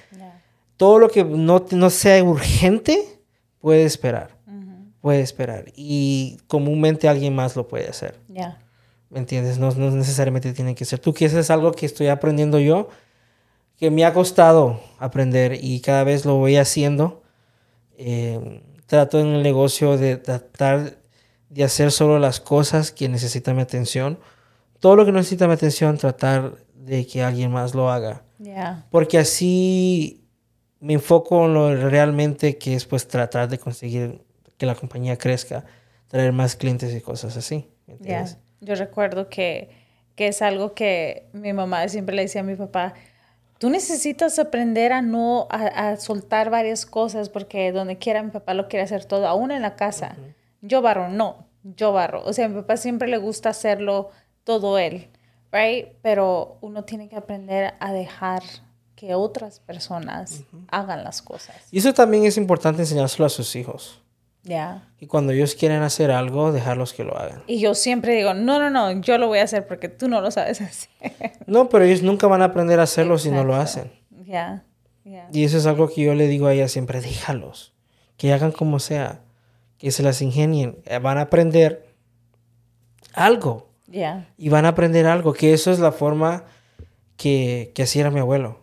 Todo 0.82 0.98
lo 0.98 1.08
que 1.10 1.22
no, 1.22 1.64
no 1.70 1.90
sea 1.90 2.24
urgente 2.24 3.20
puede 3.60 3.84
esperar. 3.84 4.36
Puede 5.00 5.20
esperar. 5.20 5.66
Y 5.76 6.40
comúnmente 6.48 7.08
alguien 7.08 7.36
más 7.36 7.54
lo 7.54 7.68
puede 7.68 7.88
hacer. 7.88 8.18
Ya. 8.26 8.58
¿Me 9.08 9.20
entiendes? 9.20 9.58
No, 9.58 9.70
no 9.70 9.92
necesariamente 9.92 10.52
tiene 10.52 10.74
que 10.74 10.84
ser 10.84 10.98
tú, 10.98 11.14
que 11.14 11.26
eso 11.26 11.38
es 11.38 11.50
algo 11.50 11.70
que 11.70 11.86
estoy 11.86 12.08
aprendiendo 12.08 12.58
yo, 12.58 12.88
que 13.76 13.92
me 13.92 14.04
ha 14.04 14.12
costado 14.12 14.80
aprender 14.98 15.56
y 15.62 15.78
cada 15.82 16.02
vez 16.02 16.24
lo 16.24 16.38
voy 16.38 16.56
haciendo. 16.56 17.22
Eh, 17.96 18.60
trato 18.86 19.20
en 19.20 19.28
el 19.28 19.44
negocio 19.44 19.96
de 19.96 20.16
tratar 20.16 20.96
de 21.48 21.62
hacer 21.62 21.92
solo 21.92 22.18
las 22.18 22.40
cosas 22.40 22.90
que 22.90 23.08
necesitan 23.08 23.54
mi 23.54 23.62
atención. 23.62 24.18
Todo 24.80 24.96
lo 24.96 25.04
que 25.04 25.12
necesita 25.12 25.46
mi 25.46 25.54
atención, 25.54 25.96
tratar 25.96 26.56
de 26.74 27.06
que 27.06 27.22
alguien 27.22 27.52
más 27.52 27.72
lo 27.72 27.88
haga. 27.88 28.24
Ya. 28.40 28.84
Porque 28.90 29.18
así 29.18 30.21
me 30.82 30.94
enfoco 30.94 31.46
en 31.46 31.54
lo 31.54 31.74
realmente 31.88 32.58
que 32.58 32.74
es 32.74 32.84
pues 32.84 33.06
tratar 33.08 33.48
de 33.48 33.56
conseguir 33.58 34.20
que 34.58 34.66
la 34.66 34.74
compañía 34.74 35.16
crezca, 35.16 35.64
traer 36.08 36.32
más 36.32 36.56
clientes 36.56 36.94
y 36.94 37.00
cosas 37.00 37.36
así. 37.36 37.68
¿me 37.86 37.94
Ya. 37.94 38.20
entiendes? 38.20 38.38
Yo 38.60 38.74
recuerdo 38.74 39.28
que, 39.28 39.70
que 40.16 40.26
es 40.28 40.42
algo 40.42 40.74
que 40.74 41.28
mi 41.32 41.52
mamá 41.52 41.88
siempre 41.88 42.14
le 42.14 42.22
decía 42.22 42.40
a 42.42 42.44
mi 42.44 42.56
papá, 42.56 42.94
tú 43.58 43.70
necesitas 43.70 44.38
aprender 44.38 44.92
a 44.92 45.02
no, 45.02 45.46
a, 45.50 45.66
a 45.90 45.96
soltar 45.96 46.50
varias 46.50 46.84
cosas 46.84 47.28
porque 47.28 47.70
donde 47.72 47.96
quiera 47.98 48.22
mi 48.22 48.30
papá 48.30 48.52
lo 48.54 48.66
quiere 48.68 48.82
hacer 48.82 49.04
todo, 49.04 49.26
aún 49.28 49.52
en 49.52 49.62
la 49.62 49.76
casa. 49.76 50.16
Yo 50.62 50.82
barro, 50.82 51.08
no, 51.08 51.46
yo 51.62 51.92
barro. 51.92 52.22
O 52.24 52.32
sea, 52.32 52.46
a 52.46 52.48
mi 52.48 52.56
papá 52.60 52.76
siempre 52.76 53.08
le 53.08 53.18
gusta 53.18 53.50
hacerlo 53.50 54.10
todo 54.44 54.78
él, 54.78 55.08
right? 55.52 55.88
Pero 56.02 56.58
uno 56.60 56.82
tiene 56.84 57.08
que 57.08 57.14
aprender 57.16 57.74
a 57.78 57.92
dejar 57.92 58.42
que 59.02 59.16
otras 59.16 59.58
personas 59.58 60.44
hagan 60.70 61.02
las 61.02 61.22
cosas. 61.22 61.56
Y 61.72 61.78
eso 61.78 61.92
también 61.92 62.24
es 62.24 62.36
importante 62.36 62.82
enseñárselo 62.82 63.26
a 63.26 63.30
sus 63.30 63.56
hijos. 63.56 64.00
Ya. 64.44 64.88
Y 65.00 65.08
cuando 65.08 65.32
ellos 65.32 65.56
quieren 65.56 65.82
hacer 65.82 66.12
algo, 66.12 66.52
dejarlos 66.52 66.92
que 66.92 67.02
lo 67.02 67.18
hagan. 67.18 67.42
Y 67.48 67.58
yo 67.58 67.74
siempre 67.74 68.14
digo, 68.14 68.32
no, 68.32 68.60
no, 68.60 68.70
no, 68.70 68.92
yo 69.00 69.18
lo 69.18 69.26
voy 69.26 69.40
a 69.40 69.42
hacer 69.42 69.66
porque 69.66 69.88
tú 69.88 70.06
no 70.08 70.20
lo 70.20 70.30
sabes 70.30 70.60
hacer. 70.60 70.88
No, 71.48 71.68
pero 71.68 71.84
ellos 71.84 72.02
nunca 72.04 72.28
van 72.28 72.42
a 72.42 72.44
aprender 72.44 72.78
a 72.78 72.84
hacerlo 72.84 73.18
si 73.18 73.32
no 73.32 73.42
lo 73.42 73.60
Exacto. 73.60 73.90
hacen. 73.90 74.24
Ya, 74.24 74.64
ya. 75.02 75.28
Y 75.32 75.42
eso 75.42 75.58
es 75.58 75.66
algo 75.66 75.88
que 75.88 76.02
yo 76.02 76.14
le 76.14 76.28
digo 76.28 76.46
a 76.46 76.52
ella 76.52 76.68
siempre, 76.68 77.00
déjalos. 77.00 77.74
Que 78.16 78.32
hagan 78.32 78.52
como 78.52 78.78
sea. 78.78 79.22
Que 79.78 79.90
se 79.90 80.04
las 80.04 80.22
ingenien. 80.22 80.78
Eh, 80.84 81.00
Van 81.00 81.18
a 81.18 81.22
aprender 81.22 81.92
algo. 83.14 83.68
Ya. 83.88 84.28
Y 84.38 84.48
van 84.48 84.64
a 84.64 84.68
aprender 84.68 85.06
algo. 85.08 85.32
Que 85.32 85.54
eso 85.54 85.72
es 85.72 85.80
la 85.80 85.90
forma 85.90 86.44
que, 87.16 87.72
que 87.74 87.82
así 87.82 87.98
era 87.98 88.12
mi 88.12 88.20
abuelo. 88.20 88.61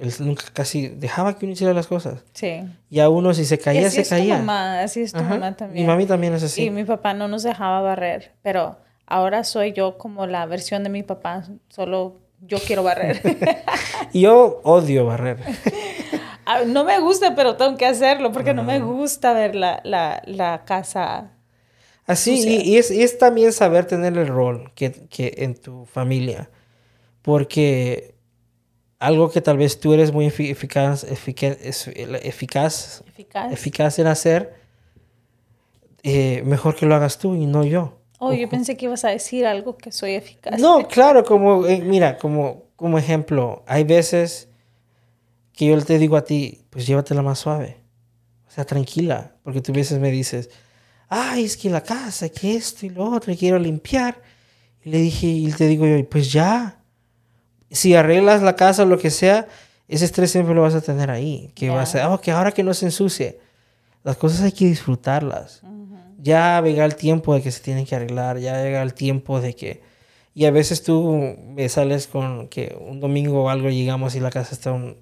Él 0.00 0.12
nunca 0.20 0.44
casi 0.52 0.88
dejaba 0.88 1.36
que 1.38 1.44
uno 1.44 1.52
hiciera 1.52 1.72
las 1.74 1.86
cosas. 1.86 2.24
Sí. 2.32 2.62
Y 2.88 3.00
a 3.00 3.08
uno 3.08 3.34
si 3.34 3.44
se 3.44 3.56
Y 3.56 3.58
caía, 3.58 3.86
así 3.86 3.96
se 3.96 4.00
es 4.02 4.08
tu 4.08 4.14
caía. 4.16 4.38
mamá, 4.38 4.80
así 4.82 5.02
es 5.02 5.12
tu 5.12 5.18
Ajá. 5.18 5.28
mamá 5.34 5.56
también. 5.56 5.84
Mi 5.84 5.90
mami 5.92 6.06
también 6.06 6.32
es 6.34 6.42
así. 6.42 6.64
Y 6.64 6.70
mi 6.70 6.84
papá 6.84 7.12
no 7.14 7.28
nos 7.28 7.42
dejaba 7.42 7.80
barrer, 7.82 8.32
pero 8.42 8.78
ahora 9.06 9.44
soy 9.44 9.72
yo 9.72 9.98
como 9.98 10.26
la 10.26 10.46
versión 10.46 10.82
de 10.84 10.88
mi 10.90 11.02
papá, 11.02 11.44
solo 11.68 12.16
yo 12.40 12.58
quiero 12.58 12.82
barrer. 12.82 13.20
Y 14.12 14.22
yo 14.22 14.60
odio 14.64 15.06
barrer. 15.06 15.38
Ah, 16.46 16.62
no 16.66 16.82
me 16.84 16.98
gusta, 16.98 17.36
pero 17.36 17.54
tengo 17.54 17.76
que 17.76 17.86
hacerlo 17.86 18.32
porque 18.32 18.54
no 18.54 18.64
me 18.64 18.80
gusta 18.80 19.32
ver 19.32 19.54
la, 19.54 19.80
la, 19.84 20.20
la 20.26 20.64
casa. 20.64 21.30
Así, 22.06 22.42
y, 22.44 22.72
y 22.72 22.76
es, 22.78 22.90
y 22.90 23.02
es 23.02 23.18
también 23.18 23.52
saber 23.52 23.84
tener 23.84 24.18
el 24.18 24.26
rol 24.26 24.72
que, 24.74 24.90
que 24.90 25.32
en 25.38 25.54
tu 25.54 25.84
familia. 25.86 26.50
Porque 27.22 28.14
algo 29.00 29.30
que 29.30 29.40
tal 29.40 29.56
vez 29.56 29.80
tú 29.80 29.92
eres 29.94 30.12
muy 30.12 30.26
efi- 30.28 30.50
eficaz, 30.50 31.02
efica- 31.04 31.48
es- 31.48 31.88
eficaz, 31.88 33.02
Eficaz. 33.08 33.52
eficaz 33.52 33.98
en 33.98 34.06
hacer, 34.06 34.54
eh, 36.02 36.42
mejor 36.44 36.76
que 36.76 36.86
lo 36.86 36.94
hagas 36.94 37.18
tú 37.18 37.34
y 37.34 37.46
no 37.46 37.64
yo. 37.64 37.98
Oh, 38.18 38.32
yo 38.34 38.48
pensé 38.50 38.76
que 38.76 38.84
ibas 38.84 39.04
a 39.04 39.08
decir 39.08 39.46
algo 39.46 39.76
que 39.78 39.90
soy 39.92 40.12
eficaz. 40.12 40.60
No, 40.60 40.86
claro, 40.86 41.24
como, 41.24 41.66
eh, 41.66 41.80
mira, 41.82 42.18
como, 42.18 42.64
como 42.76 42.98
ejemplo, 42.98 43.64
hay 43.66 43.84
veces 43.84 44.48
que 45.54 45.66
yo 45.66 45.82
te 45.82 45.98
digo 45.98 46.16
a 46.16 46.24
ti, 46.24 46.60
pues 46.70 46.86
llévatela 46.86 47.22
más 47.22 47.38
suave. 47.38 47.78
O 48.46 48.50
sea, 48.50 48.64
tranquila, 48.66 49.36
porque 49.42 49.62
tú 49.62 49.72
a 49.72 49.76
veces 49.76 49.98
me 49.98 50.10
dices, 50.10 50.50
ay, 51.08 51.44
es 51.44 51.56
que 51.56 51.70
la 51.70 51.82
casa, 51.82 52.28
que 52.28 52.56
esto 52.56 52.84
y 52.84 52.90
lo 52.90 53.04
otro, 53.10 53.32
y 53.32 53.36
quiero 53.36 53.58
limpiar. 53.58 54.20
Y 54.84 54.90
le 54.90 54.98
dije, 54.98 55.26
y 55.26 55.50
te 55.52 55.66
digo 55.66 55.86
yo, 55.86 56.06
pues 56.08 56.30
ya. 56.30 56.79
Si 57.70 57.94
arreglas 57.94 58.42
la 58.42 58.56
casa 58.56 58.82
o 58.82 58.86
lo 58.86 58.98
que 58.98 59.10
sea, 59.10 59.46
ese 59.88 60.04
estrés 60.04 60.30
siempre 60.30 60.54
lo 60.54 60.62
vas 60.62 60.74
a 60.74 60.80
tener 60.80 61.10
ahí. 61.10 61.50
Que 61.54 61.66
Ya. 61.66 61.72
vas 61.74 61.94
a, 61.94 62.12
oh, 62.12 62.20
que 62.20 62.30
ahora 62.30 62.52
que 62.52 62.62
no 62.62 62.74
se 62.74 62.86
ensucie. 62.86 63.38
Las 64.02 64.16
cosas 64.16 64.40
hay 64.42 64.52
que 64.52 64.66
disfrutarlas. 64.66 65.62
Ya 66.22 66.60
llega 66.62 66.84
el 66.84 66.96
tiempo 66.96 67.34
de 67.34 67.42
que 67.42 67.50
se 67.50 67.60
tienen 67.62 67.86
que 67.86 67.94
arreglar, 67.96 68.38
ya 68.38 68.62
llega 68.62 68.82
el 68.82 68.92
tiempo 68.94 69.40
de 69.40 69.54
que... 69.54 69.82
Y 70.34 70.44
a 70.44 70.50
veces 70.50 70.82
tú 70.82 71.36
me 71.46 71.68
sales 71.68 72.06
con 72.06 72.48
que 72.48 72.76
un 72.80 73.00
domingo 73.00 73.44
o 73.44 73.50
algo 73.50 73.68
llegamos 73.70 74.14
y 74.14 74.20
la 74.20 74.30
casa 74.30 74.54
está 74.54 74.70
un- 74.72 74.96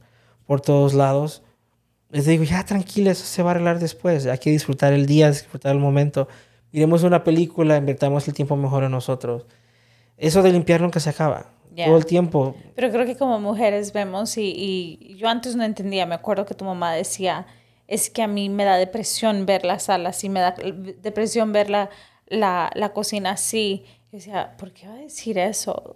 por 0.46 0.60
todos 0.60 0.94
lados. 0.94 1.42
Les 2.10 2.24
digo, 2.24 2.44
ya 2.44 2.64
tranquila, 2.64 3.10
eso 3.10 3.24
se 3.24 3.42
va 3.42 3.50
a 3.50 3.54
arreglar 3.54 3.78
después. 3.78 4.26
Hay 4.26 4.38
que 4.38 4.50
disfrutar 4.50 4.92
el 4.92 5.06
día, 5.06 5.28
disfrutar 5.30 5.72
el 5.72 5.78
momento. 5.80 6.28
Miremos 6.72 7.02
una 7.02 7.24
película, 7.24 7.76
invertamos 7.76 8.26
el 8.28 8.34
tiempo 8.34 8.56
mejor 8.56 8.84
en 8.84 8.90
nosotros. 8.92 9.44
eso 10.16 10.42
de 10.42 10.52
limpiar 10.52 10.80
nunca 10.80 10.98
se 11.00 11.10
acaba. 11.10 11.50
Yeah. 11.78 11.86
Todo 11.86 11.98
el 11.98 12.06
tiempo. 12.06 12.56
Pero 12.74 12.90
creo 12.90 13.06
que 13.06 13.16
como 13.16 13.38
mujeres 13.38 13.92
vemos 13.92 14.36
y, 14.36 14.52
y 15.00 15.14
yo 15.14 15.28
antes 15.28 15.54
no 15.54 15.62
entendía, 15.62 16.06
me 16.06 16.16
acuerdo 16.16 16.44
que 16.44 16.54
tu 16.54 16.64
mamá 16.64 16.92
decía, 16.92 17.46
es 17.86 18.10
que 18.10 18.20
a 18.20 18.26
mí 18.26 18.48
me 18.48 18.64
da 18.64 18.76
depresión 18.76 19.46
ver 19.46 19.64
la 19.64 19.78
sala 19.78 20.08
así, 20.08 20.28
me 20.28 20.40
da 20.40 20.56
depresión 21.00 21.52
ver 21.52 21.70
la, 21.70 21.88
la, 22.26 22.70
la 22.74 22.92
cocina 22.92 23.30
así. 23.30 23.84
Yo 24.10 24.18
decía, 24.18 24.56
¿por 24.58 24.72
qué 24.72 24.88
va 24.88 24.94
a 24.94 24.98
decir 24.98 25.38
eso? 25.38 25.94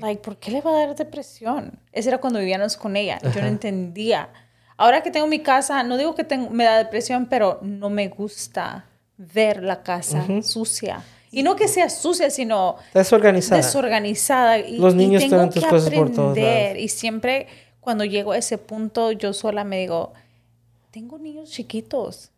like, 0.00 0.20
¿Por 0.20 0.38
qué 0.38 0.50
le 0.50 0.62
va 0.62 0.72
a 0.72 0.86
dar 0.86 0.96
depresión? 0.96 1.78
Ese 1.92 2.08
era 2.08 2.18
cuando 2.18 2.40
vivíamos 2.40 2.76
con 2.76 2.96
ella. 2.96 3.20
Yo 3.32 3.40
no 3.40 3.46
entendía. 3.46 4.30
Ahora 4.76 5.02
que 5.02 5.12
tengo 5.12 5.28
mi 5.28 5.38
casa, 5.38 5.84
no 5.84 5.96
digo 5.96 6.16
que 6.16 6.24
tengo, 6.24 6.50
me 6.50 6.64
da 6.64 6.78
depresión, 6.78 7.26
pero 7.26 7.60
no 7.62 7.88
me 7.88 8.08
gusta 8.08 8.86
ver 9.16 9.62
la 9.62 9.84
casa 9.84 10.26
sucia. 10.42 11.04
Y 11.30 11.42
no 11.42 11.56
que 11.56 11.68
sea 11.68 11.88
sucia, 11.88 12.30
sino 12.30 12.76
desorganizada. 12.92 13.62
Desorganizada. 13.62 14.58
Y, 14.58 14.78
Los 14.78 14.94
niños 14.94 15.22
y 15.22 15.28
tengo 15.28 15.36
tienen 15.42 15.54
tus 15.54 15.64
que 15.64 15.70
cosas 15.70 15.94
por 15.94 16.10
todos 16.10 16.30
aprender. 16.30 16.76
lados. 16.76 16.82
Y 16.82 16.88
siempre 16.88 17.46
cuando 17.80 18.04
llego 18.04 18.32
a 18.32 18.38
ese 18.38 18.58
punto, 18.58 19.12
yo 19.12 19.32
sola 19.32 19.64
me 19.64 19.78
digo, 19.78 20.12
tengo 20.90 21.18
niños 21.18 21.50
chiquitos. 21.50 22.30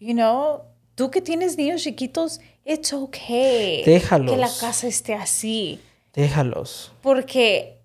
You 0.00 0.12
know, 0.12 0.62
tú 0.94 1.10
que 1.10 1.20
tienes 1.20 1.56
niños 1.56 1.82
chiquitos, 1.82 2.40
it's 2.64 2.92
okay. 2.92 3.82
Déjalos. 3.84 4.32
Que 4.32 4.40
la 4.40 4.50
casa 4.60 4.86
esté 4.86 5.14
así. 5.14 5.80
Déjalos. 6.12 6.92
Porque 7.02 7.78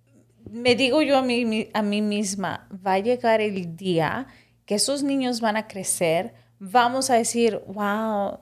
me 0.52 0.76
digo 0.76 1.02
yo 1.02 1.18
a 1.18 1.22
mí, 1.22 1.70
a 1.74 1.82
mí 1.82 2.02
misma, 2.02 2.68
va 2.86 2.93
a 2.93 3.00
llegar 3.00 3.41
el 3.41 3.76
día 3.76 4.28
que 4.66 4.76
esos 4.76 5.04
niños 5.04 5.41
van 5.41 5.58
a 5.58 5.68
crecer, 5.68 6.34
vamos 6.60 7.10
a 7.10 7.16
decir, 7.16 7.62
wow, 7.68 8.39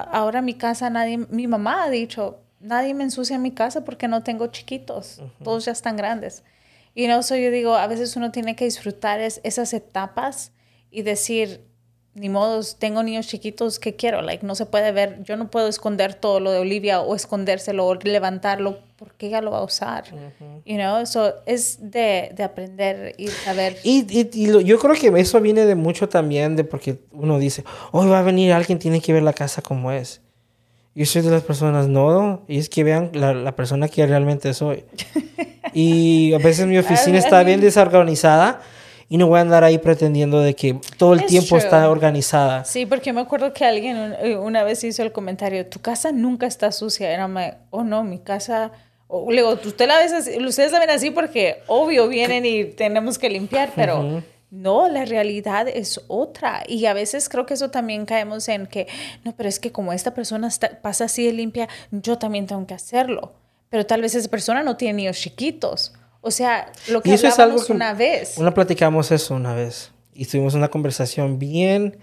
ahora 0.00 0.42
mi 0.42 0.54
casa 0.54 0.90
nadie, 0.90 1.18
mi 1.18 1.46
mamá 1.46 1.84
ha 1.84 1.90
dicho, 1.90 2.40
nadie 2.60 2.94
me 2.94 3.04
ensucia 3.04 3.38
mi 3.38 3.52
casa 3.52 3.84
porque 3.84 4.08
no 4.08 4.22
tengo 4.22 4.46
chiquitos, 4.48 5.20
todos 5.42 5.64
ya 5.64 5.72
están 5.72 5.96
grandes. 5.96 6.42
Y 6.94 7.06
no, 7.06 7.22
so 7.22 7.36
yo 7.36 7.50
digo, 7.50 7.76
a 7.76 7.86
veces 7.86 8.16
uno 8.16 8.30
tiene 8.32 8.56
que 8.56 8.64
disfrutar 8.64 9.20
es- 9.20 9.40
esas 9.44 9.72
etapas 9.72 10.52
y 10.90 11.02
decir, 11.02 11.64
ni 12.20 12.28
modos, 12.28 12.76
tengo 12.78 13.02
niños 13.02 13.26
chiquitos, 13.26 13.78
¿qué 13.78 13.96
quiero? 13.96 14.20
Like, 14.20 14.44
no 14.46 14.54
se 14.54 14.66
puede 14.66 14.92
ver, 14.92 15.22
yo 15.24 15.36
no 15.38 15.50
puedo 15.50 15.68
esconder 15.68 16.12
todo 16.14 16.38
lo 16.38 16.52
de 16.52 16.58
Olivia 16.58 17.00
o 17.00 17.14
escondérselo 17.16 17.86
o 17.86 17.94
levantarlo 17.94 18.78
porque 18.96 19.28
ella 19.28 19.40
lo 19.40 19.52
va 19.52 19.58
a 19.60 19.64
usar. 19.64 20.04
You 20.66 20.76
know, 20.76 20.98
eso 20.98 21.32
es 21.46 21.78
de, 21.80 22.32
de 22.36 22.42
aprender 22.44 23.14
y 23.16 23.28
saber. 23.28 23.78
Y, 23.84 24.04
y- 24.10 24.28
y 24.34 24.46
lo- 24.48 24.60
yo 24.60 24.78
creo 24.78 24.94
que 24.94 25.08
eso 25.18 25.40
viene 25.40 25.64
de 25.64 25.74
mucho 25.74 26.10
también 26.10 26.54
de 26.56 26.64
porque 26.64 26.98
uno 27.10 27.38
dice, 27.38 27.64
hoy 27.92 28.06
va 28.08 28.18
a 28.18 28.22
venir 28.22 28.52
alguien, 28.52 28.78
tiene 28.78 29.00
que 29.00 29.14
ver 29.14 29.22
la 29.22 29.32
casa 29.32 29.62
como 29.62 29.90
es. 29.90 30.20
Yo 30.94 31.06
soy 31.06 31.22
de 31.22 31.30
las 31.30 31.42
personas, 31.44 31.88
no, 31.88 32.42
y 32.48 32.58
es 32.58 32.68
que 32.68 32.84
vean 32.84 33.10
la, 33.14 33.32
la 33.32 33.56
persona 33.56 33.88
que 33.88 34.04
realmente 34.06 34.52
soy. 34.52 34.84
y 35.72 36.34
a 36.34 36.38
veces 36.38 36.66
mi 36.66 36.76
oficina 36.76 37.16
está 37.18 37.42
bien 37.44 37.60
desorganizada 37.62 38.60
y 39.10 39.18
no 39.18 39.26
voy 39.26 39.38
a 39.38 39.42
andar 39.42 39.62
ahí 39.64 39.76
pretendiendo 39.76 40.40
de 40.40 40.54
que 40.54 40.80
todo 40.96 41.12
el 41.12 41.26
tiempo 41.26 41.48
true. 41.48 41.58
está 41.58 41.90
organizada. 41.90 42.64
Sí, 42.64 42.86
porque 42.86 43.12
me 43.12 43.20
acuerdo 43.20 43.52
que 43.52 43.64
alguien 43.66 44.14
eh, 44.22 44.36
una 44.38 44.62
vez 44.62 44.82
hizo 44.84 45.02
el 45.02 45.12
comentario, 45.12 45.66
tu 45.66 45.80
casa 45.80 46.12
nunca 46.12 46.46
está 46.46 46.72
sucia. 46.72 47.10
Era, 47.12 47.28
oh 47.70 47.82
no, 47.84 48.04
mi 48.04 48.20
casa... 48.20 48.70
o 49.08 49.28
le 49.30 49.38
digo, 49.42 49.58
usted 49.64 49.86
la 49.88 49.98
ves 49.98 50.12
así- 50.12 50.38
ustedes 50.42 50.70
la 50.72 50.78
ven 50.78 50.90
así 50.90 51.10
porque 51.10 51.56
obvio 51.66 52.06
vienen 52.08 52.46
y 52.46 52.64
tenemos 52.64 53.18
que 53.18 53.28
limpiar, 53.28 53.72
pero 53.74 54.22
no, 54.52 54.88
la 54.88 55.04
realidad 55.04 55.66
es 55.68 56.00
otra. 56.06 56.62
Y 56.68 56.86
a 56.86 56.92
veces 56.94 57.28
creo 57.28 57.46
que 57.46 57.54
eso 57.54 57.70
también 57.70 58.06
caemos 58.06 58.48
en 58.48 58.66
que, 58.68 58.86
no, 59.24 59.34
pero 59.36 59.48
es 59.48 59.58
que 59.58 59.72
como 59.72 59.92
esta 59.92 60.14
persona 60.14 60.46
está- 60.46 60.80
pasa 60.80 61.04
así 61.06 61.26
de 61.26 61.32
limpia, 61.32 61.68
yo 61.90 62.16
también 62.16 62.46
tengo 62.46 62.64
que 62.64 62.74
hacerlo. 62.74 63.32
Pero 63.70 63.84
tal 63.86 64.02
vez 64.02 64.14
esa 64.14 64.28
persona 64.28 64.62
no 64.62 64.76
tiene 64.76 64.94
niños 64.94 65.18
chiquitos. 65.18 65.92
O 66.22 66.30
sea, 66.30 66.70
lo 66.88 67.00
que 67.02 67.10
Y 67.10 67.12
eso 67.12 67.26
es 67.26 67.34
algo 67.38 67.42
hablábamos 67.60 67.66
que 67.66 67.72
una 67.72 67.94
vez. 67.94 68.36
Una 68.38 68.52
platicamos 68.52 69.10
eso 69.10 69.34
una 69.34 69.54
vez 69.54 69.92
y 70.12 70.26
tuvimos 70.26 70.54
una 70.54 70.68
conversación 70.68 71.38
bien 71.38 71.98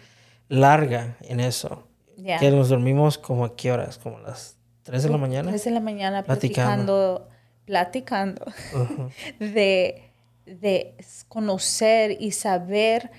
larga 0.50 1.18
en 1.22 1.40
eso. 1.40 1.84
Ya. 2.18 2.40
Que 2.40 2.50
nos 2.50 2.70
dormimos 2.70 3.18
como 3.18 3.46
a 3.46 3.56
qué 3.56 3.72
horas, 3.72 3.98
como 4.00 4.18
a 4.18 4.22
las 4.22 4.58
3 4.84 5.04
de 5.04 5.10
la 5.10 5.18
mañana. 5.18 5.50
Tres 5.50 5.66
de 5.66 5.72
la 5.72 5.80
mañana 5.82 6.24
Platicando. 6.24 7.28
platicando, 7.66 8.46
platicando 8.46 9.10
de, 9.40 10.04
de 10.46 10.96
conocer 11.28 12.18
y 12.20 12.32
saber 12.32 13.12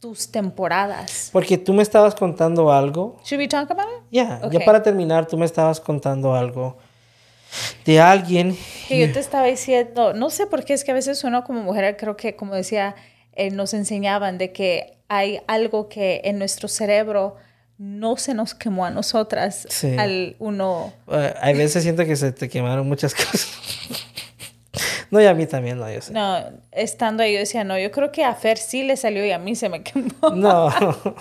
tus 0.00 0.30
temporadas. 0.30 1.30
Porque 1.32 1.56
tú 1.58 1.72
me 1.72 1.82
estabas 1.82 2.14
contando 2.14 2.72
algo. 2.72 3.16
Should 3.24 3.38
we 3.40 3.48
talk 3.48 3.70
about 3.70 3.86
it? 3.88 4.04
Ya, 4.10 4.40
Ok. 4.42 4.52
ya 4.52 4.60
para 4.64 4.82
terminar, 4.82 5.26
tú 5.26 5.36
me 5.38 5.46
estabas 5.46 5.80
contando 5.80 6.34
algo 6.34 6.76
de 7.84 8.00
alguien. 8.00 8.56
Que 8.88 8.98
yo 8.98 9.12
te 9.12 9.20
estaba 9.20 9.46
diciendo, 9.46 10.12
no 10.14 10.30
sé 10.30 10.46
por 10.46 10.64
qué 10.64 10.72
es 10.74 10.84
que 10.84 10.90
a 10.90 10.94
veces 10.94 11.22
uno 11.24 11.44
como 11.44 11.62
mujer, 11.62 11.96
creo 11.96 12.16
que 12.16 12.36
como 12.36 12.54
decía, 12.54 12.94
eh, 13.34 13.50
nos 13.50 13.74
enseñaban 13.74 14.38
de 14.38 14.52
que 14.52 14.98
hay 15.08 15.40
algo 15.46 15.88
que 15.88 16.20
en 16.24 16.38
nuestro 16.38 16.68
cerebro 16.68 17.36
no 17.78 18.16
se 18.16 18.34
nos 18.34 18.54
quemó 18.54 18.84
a 18.84 18.90
nosotras 18.90 19.66
Sí. 19.70 19.96
al 19.98 20.36
uno... 20.38 20.92
eh, 21.10 21.34
hay 21.40 21.54
veces 21.56 21.82
siento 21.82 22.04
que 22.04 22.14
se 22.16 22.30
te 22.32 22.48
quemaron 22.48 22.86
muchas 22.86 23.14
cosas. 23.16 23.48
no, 25.10 25.20
y 25.20 25.26
a 25.26 25.34
mí 25.34 25.46
también, 25.46 25.78
no, 25.78 25.90
yo 25.90 26.00
sé. 26.00 26.12
No, 26.12 26.36
estando 26.72 27.22
ahí 27.22 27.32
yo 27.32 27.38
decía, 27.40 27.64
no, 27.64 27.78
yo 27.78 27.90
creo 27.90 28.12
que 28.12 28.22
a 28.22 28.34
Fer 28.34 28.58
sí 28.58 28.82
le 28.82 28.96
salió 28.96 29.24
y 29.24 29.32
a 29.32 29.38
mí 29.38 29.54
se 29.56 29.68
me 29.68 29.82
quemó. 29.82 30.12
No. 30.34 30.68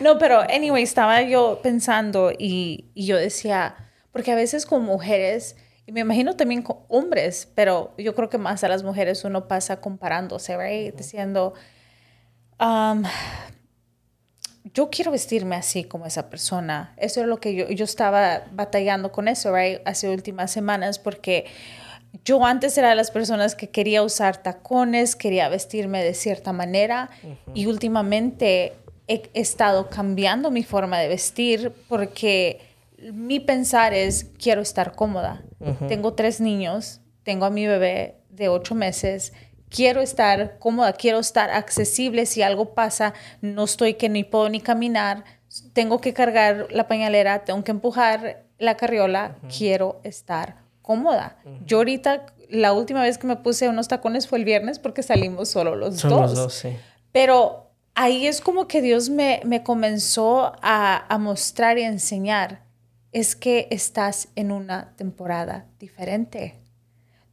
No, 0.00 0.16
pero 0.16 0.40
anyway, 0.42 0.84
estaba 0.84 1.22
yo 1.22 1.58
pensando 1.60 2.30
y, 2.38 2.84
y 2.94 3.06
yo 3.06 3.16
decía, 3.16 3.74
porque 4.12 4.32
a 4.32 4.34
veces 4.34 4.66
con 4.66 4.82
mujeres, 4.84 5.56
y 5.86 5.92
me 5.92 6.00
imagino 6.00 6.36
también 6.36 6.62
con 6.62 6.78
hombres, 6.88 7.48
pero 7.54 7.94
yo 7.98 8.14
creo 8.14 8.28
que 8.28 8.38
más 8.38 8.64
a 8.64 8.68
las 8.68 8.82
mujeres 8.82 9.24
uno 9.24 9.48
pasa 9.48 9.80
comparándose, 9.80 10.56
right? 10.56 10.94
Diciendo, 10.94 11.54
um, 12.60 13.04
yo 14.74 14.90
quiero 14.90 15.10
vestirme 15.10 15.56
así 15.56 15.84
como 15.84 16.06
esa 16.06 16.28
persona. 16.30 16.94
Eso 16.98 17.20
es 17.20 17.26
lo 17.26 17.40
que 17.40 17.54
yo, 17.54 17.68
yo 17.68 17.84
estaba 17.84 18.44
batallando 18.52 19.12
con 19.12 19.28
eso, 19.28 19.54
right? 19.54 19.80
Hace 19.84 20.08
últimas 20.08 20.50
semanas, 20.50 20.98
porque 20.98 21.46
yo 22.24 22.44
antes 22.44 22.76
era 22.78 22.90
de 22.90 22.94
las 22.94 23.10
personas 23.10 23.54
que 23.54 23.70
quería 23.70 24.02
usar 24.02 24.42
tacones, 24.42 25.16
quería 25.16 25.48
vestirme 25.48 26.02
de 26.02 26.14
cierta 26.14 26.52
manera 26.52 27.10
y 27.54 27.66
últimamente 27.66 28.74
he 29.06 29.30
estado 29.34 29.88
cambiando 29.88 30.50
mi 30.50 30.64
forma 30.64 30.98
de 30.98 31.08
vestir 31.08 31.72
porque 31.88 32.60
mi 33.12 33.40
pensar 33.40 33.94
es 33.94 34.26
quiero 34.38 34.60
estar 34.60 34.92
cómoda. 34.94 35.42
Tengo 35.88 36.14
tres 36.14 36.40
niños, 36.40 37.00
tengo 37.22 37.44
a 37.44 37.50
mi 37.50 37.66
bebé 37.66 38.20
de 38.30 38.48
ocho 38.48 38.74
meses. 38.74 39.32
Quiero 39.70 40.00
estar 40.00 40.58
cómoda, 40.58 40.92
quiero 40.94 41.18
estar 41.18 41.50
accesible. 41.50 42.26
Si 42.26 42.42
algo 42.42 42.74
pasa, 42.74 43.14
no 43.40 43.64
estoy 43.64 43.94
que 43.94 44.08
ni 44.08 44.24
puedo 44.24 44.48
ni 44.48 44.60
caminar. 44.60 45.24
Tengo 45.72 46.00
que 46.00 46.12
cargar 46.14 46.68
la 46.70 46.88
pañalera, 46.88 47.44
tengo 47.44 47.62
que 47.64 47.70
empujar 47.70 48.44
la 48.58 48.76
carriola. 48.76 49.36
Quiero 49.56 50.00
estar 50.04 50.56
cómoda. 50.82 51.36
Yo 51.66 51.78
ahorita, 51.78 52.26
la 52.48 52.72
última 52.72 53.02
vez 53.02 53.18
que 53.18 53.26
me 53.26 53.36
puse 53.36 53.68
unos 53.68 53.88
tacones 53.88 54.26
fue 54.26 54.38
el 54.38 54.44
viernes 54.44 54.78
porque 54.78 55.02
salimos 55.02 55.50
solo 55.50 55.76
los 55.76 55.98
Son 55.98 56.10
dos. 56.10 56.20
los 56.22 56.34
dos, 56.34 56.54
sí. 56.54 56.76
Pero 57.12 57.70
ahí 57.94 58.26
es 58.26 58.40
como 58.40 58.66
que 58.68 58.80
Dios 58.80 59.10
me, 59.10 59.42
me 59.44 59.62
comenzó 59.62 60.52
a, 60.62 61.04
a 61.12 61.18
mostrar 61.18 61.78
y 61.78 61.82
a 61.82 61.88
enseñar. 61.88 62.67
Es 63.18 63.34
que 63.34 63.66
estás 63.72 64.28
en 64.36 64.52
una 64.52 64.92
temporada 64.96 65.66
diferente. 65.80 66.54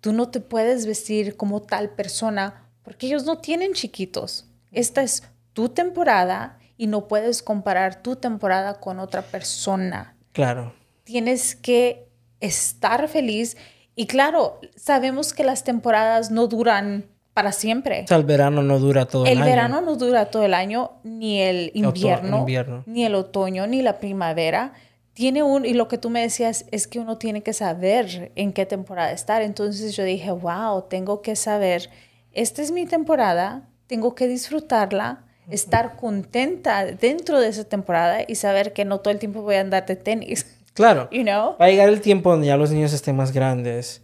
Tú 0.02 0.14
no 0.14 0.30
te 0.30 0.40
puedes 0.40 0.88
vestir 0.88 1.38
como 1.38 1.62
tal 1.62 1.92
persona 1.92 2.64
porque 2.84 3.06
ellos 3.06 3.24
no 3.26 3.38
tienen 3.38 3.74
chiquitos. 3.74 4.48
Esta 4.72 5.04
es 5.04 5.22
tu 5.54 5.70
temporada 5.70 6.58
y 6.76 6.88
no 6.88 7.08
puedes 7.08 7.44
comparar 7.44 8.02
tu 8.02 8.16
temporada 8.16 8.80
con 8.80 8.98
otra 9.00 9.22
persona 9.22 10.16
Claro. 10.34 10.74
tienes 11.04 11.56
que 11.56 12.08
estar 12.40 13.08
feliz. 13.08 13.56
Y 13.96 14.08
claro, 14.08 14.60
sabemos 14.76 15.34
que 15.34 15.44
las 15.44 15.64
temporadas 15.64 16.32
no 16.32 16.48
duran 16.48 17.06
para 17.36 17.52
siempre. 17.52 18.06
O 18.06 18.08
sea, 18.08 18.18
el 18.18 18.24
verano 18.24 18.64
no 18.64 18.80
dura 18.80 19.06
todo 19.06 19.26
el, 19.26 19.34
El 19.34 19.38
año. 19.44 19.46
verano 19.52 19.82
no 19.82 19.96
dura 19.98 20.26
todo 20.32 20.44
el 20.46 20.54
año, 20.56 20.94
ni 21.04 21.42
el 21.42 21.70
Oto- 21.76 21.78
invierno. 22.00 22.46
ni 22.88 23.06
el 23.06 23.14
otoño, 23.14 23.68
ni 23.68 23.82
la 23.84 24.00
primavera. 24.00 24.74
Tiene 25.16 25.44
un, 25.44 25.66
y 25.66 25.74
lo 25.74 25.88
que 25.88 25.98
tú 25.98 26.10
me 26.10 26.22
decías 26.22 26.66
es 26.72 26.88
que 26.88 27.00
uno 27.00 27.18
tiene 27.18 27.42
que 27.42 27.54
saber 27.54 28.34
en 28.36 28.52
qué 28.52 28.66
temporada 28.66 29.12
estar. 29.12 29.42
Entonces 29.42 29.96
yo 29.96 30.04
dije, 30.04 30.30
wow, 30.30 30.84
tengo 30.90 31.22
que 31.22 31.36
saber, 31.36 31.90
esta 32.34 32.62
es 32.62 32.72
mi 32.72 32.86
temporada, 32.86 33.68
tengo 33.88 34.14
que 34.14 34.28
disfrutarla, 34.28 35.24
estar 35.50 35.96
contenta 35.96 36.86
dentro 36.86 37.40
de 37.40 37.48
esa 37.48 37.64
temporada 37.64 38.20
y 38.28 38.36
saber 38.36 38.74
que 38.74 38.84
no 38.84 39.00
todo 39.00 39.14
el 39.14 39.20
tiempo 39.20 39.42
voy 39.42 39.56
a 39.56 39.62
andar 39.62 39.86
de 39.86 39.96
tenis, 39.96 40.46
Claro. 40.74 41.08
you 41.12 41.24
know? 41.24 41.56
Va 41.60 41.66
a 41.66 41.70
llegar 41.70 41.90
el 41.90 42.02
tiempo 42.02 42.30
donde 42.30 42.48
ya 42.48 42.58
los 42.58 42.70
niños 42.70 42.94
estén 42.94 43.16
más 43.16 43.32
grandes. 43.32 44.04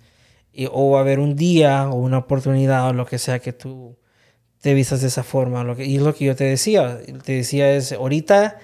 Y, 0.54 0.68
o 0.72 0.92
va 0.92 1.00
a 1.00 1.02
haber 1.02 1.20
un 1.20 1.36
día 1.36 1.90
o 1.90 1.96
una 1.96 2.18
oportunidad 2.18 2.88
o 2.88 2.94
lo 2.94 3.06
que 3.06 3.20
sea 3.20 3.40
que 3.40 3.54
tú 3.54 3.98
te 4.62 4.74
vistas 4.74 5.02
de 5.02 5.08
esa 5.08 5.24
forma. 5.24 5.64
Lo 5.64 5.76
que, 5.76 5.86
y 5.86 5.98
es 5.98 6.02
lo 6.02 6.16
que 6.16 6.26
yo 6.26 6.36
te 6.36 6.46
decía. 6.46 7.00
Te 7.24 7.34
decía 7.34 7.72
es, 7.72 7.92
ahorita 7.92 8.58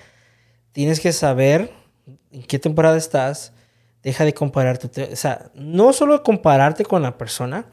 tienes 0.72 1.00
que 1.00 1.12
saber 1.12 1.72
en 2.38 2.44
qué 2.44 2.60
temporada 2.60 2.98
estás. 2.98 3.52
deja 4.04 4.24
de 4.24 4.34
compararte. 4.34 5.12
O 5.12 5.16
sea, 5.16 5.52
no 5.56 5.92
solo 5.92 6.24
compararte 6.24 6.86
con 6.86 7.02
la 7.02 7.18
persona, 7.18 7.66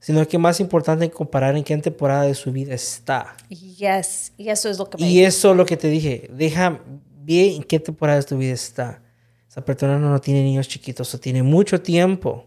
sino 0.00 0.26
que 0.26 0.38
más 0.38 0.60
importante 0.60 1.10
comparar 1.10 1.56
en 1.56 1.64
qué 1.64 1.76
temporada 1.78 2.24
de 2.24 2.34
su 2.34 2.50
vida 2.50 2.74
está. 2.74 3.36
Yes, 3.48 4.32
y 4.36 4.48
eso 4.48 4.68
es 4.68 4.78
lo 4.78 4.88
que 4.88 4.98
me 4.98 5.08
Y 5.08 5.22
eso 5.22 5.52
es 5.52 5.56
lo 5.56 5.64
que 5.64 5.76
te 5.76 5.88
dije, 5.88 6.28
deja 6.32 6.80
bien 7.22 7.56
en 7.56 7.62
qué 7.62 7.78
temporada 7.78 8.18
de 8.18 8.24
tu 8.24 8.36
vida 8.36 8.54
está. 8.54 9.02
Esa 9.48 9.64
persona 9.64 9.98
no, 9.98 10.10
no 10.10 10.20
tiene 10.20 10.42
niños 10.42 10.68
chiquitos 10.68 11.14
o 11.14 11.20
tiene 11.20 11.42
mucho 11.42 11.80
tiempo. 11.80 12.46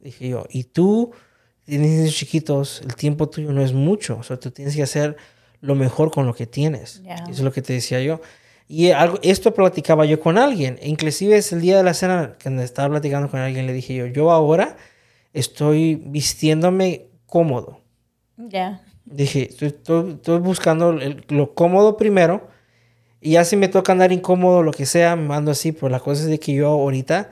Dije 0.00 0.28
yo, 0.28 0.46
y 0.50 0.64
tú 0.64 1.12
tienes 1.64 1.90
niños 1.90 2.14
chiquitos, 2.14 2.82
el 2.82 2.94
tiempo 2.94 3.28
tuyo 3.28 3.52
no 3.52 3.62
es 3.62 3.72
mucho, 3.72 4.18
o 4.18 4.22
sea, 4.22 4.38
tú 4.38 4.50
tienes 4.50 4.76
que 4.76 4.82
hacer 4.82 5.16
lo 5.60 5.74
mejor 5.74 6.10
con 6.10 6.26
lo 6.26 6.34
que 6.34 6.46
tienes. 6.46 7.02
Yeah. 7.02 7.14
Eso 7.14 7.30
es 7.32 7.40
lo 7.40 7.52
que 7.52 7.62
te 7.62 7.72
decía 7.72 8.00
yo. 8.00 8.20
Y 8.66 8.90
algo, 8.90 9.18
esto 9.22 9.52
platicaba 9.52 10.06
yo 10.06 10.18
con 10.20 10.38
alguien, 10.38 10.78
inclusive 10.82 11.36
es 11.36 11.52
el 11.52 11.60
día 11.60 11.76
de 11.76 11.82
la 11.82 11.92
cena 11.94 12.34
que 12.38 12.48
estaba 12.62 12.88
platicando 12.88 13.30
con 13.30 13.40
alguien, 13.40 13.66
le 13.66 13.72
dije 13.74 13.94
yo, 13.94 14.06
yo 14.06 14.30
ahora 14.30 14.76
estoy 15.34 15.96
vistiéndome 15.96 17.06
cómodo. 17.26 17.80
Ya. 18.36 18.80
Dije, 19.04 19.48
estoy, 19.50 19.68
estoy- 19.68 20.12
estoy 20.12 20.38
buscando 20.38 20.90
el- 20.90 21.24
lo 21.28 21.54
cómodo 21.54 21.96
primero. 21.96 22.48
Y 23.20 23.32
ya 23.32 23.44
si 23.44 23.56
me 23.56 23.68
toca 23.68 23.92
andar 23.92 24.12
incómodo, 24.12 24.62
lo 24.62 24.72
que 24.72 24.86
sea, 24.86 25.14
me 25.16 25.26
mando 25.28 25.50
así. 25.50 25.72
Pero 25.72 25.88
la 25.90 26.00
cosa 26.00 26.22
es 26.22 26.28
de 26.28 26.38
que 26.40 26.54
yo 26.54 26.68
ahorita 26.68 27.30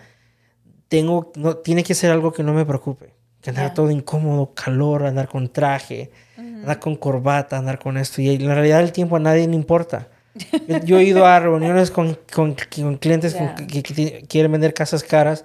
tengo, 0.89 1.33
no, 1.37 1.57
tiene 1.57 1.83
que 1.83 1.95
ser 1.95 2.11
algo 2.11 2.33
que 2.33 2.43
no 2.43 2.53
me 2.53 2.65
preocupe. 2.67 3.15
Que 3.41 3.51
andar 3.51 3.69
Ya. 3.69 3.75
todo 3.75 3.91
incómodo, 3.91 4.53
calor, 4.55 5.05
andar 5.05 5.29
con 5.29 5.49
traje, 5.49 6.11
andar 6.37 6.79
con 6.79 6.97
corbata, 6.97 7.57
andar 7.59 7.79
con 7.79 7.97
esto. 7.97 8.21
Y 8.23 8.29
en 8.31 8.47
realidad 8.47 8.81
el 8.81 8.93
tiempo 8.93 9.17
a 9.17 9.21
nadie 9.21 9.47
le 9.49 9.55
importa. 9.55 10.09
Yo, 10.69 10.79
yo 10.85 10.99
he 10.99 11.05
ido 11.05 11.27
a 11.27 11.39
reuniones 11.41 11.91
con, 11.91 12.19
con, 12.33 12.55
con 12.75 12.97
clientes 12.97 13.35
con- 13.35 13.55
Ya. 13.57 13.67
que, 13.67 13.83
que 13.83 14.25
quieren 14.29 14.53
vender 14.53 14.75
casas 14.75 15.03
caras. 15.03 15.45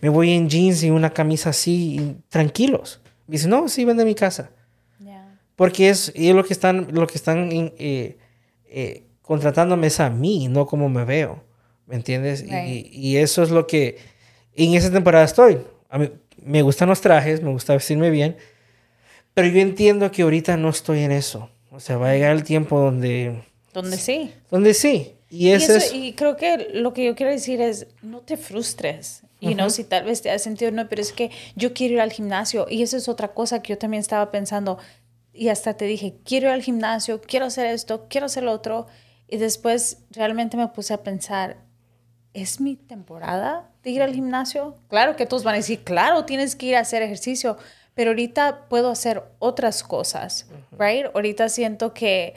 Me 0.00 0.08
voy 0.08 0.32
en 0.32 0.48
jeans 0.48 0.82
y 0.82 0.90
una 0.90 1.10
camisa 1.10 1.50
así, 1.50 1.96
y 1.96 2.16
tranquilos. 2.28 3.00
Me 3.26 3.32
dicen, 3.32 3.50
no, 3.50 3.68
sí, 3.68 3.84
vende 3.84 4.04
mi 4.04 4.14
casa. 4.14 4.50
Ya. 5.00 5.38
Porque 5.56 5.88
es, 5.88 6.12
y 6.14 6.32
lo 6.32 6.44
que 6.44 6.52
están, 6.52 6.88
lo 6.92 7.06
que 7.06 7.14
están 7.18 7.48
eh, 7.52 8.16
eh, 8.68 9.02
contratándome 9.22 9.88
es 9.88 9.98
a 10.00 10.10
mí, 10.10 10.48
no 10.48 10.66
como 10.66 10.88
me 10.88 11.04
veo. 11.04 11.42
¿Me 11.86 11.96
entiendes? 11.96 12.42
Y- 12.42 12.50
Right. 12.50 12.86
Y, 12.92 13.16
eso 13.18 13.42
es 13.42 13.50
lo 13.50 13.66
que 13.66 13.98
en 14.54 14.74
esa 14.74 14.90
temporada 14.90 15.24
estoy. 15.24 15.58
A 15.88 15.98
mí, 15.98 16.10
me 16.42 16.62
gustan 16.62 16.88
los 16.88 17.00
trajes, 17.00 17.42
me 17.42 17.50
gusta 17.50 17.72
vestirme 17.74 18.10
bien, 18.10 18.36
pero 19.34 19.48
yo 19.48 19.60
entiendo 19.60 20.10
que 20.10 20.22
ahorita 20.22 20.56
no 20.56 20.68
estoy 20.68 21.00
en 21.00 21.12
eso. 21.12 21.50
O 21.70 21.80
sea, 21.80 21.96
va 21.96 22.10
a 22.10 22.12
llegar 22.14 22.32
el 22.32 22.42
tiempo 22.44 22.78
donde, 22.80 23.42
Donde 23.82 23.96
sí. 23.98 24.32
donde 24.50 24.74
sí. 24.74 25.12
Y 25.28 25.48
Y, 25.48 25.52
ese 25.52 25.76
eso- 25.76 25.86
es... 25.86 25.94
y 25.94 26.12
creo 26.14 26.36
que 26.36 26.70
lo 26.74 26.92
que 26.92 27.04
yo 27.04 27.14
quiero 27.14 27.30
decir 27.32 27.60
es, 27.60 27.86
no 28.02 28.20
te 28.20 28.36
frustres. 28.36 29.22
Y 29.38 29.54
no, 29.54 29.68
si 29.70 29.84
tal 29.84 30.04
vez 30.04 30.22
te 30.22 30.30
has 30.30 30.42
sentido, 30.42 30.70
no, 30.72 30.88
pero 30.88 31.02
es 31.02 31.12
que 31.12 31.30
yo 31.56 31.74
quiero 31.74 31.94
ir 31.94 32.00
al 32.00 32.10
gimnasio. 32.10 32.66
Y 32.70 32.82
eso 32.82 32.96
es 32.96 33.06
otra 33.08 33.28
cosa 33.34 33.60
que 33.62 33.74
yo 33.74 33.78
también 33.78 34.00
estaba 34.00 34.30
pensando. 34.30 34.78
Y 35.32 35.48
hasta 35.50 35.74
te 35.74 35.84
dije, 35.84 36.14
quiero 36.24 36.46
ir 36.48 36.54
al 36.54 36.62
gimnasio, 36.62 37.20
quiero 37.20 37.44
hacer 37.46 37.66
esto, 37.66 38.06
quiero 38.08 38.26
hacer 38.26 38.42
lo 38.44 38.52
otro. 38.52 38.86
Y 39.28 39.36
después 39.36 39.98
realmente 40.10 40.56
me 40.56 40.66
puse 40.68 40.94
a 40.94 41.02
pensar, 41.02 41.58
¿es 42.32 42.60
mi 42.60 42.76
temporada 42.76 43.70
de 43.82 43.90
ir 43.90 44.02
al 44.02 44.14
gimnasio? 44.14 44.74
Claro 44.88 45.16
que 45.16 45.26
todos 45.26 45.44
van 45.44 45.54
a 45.54 45.58
decir, 45.58 45.84
claro, 45.84 46.24
tienes 46.24 46.56
que 46.56 46.66
ir 46.66 46.76
a 46.76 46.80
hacer 46.80 47.02
ejercicio. 47.02 47.58
Pero 47.94 48.10
ahorita 48.10 48.66
puedo 48.68 48.90
hacer 48.90 49.22
otras 49.38 49.82
cosas, 49.82 50.46
¿right? 50.78 51.06
Ahorita 51.14 51.48
siento 51.50 51.92
que 51.94 52.34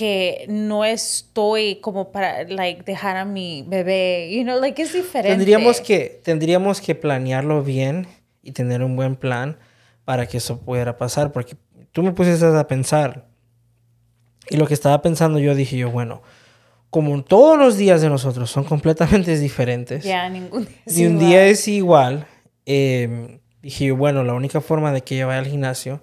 que 0.00 0.46
no 0.48 0.86
estoy 0.86 1.76
como 1.76 2.10
para 2.10 2.44
like 2.44 2.84
dejar 2.84 3.18
a 3.18 3.26
mi 3.26 3.64
bebé, 3.68 4.30
you 4.34 4.44
know, 4.44 4.58
like 4.58 4.80
es 4.80 4.94
diferente. 4.94 5.36
Tendríamos 5.36 5.82
que, 5.82 6.20
tendríamos 6.24 6.80
que 6.80 6.94
planearlo 6.94 7.62
bien 7.62 8.06
y 8.42 8.52
tener 8.52 8.82
un 8.82 8.96
buen 8.96 9.16
plan 9.16 9.58
para 10.06 10.26
que 10.26 10.38
eso 10.38 10.58
pudiera 10.60 10.96
pasar, 10.96 11.32
porque 11.32 11.54
tú 11.92 12.02
me 12.02 12.12
pusiste 12.12 12.46
a 12.46 12.66
pensar 12.66 13.28
y 14.48 14.56
lo 14.56 14.66
que 14.66 14.72
estaba 14.72 15.02
pensando 15.02 15.38
yo 15.38 15.54
dije 15.54 15.76
yo, 15.76 15.90
bueno, 15.90 16.22
como 16.88 17.22
todos 17.22 17.58
los 17.58 17.76
días 17.76 18.00
de 18.00 18.08
nosotros 18.08 18.50
son 18.50 18.64
completamente 18.64 19.38
diferentes, 19.38 20.02
Ya, 20.02 20.30
ningún 20.30 20.64
día 20.64 20.78
es 20.86 20.96
ni 20.96 21.04
un 21.04 21.12
igual. 21.16 21.28
día 21.28 21.46
es 21.46 21.68
igual, 21.68 22.26
eh, 22.64 23.40
dije 23.60 23.84
yo, 23.84 23.96
bueno, 23.96 24.24
la 24.24 24.32
única 24.32 24.62
forma 24.62 24.92
de 24.92 25.02
que 25.02 25.16
ella 25.16 25.26
vaya 25.26 25.40
al 25.40 25.46
gimnasio 25.46 26.02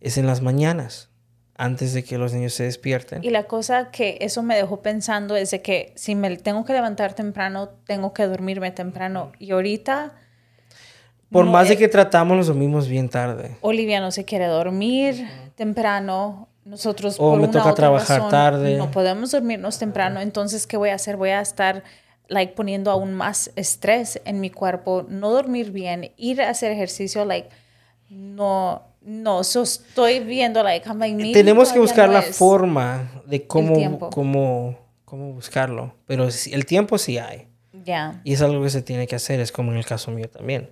es 0.00 0.16
en 0.16 0.26
las 0.26 0.40
mañanas, 0.40 1.10
antes 1.58 1.94
de 1.94 2.04
que 2.04 2.18
los 2.18 2.32
niños 2.32 2.54
se 2.54 2.64
despierten. 2.64 3.24
Y 3.24 3.30
la 3.30 3.44
cosa 3.44 3.90
que 3.90 4.18
eso 4.20 4.42
me 4.42 4.56
dejó 4.56 4.82
pensando 4.82 5.36
es 5.36 5.50
de 5.50 5.62
que 5.62 5.92
si 5.96 6.14
me 6.14 6.36
tengo 6.36 6.64
que 6.64 6.72
levantar 6.72 7.14
temprano, 7.14 7.70
tengo 7.86 8.12
que 8.12 8.26
dormirme 8.26 8.70
temprano. 8.70 9.32
Y 9.38 9.52
ahorita 9.52 10.14
Por 11.30 11.46
no 11.46 11.52
más 11.52 11.68
de 11.68 11.76
que 11.76 11.88
tratamos, 11.88 12.36
los 12.36 12.46
dormimos 12.48 12.88
bien 12.88 13.08
tarde. 13.08 13.56
Olivia 13.60 14.00
no 14.00 14.10
se 14.10 14.24
quiere 14.24 14.46
dormir 14.46 15.26
temprano. 15.54 16.48
Nosotros 16.64 17.14
O 17.18 17.30
por 17.30 17.38
me 17.38 17.44
una 17.44 17.52
toca 17.52 17.64
otra 17.70 17.74
trabajar 17.74 18.18
razón, 18.18 18.30
tarde. 18.30 18.76
No 18.76 18.90
podemos 18.90 19.30
dormirnos 19.30 19.78
temprano. 19.78 20.20
Entonces, 20.20 20.66
¿qué 20.66 20.76
voy 20.76 20.90
a 20.90 20.94
hacer? 20.94 21.16
Voy 21.16 21.30
a 21.30 21.40
estar 21.40 21.84
like 22.28 22.54
poniendo 22.54 22.90
aún 22.90 23.14
más 23.14 23.52
estrés 23.56 24.20
en 24.24 24.40
mi 24.40 24.50
cuerpo, 24.50 25.06
no 25.08 25.30
dormir 25.30 25.70
bien, 25.70 26.10
ir 26.16 26.42
a 26.42 26.50
hacer 26.50 26.72
ejercicio, 26.72 27.24
like 27.24 27.48
no, 28.10 28.82
no, 29.06 29.44
so 29.44 29.62
estoy 29.62 30.18
viendo 30.18 30.64
like, 30.64 30.84
I'm 30.88 30.98
like, 30.98 31.32
Tenemos 31.32 31.72
que 31.72 31.78
buscar 31.78 32.08
no 32.08 32.14
la 32.14 32.20
es. 32.20 32.36
forma 32.36 33.22
de 33.24 33.46
cómo, 33.46 34.10
cómo, 34.10 34.76
cómo 35.04 35.32
buscarlo. 35.32 35.94
Pero 36.06 36.26
el 36.50 36.66
tiempo 36.66 36.98
sí 36.98 37.16
hay. 37.16 37.46
Ya, 37.84 38.20
Y 38.24 38.32
es 38.32 38.42
algo 38.42 38.64
que 38.64 38.70
se 38.70 38.82
tiene 38.82 39.06
que 39.06 39.14
hacer. 39.14 39.38
Es 39.38 39.52
como 39.52 39.70
en 39.70 39.78
el 39.78 39.86
caso 39.86 40.10
mío 40.10 40.28
también. 40.28 40.70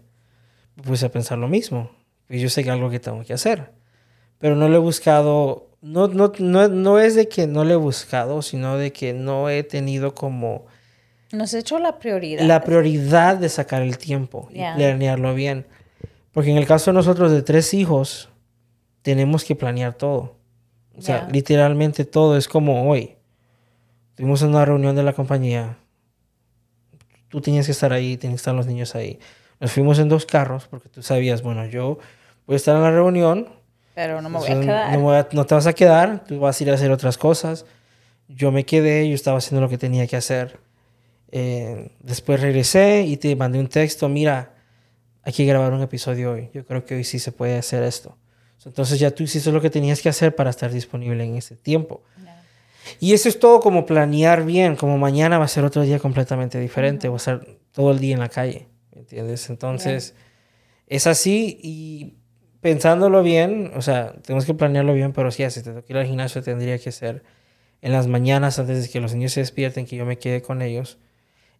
Me 0.75 0.83
puse 0.83 1.07
a 1.07 1.13
pensar 1.13 1.39
lo 1.39 1.47
mismo. 1.47 1.93
Y 2.29 2.41
yo 2.41 2.49
sé 2.49 2.65
que 2.65 2.71
es 2.71 2.75
algo 2.75 2.91
que 2.91 2.99
tengo 2.99 3.23
que 3.23 3.35
hacer. 3.35 3.71
Pero 4.39 4.57
no 4.57 4.69
lo 4.69 4.75
he 4.75 4.81
buscado. 4.81 5.69
No, 5.81 6.09
no, 6.09 6.33
no, 6.41 6.67
no 6.67 6.99
es 6.99 7.15
de 7.15 7.29
que 7.29 7.47
no 7.47 7.63
lo 7.65 7.75
he 7.75 7.77
buscado, 7.77 8.43
sino 8.43 8.77
de 8.79 8.93
que 8.93 9.13
no 9.13 9.49
he 9.49 9.63
tenido 9.63 10.13
como 10.17 10.67
nos 11.31 11.53
he 11.55 11.59
hecho 11.59 11.79
la 11.79 11.99
prioridad. 11.99 12.45
la 12.45 12.63
prioridad 12.63 13.37
de 13.37 13.49
sacar 13.49 13.83
el 13.83 13.99
tiempo 13.99 14.49
y 14.51 14.59
planearlo 14.59 15.35
bien. 15.35 15.67
Porque 16.35 16.51
en 16.51 16.59
el 16.59 16.67
caso 16.67 16.91
de 16.91 16.97
nosotros 16.97 17.33
de 17.33 17.41
tres 17.43 17.73
hijos, 17.73 18.29
tenemos 19.03 19.45
que 19.45 19.55
planear 19.57 19.95
todo. 19.95 20.37
O 20.97 21.01
sea, 21.01 21.29
literalmente 21.33 22.05
todo 22.05 22.37
es 22.37 22.47
como 22.49 22.91
hoy. 22.91 23.17
Tuvimos 24.17 24.43
una 24.43 24.65
reunión 24.67 24.95
de 24.95 25.03
la 25.03 25.13
compañía. 25.15 25.79
Tú 27.29 27.41
tenías 27.41 27.67
que 27.67 27.73
estar 27.73 27.93
ahí, 27.93 28.17
tenían 28.17 28.35
que 28.35 28.41
estar 28.41 28.55
los 28.55 28.67
niños 28.67 28.95
ahí. 28.95 29.19
Nos 29.61 29.73
fuimos 29.73 29.99
en 29.99 30.09
dos 30.09 30.27
carros 30.27 30.67
porque 30.69 30.89
tú 30.89 31.03
sabías, 31.03 31.43
bueno, 31.43 31.65
yo 31.67 31.99
voy 32.47 32.55
a 32.55 32.57
estar 32.57 32.77
en 32.77 32.83
la 32.83 32.91
reunión. 32.91 33.49
pero 33.95 34.21
no 34.21 34.29
me 34.29 34.39
voy 34.39 34.49
a 34.51 34.61
quedar. 34.61 34.93
No, 34.93 35.01
voy 35.03 35.17
a- 35.17 35.29
no 35.33 35.47
te 35.47 35.55
vas 35.55 35.67
a 35.69 35.73
quedar, 35.73 36.25
tú 36.25 36.41
vas 36.41 36.61
a 36.61 36.65
ir 36.65 36.71
a 36.71 36.75
hacer 36.75 36.91
otras 36.91 37.17
cosas. 37.17 37.65
Yo 38.29 38.51
me 38.51 38.65
quedé, 38.65 39.09
yo 39.09 39.15
estaba 39.15 39.39
haciendo 39.39 39.61
lo 39.61 39.69
que 39.69 39.79
tenía 39.79 40.07
que 40.09 40.17
hacer. 40.17 40.59
Eh, 41.31 41.93
después 42.01 42.41
regresé 42.41 43.03
y 43.03 43.17
te 43.19 43.35
mandé 43.37 43.59
un 43.61 43.69
texto, 43.69 44.09
mira, 44.09 44.54
hay 45.25 45.33
que 45.33 45.45
grabar 45.45 45.73
un 45.73 45.83
episodio 45.83 46.33
hoy. 46.33 46.51
Yo 46.53 46.65
creo 46.65 46.85
que 46.85 46.97
hoy 46.97 47.05
sí 47.05 47.19
se 47.19 47.33
puede 47.33 47.57
hacer 47.57 47.83
esto. 47.83 48.17
Entonces 48.65 48.99
ya 48.99 49.11
tú 49.11 49.23
hiciste 49.23 49.53
lo 49.53 49.61
que 49.61 49.71
tenías 49.71 50.01
que 50.01 50.09
hacer 50.09 50.35
para 50.35 50.51
estar 50.51 50.71
disponible 50.71 51.23
en 51.25 51.37
ese 51.37 51.57
tiempo. 51.57 52.03
Y 53.01 53.13
eso 53.13 53.29
es 53.29 53.39
todo 53.39 53.61
como 53.61 53.87
planear 53.87 54.45
bien, 54.45 54.77
como 54.77 54.99
mañana 54.99 55.39
va 55.39 55.47
a 55.47 55.49
ser 55.49 55.65
otro 55.65 55.83
día 55.83 55.99
completamente 55.99 56.59
diferente, 56.61 57.09
va 57.09 57.17
a 57.17 57.19
ser 57.19 57.59
todo 57.73 57.91
el 57.91 57.99
día 57.99 58.15
en 58.15 58.21
la 58.21 58.29
calle, 58.29 58.69
¿me 58.93 59.01
entiendes? 59.01 59.49
Entonces, 59.49 60.15
es 60.87 61.07
así 61.07 61.59
y 61.63 62.15
pensándolo 62.61 63.23
bien, 63.23 63.73
o 63.75 63.83
sea, 63.83 64.15
tenemos 64.23 64.45
que 64.45 64.55
planearlo 64.55 64.95
bien, 64.95 65.13
pero 65.13 65.31
sí, 65.31 65.49
si 65.51 65.63
te 65.63 65.73
toca 65.73 65.87
ir 65.89 65.97
al 65.97 66.07
gimnasio 66.07 66.43
tendría 66.43 66.79
que 66.79 66.93
ser 66.93 67.23
en 67.83 67.93
las 67.93 68.07
mañanas 68.07 68.59
antes 68.59 68.83
de 68.83 68.89
que 68.89 69.01
los 69.01 69.15
niños 69.15 69.33
se 69.33 69.41
despierten, 69.41 69.87
que 69.87 69.97
yo 69.97 70.07
me 70.07 70.19
quede 70.19 70.41
con 70.41 70.63
ellos 70.63 70.99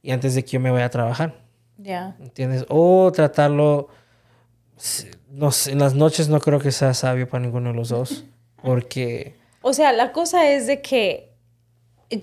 y 0.03 0.13
antes 0.13 0.35
de 0.35 0.45
que 0.45 0.53
yo 0.53 0.61
me 0.61 0.71
vaya 0.71 0.87
a 0.87 0.91
trabajar, 0.91 1.44
Ya. 1.79 2.17
¿entiendes? 2.21 2.65
O 2.69 3.11
tratarlo, 3.13 3.89
no 5.31 5.51
sé, 5.51 5.73
en 5.73 5.79
las 5.79 5.95
noches 5.95 6.29
no 6.29 6.41
creo 6.41 6.61
que 6.61 6.73
sea 6.73 6.95
sabio 6.95 7.29
para 7.29 7.45
ninguno 7.45 7.71
de 7.71 7.77
los 7.77 7.89
dos, 7.89 8.25
porque... 8.63 9.35
O 9.63 9.73
sea, 9.73 9.93
la 9.93 10.13
cosa 10.13 10.51
es 10.51 10.67
de 10.67 10.83
que 10.83 11.35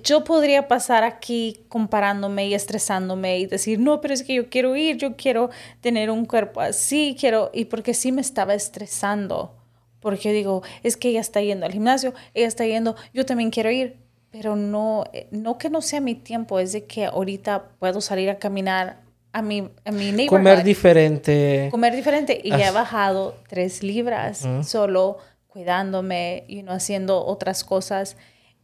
yo 0.04 0.24
podría 0.24 0.68
pasar 0.68 1.04
aquí 1.04 1.66
comparándome 1.68 2.48
y 2.48 2.54
estresándome 2.54 3.40
y 3.40 3.46
decir, 3.48 3.80
no, 3.80 4.02
pero 4.02 4.14
es 4.14 4.24
que 4.24 4.36
yo 4.36 4.50
quiero 4.50 4.76
ir, 4.76 4.98
yo 4.98 5.16
quiero 5.16 5.50
tener 5.82 6.10
un 6.12 6.26
cuerpo 6.26 6.62
así, 6.62 7.16
quiero, 7.20 7.50
y 7.54 7.66
porque 7.66 7.94
sí 7.94 8.12
me 8.12 8.22
estaba 8.22 8.54
estresando, 8.54 9.56
porque 10.00 10.30
yo 10.30 10.34
digo, 10.34 10.64
es 10.84 10.98
que 10.98 11.10
ella 11.10 11.22
está 11.22 11.42
yendo 11.42 11.66
al 11.66 11.72
gimnasio, 11.72 12.14
ella 12.34 12.48
está 12.48 12.66
yendo, 12.66 12.96
yo 13.14 13.26
también 13.26 13.50
quiero 13.50 13.72
ir, 13.72 13.98
pero 14.32 14.56
no, 14.56 15.04
eh, 15.14 15.28
no 15.32 15.58
que 15.58 15.70
no 15.70 15.82
sea 15.82 16.00
mi 16.00 16.16
tiempo, 16.16 16.60
es 16.60 16.72
de 16.72 16.86
que 16.86 17.06
ahorita 17.06 17.70
puedo 17.80 18.02
salir 18.02 18.30
a 18.30 18.38
caminar 18.38 19.02
a 19.34 19.42
mi, 19.42 19.70
a 19.86 19.92
mi 19.92 20.28
Comer 20.28 20.64
diferente. 20.64 21.70
comer 21.72 21.96
diferente 21.96 22.40
y 22.44 22.50
ya 22.50 22.68
he 22.70 22.72
bajado 22.72 23.36
tres 23.48 23.82
libras 23.84 24.44
Ujú. 24.46 24.64
solo 24.64 25.18
cuidándome 25.48 26.44
y 26.48 26.64
no 26.64 26.72
haciendo 26.72 27.26
otras 27.26 27.64
cosas 27.64 28.18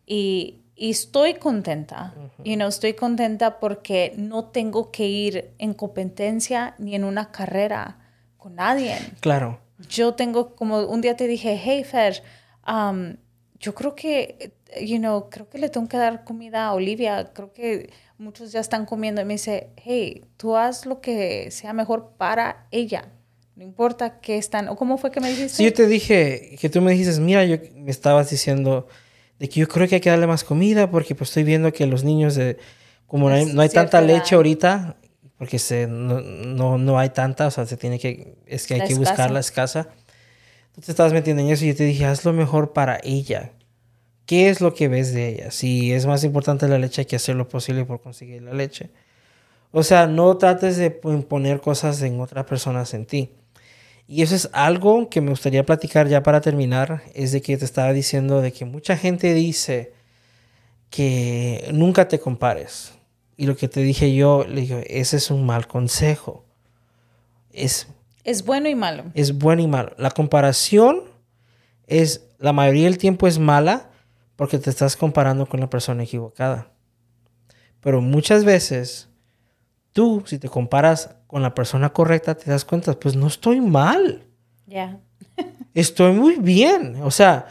y, 0.05 0.63
Y 0.79 0.91
estoy 0.91 1.33
contenta. 1.35 2.13
Y 2.43 2.55
no 2.55 2.67
estoy 2.67 2.93
contenta 2.93 3.59
porque 3.59 4.13
no 4.15 4.45
tengo 4.45 4.91
que 4.91 5.07
ir 5.07 5.55
en 5.57 5.73
competencia 5.73 6.75
ni 6.77 6.93
en 6.93 7.03
una 7.03 7.31
carrera 7.31 7.97
con 8.37 8.53
nadie. 8.55 8.95
Claro. 9.19 9.59
Yo 9.89 10.13
tengo, 10.13 10.55
como 10.55 10.81
un 10.81 11.01
día 11.01 11.15
te 11.15 11.27
dije, 11.27 11.59
hey 11.61 11.83
Fer, 11.83 12.21
um, 12.67 13.15
yo 13.59 13.73
creo 13.73 13.95
que, 13.95 14.51
you 14.79 14.99
know, 14.99 15.29
creo 15.31 15.49
que 15.49 15.57
le 15.57 15.69
tengo 15.69 15.87
que 15.87 15.97
dar 15.97 16.23
comida 16.23 16.67
a 16.67 16.73
Olivia. 16.75 17.31
Creo 17.33 17.51
que 17.53 17.89
muchos 18.17 18.51
ya 18.51 18.59
están 18.59 18.85
comiendo. 18.85 19.21
Y 19.21 19.25
me 19.25 19.35
dice, 19.35 19.69
hey, 19.77 20.25
tú 20.37 20.55
haz 20.55 20.85
lo 20.85 21.01
que 21.01 21.51
sea 21.51 21.73
mejor 21.73 22.13
para 22.17 22.67
ella. 22.71 23.09
No 23.55 23.63
importa 23.63 24.19
qué 24.19 24.37
están. 24.37 24.67
¿O 24.69 24.75
cómo 24.75 24.97
fue 24.97 25.11
que 25.11 25.19
me 25.19 25.29
dijiste? 25.29 25.57
Sí, 25.57 25.63
yo 25.63 25.73
te 25.73 25.87
dije 25.87 26.57
que 26.59 26.69
tú 26.69 26.81
me 26.81 26.91
dijiste, 26.91 27.19
mira, 27.19 27.43
yo 27.43 27.57
me 27.75 27.89
estabas 27.89 28.29
diciendo 28.29 28.87
de 29.39 29.49
que 29.49 29.59
yo 29.59 29.67
creo 29.67 29.87
que 29.87 29.95
hay 29.95 30.01
que 30.01 30.09
darle 30.09 30.27
más 30.27 30.43
comida 30.43 30.89
porque 30.89 31.15
pues 31.15 31.29
estoy 31.29 31.43
viendo 31.43 31.71
que 31.71 31.85
los 31.85 32.03
niños, 32.03 32.35
de, 32.35 32.57
como 33.05 33.29
no 33.29 33.35
hay, 33.35 33.45
no 33.45 33.61
hay 33.61 33.69
tanta 33.69 34.01
leche 34.01 34.35
ahorita, 34.35 34.97
porque 35.37 35.59
se, 35.59 35.87
no, 35.87 36.21
no, 36.21 36.77
no, 36.77 36.99
hay 36.99 37.09
tanta, 37.09 37.47
o 37.47 37.51
sea, 37.51 37.65
se 37.65 37.77
tiene 37.77 37.99
que, 37.99 38.35
es 38.45 38.65
que 38.65 38.75
hay 38.75 38.79
la 38.81 38.87
que 38.87 38.93
escasa. 38.93 39.11
buscar 39.11 39.31
la 39.31 39.39
escasa. 39.39 39.89
Tú 40.73 40.81
te 40.81 40.91
estabas 40.91 41.13
metiendo 41.13 41.41
en 41.41 41.49
eso 41.49 41.65
y 41.65 41.69
yo 41.69 41.75
te 41.75 41.83
dije, 41.83 42.05
haz 42.05 42.25
lo 42.25 42.33
mejor 42.33 42.73
para 42.73 42.99
ella. 43.03 43.51
¿Qué 44.27 44.49
es 44.49 44.59
lo 44.59 44.73
que 44.73 44.89
ves 44.89 45.13
de 45.13 45.29
ella? 45.29 45.51
Si 45.51 45.93
es 45.93 46.05
más 46.05 46.25
importante 46.25 46.67
la 46.67 46.77
leche, 46.77 47.01
hay 47.01 47.05
que 47.05 47.15
hacer 47.15 47.37
lo 47.37 47.47
posible 47.47 47.85
por 47.85 48.01
conseguir 48.01 48.43
la 48.43 48.53
leche. 48.53 48.89
O 49.71 49.83
sea, 49.83 50.05
no 50.05 50.35
trates 50.35 50.75
de 50.75 50.99
imponer 51.05 51.61
cosas 51.61 52.01
en 52.01 52.19
otras 52.19 52.43
personas 52.43 52.93
en 52.93 53.05
ti. 53.05 53.31
Y 54.05 54.23
eso 54.23 54.35
es 54.35 54.49
algo 54.51 55.09
que 55.09 55.21
me 55.21 55.29
gustaría 55.29 55.65
platicar 55.65 56.09
ya 56.09 56.23
para 56.23 56.41
terminar, 56.41 57.03
es 57.13 57.31
de 57.31 57.41
que 57.41 57.55
te 57.55 57.63
estaba 57.63 57.93
diciendo 57.93 58.41
de 58.41 58.51
que 58.51 58.65
mucha 58.65 58.97
gente 58.97 59.33
dice 59.33 59.93
que 60.89 61.69
nunca 61.73 62.09
te 62.09 62.19
compares. 62.19 62.95
Y 63.37 63.45
lo 63.45 63.55
que 63.55 63.69
te 63.69 63.79
dije 63.79 64.13
yo, 64.13 64.45
le 64.45 64.61
digo, 64.61 64.81
ese 64.87 65.15
es 65.15 65.31
un 65.31 65.45
mal 65.45 65.67
consejo. 65.67 66.43
Es, 67.53 67.87
es 68.25 68.43
bueno 68.43 68.67
y 68.67 68.75
malo. 68.75 69.05
Es 69.13 69.37
bueno 69.37 69.61
y 69.61 69.67
malo. 69.67 69.93
La 69.97 70.11
comparación 70.11 71.03
es, 71.85 72.25
la 72.39 72.51
mayoría 72.51 72.85
del 72.85 72.97
tiempo 72.97 73.25
es 73.25 73.39
mala 73.39 73.86
porque 74.37 74.59
te 74.59 74.69
estás 74.69 74.95
comparando 74.95 75.45
con 75.45 75.59
la 75.59 75.69
persona 75.69 76.03
equivocada. 76.03 76.71
Pero 77.81 77.99
muchas 77.99 78.45
veces 78.45 79.09
tú, 79.91 80.23
si 80.25 80.39
te 80.39 80.47
comparas 80.47 81.15
con 81.27 81.41
la 81.41 81.53
persona 81.53 81.89
correcta, 81.89 82.35
te 82.35 82.49
das 82.49 82.63
cuenta, 82.63 82.97
pues 82.97 83.17
no 83.17 83.27
estoy 83.27 83.59
mal. 83.59 84.23
Ya. 84.65 84.99
estoy 85.73 86.13
muy 86.13 86.35
bien. 86.35 87.01
O 87.03 87.11
sea, 87.11 87.47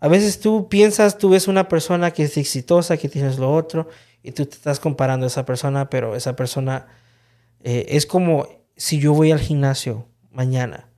a 0.00 0.08
veces 0.08 0.40
tú 0.40 0.68
piensas, 0.68 1.16
tú 1.16 1.30
ves 1.30 1.48
una 1.48 1.68
persona 1.68 2.10
que 2.10 2.24
es 2.24 2.36
exitosa, 2.36 2.98
que 2.98 3.08
tienes 3.08 3.38
lo 3.38 3.54
otro, 3.54 3.88
y 4.22 4.32
tú 4.32 4.44
te 4.44 4.56
estás 4.56 4.80
comparando 4.80 5.24
a 5.24 5.28
esa 5.28 5.46
persona, 5.46 5.88
pero 5.88 6.16
esa 6.16 6.34
persona 6.34 6.88
eh, 7.62 7.86
es 7.88 8.06
como 8.06 8.46
si 8.76 8.98
yo 8.98 9.12
voy 9.14 9.32
al 9.32 9.40
gimnasio 9.40 10.08
mañana 10.32 10.88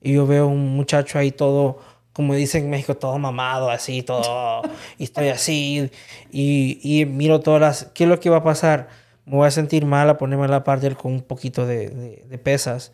y 0.00 0.14
yo 0.14 0.26
veo 0.26 0.48
un 0.48 0.74
muchacho 0.74 1.18
ahí 1.18 1.30
todo, 1.30 1.78
como 2.12 2.34
dicen 2.34 2.64
en 2.64 2.70
México, 2.70 2.96
todo 2.96 3.18
mamado, 3.18 3.70
así, 3.70 4.02
todo, 4.02 4.62
y 4.98 5.04
estoy 5.04 5.28
así, 5.28 5.90
y, 6.30 6.78
y 6.82 7.06
miro 7.06 7.40
todas 7.40 7.60
las, 7.60 7.84
¿qué 7.94 8.04
es 8.04 8.10
lo 8.10 8.20
que 8.20 8.30
va 8.30 8.38
a 8.38 8.44
pasar? 8.44 8.88
me 9.24 9.36
voy 9.36 9.46
a 9.46 9.50
sentir 9.50 9.86
mal 9.86 10.08
a 10.10 10.18
ponerme 10.18 10.48
la 10.48 10.64
par 10.64 10.80
de 10.80 10.88
él 10.88 10.96
con 10.96 11.12
un 11.12 11.22
poquito 11.22 11.66
de, 11.66 12.24
de, 12.28 12.38
pesas. 12.38 12.92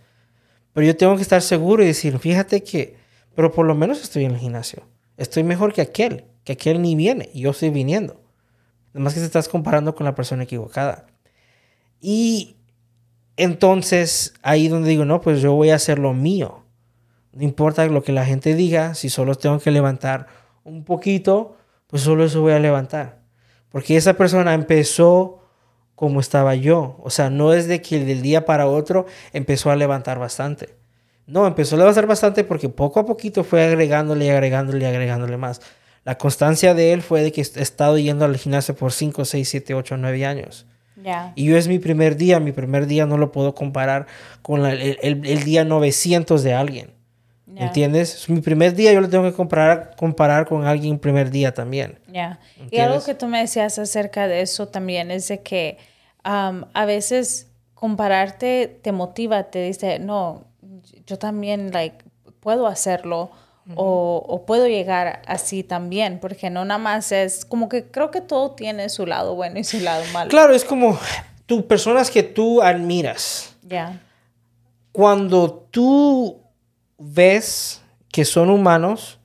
Pero 0.73 0.87
yo 0.87 0.97
tengo 0.97 1.17
que 1.17 1.23
estar 1.23 1.43
seguro 1.43 1.83
y 1.83 1.87
decir, 1.87 2.19
fíjate 2.19 2.63
que, 2.63 2.97
pero 3.35 3.53
por 3.53 3.67
lo 3.67 3.75
menos 3.75 4.03
estoy 4.03 4.25
en 4.25 4.33
el 4.33 4.39
gimnasio. 4.39 4.83
Estoy 5.17 5.43
mejor 5.43 5.73
que 5.73 5.81
aquel, 5.81 6.27
que 6.45 6.53
aquel 6.53 6.83
ni 6.83 6.95
viene 6.95 7.31
yo 7.35 7.51
estoy 7.51 7.71
viniendo. 7.71 8.21
Además 8.93 9.15
que 9.15 9.21
te 9.21 9.27
estás 9.27 9.49
comparando 9.49 9.95
con 9.95 10.05
la 10.05 10.15
persona 10.15 10.45
equivocada. 10.45 11.07
Y 12.01 12.57
entonces 13.37 14.35
ahí 14.43 14.69
donde 14.69 14.91
digo, 14.91 15.05
no, 15.05 15.21
pues 15.21 15.41
yo 15.41 15.55
voy 15.55 15.71
a 15.71 15.77
hacer 15.77 15.99
lo 15.99 16.15
mío. 16.15 16.65
No 17.39 17.45
importa 17.45 17.87
lo 17.87 18.03
que 18.03 18.11
la 18.11 18.27
gente 18.27 18.57
diga, 18.57 18.95
si 18.95 19.11
solo 19.11 19.37
tengo 19.37 19.61
que 19.61 19.71
levantar 19.71 20.27
un 20.65 20.83
poquito, 20.83 21.57
pues 21.87 22.03
solo 22.03 22.25
eso 22.25 22.41
voy 22.41 22.53
a 22.53 22.59
levantar. 22.59 23.21
Porque 23.71 23.97
esa 23.97 24.15
persona 24.15 24.55
empezó 24.55 25.45
como 25.95 26.19
estaba 26.19 26.57
yo. 26.57 26.97
O 27.01 27.11
sea, 27.11 27.31
no 27.31 27.53
es 27.53 27.69
de 27.69 27.81
que 27.81 28.05
del 28.05 28.23
día 28.23 28.45
para 28.45 28.67
otro 28.67 29.07
empezó 29.33 29.71
a 29.71 29.77
levantar 29.77 30.19
bastante. 30.19 30.75
No, 31.29 31.47
empezó 31.47 31.77
a 31.77 31.79
levantar 31.79 32.09
bastante 32.09 32.43
porque 32.43 32.69
poco 32.69 32.99
a 32.99 33.07
poquito 33.07 33.45
fue 33.45 33.65
agregándole 33.65 34.25
y 34.25 34.31
agregándole 34.31 34.85
y 34.85 34.89
agregándole 34.89 35.37
más. 35.37 35.61
La 36.03 36.19
constancia 36.19 36.75
de 36.75 36.93
él 36.93 37.03
fue 37.03 37.23
de 37.23 37.31
que 37.31 37.41
he 37.43 37.63
estado 37.63 37.99
yendo 37.99 38.25
al 38.25 38.37
gimnasio 38.37 38.75
por 38.75 38.91
5, 38.91 39.25
6, 39.25 39.49
7, 39.49 39.75
8, 39.75 39.97
9 39.97 40.27
años. 40.27 40.67
Yeah. 41.01 41.35
Y 41.37 41.45
yo 41.45 41.57
es 41.57 41.69
mi 41.69 41.79
primer 41.79 42.17
día, 42.17 42.41
mi 42.41 42.51
primer 42.51 42.89
día 42.89 43.07
no 43.07 43.17
lo 43.17 43.31
puedo 43.31 43.55
comparar 43.55 44.09
con 44.43 44.65
la, 44.65 44.73
el, 44.73 44.99
el, 45.03 45.25
el, 45.25 45.45
día 45.45 45.65
900 45.65 46.43
de 46.43 46.55
alguien. 46.55 46.98
Yeah. 47.59 47.67
¿Entiendes? 47.67 48.15
Es 48.15 48.29
mi 48.29 48.41
primer 48.41 48.73
día, 48.73 48.93
yo 48.93 49.01
lo 49.01 49.09
tengo 49.09 49.25
que 49.25 49.33
comparar, 49.33 49.97
comparar 49.97 50.47
con 50.47 50.65
alguien 50.65 50.97
primer 50.97 51.29
día 51.29 51.53
también. 51.53 51.99
Yeah. 52.13 52.39
Y 52.71 52.79
algo 52.79 53.03
que 53.03 53.15
tú 53.15 53.27
me 53.27 53.41
decías 53.41 53.81
acerca 53.81 54.29
de 54.29 54.43
eso 54.43 54.69
también 54.69 55.11
es 55.11 55.27
de 55.27 55.43
que 55.43 55.77
um, 56.25 56.67
a 56.73 56.85
veces 56.85 57.49
compararte 57.75 58.79
te 58.81 58.93
motiva, 58.93 59.51
te 59.51 59.61
dice, 59.61 59.99
no, 59.99 60.45
yo 61.05 61.19
también 61.19 61.73
like, 61.73 62.05
puedo 62.39 62.69
hacerlo. 62.69 63.33
Uh 63.67 63.71
-huh. 63.71 63.75
o, 63.77 64.25
o, 64.29 64.47
puedo 64.47 64.67
llegar 64.69 65.21
así 65.27 65.63
también, 65.65 66.21
porque 66.21 66.49
no 66.49 66.65
nada 66.65 66.79
más 66.79 67.13
es 67.13 67.45
como 67.45 67.69
que 67.69 67.91
creo 67.91 68.11
que 68.11 68.23
todo 68.23 68.53
tiene 68.53 68.89
su 68.89 69.05
lado 69.05 69.35
bueno 69.35 69.59
y 69.59 69.65
su 69.65 69.81
lado 69.81 70.05
malo. 70.13 70.31
Claro, 70.31 70.55
es 70.55 70.65
como 70.65 70.97
tú, 71.45 71.67
personas 71.67 72.11
que 72.11 72.23
tú 72.23 72.63
admiras. 72.63 73.57
Ya. 73.63 73.69
Yeah. 73.69 74.03
Cuando 74.93 75.67
tú 75.71 76.48
ves 76.99 77.83
que 78.11 78.25
son 78.25 78.51
humanos 78.51 79.19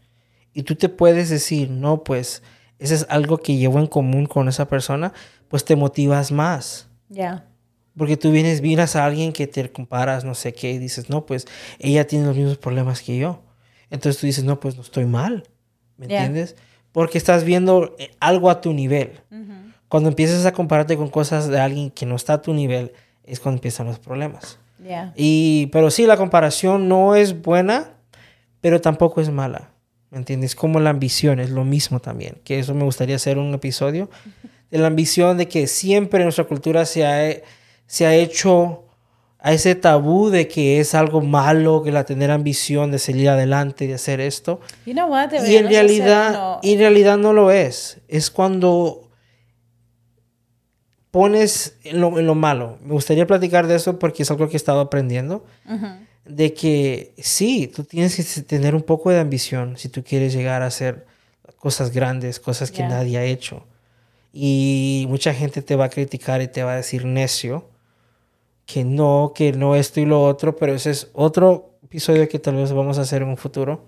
y 0.53 0.63
tú 0.63 0.75
te 0.75 0.89
puedes 0.89 1.29
decir, 1.29 1.69
no, 1.69 2.03
pues, 2.03 2.43
eso 2.79 2.93
es 2.93 3.05
algo 3.09 3.37
que 3.37 3.57
llevo 3.57 3.79
en 3.79 3.87
común 3.87 4.25
con 4.25 4.47
esa 4.47 4.67
persona, 4.67 5.13
pues 5.47 5.65
te 5.65 5.75
motivas 5.75 6.31
más. 6.31 6.87
Ya. 7.09 7.17
Yeah. 7.17 7.47
Porque 7.97 8.17
tú 8.17 8.31
vienes, 8.31 8.61
miras 8.61 8.95
a 8.95 9.05
alguien 9.05 9.33
que 9.33 9.45
te 9.45 9.71
comparas, 9.71 10.23
no 10.23 10.33
sé 10.33 10.53
qué, 10.53 10.71
y 10.71 10.77
dices, 10.79 11.09
no, 11.09 11.25
pues 11.25 11.45
ella 11.79 12.07
tiene 12.07 12.25
los 12.25 12.35
mismos 12.35 12.57
problemas 12.57 13.01
que 13.01 13.17
yo. 13.17 13.43
Entonces 13.89 14.19
tú 14.19 14.25
dices, 14.25 14.43
no, 14.43 14.59
pues 14.59 14.75
no 14.75 14.81
estoy 14.81 15.05
mal. 15.05 15.43
¿Me 15.97 16.07
yeah. 16.07 16.25
entiendes? 16.25 16.55
Porque 16.91 17.17
estás 17.17 17.43
viendo 17.43 17.95
eh, 17.99 18.11
algo 18.19 18.49
a 18.49 18.61
tu 18.61 18.73
nivel. 18.73 19.21
Uh 19.29 19.35
-huh. 19.35 19.73
Cuando 19.87 20.09
empiezas 20.09 20.45
a 20.47 20.53
compararte 20.53 20.97
con 20.97 21.09
cosas 21.09 21.47
de 21.47 21.59
alguien 21.59 21.91
que 21.91 22.07
no 22.07 22.15
está 22.15 22.33
a 22.33 22.41
tu 22.41 22.53
nivel, 22.53 22.93
es 23.23 23.39
cuando 23.39 23.57
empiezan 23.57 23.85
los 23.85 23.99
problemas. 23.99 24.57
Yeah. 24.83 25.13
Y, 25.15 25.67
pero 25.67 25.89
sí, 25.89 26.05
la 26.05 26.17
comparación 26.17 26.87
no 26.87 27.15
es 27.15 27.41
buena, 27.41 27.91
pero 28.61 28.81
tampoco 28.81 29.21
es 29.21 29.29
mala. 29.29 29.69
¿Me 30.09 30.17
entiendes? 30.17 30.55
Como 30.55 30.79
la 30.79 30.91
ambición, 30.91 31.39
es 31.39 31.49
lo 31.49 31.65
mismo 31.65 31.99
también. 31.99 32.39
Que 32.43 32.59
eso 32.59 32.73
me 32.75 32.83
gustaría 32.83 33.15
hacer 33.15 33.37
un 33.37 33.53
episodio. 33.53 34.09
De 34.71 34.79
la 34.79 34.87
ambición 34.87 35.37
de 35.37 35.47
que 35.47 35.67
siempre 35.67 36.19
en 36.21 36.25
nuestra 36.25 36.45
cultura 36.45 36.85
se 36.87 37.05
ha, 37.05 37.31
se 37.85 38.07
ha 38.07 38.15
hecho 38.15 38.85
a 39.37 39.51
ese 39.51 39.75
tabú 39.75 40.29
de 40.29 40.47
que 40.47 40.79
es 40.79 40.95
algo 40.95 41.21
malo, 41.21 41.83
que 41.83 41.91
la 41.91 42.05
tener 42.05 42.31
ambición 42.31 42.89
de 42.91 42.97
salir 42.97 43.29
adelante, 43.29 43.85
de 43.85 43.93
hacer 43.93 44.21
esto. 44.21 44.61
You 44.85 44.93
know 44.93 45.09
what? 45.09 45.31
y 45.45 45.57
en 45.57 45.67
realidad, 45.67 46.33
no. 46.33 46.59
en 46.63 46.79
realidad 46.79 47.17
no 47.17 47.33
lo 47.33 47.51
es. 47.51 47.99
Es 48.07 48.31
cuando 48.31 49.02
pones 51.13 51.77
en 51.83 52.01
lo, 52.01 52.17
en 52.17 52.25
lo, 52.25 52.33
malo. 52.33 52.79
Me 52.83 52.93
gustaría 52.93 53.27
platicar 53.27 53.67
de 53.67 53.75
eso 53.75 53.99
porque 53.99 54.23
es 54.23 54.31
algo 54.31 54.47
que 54.47 54.53
he 54.53 54.57
estado 54.57 54.79
aprendiendo. 54.79 55.45
Uh 55.69 55.73
-huh. 55.73 56.07
De 56.25 56.55
que 56.55 57.13
sí, 57.19 57.67
tú 57.67 57.83
tienes 57.83 58.15
que 58.15 58.41
tener 58.41 58.73
un 58.73 58.81
poco 58.81 59.11
de 59.11 59.19
ambición 59.19 59.77
si 59.77 59.89
tú 59.89 60.03
quieres 60.03 60.33
llegar 60.33 60.63
a 60.63 60.65
hacer 60.65 61.05
cosas 61.57 61.91
grandes, 61.91 62.39
cosas 62.39 62.71
que 62.71 62.77
yeah. 62.77 62.89
nadie 62.89 63.19
ha 63.19 63.25
hecho. 63.25 63.63
Y 64.33 65.05
mucha 65.07 65.35
gente 65.35 65.61
te 65.61 65.75
va 65.75 65.85
a 65.85 65.89
criticar 65.89 66.41
y 66.41 66.47
te 66.47 66.63
va 66.63 66.73
a 66.73 66.77
decir 66.77 67.05
necio, 67.05 67.69
que 68.65 68.83
no, 68.83 69.33
que 69.35 69.51
no 69.51 69.75
esto 69.75 69.99
y 69.99 70.05
lo 70.05 70.23
otro, 70.23 70.55
pero 70.55 70.73
ese 70.73 70.89
es 70.89 71.11
otro 71.13 71.77
episodio 71.83 72.27
que 72.27 72.39
tal 72.39 72.55
vez 72.55 72.71
vamos 72.71 72.97
a 72.97 73.01
hacer 73.01 73.21
en 73.21 73.27
un 73.27 73.37
futuro. 73.37 73.85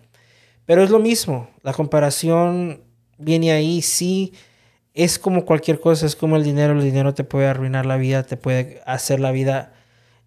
Pero 0.68 0.84
es 0.84 0.92
lo 0.92 1.00
mismo, 1.00 1.50
la 1.64 1.74
comparación 1.74 2.82
viene 3.18 3.52
ahí, 3.52 3.82
sí 3.82 4.32
es 4.96 5.20
como 5.20 5.46
cualquier 5.46 5.82
cosa, 5.82 6.06
es 6.06 6.16
como 6.16 6.38
el 6.38 6.44
dinero, 6.44 6.74
el 6.74 6.82
dinero 6.82 7.14
te 7.14 7.26
puede 7.26 7.48
arruinar 7.48 7.86
la 7.86 7.98
vida, 7.98 8.24
te 8.24 8.38
puede 8.38 8.82
hacer 8.86 9.20
la 9.20 9.32
vida 9.32 9.74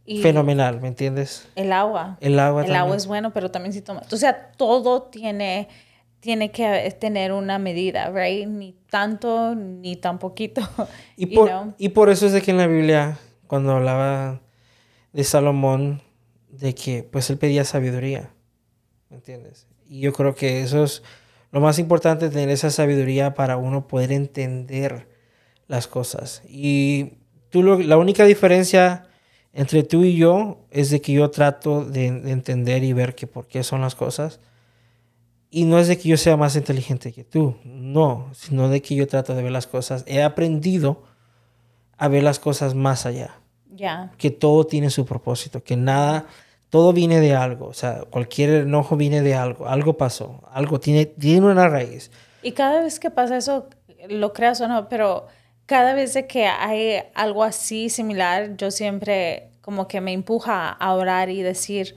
y 0.05 0.23
fenomenal, 0.23 0.81
¿me 0.81 0.89
entiendes? 0.89 1.49
El 1.57 1.73
agua. 1.73 2.19
El 2.20 2.39
agua. 2.39 2.61
El 2.61 2.66
también. 2.66 2.82
agua 2.82 2.97
es 2.97 3.07
bueno, 3.07 3.32
pero 3.32 3.51
también 3.51 3.73
si 3.73 3.81
tomas. 3.81 4.12
O 4.12 4.16
sea, 4.19 4.53
todo 4.53 5.03
tiene, 5.05 5.69
tiene 6.20 6.51
que 6.51 6.95
tener 7.01 7.32
una 7.32 7.59
medida, 7.59 8.11
¿right? 8.11 8.47
Ni 8.47 8.74
tanto, 8.90 9.55
ni 9.55 9.97
tan 9.97 10.19
poquito. 10.19 10.61
Y 11.16 11.27
por, 11.35 11.49
know? 11.49 11.74
y 11.78 11.89
por 11.89 12.11
eso 12.11 12.27
es 12.27 12.32
de 12.32 12.43
que 12.43 12.51
en 12.51 12.59
la 12.59 12.66
Biblia, 12.66 13.19
cuando 13.47 13.73
hablaba 13.73 14.43
de 15.15 15.24
Salomón, 15.24 16.03
de 16.51 16.74
que 16.74 17.05
pues 17.05 17.31
él 17.31 17.39
pedía 17.39 17.65
sabiduría, 17.65 18.31
¿me 19.09 19.16
entiendes? 19.16 19.66
Y 19.86 20.01
yo 20.01 20.12
creo 20.12 20.35
que 20.35 20.62
eso 20.62 20.85
es 20.85 21.03
lo 21.51 21.61
más 21.61 21.79
importante 21.79 22.27
es 22.27 22.33
tener 22.33 22.51
esa 22.51 22.70
sabiduría 22.70 23.35
para 23.35 23.57
uno 23.57 23.87
poder 23.89 24.12
entender 24.12 25.09
las 25.66 25.87
cosas. 25.87 26.43
Y 26.49 27.15
tú 27.51 27.62
la 27.62 27.97
única 27.97 28.25
diferencia 28.25 29.09
entre 29.53 29.83
tú 29.83 30.05
y 30.05 30.16
yo 30.16 30.66
es 30.70 30.91
de 30.91 31.01
que 31.01 31.12
yo 31.12 31.31
trato 31.31 31.85
de, 31.85 32.07
entender 32.07 32.85
y 32.85 32.93
ver 32.93 33.15
que 33.15 33.27
por 33.27 33.47
qué 33.47 33.62
son 33.62 33.81
las 33.81 33.95
cosas. 33.95 34.41
Y 35.51 35.65
no 35.65 35.79
es 35.79 35.89
de 35.89 35.99
que 35.99 36.11
yo 36.11 36.16
sea 36.16 36.37
más 36.37 36.57
inteligente 36.57 37.12
que 37.12 37.25
tú, 37.25 37.57
no, 37.65 38.31
sino 38.35 38.69
de 38.69 38.83
que 38.83 38.95
yo 38.95 39.07
trato 39.07 39.35
de 39.35 39.43
ver 39.43 39.53
las 39.53 39.66
cosas. 39.66 40.05
He 40.07 40.23
aprendido 40.23 41.03
a 41.97 42.09
ver 42.09 42.23
las 42.23 42.39
cosas 42.39 42.75
más 42.75 43.07
allá. 43.07 43.41
Ya. 43.70 44.12
Que 44.19 44.31
todo 44.31 44.65
tiene 44.66 44.91
su 44.91 45.07
propósito, 45.07 45.65
que 45.65 45.77
nada, 45.77 46.27
todo 46.70 46.93
viene 46.93 47.20
de 47.20 47.35
algo. 47.35 47.66
O 47.66 47.74
sea, 47.74 48.05
cualquier 48.11 48.62
enojo 48.62 48.97
viene 48.97 49.23
de 49.23 49.35
algo, 49.35 49.69
algo 49.69 49.97
pasó, 49.97 50.43
algo 50.51 50.81
tiene, 50.81 51.07
tiene 51.07 51.47
una 51.47 51.69
raíz. 51.69 52.11
Y 52.43 52.53
cada 52.53 52.82
vez 52.82 53.01
que 53.01 53.11
pasa 53.11 53.36
eso, 53.36 53.69
lo 54.09 54.32
creas 54.32 54.61
o 54.61 54.69
no, 54.69 54.89
pero 54.89 55.27
cada 55.66 55.95
vez 55.95 56.19
que 56.28 56.47
hay 56.47 57.03
algo 57.15 57.45
así 57.45 57.89
similar, 57.89 58.57
yo 58.57 58.70
siempre 58.70 59.51
como 59.61 59.86
que 59.86 60.01
me 60.01 60.12
empuja 60.12 60.70
a 60.70 60.95
orar 60.95 61.28
y 61.28 61.43
decir, 61.43 61.95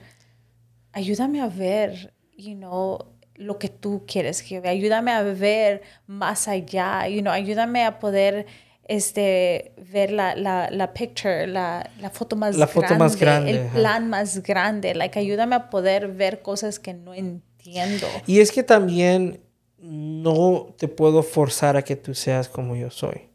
ayúdame 0.92 1.40
a 1.40 1.48
ver, 1.48 2.12
you 2.36 2.54
know, 2.54 3.12
lo 3.34 3.58
que 3.58 3.68
tú 3.68 4.04
quieres 4.06 4.42
que 4.42 4.60
vea, 4.60 4.72
ayúdame 4.72 5.10
a 5.10 5.22
ver 5.22 5.82
más 6.06 6.48
allá, 6.48 7.08
you 7.08 7.22
know, 7.22 7.32
ayúdame 7.32 7.84
a 7.84 7.98
poder 7.98 8.46
este, 8.92 9.72
ver 9.90 10.12
la, 10.12 10.36
la, 10.36 10.70
la 10.70 10.92
picture, 10.92 11.46
la, 11.46 11.88
la, 11.98 12.10
foto 12.10 12.36
más 12.36 12.56
la 12.56 12.66
foto 12.66 12.88
grande, 12.88 12.98
más 12.98 13.16
grande, 13.16 13.50
el 13.52 13.68
plan 13.68 14.10
más 14.10 14.42
grande, 14.42 14.94
like, 14.94 15.18
ayúdame 15.18 15.54
a 15.56 15.70
poder 15.70 16.08
ver 16.08 16.42
cosas 16.42 16.78
que 16.78 16.92
no 16.92 17.14
entiendo. 17.14 18.06
Y 18.26 18.40
es 18.40 18.52
que 18.52 18.62
también 18.62 19.40
no 19.78 20.74
te 20.76 20.88
puedo 20.88 21.22
forzar 21.22 21.78
a 21.78 21.82
que 21.82 21.96
tú 21.96 22.14
seas 22.14 22.50
como 22.50 22.76
yo 22.76 22.90
soy. 22.90 23.30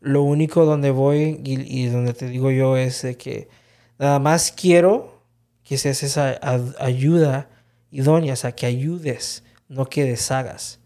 Lo 0.00 0.22
único 0.22 0.66
donde 0.66 0.90
voy 0.90 1.40
y, 1.42 1.86
donde 1.86 2.12
te 2.12 2.28
digo 2.28 2.50
yo 2.50 2.76
es 2.76 3.00
de 3.00 3.16
que 3.16 3.48
nada 3.98 4.18
más 4.18 4.52
quiero 4.52 5.22
que 5.64 5.78
seas 5.78 6.02
esa 6.02 6.38
ayuda 6.78 7.48
idónea, 7.90 8.34
o 8.34 8.36
sea, 8.36 8.52
que 8.52 8.66
ayudes, 8.66 9.42
no 9.68 9.86
que 9.86 10.04
deshagas. 10.04 10.80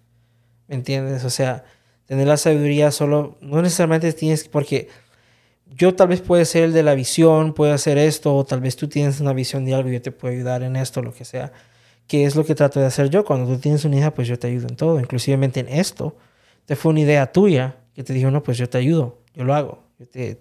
¿Me 0.68 0.76
entiendes? 0.76 1.24
O 1.24 1.30
sea, 1.30 1.64
tener 2.11 2.27
la 2.27 2.37
sabiduría 2.37 2.91
solo, 2.91 3.39
no 3.41 3.62
necesariamente 3.62 4.12
tienes, 4.12 4.49
porque 4.49 4.89
yo 5.65 5.95
tal 5.95 6.09
vez 6.09 6.20
puede 6.20 6.45
ser 6.45 6.65
el 6.65 6.73
de 6.73 6.82
la 6.82 6.97
visión, 6.97 7.55
puede 7.55 7.70
hacer 7.70 7.99
esto, 7.99 8.35
o 8.35 8.45
tal 8.45 8.61
vez 8.61 8.74
tú 8.74 8.89
tienes 8.89 9.20
una 9.20 9.32
visión 9.32 9.65
de 9.65 9.74
algo 9.77 9.91
y 9.91 9.93
yo 9.93 10.03
te 10.03 10.11
puedo 10.11 10.35
ayudar 10.35 10.65
en 10.65 10.74
esto, 10.74 11.03
lo 11.03 11.15
que 11.15 11.24
sea. 11.24 11.53
Que 12.09 12.24
es 12.24 12.35
lo 12.35 12.45
que 12.45 12.57
trato 12.57 12.81
de 12.81 12.87
hacer 12.87 13.11
yo. 13.11 13.24
Cuando 13.24 13.55
tú 13.55 13.61
tienes 13.61 13.85
una 13.85 13.95
idea, 13.95 14.12
pues 14.12 14.27
yo 14.27 14.37
te 14.37 14.49
ayudo 14.49 14.66
en 14.66 14.74
todo, 14.74 14.99
inclusivemente 14.99 15.61
en 15.61 15.69
esto. 15.69 16.16
Te 16.66 16.74
fue 16.74 16.91
una 16.91 16.99
idea 16.99 17.31
tuya 17.31 17.77
que 17.95 18.03
te 18.03 18.12
dijo, 18.12 18.28
no, 18.32 18.43
pues 18.43 18.59
yo 18.59 18.69
te 18.69 18.78
ayudo, 18.78 19.20
yo 19.32 19.45
lo 19.45 19.55
hago. 19.55 19.85
Yo 20.01 20.09
te, 20.09 20.41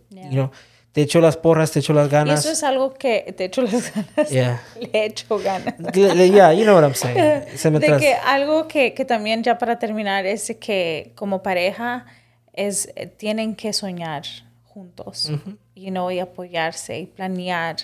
te 0.91 1.01
echo 1.01 1.21
las 1.21 1.37
porras, 1.37 1.71
te 1.71 1.79
echo 1.79 1.93
las 1.93 2.09
ganas. 2.09 2.39
Y 2.39 2.47
eso 2.47 2.51
es 2.51 2.63
algo 2.63 2.93
que 2.93 3.33
te 3.37 3.45
echo 3.45 3.61
las 3.61 3.93
ganas. 3.93 4.29
Yeah. 4.29 4.61
Le 4.79 5.05
echo 5.05 5.39
ganas. 5.39 5.75
Yeah, 5.93 6.53
you 6.53 6.63
know 6.63 6.75
what 6.75 6.83
I'm 6.83 6.95
saying. 6.95 7.45
Se 7.55 7.69
me 7.69 7.79
de 7.79 7.97
que 7.97 8.13
algo 8.13 8.67
que, 8.67 8.93
que, 8.93 9.05
también 9.05 9.43
ya 9.43 9.57
para 9.57 9.77
terminar 9.77 10.25
es 10.25 10.55
que 10.59 11.11
como 11.15 11.43
pareja 11.43 12.05
es, 12.53 12.91
eh, 12.95 13.05
tienen 13.07 13.55
que 13.55 13.73
soñar 13.73 14.23
juntos, 14.63 15.31
you 15.75 15.89
know, 15.89 16.09
y 16.11 16.19
apoyarse 16.19 16.99
y 16.99 17.05
planear 17.05 17.77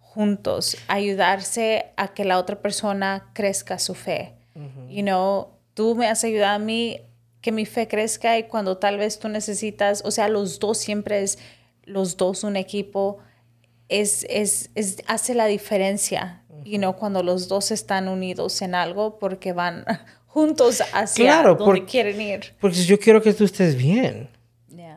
juntos, 0.00 0.76
ayudarse 0.88 1.86
a 1.96 2.08
que 2.08 2.24
la 2.24 2.38
otra 2.38 2.60
persona 2.60 3.30
crezca 3.34 3.78
su 3.78 3.94
fe. 3.94 4.34
You 4.88 5.02
know, 5.02 5.50
tú 5.74 5.94
me 5.94 6.08
has 6.08 6.24
ayudado 6.24 6.56
a 6.56 6.58
mí 6.58 7.00
que 7.40 7.52
mi 7.52 7.64
fe 7.64 7.86
crezca 7.86 8.36
y 8.36 8.44
cuando 8.44 8.78
tal 8.78 8.98
vez 8.98 9.20
tú 9.20 9.28
necesitas, 9.28 10.02
o 10.04 10.10
sea, 10.10 10.28
los 10.28 10.58
dos 10.58 10.78
siempre 10.78 11.22
es, 11.22 11.38
los 11.88 12.16
dos 12.16 12.44
un 12.44 12.56
equipo, 12.56 13.18
es, 13.88 14.26
es, 14.28 14.70
es 14.74 14.98
hace 15.06 15.34
la 15.34 15.46
diferencia, 15.46 16.42
y 16.64 16.78
no 16.78 16.96
cuando 16.96 17.22
los 17.22 17.48
dos 17.48 17.70
están 17.70 18.08
unidos 18.08 18.60
en 18.62 18.74
algo 18.74 19.18
porque 19.18 19.52
van 19.52 19.84
juntos 20.26 20.82
hacia 20.92 21.42
donde 21.42 21.84
quieren 21.84 22.20
ir. 22.20 22.54
Porque 22.60 22.82
yo 22.84 22.98
quiero 22.98 23.22
que 23.22 23.32
tú 23.32 23.44
estés 23.44 23.76
bien. 23.76 24.28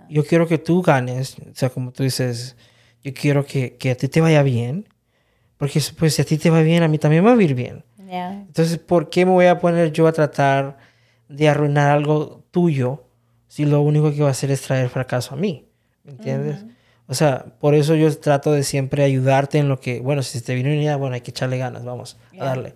Yo 0.10 0.26
quiero 0.26 0.46
que 0.46 0.58
tú 0.58 0.82
ganes, 0.82 1.38
o 1.40 1.56
sea, 1.56 1.70
como 1.70 1.94
tú 1.94 2.04
dices, 2.04 2.58
yo 3.02 3.14
quiero 3.14 3.46
que, 3.46 3.78
que, 3.78 3.92
a 3.92 3.96
ti 3.96 4.10
te 4.10 4.20
vaya 4.20 4.44
bien, 4.44 4.90
porque 5.56 5.82
pues 5.98 6.16
si 6.16 6.22
a 6.22 6.26
ti 6.26 6.38
te 6.38 6.50
va 6.50 6.60
bien, 6.62 6.84
a 6.84 6.90
mí 6.90 6.98
también 6.98 7.24
me 7.24 7.32
va 7.32 7.40
a 7.40 7.42
ir 7.42 7.56
bien. 7.56 7.86
Entonces, 8.10 8.78
¿por 8.78 9.10
qué 9.10 9.26
me 9.26 9.32
voy 9.32 9.46
a 9.46 9.58
poner 9.60 9.94
yo 9.94 10.06
a 10.06 10.12
tratar 10.12 10.78
de 11.30 11.48
arruinar 11.48 11.90
algo 11.90 12.44
tuyo 12.52 13.06
si 13.48 13.66
lo 13.66 13.82
único 13.82 14.14
que 14.14 14.22
va 14.22 14.30
a 14.30 14.32
hacer 14.32 14.52
es 14.52 14.62
traer 14.62 14.90
fracaso 14.90 15.34
a 15.34 15.38
mí. 15.38 15.66
¿Me 16.04 16.12
entiendes? 16.12 16.66
O 17.12 17.14
sea, 17.14 17.44
por 17.60 17.76
eso 17.76 17.94
yo 17.96 18.18
trato 18.18 18.54
de 18.54 18.64
siempre 18.64 19.04
ayudarte 19.04 19.58
en 19.58 19.68
lo 19.68 19.82
que, 19.82 20.00
bueno, 20.00 20.24
si 20.24 20.40
te 20.40 20.56
viene 20.56 20.72
una 20.72 20.82
idea, 20.82 20.96
bueno, 20.96 21.14
hay 21.14 21.20
que 21.20 21.32
echarle 21.32 21.58
ganas, 21.58 21.84
vamos 21.84 22.18
a 22.40 22.46
darle. 22.46 22.74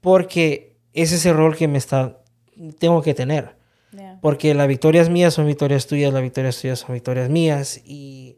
Porque 0.00 0.76
ese 0.92 1.16
es 1.16 1.26
el 1.26 1.36
rol 1.36 1.56
que 1.56 1.66
me 1.66 1.76
está, 1.76 2.20
tengo 2.78 3.02
que 3.02 3.12
tener. 3.12 3.56
Porque 4.22 4.54
las 4.54 4.68
victorias 4.68 5.10
mías 5.10 5.34
son 5.34 5.48
victorias 5.48 5.88
tuyas, 5.88 6.12
las 6.12 6.22
victorias 6.22 6.60
tuyas 6.60 6.78
son 6.78 6.94
victorias 6.94 7.28
mías 7.28 7.80
y 7.84 8.36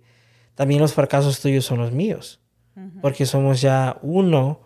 también 0.55 0.80
los 0.80 0.94
fracasos 0.94 1.40
tuyos 1.40 1.66
son 1.66 1.76
los 1.80 1.93
míos. 1.93 2.40
Porque 3.02 3.26
somos 3.26 3.60
ya 3.60 3.98
uno 4.01 4.60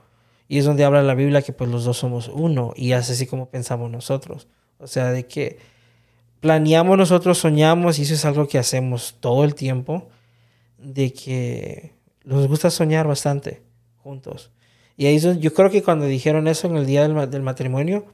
y 0.47 0.59
es 0.59 0.64
donde 0.64 0.85
habla 0.85 1.02
la 1.02 1.16
Biblia 1.16 1.43
que 1.43 1.52
pues 1.52 1.68
los 1.68 1.85
dos 1.85 1.97
somos 1.97 2.28
uno 2.28 2.73
y 2.77 2.93
es 2.93 3.10
así 3.10 3.27
como 3.27 3.51
pensamos 3.51 3.90
nosotros. 3.90 4.47
O 4.78 4.86
sea, 4.86 5.10
de 5.10 5.27
que 5.27 5.59
planeamos 6.39 6.97
nosotros, 6.97 7.36
soñamos 7.36 7.98
y 7.98 8.02
eso 8.02 8.14
es 8.14 8.24
algo 8.24 8.47
que 8.47 8.60
hacemos 8.60 9.16
todo 9.18 9.43
el 9.43 9.56
tiempo, 9.56 10.09
de 10.95 11.13
que 11.13 11.93
nos 12.25 12.47
gusta 12.49 12.71
soñar 12.71 13.07
bastante 13.07 13.63
juntos. 13.99 14.51
Y 14.97 15.07
ahí 15.07 15.19
yo 15.19 15.53
creo 15.53 15.71
que 15.71 15.83
cuando 15.83 16.07
dijeron 16.07 16.49
eso 16.49 16.69
en 16.69 16.77
el 16.77 16.87
día 16.87 17.07
del, 17.07 17.31
del 17.31 17.43
matrimonio, 17.43 18.07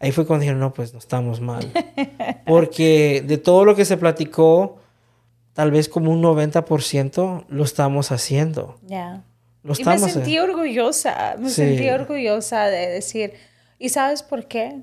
ahí 0.00 0.12
fue 0.12 0.26
cuando 0.26 0.42
dijeron, 0.42 0.60
no, 0.60 0.72
pues 0.72 0.92
no 0.92 0.98
estamos 0.98 1.40
mal. 1.40 1.70
Porque 2.46 3.22
de 3.26 3.36
todo 3.36 3.64
lo 3.64 3.74
que 3.76 3.84
se 3.84 3.96
platicó, 3.96 4.78
tal 5.52 5.70
vez 5.70 5.88
como 5.88 6.10
un 6.10 6.22
90% 6.22 7.44
lo 7.48 7.64
estamos 7.64 8.10
haciendo. 8.10 8.78
Ya 8.86 9.24
y 9.76 9.84
me 9.84 9.98
sentí 9.98 10.38
orgullosa, 10.38 11.36
me 11.38 11.50
sentí 11.50 11.88
orgullosa 11.88 12.66
de 12.66 12.88
decir, 12.88 13.34
¿y 13.78 13.88
sabes 13.88 14.22
por 14.22 14.46
qué? 14.46 14.80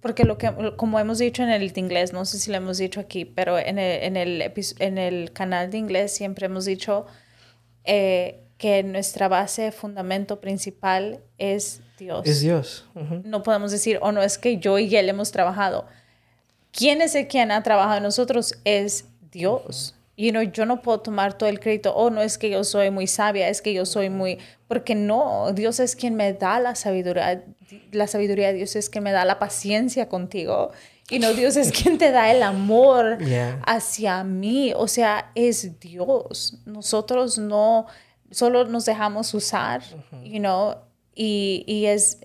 Porque 0.00 0.24
lo 0.24 0.38
que, 0.38 0.52
como 0.76 0.98
hemos 1.00 1.18
dicho 1.18 1.42
en 1.42 1.48
el 1.48 1.76
inglés, 1.76 2.12
no 2.12 2.24
sé 2.24 2.38
si 2.38 2.50
lo 2.50 2.58
hemos 2.58 2.78
dicho 2.78 3.00
aquí, 3.00 3.24
pero 3.24 3.58
en 3.58 3.78
el, 3.78 4.02
en 4.02 4.16
el, 4.16 4.52
en 4.78 4.98
el 4.98 5.32
canal 5.32 5.70
de 5.70 5.78
inglés 5.78 6.14
siempre 6.14 6.46
hemos 6.46 6.64
dicho 6.64 7.06
eh, 7.84 8.44
que 8.58 8.82
nuestra 8.82 9.28
base, 9.28 9.72
fundamento 9.72 10.40
principal 10.40 11.20
es 11.38 11.80
Dios. 11.98 12.26
Es 12.26 12.40
Dios. 12.40 12.86
No 13.24 13.42
podemos 13.42 13.72
decir, 13.72 13.98
o 13.98 14.06
oh, 14.06 14.12
no 14.12 14.22
es 14.22 14.38
que 14.38 14.58
yo 14.58 14.78
y 14.78 14.94
él 14.94 15.08
hemos 15.08 15.32
trabajado. 15.32 15.86
¿Quién 16.70 17.00
es 17.00 17.14
el 17.14 17.26
quien 17.26 17.50
ha 17.50 17.62
trabajado 17.62 17.96
en 17.96 18.02
nosotros? 18.02 18.54
Es 18.64 19.06
Dios 19.32 19.95
you 20.16 20.30
know, 20.30 20.42
yo 20.42 20.64
no 20.64 20.80
puedo 20.80 21.00
tomar 21.00 21.36
todo 21.36 21.48
el 21.48 21.60
crédito, 21.60 21.94
oh, 21.94 22.10
no 22.10 22.22
es 22.22 22.38
que 22.38 22.50
yo 22.50 22.64
soy 22.64 22.90
muy 22.90 23.06
sabia, 23.06 23.48
es 23.48 23.60
que 23.60 23.74
yo 23.74 23.84
soy 23.84 24.08
muy, 24.08 24.38
porque 24.66 24.94
no, 24.94 25.52
Dios 25.52 25.78
es 25.78 25.94
quien 25.94 26.14
me 26.14 26.32
da 26.32 26.58
la 26.58 26.74
sabiduría, 26.74 27.44
la 27.92 28.06
sabiduría 28.06 28.48
de 28.48 28.54
Dios 28.54 28.76
es 28.76 28.88
quien 28.88 29.04
me 29.04 29.12
da 29.12 29.24
la 29.24 29.38
paciencia 29.38 30.08
contigo, 30.08 30.72
y 31.10 31.18
no, 31.18 31.34
Dios 31.34 31.56
es 31.56 31.70
quien 31.70 31.98
te 31.98 32.10
da 32.10 32.32
el 32.32 32.42
amor 32.42 33.18
hacia 33.66 34.24
mí, 34.24 34.72
o 34.74 34.88
sea, 34.88 35.30
es 35.34 35.78
Dios, 35.80 36.58
nosotros 36.64 37.36
no, 37.36 37.86
solo 38.30 38.64
nos 38.64 38.86
dejamos 38.86 39.34
usar, 39.34 39.82
you 40.24 40.38
know, 40.38 40.76
y, 41.14 41.64
y 41.66 41.86
es, 41.86 42.20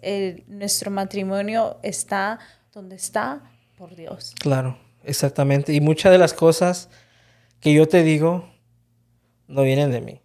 nuestro 0.48 0.92
matrimonio 0.92 1.78
está 1.84 2.40
donde 2.74 2.96
está 2.96 3.44
por 3.78 3.96
Dios. 3.96 4.34
Claro, 4.40 4.78
exactamente, 5.04 5.74
y 5.74 5.82
muchas 5.82 6.14
de 6.14 6.18
las 6.18 6.34
cosas 6.34 6.90
que 7.62 7.74
yo 7.74 7.88
te 7.88 8.04
digo 8.04 8.52
no 9.52 9.64
vienen 9.64 9.92
de 9.92 10.02
mí. 10.02 10.22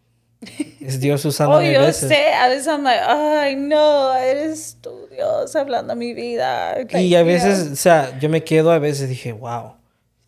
Es 0.80 1.00
Dios 1.00 1.24
usando 1.24 1.56
oh, 1.58 1.62
yo 1.62 1.92
sé, 1.92 2.32
a 2.32 2.48
veces 2.48 2.66
I'm 2.66 2.84
like, 2.84 3.02
ay, 3.04 3.56
no, 3.56 4.14
eres 4.14 4.78
tú, 4.80 5.08
Dios, 5.10 5.54
hablando 5.56 5.92
a 5.92 5.96
mi 5.96 6.14
vida. 6.14 6.76
y 6.90 7.14
a 7.14 7.22
veces, 7.22 7.72
o 7.72 7.76
sea, 7.76 8.18
yo 8.18 8.28
me 8.28 8.44
quedo, 8.44 8.70
a 8.70 8.78
veces 8.78 9.08
dije, 9.08 9.32
wow, 9.32 9.74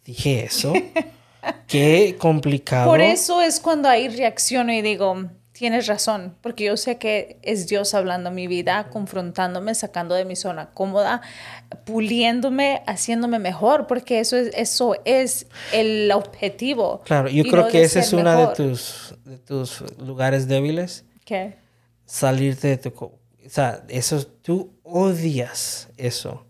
dije 0.05 0.45
eso. 0.45 0.73
Qué 1.67 2.17
complicado. 2.19 2.91
Por 2.91 3.01
eso 3.01 3.41
es 3.41 3.61
cuando 3.61 3.89
ahí 3.89 4.09
reacciono 4.09 4.73
y 4.73 4.83
digo, 4.83 5.25
tienes 5.59 5.89
razón, 5.89 6.37
porque 6.41 6.65
yo 6.65 6.77
sé 6.77 6.99
que 6.99 7.41
es 7.43 7.67
Dios 7.67 7.93
hablando 7.93 8.31
mi 8.31 8.47
vida, 8.47 8.89
confrontándome, 8.91 9.75
sacando 9.75 10.15
de 10.15 10.25
mi 10.25 10.37
zona 10.37 10.71
cómoda, 10.73 11.21
puliéndome, 11.85 12.83
haciéndome 12.87 13.41
mejor, 13.41 13.89
porque 13.89 14.21
eso 14.21 14.37
es, 14.37 14.53
eso 14.55 14.95
es 15.05 15.49
el 15.73 16.13
objetivo. 16.13 17.03
Claro, 17.05 17.29
yo 17.29 17.43
creo 17.45 17.67
que 17.67 17.83
ese 17.83 17.99
es 18.01 18.13
uno 18.13 18.37
de 18.37 18.55
tus, 18.55 19.17
de 19.25 19.39
tus 19.39 19.83
lugares 19.99 20.47
débiles. 20.47 21.05
¿Qué? 21.25 21.57
Salirte 22.07 22.69
de 22.69 22.77
tu... 22.77 22.91
O 22.91 23.19
sea, 23.49 23.83
eso, 23.89 24.25
tú 24.27 24.79
odias 24.85 25.89
eso. 25.97 26.47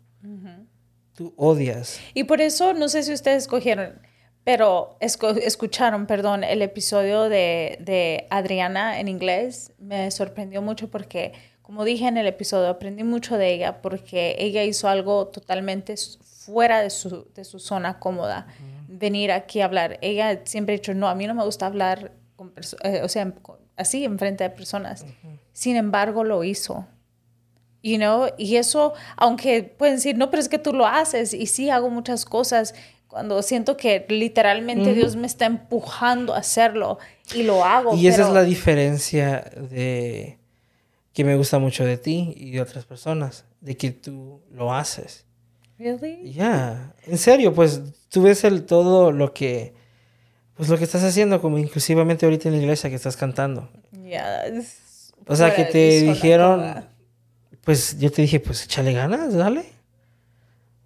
tú 1.15 1.33
odias. 1.39 1.99
Y 2.13 2.25
por 2.25 2.43
eso, 2.43 2.75
no 2.75 2.89
sé 2.91 3.03
si 3.03 3.13
ustedes 3.15 3.45
escogieron, 3.45 4.01
pero 4.49 4.97
escucharon, 5.01 6.07
perdón, 6.07 6.43
el 6.43 6.63
episodio 6.63 7.29
de, 7.29 7.77
de 7.83 8.27
Adriana 8.31 8.99
en 8.99 9.07
inglés. 9.07 9.75
Me 9.77 10.11
sorprendió 10.11 10.63
mucho 10.63 10.89
porque, 10.89 11.35
como 11.61 11.85
dije 11.85 12.09
en 12.09 12.17
el 12.17 12.27
episodio, 12.27 12.71
aprendí 12.71 13.05
mucho 13.05 13.37
de 13.37 13.53
ella 13.53 13.83
porque 13.83 14.37
ella 14.39 14.65
hizo 14.65 14.89
algo 14.89 15.27
totalmente 15.27 15.97
fuera 16.23 16.81
de 16.81 16.89
su, 16.89 17.27
de 17.35 17.45
su 17.45 17.59
zona 17.59 17.99
cómoda. 17.99 18.47
Venir 18.89 19.33
aquí 19.33 19.61
a 19.61 19.67
hablar. 19.67 19.99
Ella 20.01 20.41
siempre 20.47 20.77
ha 20.77 20.79
dicho, 20.79 20.95
no, 20.95 21.09
a 21.09 21.15
mí 21.15 21.27
no 21.27 21.35
me 21.35 21.45
gusta 21.45 21.67
hablar, 21.67 22.13
con 22.35 22.55
eh, 22.85 23.03
o 23.05 23.09
sea, 23.11 23.31
así, 23.77 24.03
en 24.07 24.19
frente 24.19 24.45
de 24.45 24.49
personas. 24.49 25.05
Sin 25.53 25.77
embargo, 25.77 26.25
lo 26.25 26.43
hizo. 26.43 26.87
You 27.83 27.99
know? 27.99 28.29
Y 28.39 28.57
eso, 28.57 28.95
aunque 29.19 29.63
pueden 29.63 29.97
decir, 29.97 30.17
no, 30.17 30.31
pero 30.31 30.41
es 30.41 30.49
que 30.49 30.59
tú 30.59 30.73
lo 30.73 30.87
haces. 30.87 31.35
Y 31.35 31.45
sí, 31.49 31.69
hago 31.69 31.91
muchas 31.91 32.25
cosas 32.25 32.75
cuando 33.09 33.43
siento 33.43 33.77
que 33.77 34.07
literalmente 34.09 34.95
Dios 34.95 35.17
me 35.17 35.27
está 35.27 35.47
empujando 35.47 36.35
a 36.35 36.39
hacerlo 36.39 36.99
y 37.35 37.43
lo 37.43 37.65
hago. 37.65 37.97
Y 37.97 38.07
esa 38.07 38.27
es 38.27 38.33
la 38.33 38.43
diferencia 38.43 39.51
de 39.71 40.39
que 41.13 41.25
me 41.25 41.35
gusta 41.37 41.59
mucho 41.59 41.85
de 41.85 41.97
ti 41.97 42.35
y 42.37 42.53
de 42.53 42.61
otras 42.61 42.85
personas, 42.85 43.45
de 43.61 43.77
que 43.77 43.91
tú 43.91 44.41
lo 44.53 44.73
haces. 44.73 45.25
Really? 45.79 46.33
Ya, 46.33 46.95
en 47.07 47.19
serio, 47.19 47.55
pues 47.55 47.81
tú 48.09 48.23
ves 48.23 48.45
el 48.45 48.67
todo 48.67 49.11
lo 49.11 49.33
que 49.33 49.75
pues 50.55 50.69
lo 50.69 50.77
que 50.77 50.85
estás 50.85 51.05
haciendo 51.05 51.41
como 51.41 51.57
inclusivamente 51.59 52.27
ahorita 52.27 52.49
en 52.49 52.57
la 52.57 52.61
iglesia 52.61 52.91
que 52.91 52.97
estás 52.97 53.17
cantando. 53.17 53.69
Ya. 54.05 54.45
o 55.27 55.37
sea, 55.37 55.55
que 55.55 55.65
te 55.65 56.01
dijeron 56.01 56.85
pues 57.69 57.99
yo 57.99 58.11
te 58.11 58.23
dije, 58.23 58.41
pues 58.41 58.65
échale 58.65 58.95
ganas, 58.95 59.35
dale. 59.35 59.67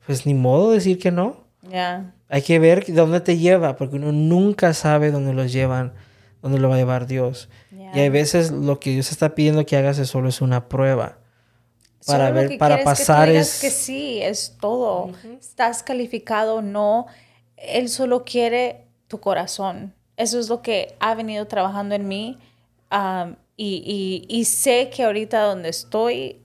Pues 0.05 0.27
ni 0.27 0.35
modo 0.35 0.73
decir 0.73 0.99
que 0.99 1.13
no. 1.13 1.42
Ya. 1.63 2.13
Hay 2.29 2.43
que 2.43 2.59
ver 2.59 2.85
dónde 2.93 3.21
te 3.21 3.39
lleva, 3.39 3.77
porque 3.77 3.97
uno 3.97 4.13
nunca 4.13 4.75
sabe 4.75 5.11
dónde 5.11 5.33
los 5.33 5.53
llevan, 5.53 5.93
dónde 6.43 6.59
lo 6.59 6.69
va 6.69 6.75
a 6.75 6.79
llevar 6.79 7.07
Dios. 7.07 7.49
Y 7.95 8.01
hay 8.01 8.09
veces 8.09 8.51
lo 8.51 8.81
que 8.81 8.91
Dios 8.91 9.11
está 9.11 9.35
pidiendo 9.35 9.65
que 9.67 9.77
hagas 9.77 9.99
es 9.99 10.09
solo 10.09 10.29
es 10.29 10.41
una 10.41 10.69
prueba. 10.69 11.19
Para 12.07 12.31
ver, 12.33 12.59
para 12.59 12.83
pasar 12.83 13.29
que 13.29 13.39
es. 13.39 13.61
que 13.61 13.71
sí, 13.71 14.21
es 14.23 14.57
todo. 14.61 15.13
Estás 15.39 15.83
calificado, 15.83 16.63
no. 16.63 17.07
Él 17.57 17.89
solo 17.89 18.25
quiere 18.25 18.87
tu 19.07 19.21
corazón. 19.21 19.95
Eso 20.17 20.41
es 20.41 20.49
lo 20.49 20.63
que 20.63 20.97
ha 20.99 21.15
venido 21.15 21.47
trabajando 21.47 21.95
en 21.95 22.09
mí. 22.09 22.39
y, 23.57 24.27
y, 24.27 24.27
y 24.29 24.45
sé 24.47 24.91
que 24.91 25.05
ahorita 25.05 25.43
donde 25.43 25.69
estoy, 25.69 26.43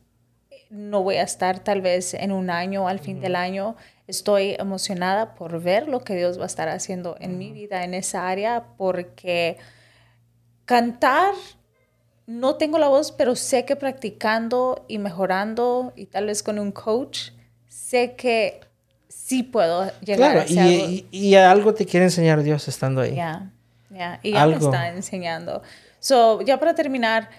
no 0.70 1.02
voy 1.02 1.16
a 1.16 1.24
estar 1.24 1.64
tal 1.64 1.82
vez 1.82 2.14
en 2.14 2.32
un 2.32 2.50
año 2.52 2.84
o 2.84 2.88
al 2.88 3.00
fin 3.00 3.20
del 3.20 3.36
año 3.36 3.76
Estoy 4.08 4.56
emocionada 4.58 5.36
por 5.36 5.62
ver 5.62 5.88
lo 5.88 6.04
que 6.04 6.16
Dios 6.16 6.40
va 6.40 6.44
a 6.44 6.48
estar 6.48 6.70
haciendo 6.70 7.18
en 7.20 7.38
mi 7.38 7.52
vida 7.52 7.84
en 7.84 7.94
esa 7.94 8.28
área 8.28 8.64
porque 8.78 9.58
cantar 10.66 11.34
no 12.26 12.56
tengo 12.56 12.78
la 12.78 12.90
voz, 12.90 13.12
pero 13.12 13.36
sé 13.36 13.66
que 13.66 13.76
practicando 13.76 14.86
y 14.88 14.98
mejorando 14.98 15.94
y 15.96 16.06
tal 16.08 16.28
vez 16.28 16.44
con 16.44 16.60
un 16.60 16.72
coach, 16.72 17.30
sé 17.68 18.16
que 18.16 18.60
sí 19.08 19.44
puedo 19.44 19.90
llegar 20.02 20.38
a 20.38 20.48
y, 20.48 20.58
algo. 20.58 20.90
Y, 20.90 21.08
y, 21.12 21.36
algo 21.36 21.74
te 21.74 21.86
quiere 21.86 22.06
enseñar 22.06 22.44
Dios 22.44 22.68
estando 22.68 23.02
ahí. 23.02 23.16
Ya, 23.16 23.52
ya, 23.90 24.20
y 24.24 24.34
ya 24.34 24.46
me 24.46 24.56
está 24.56 24.90
enseñando. 24.90 25.64
So, 26.00 26.42
ya 26.42 26.60
para 26.60 26.76
terminar, 26.76 27.30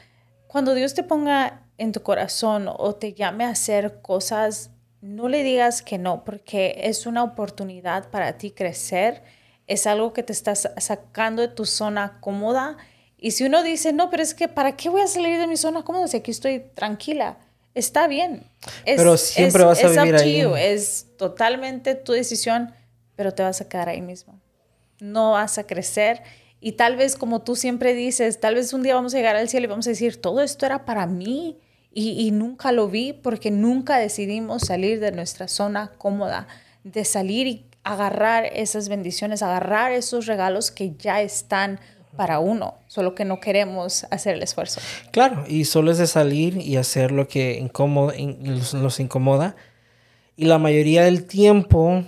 cuando 0.46 0.74
Dios 0.74 0.94
te 0.94 1.02
ponga 1.02 1.62
en 1.76 1.92
tu 1.92 2.02
corazón 2.02 2.68
o 2.68 2.94
te 2.94 3.12
llame 3.12 3.44
a 3.44 3.50
hacer 3.50 4.00
cosas 4.00 4.70
no 5.00 5.28
le 5.28 5.42
digas 5.42 5.82
que 5.82 5.98
no, 5.98 6.24
porque 6.24 6.80
es 6.84 7.06
una 7.06 7.22
oportunidad 7.22 8.10
para 8.10 8.38
ti 8.38 8.50
crecer, 8.50 9.22
es 9.66 9.86
algo 9.86 10.12
que 10.12 10.22
te 10.22 10.32
estás 10.32 10.70
sacando 10.78 11.42
de 11.42 11.48
tu 11.48 11.66
zona 11.66 12.18
cómoda. 12.20 12.76
Y 13.18 13.32
si 13.32 13.44
uno 13.44 13.62
dice, 13.62 13.92
no, 13.92 14.10
pero 14.10 14.22
es 14.22 14.34
que, 14.34 14.48
¿para 14.48 14.76
qué 14.76 14.88
voy 14.88 15.02
a 15.02 15.06
salir 15.06 15.38
de 15.38 15.46
mi 15.46 15.56
zona 15.56 15.84
cómoda 15.84 16.08
si 16.08 16.16
aquí 16.16 16.30
estoy 16.30 16.60
tranquila? 16.74 17.38
Está 17.74 18.08
bien. 18.08 18.44
Es, 18.84 18.96
pero 18.96 19.16
siempre 19.16 19.64
vas 19.64 19.84
a 19.84 19.88
vivir 19.88 20.16
ahí. 20.16 20.40
Es 20.58 21.06
totalmente 21.16 21.94
tu 21.94 22.12
decisión, 22.12 22.74
pero 23.14 23.34
te 23.34 23.42
vas 23.42 23.60
a 23.60 23.68
quedar 23.68 23.88
ahí 23.88 24.00
mismo. 24.00 24.40
No 25.00 25.32
vas 25.32 25.58
a 25.58 25.64
crecer. 25.64 26.22
Y 26.60 26.72
tal 26.72 26.96
vez, 26.96 27.14
como 27.14 27.42
tú 27.42 27.54
siempre 27.54 27.94
dices, 27.94 28.40
tal 28.40 28.54
vez 28.54 28.72
un 28.72 28.82
día 28.82 28.94
vamos 28.94 29.14
a 29.14 29.18
llegar 29.18 29.36
al 29.36 29.48
cielo 29.48 29.64
y 29.64 29.68
vamos 29.68 29.86
a 29.86 29.90
decir, 29.90 30.20
todo 30.20 30.40
esto 30.40 30.66
era 30.66 30.84
para 30.84 31.06
mí 31.06 31.58
y, 32.00 32.30
nunca 32.30 32.70
lo 32.70 32.88
vi 32.88 33.12
porque 33.12 33.50
nunca 33.50 33.98
decidimos 33.98 34.62
salir 34.62 35.00
de 35.00 35.10
nuestra 35.10 35.48
zona 35.48 35.92
cómoda, 35.98 36.46
de 36.84 37.04
salir 37.04 37.46
y 37.46 37.66
agarrar 37.82 38.44
esas 38.44 38.88
bendiciones, 38.88 39.42
agarrar 39.42 39.92
esos 39.92 40.26
regalos 40.26 40.70
que 40.70 40.94
ya 40.96 41.22
están 41.22 41.80
para 42.16 42.38
uno, 42.38 42.74
solo 42.86 43.14
que 43.14 43.24
no 43.24 43.40
queremos 43.40 44.06
hacer 44.10 44.34
el 44.34 44.42
esfuerzo. 44.42 44.80
Claro, 45.10 45.44
y 45.48 45.64
solo 45.64 45.90
es 45.90 45.98
de 45.98 46.06
salir 46.06 46.56
y 46.56 46.76
hacer 46.76 47.10
lo 47.10 47.26
que 47.26 47.58
incómodo, 47.58 48.12
los, 48.42 49.00
incomoda. 49.00 49.56
Y 50.36 50.44
la 50.44 50.58
mayoría 50.58 51.04
del 51.04 51.24
tiempo, 51.24 52.04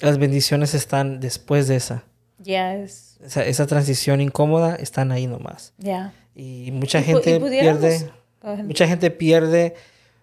las 0.00 0.18
bendiciones 0.18 0.74
están 0.74 1.20
después 1.20 1.66
de 1.68 1.76
esa. 1.76 2.04
Ya 2.38 2.74
Esa, 2.74 3.44
esa, 3.44 3.66
transición 3.66 4.20
incómoda 4.20 4.76
están 4.76 5.12
ahí 5.12 5.26
nomás. 5.26 5.72
Ya. 5.78 6.12
Y 6.34 6.70
mucha 6.72 7.02
gente 7.02 7.40
pierde. 7.40 8.10
Mucha 8.42 8.86
gente 8.86 9.10
pierde 9.10 9.74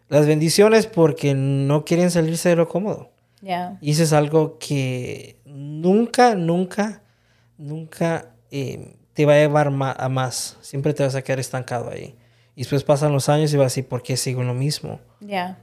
las 0.10 0.26
bendiciones 0.26 0.88
porque 0.88 1.34
no 1.34 1.86
quieren 1.86 2.12
salirse 2.12 2.50
de 2.50 2.56
lo 2.56 2.68
cómodo. 2.68 3.12
Y 3.82 3.92
eso 3.92 4.04
es 4.04 4.14
algo 4.14 4.58
que 4.58 5.38
nunca, 5.46 6.36
nunca, 6.36 7.04
nunca 7.58 8.32
eh, 8.50 8.96
te 9.14 9.26
va 9.26 9.34
a 9.34 9.38
llevar 9.38 9.68
a 9.68 10.10
más. 10.10 10.58
Siempre 10.62 10.94
te 10.94 11.04
vas 11.04 11.16
a 11.16 11.22
quedar 11.22 11.40
estancado 11.40 11.92
ahí. 11.92 12.16
Y 12.56 12.62
después 12.62 12.84
pasan 12.84 13.12
los 13.12 13.30
años 13.30 13.54
y 13.54 13.58
vas 13.58 13.66
a 13.66 13.68
decir, 13.68 13.88
¿por 13.88 14.02
qué 14.02 14.18
sigo 14.18 14.42
lo 14.42 14.54
mismo? 14.54 15.00
Ya. 15.20 15.60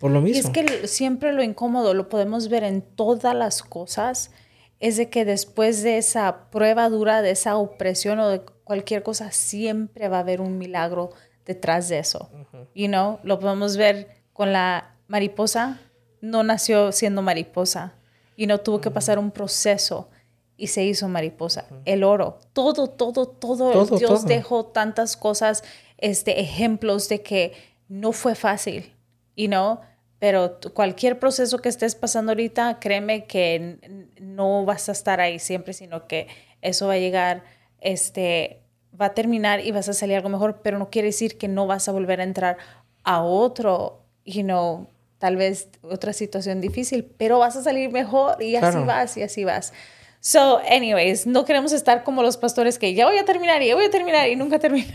Por 0.00 0.10
lo 0.10 0.20
mismo. 0.20 0.36
Y 0.36 0.40
es 0.40 0.50
que 0.50 0.88
siempre 0.88 1.32
lo 1.32 1.42
incómodo, 1.42 1.92
lo 1.92 2.08
podemos 2.08 2.48
ver 2.48 2.64
en 2.64 2.82
todas 2.82 3.34
las 3.34 3.62
cosas, 3.62 4.30
es 4.78 4.96
de 4.96 5.10
que 5.10 5.24
después 5.24 5.82
de 5.82 5.98
esa 5.98 6.50
prueba 6.50 6.88
dura, 6.88 7.20
de 7.20 7.30
esa 7.30 7.56
opresión 7.56 8.18
o 8.20 8.28
de 8.28 8.40
cualquier 8.64 9.02
cosa, 9.02 9.32
siempre 9.32 10.08
va 10.08 10.18
a 10.18 10.20
haber 10.20 10.40
un 10.40 10.58
milagro 10.58 11.10
detrás 11.46 11.88
de 11.88 11.98
eso. 11.98 12.28
You 12.74 12.88
know, 12.88 13.20
lo 13.22 13.38
podemos 13.38 13.76
ver 13.76 14.08
con 14.32 14.52
la 14.52 14.94
mariposa, 15.08 15.80
no 16.20 16.42
nació 16.42 16.92
siendo 16.92 17.22
mariposa, 17.22 17.94
y 18.36 18.46
no 18.46 18.58
tuvo 18.58 18.80
que 18.80 18.90
pasar 18.90 19.18
un 19.18 19.30
proceso 19.30 20.10
y 20.58 20.66
se 20.68 20.84
hizo 20.84 21.08
mariposa. 21.08 21.66
El 21.84 22.04
oro, 22.04 22.38
todo, 22.52 22.88
todo, 22.88 23.26
todo, 23.26 23.96
Dios 23.96 24.26
dejó 24.26 24.66
tantas 24.66 25.16
cosas, 25.16 25.64
este, 25.98 26.40
ejemplos 26.40 27.08
de 27.08 27.22
que 27.22 27.52
no 27.88 28.12
fue 28.12 28.34
fácil, 28.34 28.92
you 29.36 29.46
know, 29.46 29.80
pero 30.18 30.58
cualquier 30.74 31.18
proceso 31.18 31.58
que 31.58 31.68
estés 31.68 31.94
pasando 31.94 32.32
ahorita, 32.32 32.78
créeme 32.80 33.26
que 33.26 34.08
no 34.20 34.64
vas 34.64 34.88
a 34.88 34.92
estar 34.92 35.20
ahí 35.20 35.38
siempre, 35.38 35.72
sino 35.72 36.06
que 36.06 36.26
eso 36.62 36.86
va 36.86 36.94
a 36.94 36.98
llegar, 36.98 37.44
este, 37.80 38.62
va 39.00 39.06
a 39.06 39.14
terminar 39.14 39.60
y 39.60 39.70
vas 39.70 39.88
a 39.88 39.92
salir 39.92 40.16
algo 40.16 40.28
mejor, 40.28 40.60
pero 40.62 40.78
no 40.78 40.90
quiere 40.90 41.08
decir 41.08 41.38
que 41.38 41.48
no 41.48 41.66
vas 41.66 41.88
a 41.88 41.92
volver 41.92 42.20
a 42.20 42.24
entrar 42.24 42.58
a 43.04 43.22
otro, 43.22 44.00
you 44.24 44.42
know, 44.42 44.86
tal 45.18 45.36
vez 45.36 45.68
otra 45.82 46.12
situación 46.12 46.60
difícil, 46.60 47.04
pero 47.16 47.38
vas 47.38 47.56
a 47.56 47.62
salir 47.62 47.90
mejor 47.90 48.42
y 48.42 48.56
así 48.56 48.78
vas 48.84 49.16
y 49.16 49.22
así 49.22 49.44
vas. 49.44 49.72
So, 50.20 50.60
anyways, 50.68 51.26
no 51.26 51.44
queremos 51.44 51.72
estar 51.72 52.02
como 52.02 52.22
los 52.22 52.36
pastores 52.36 52.78
que 52.78 52.94
ya 52.94 53.06
voy 53.06 53.18
a 53.18 53.24
terminar 53.24 53.62
y 53.62 53.68
ya 53.68 53.76
voy 53.76 53.84
a 53.84 53.90
terminar 53.90 54.28
y 54.28 54.34
nunca 54.34 54.58
termina. 54.58 54.92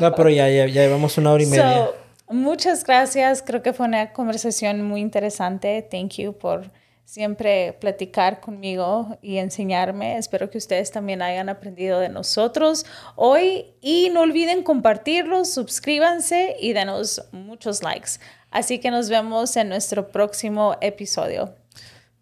no, 0.00 0.14
pero 0.14 0.28
ya, 0.28 0.48
ya, 0.48 0.66
ya 0.66 0.82
llevamos 0.82 1.16
una 1.16 1.32
hora 1.32 1.42
y 1.42 1.46
media. 1.46 1.90
muchas 2.28 2.84
gracias. 2.84 3.42
Creo 3.42 3.62
que 3.62 3.72
fue 3.72 3.86
una 3.86 4.12
conversación 4.12 4.82
muy 4.82 5.00
interesante. 5.00 5.86
Thank 5.90 6.16
you 6.16 6.34
por 6.34 6.70
siempre 7.08 7.72
platicar 7.72 8.38
conmigo 8.38 9.16
y 9.22 9.38
enseñarme. 9.38 10.18
Espero 10.18 10.50
que 10.50 10.58
ustedes 10.58 10.90
también 10.90 11.22
hayan 11.22 11.48
aprendido 11.48 12.00
de 12.00 12.10
nosotros 12.10 12.84
hoy 13.16 13.64
y 13.80 14.10
no 14.10 14.20
olviden 14.20 14.62
compartirlo, 14.62 15.46
suscríbanse 15.46 16.56
y 16.60 16.74
denos 16.74 17.24
muchos 17.32 17.82
likes. 17.82 18.20
Así 18.50 18.78
que 18.78 18.90
nos 18.90 19.08
vemos 19.08 19.56
en 19.56 19.70
nuestro 19.70 20.08
próximo 20.08 20.76
episodio. 20.82 21.54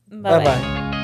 bye. 0.07 0.39
bye. 0.39 0.96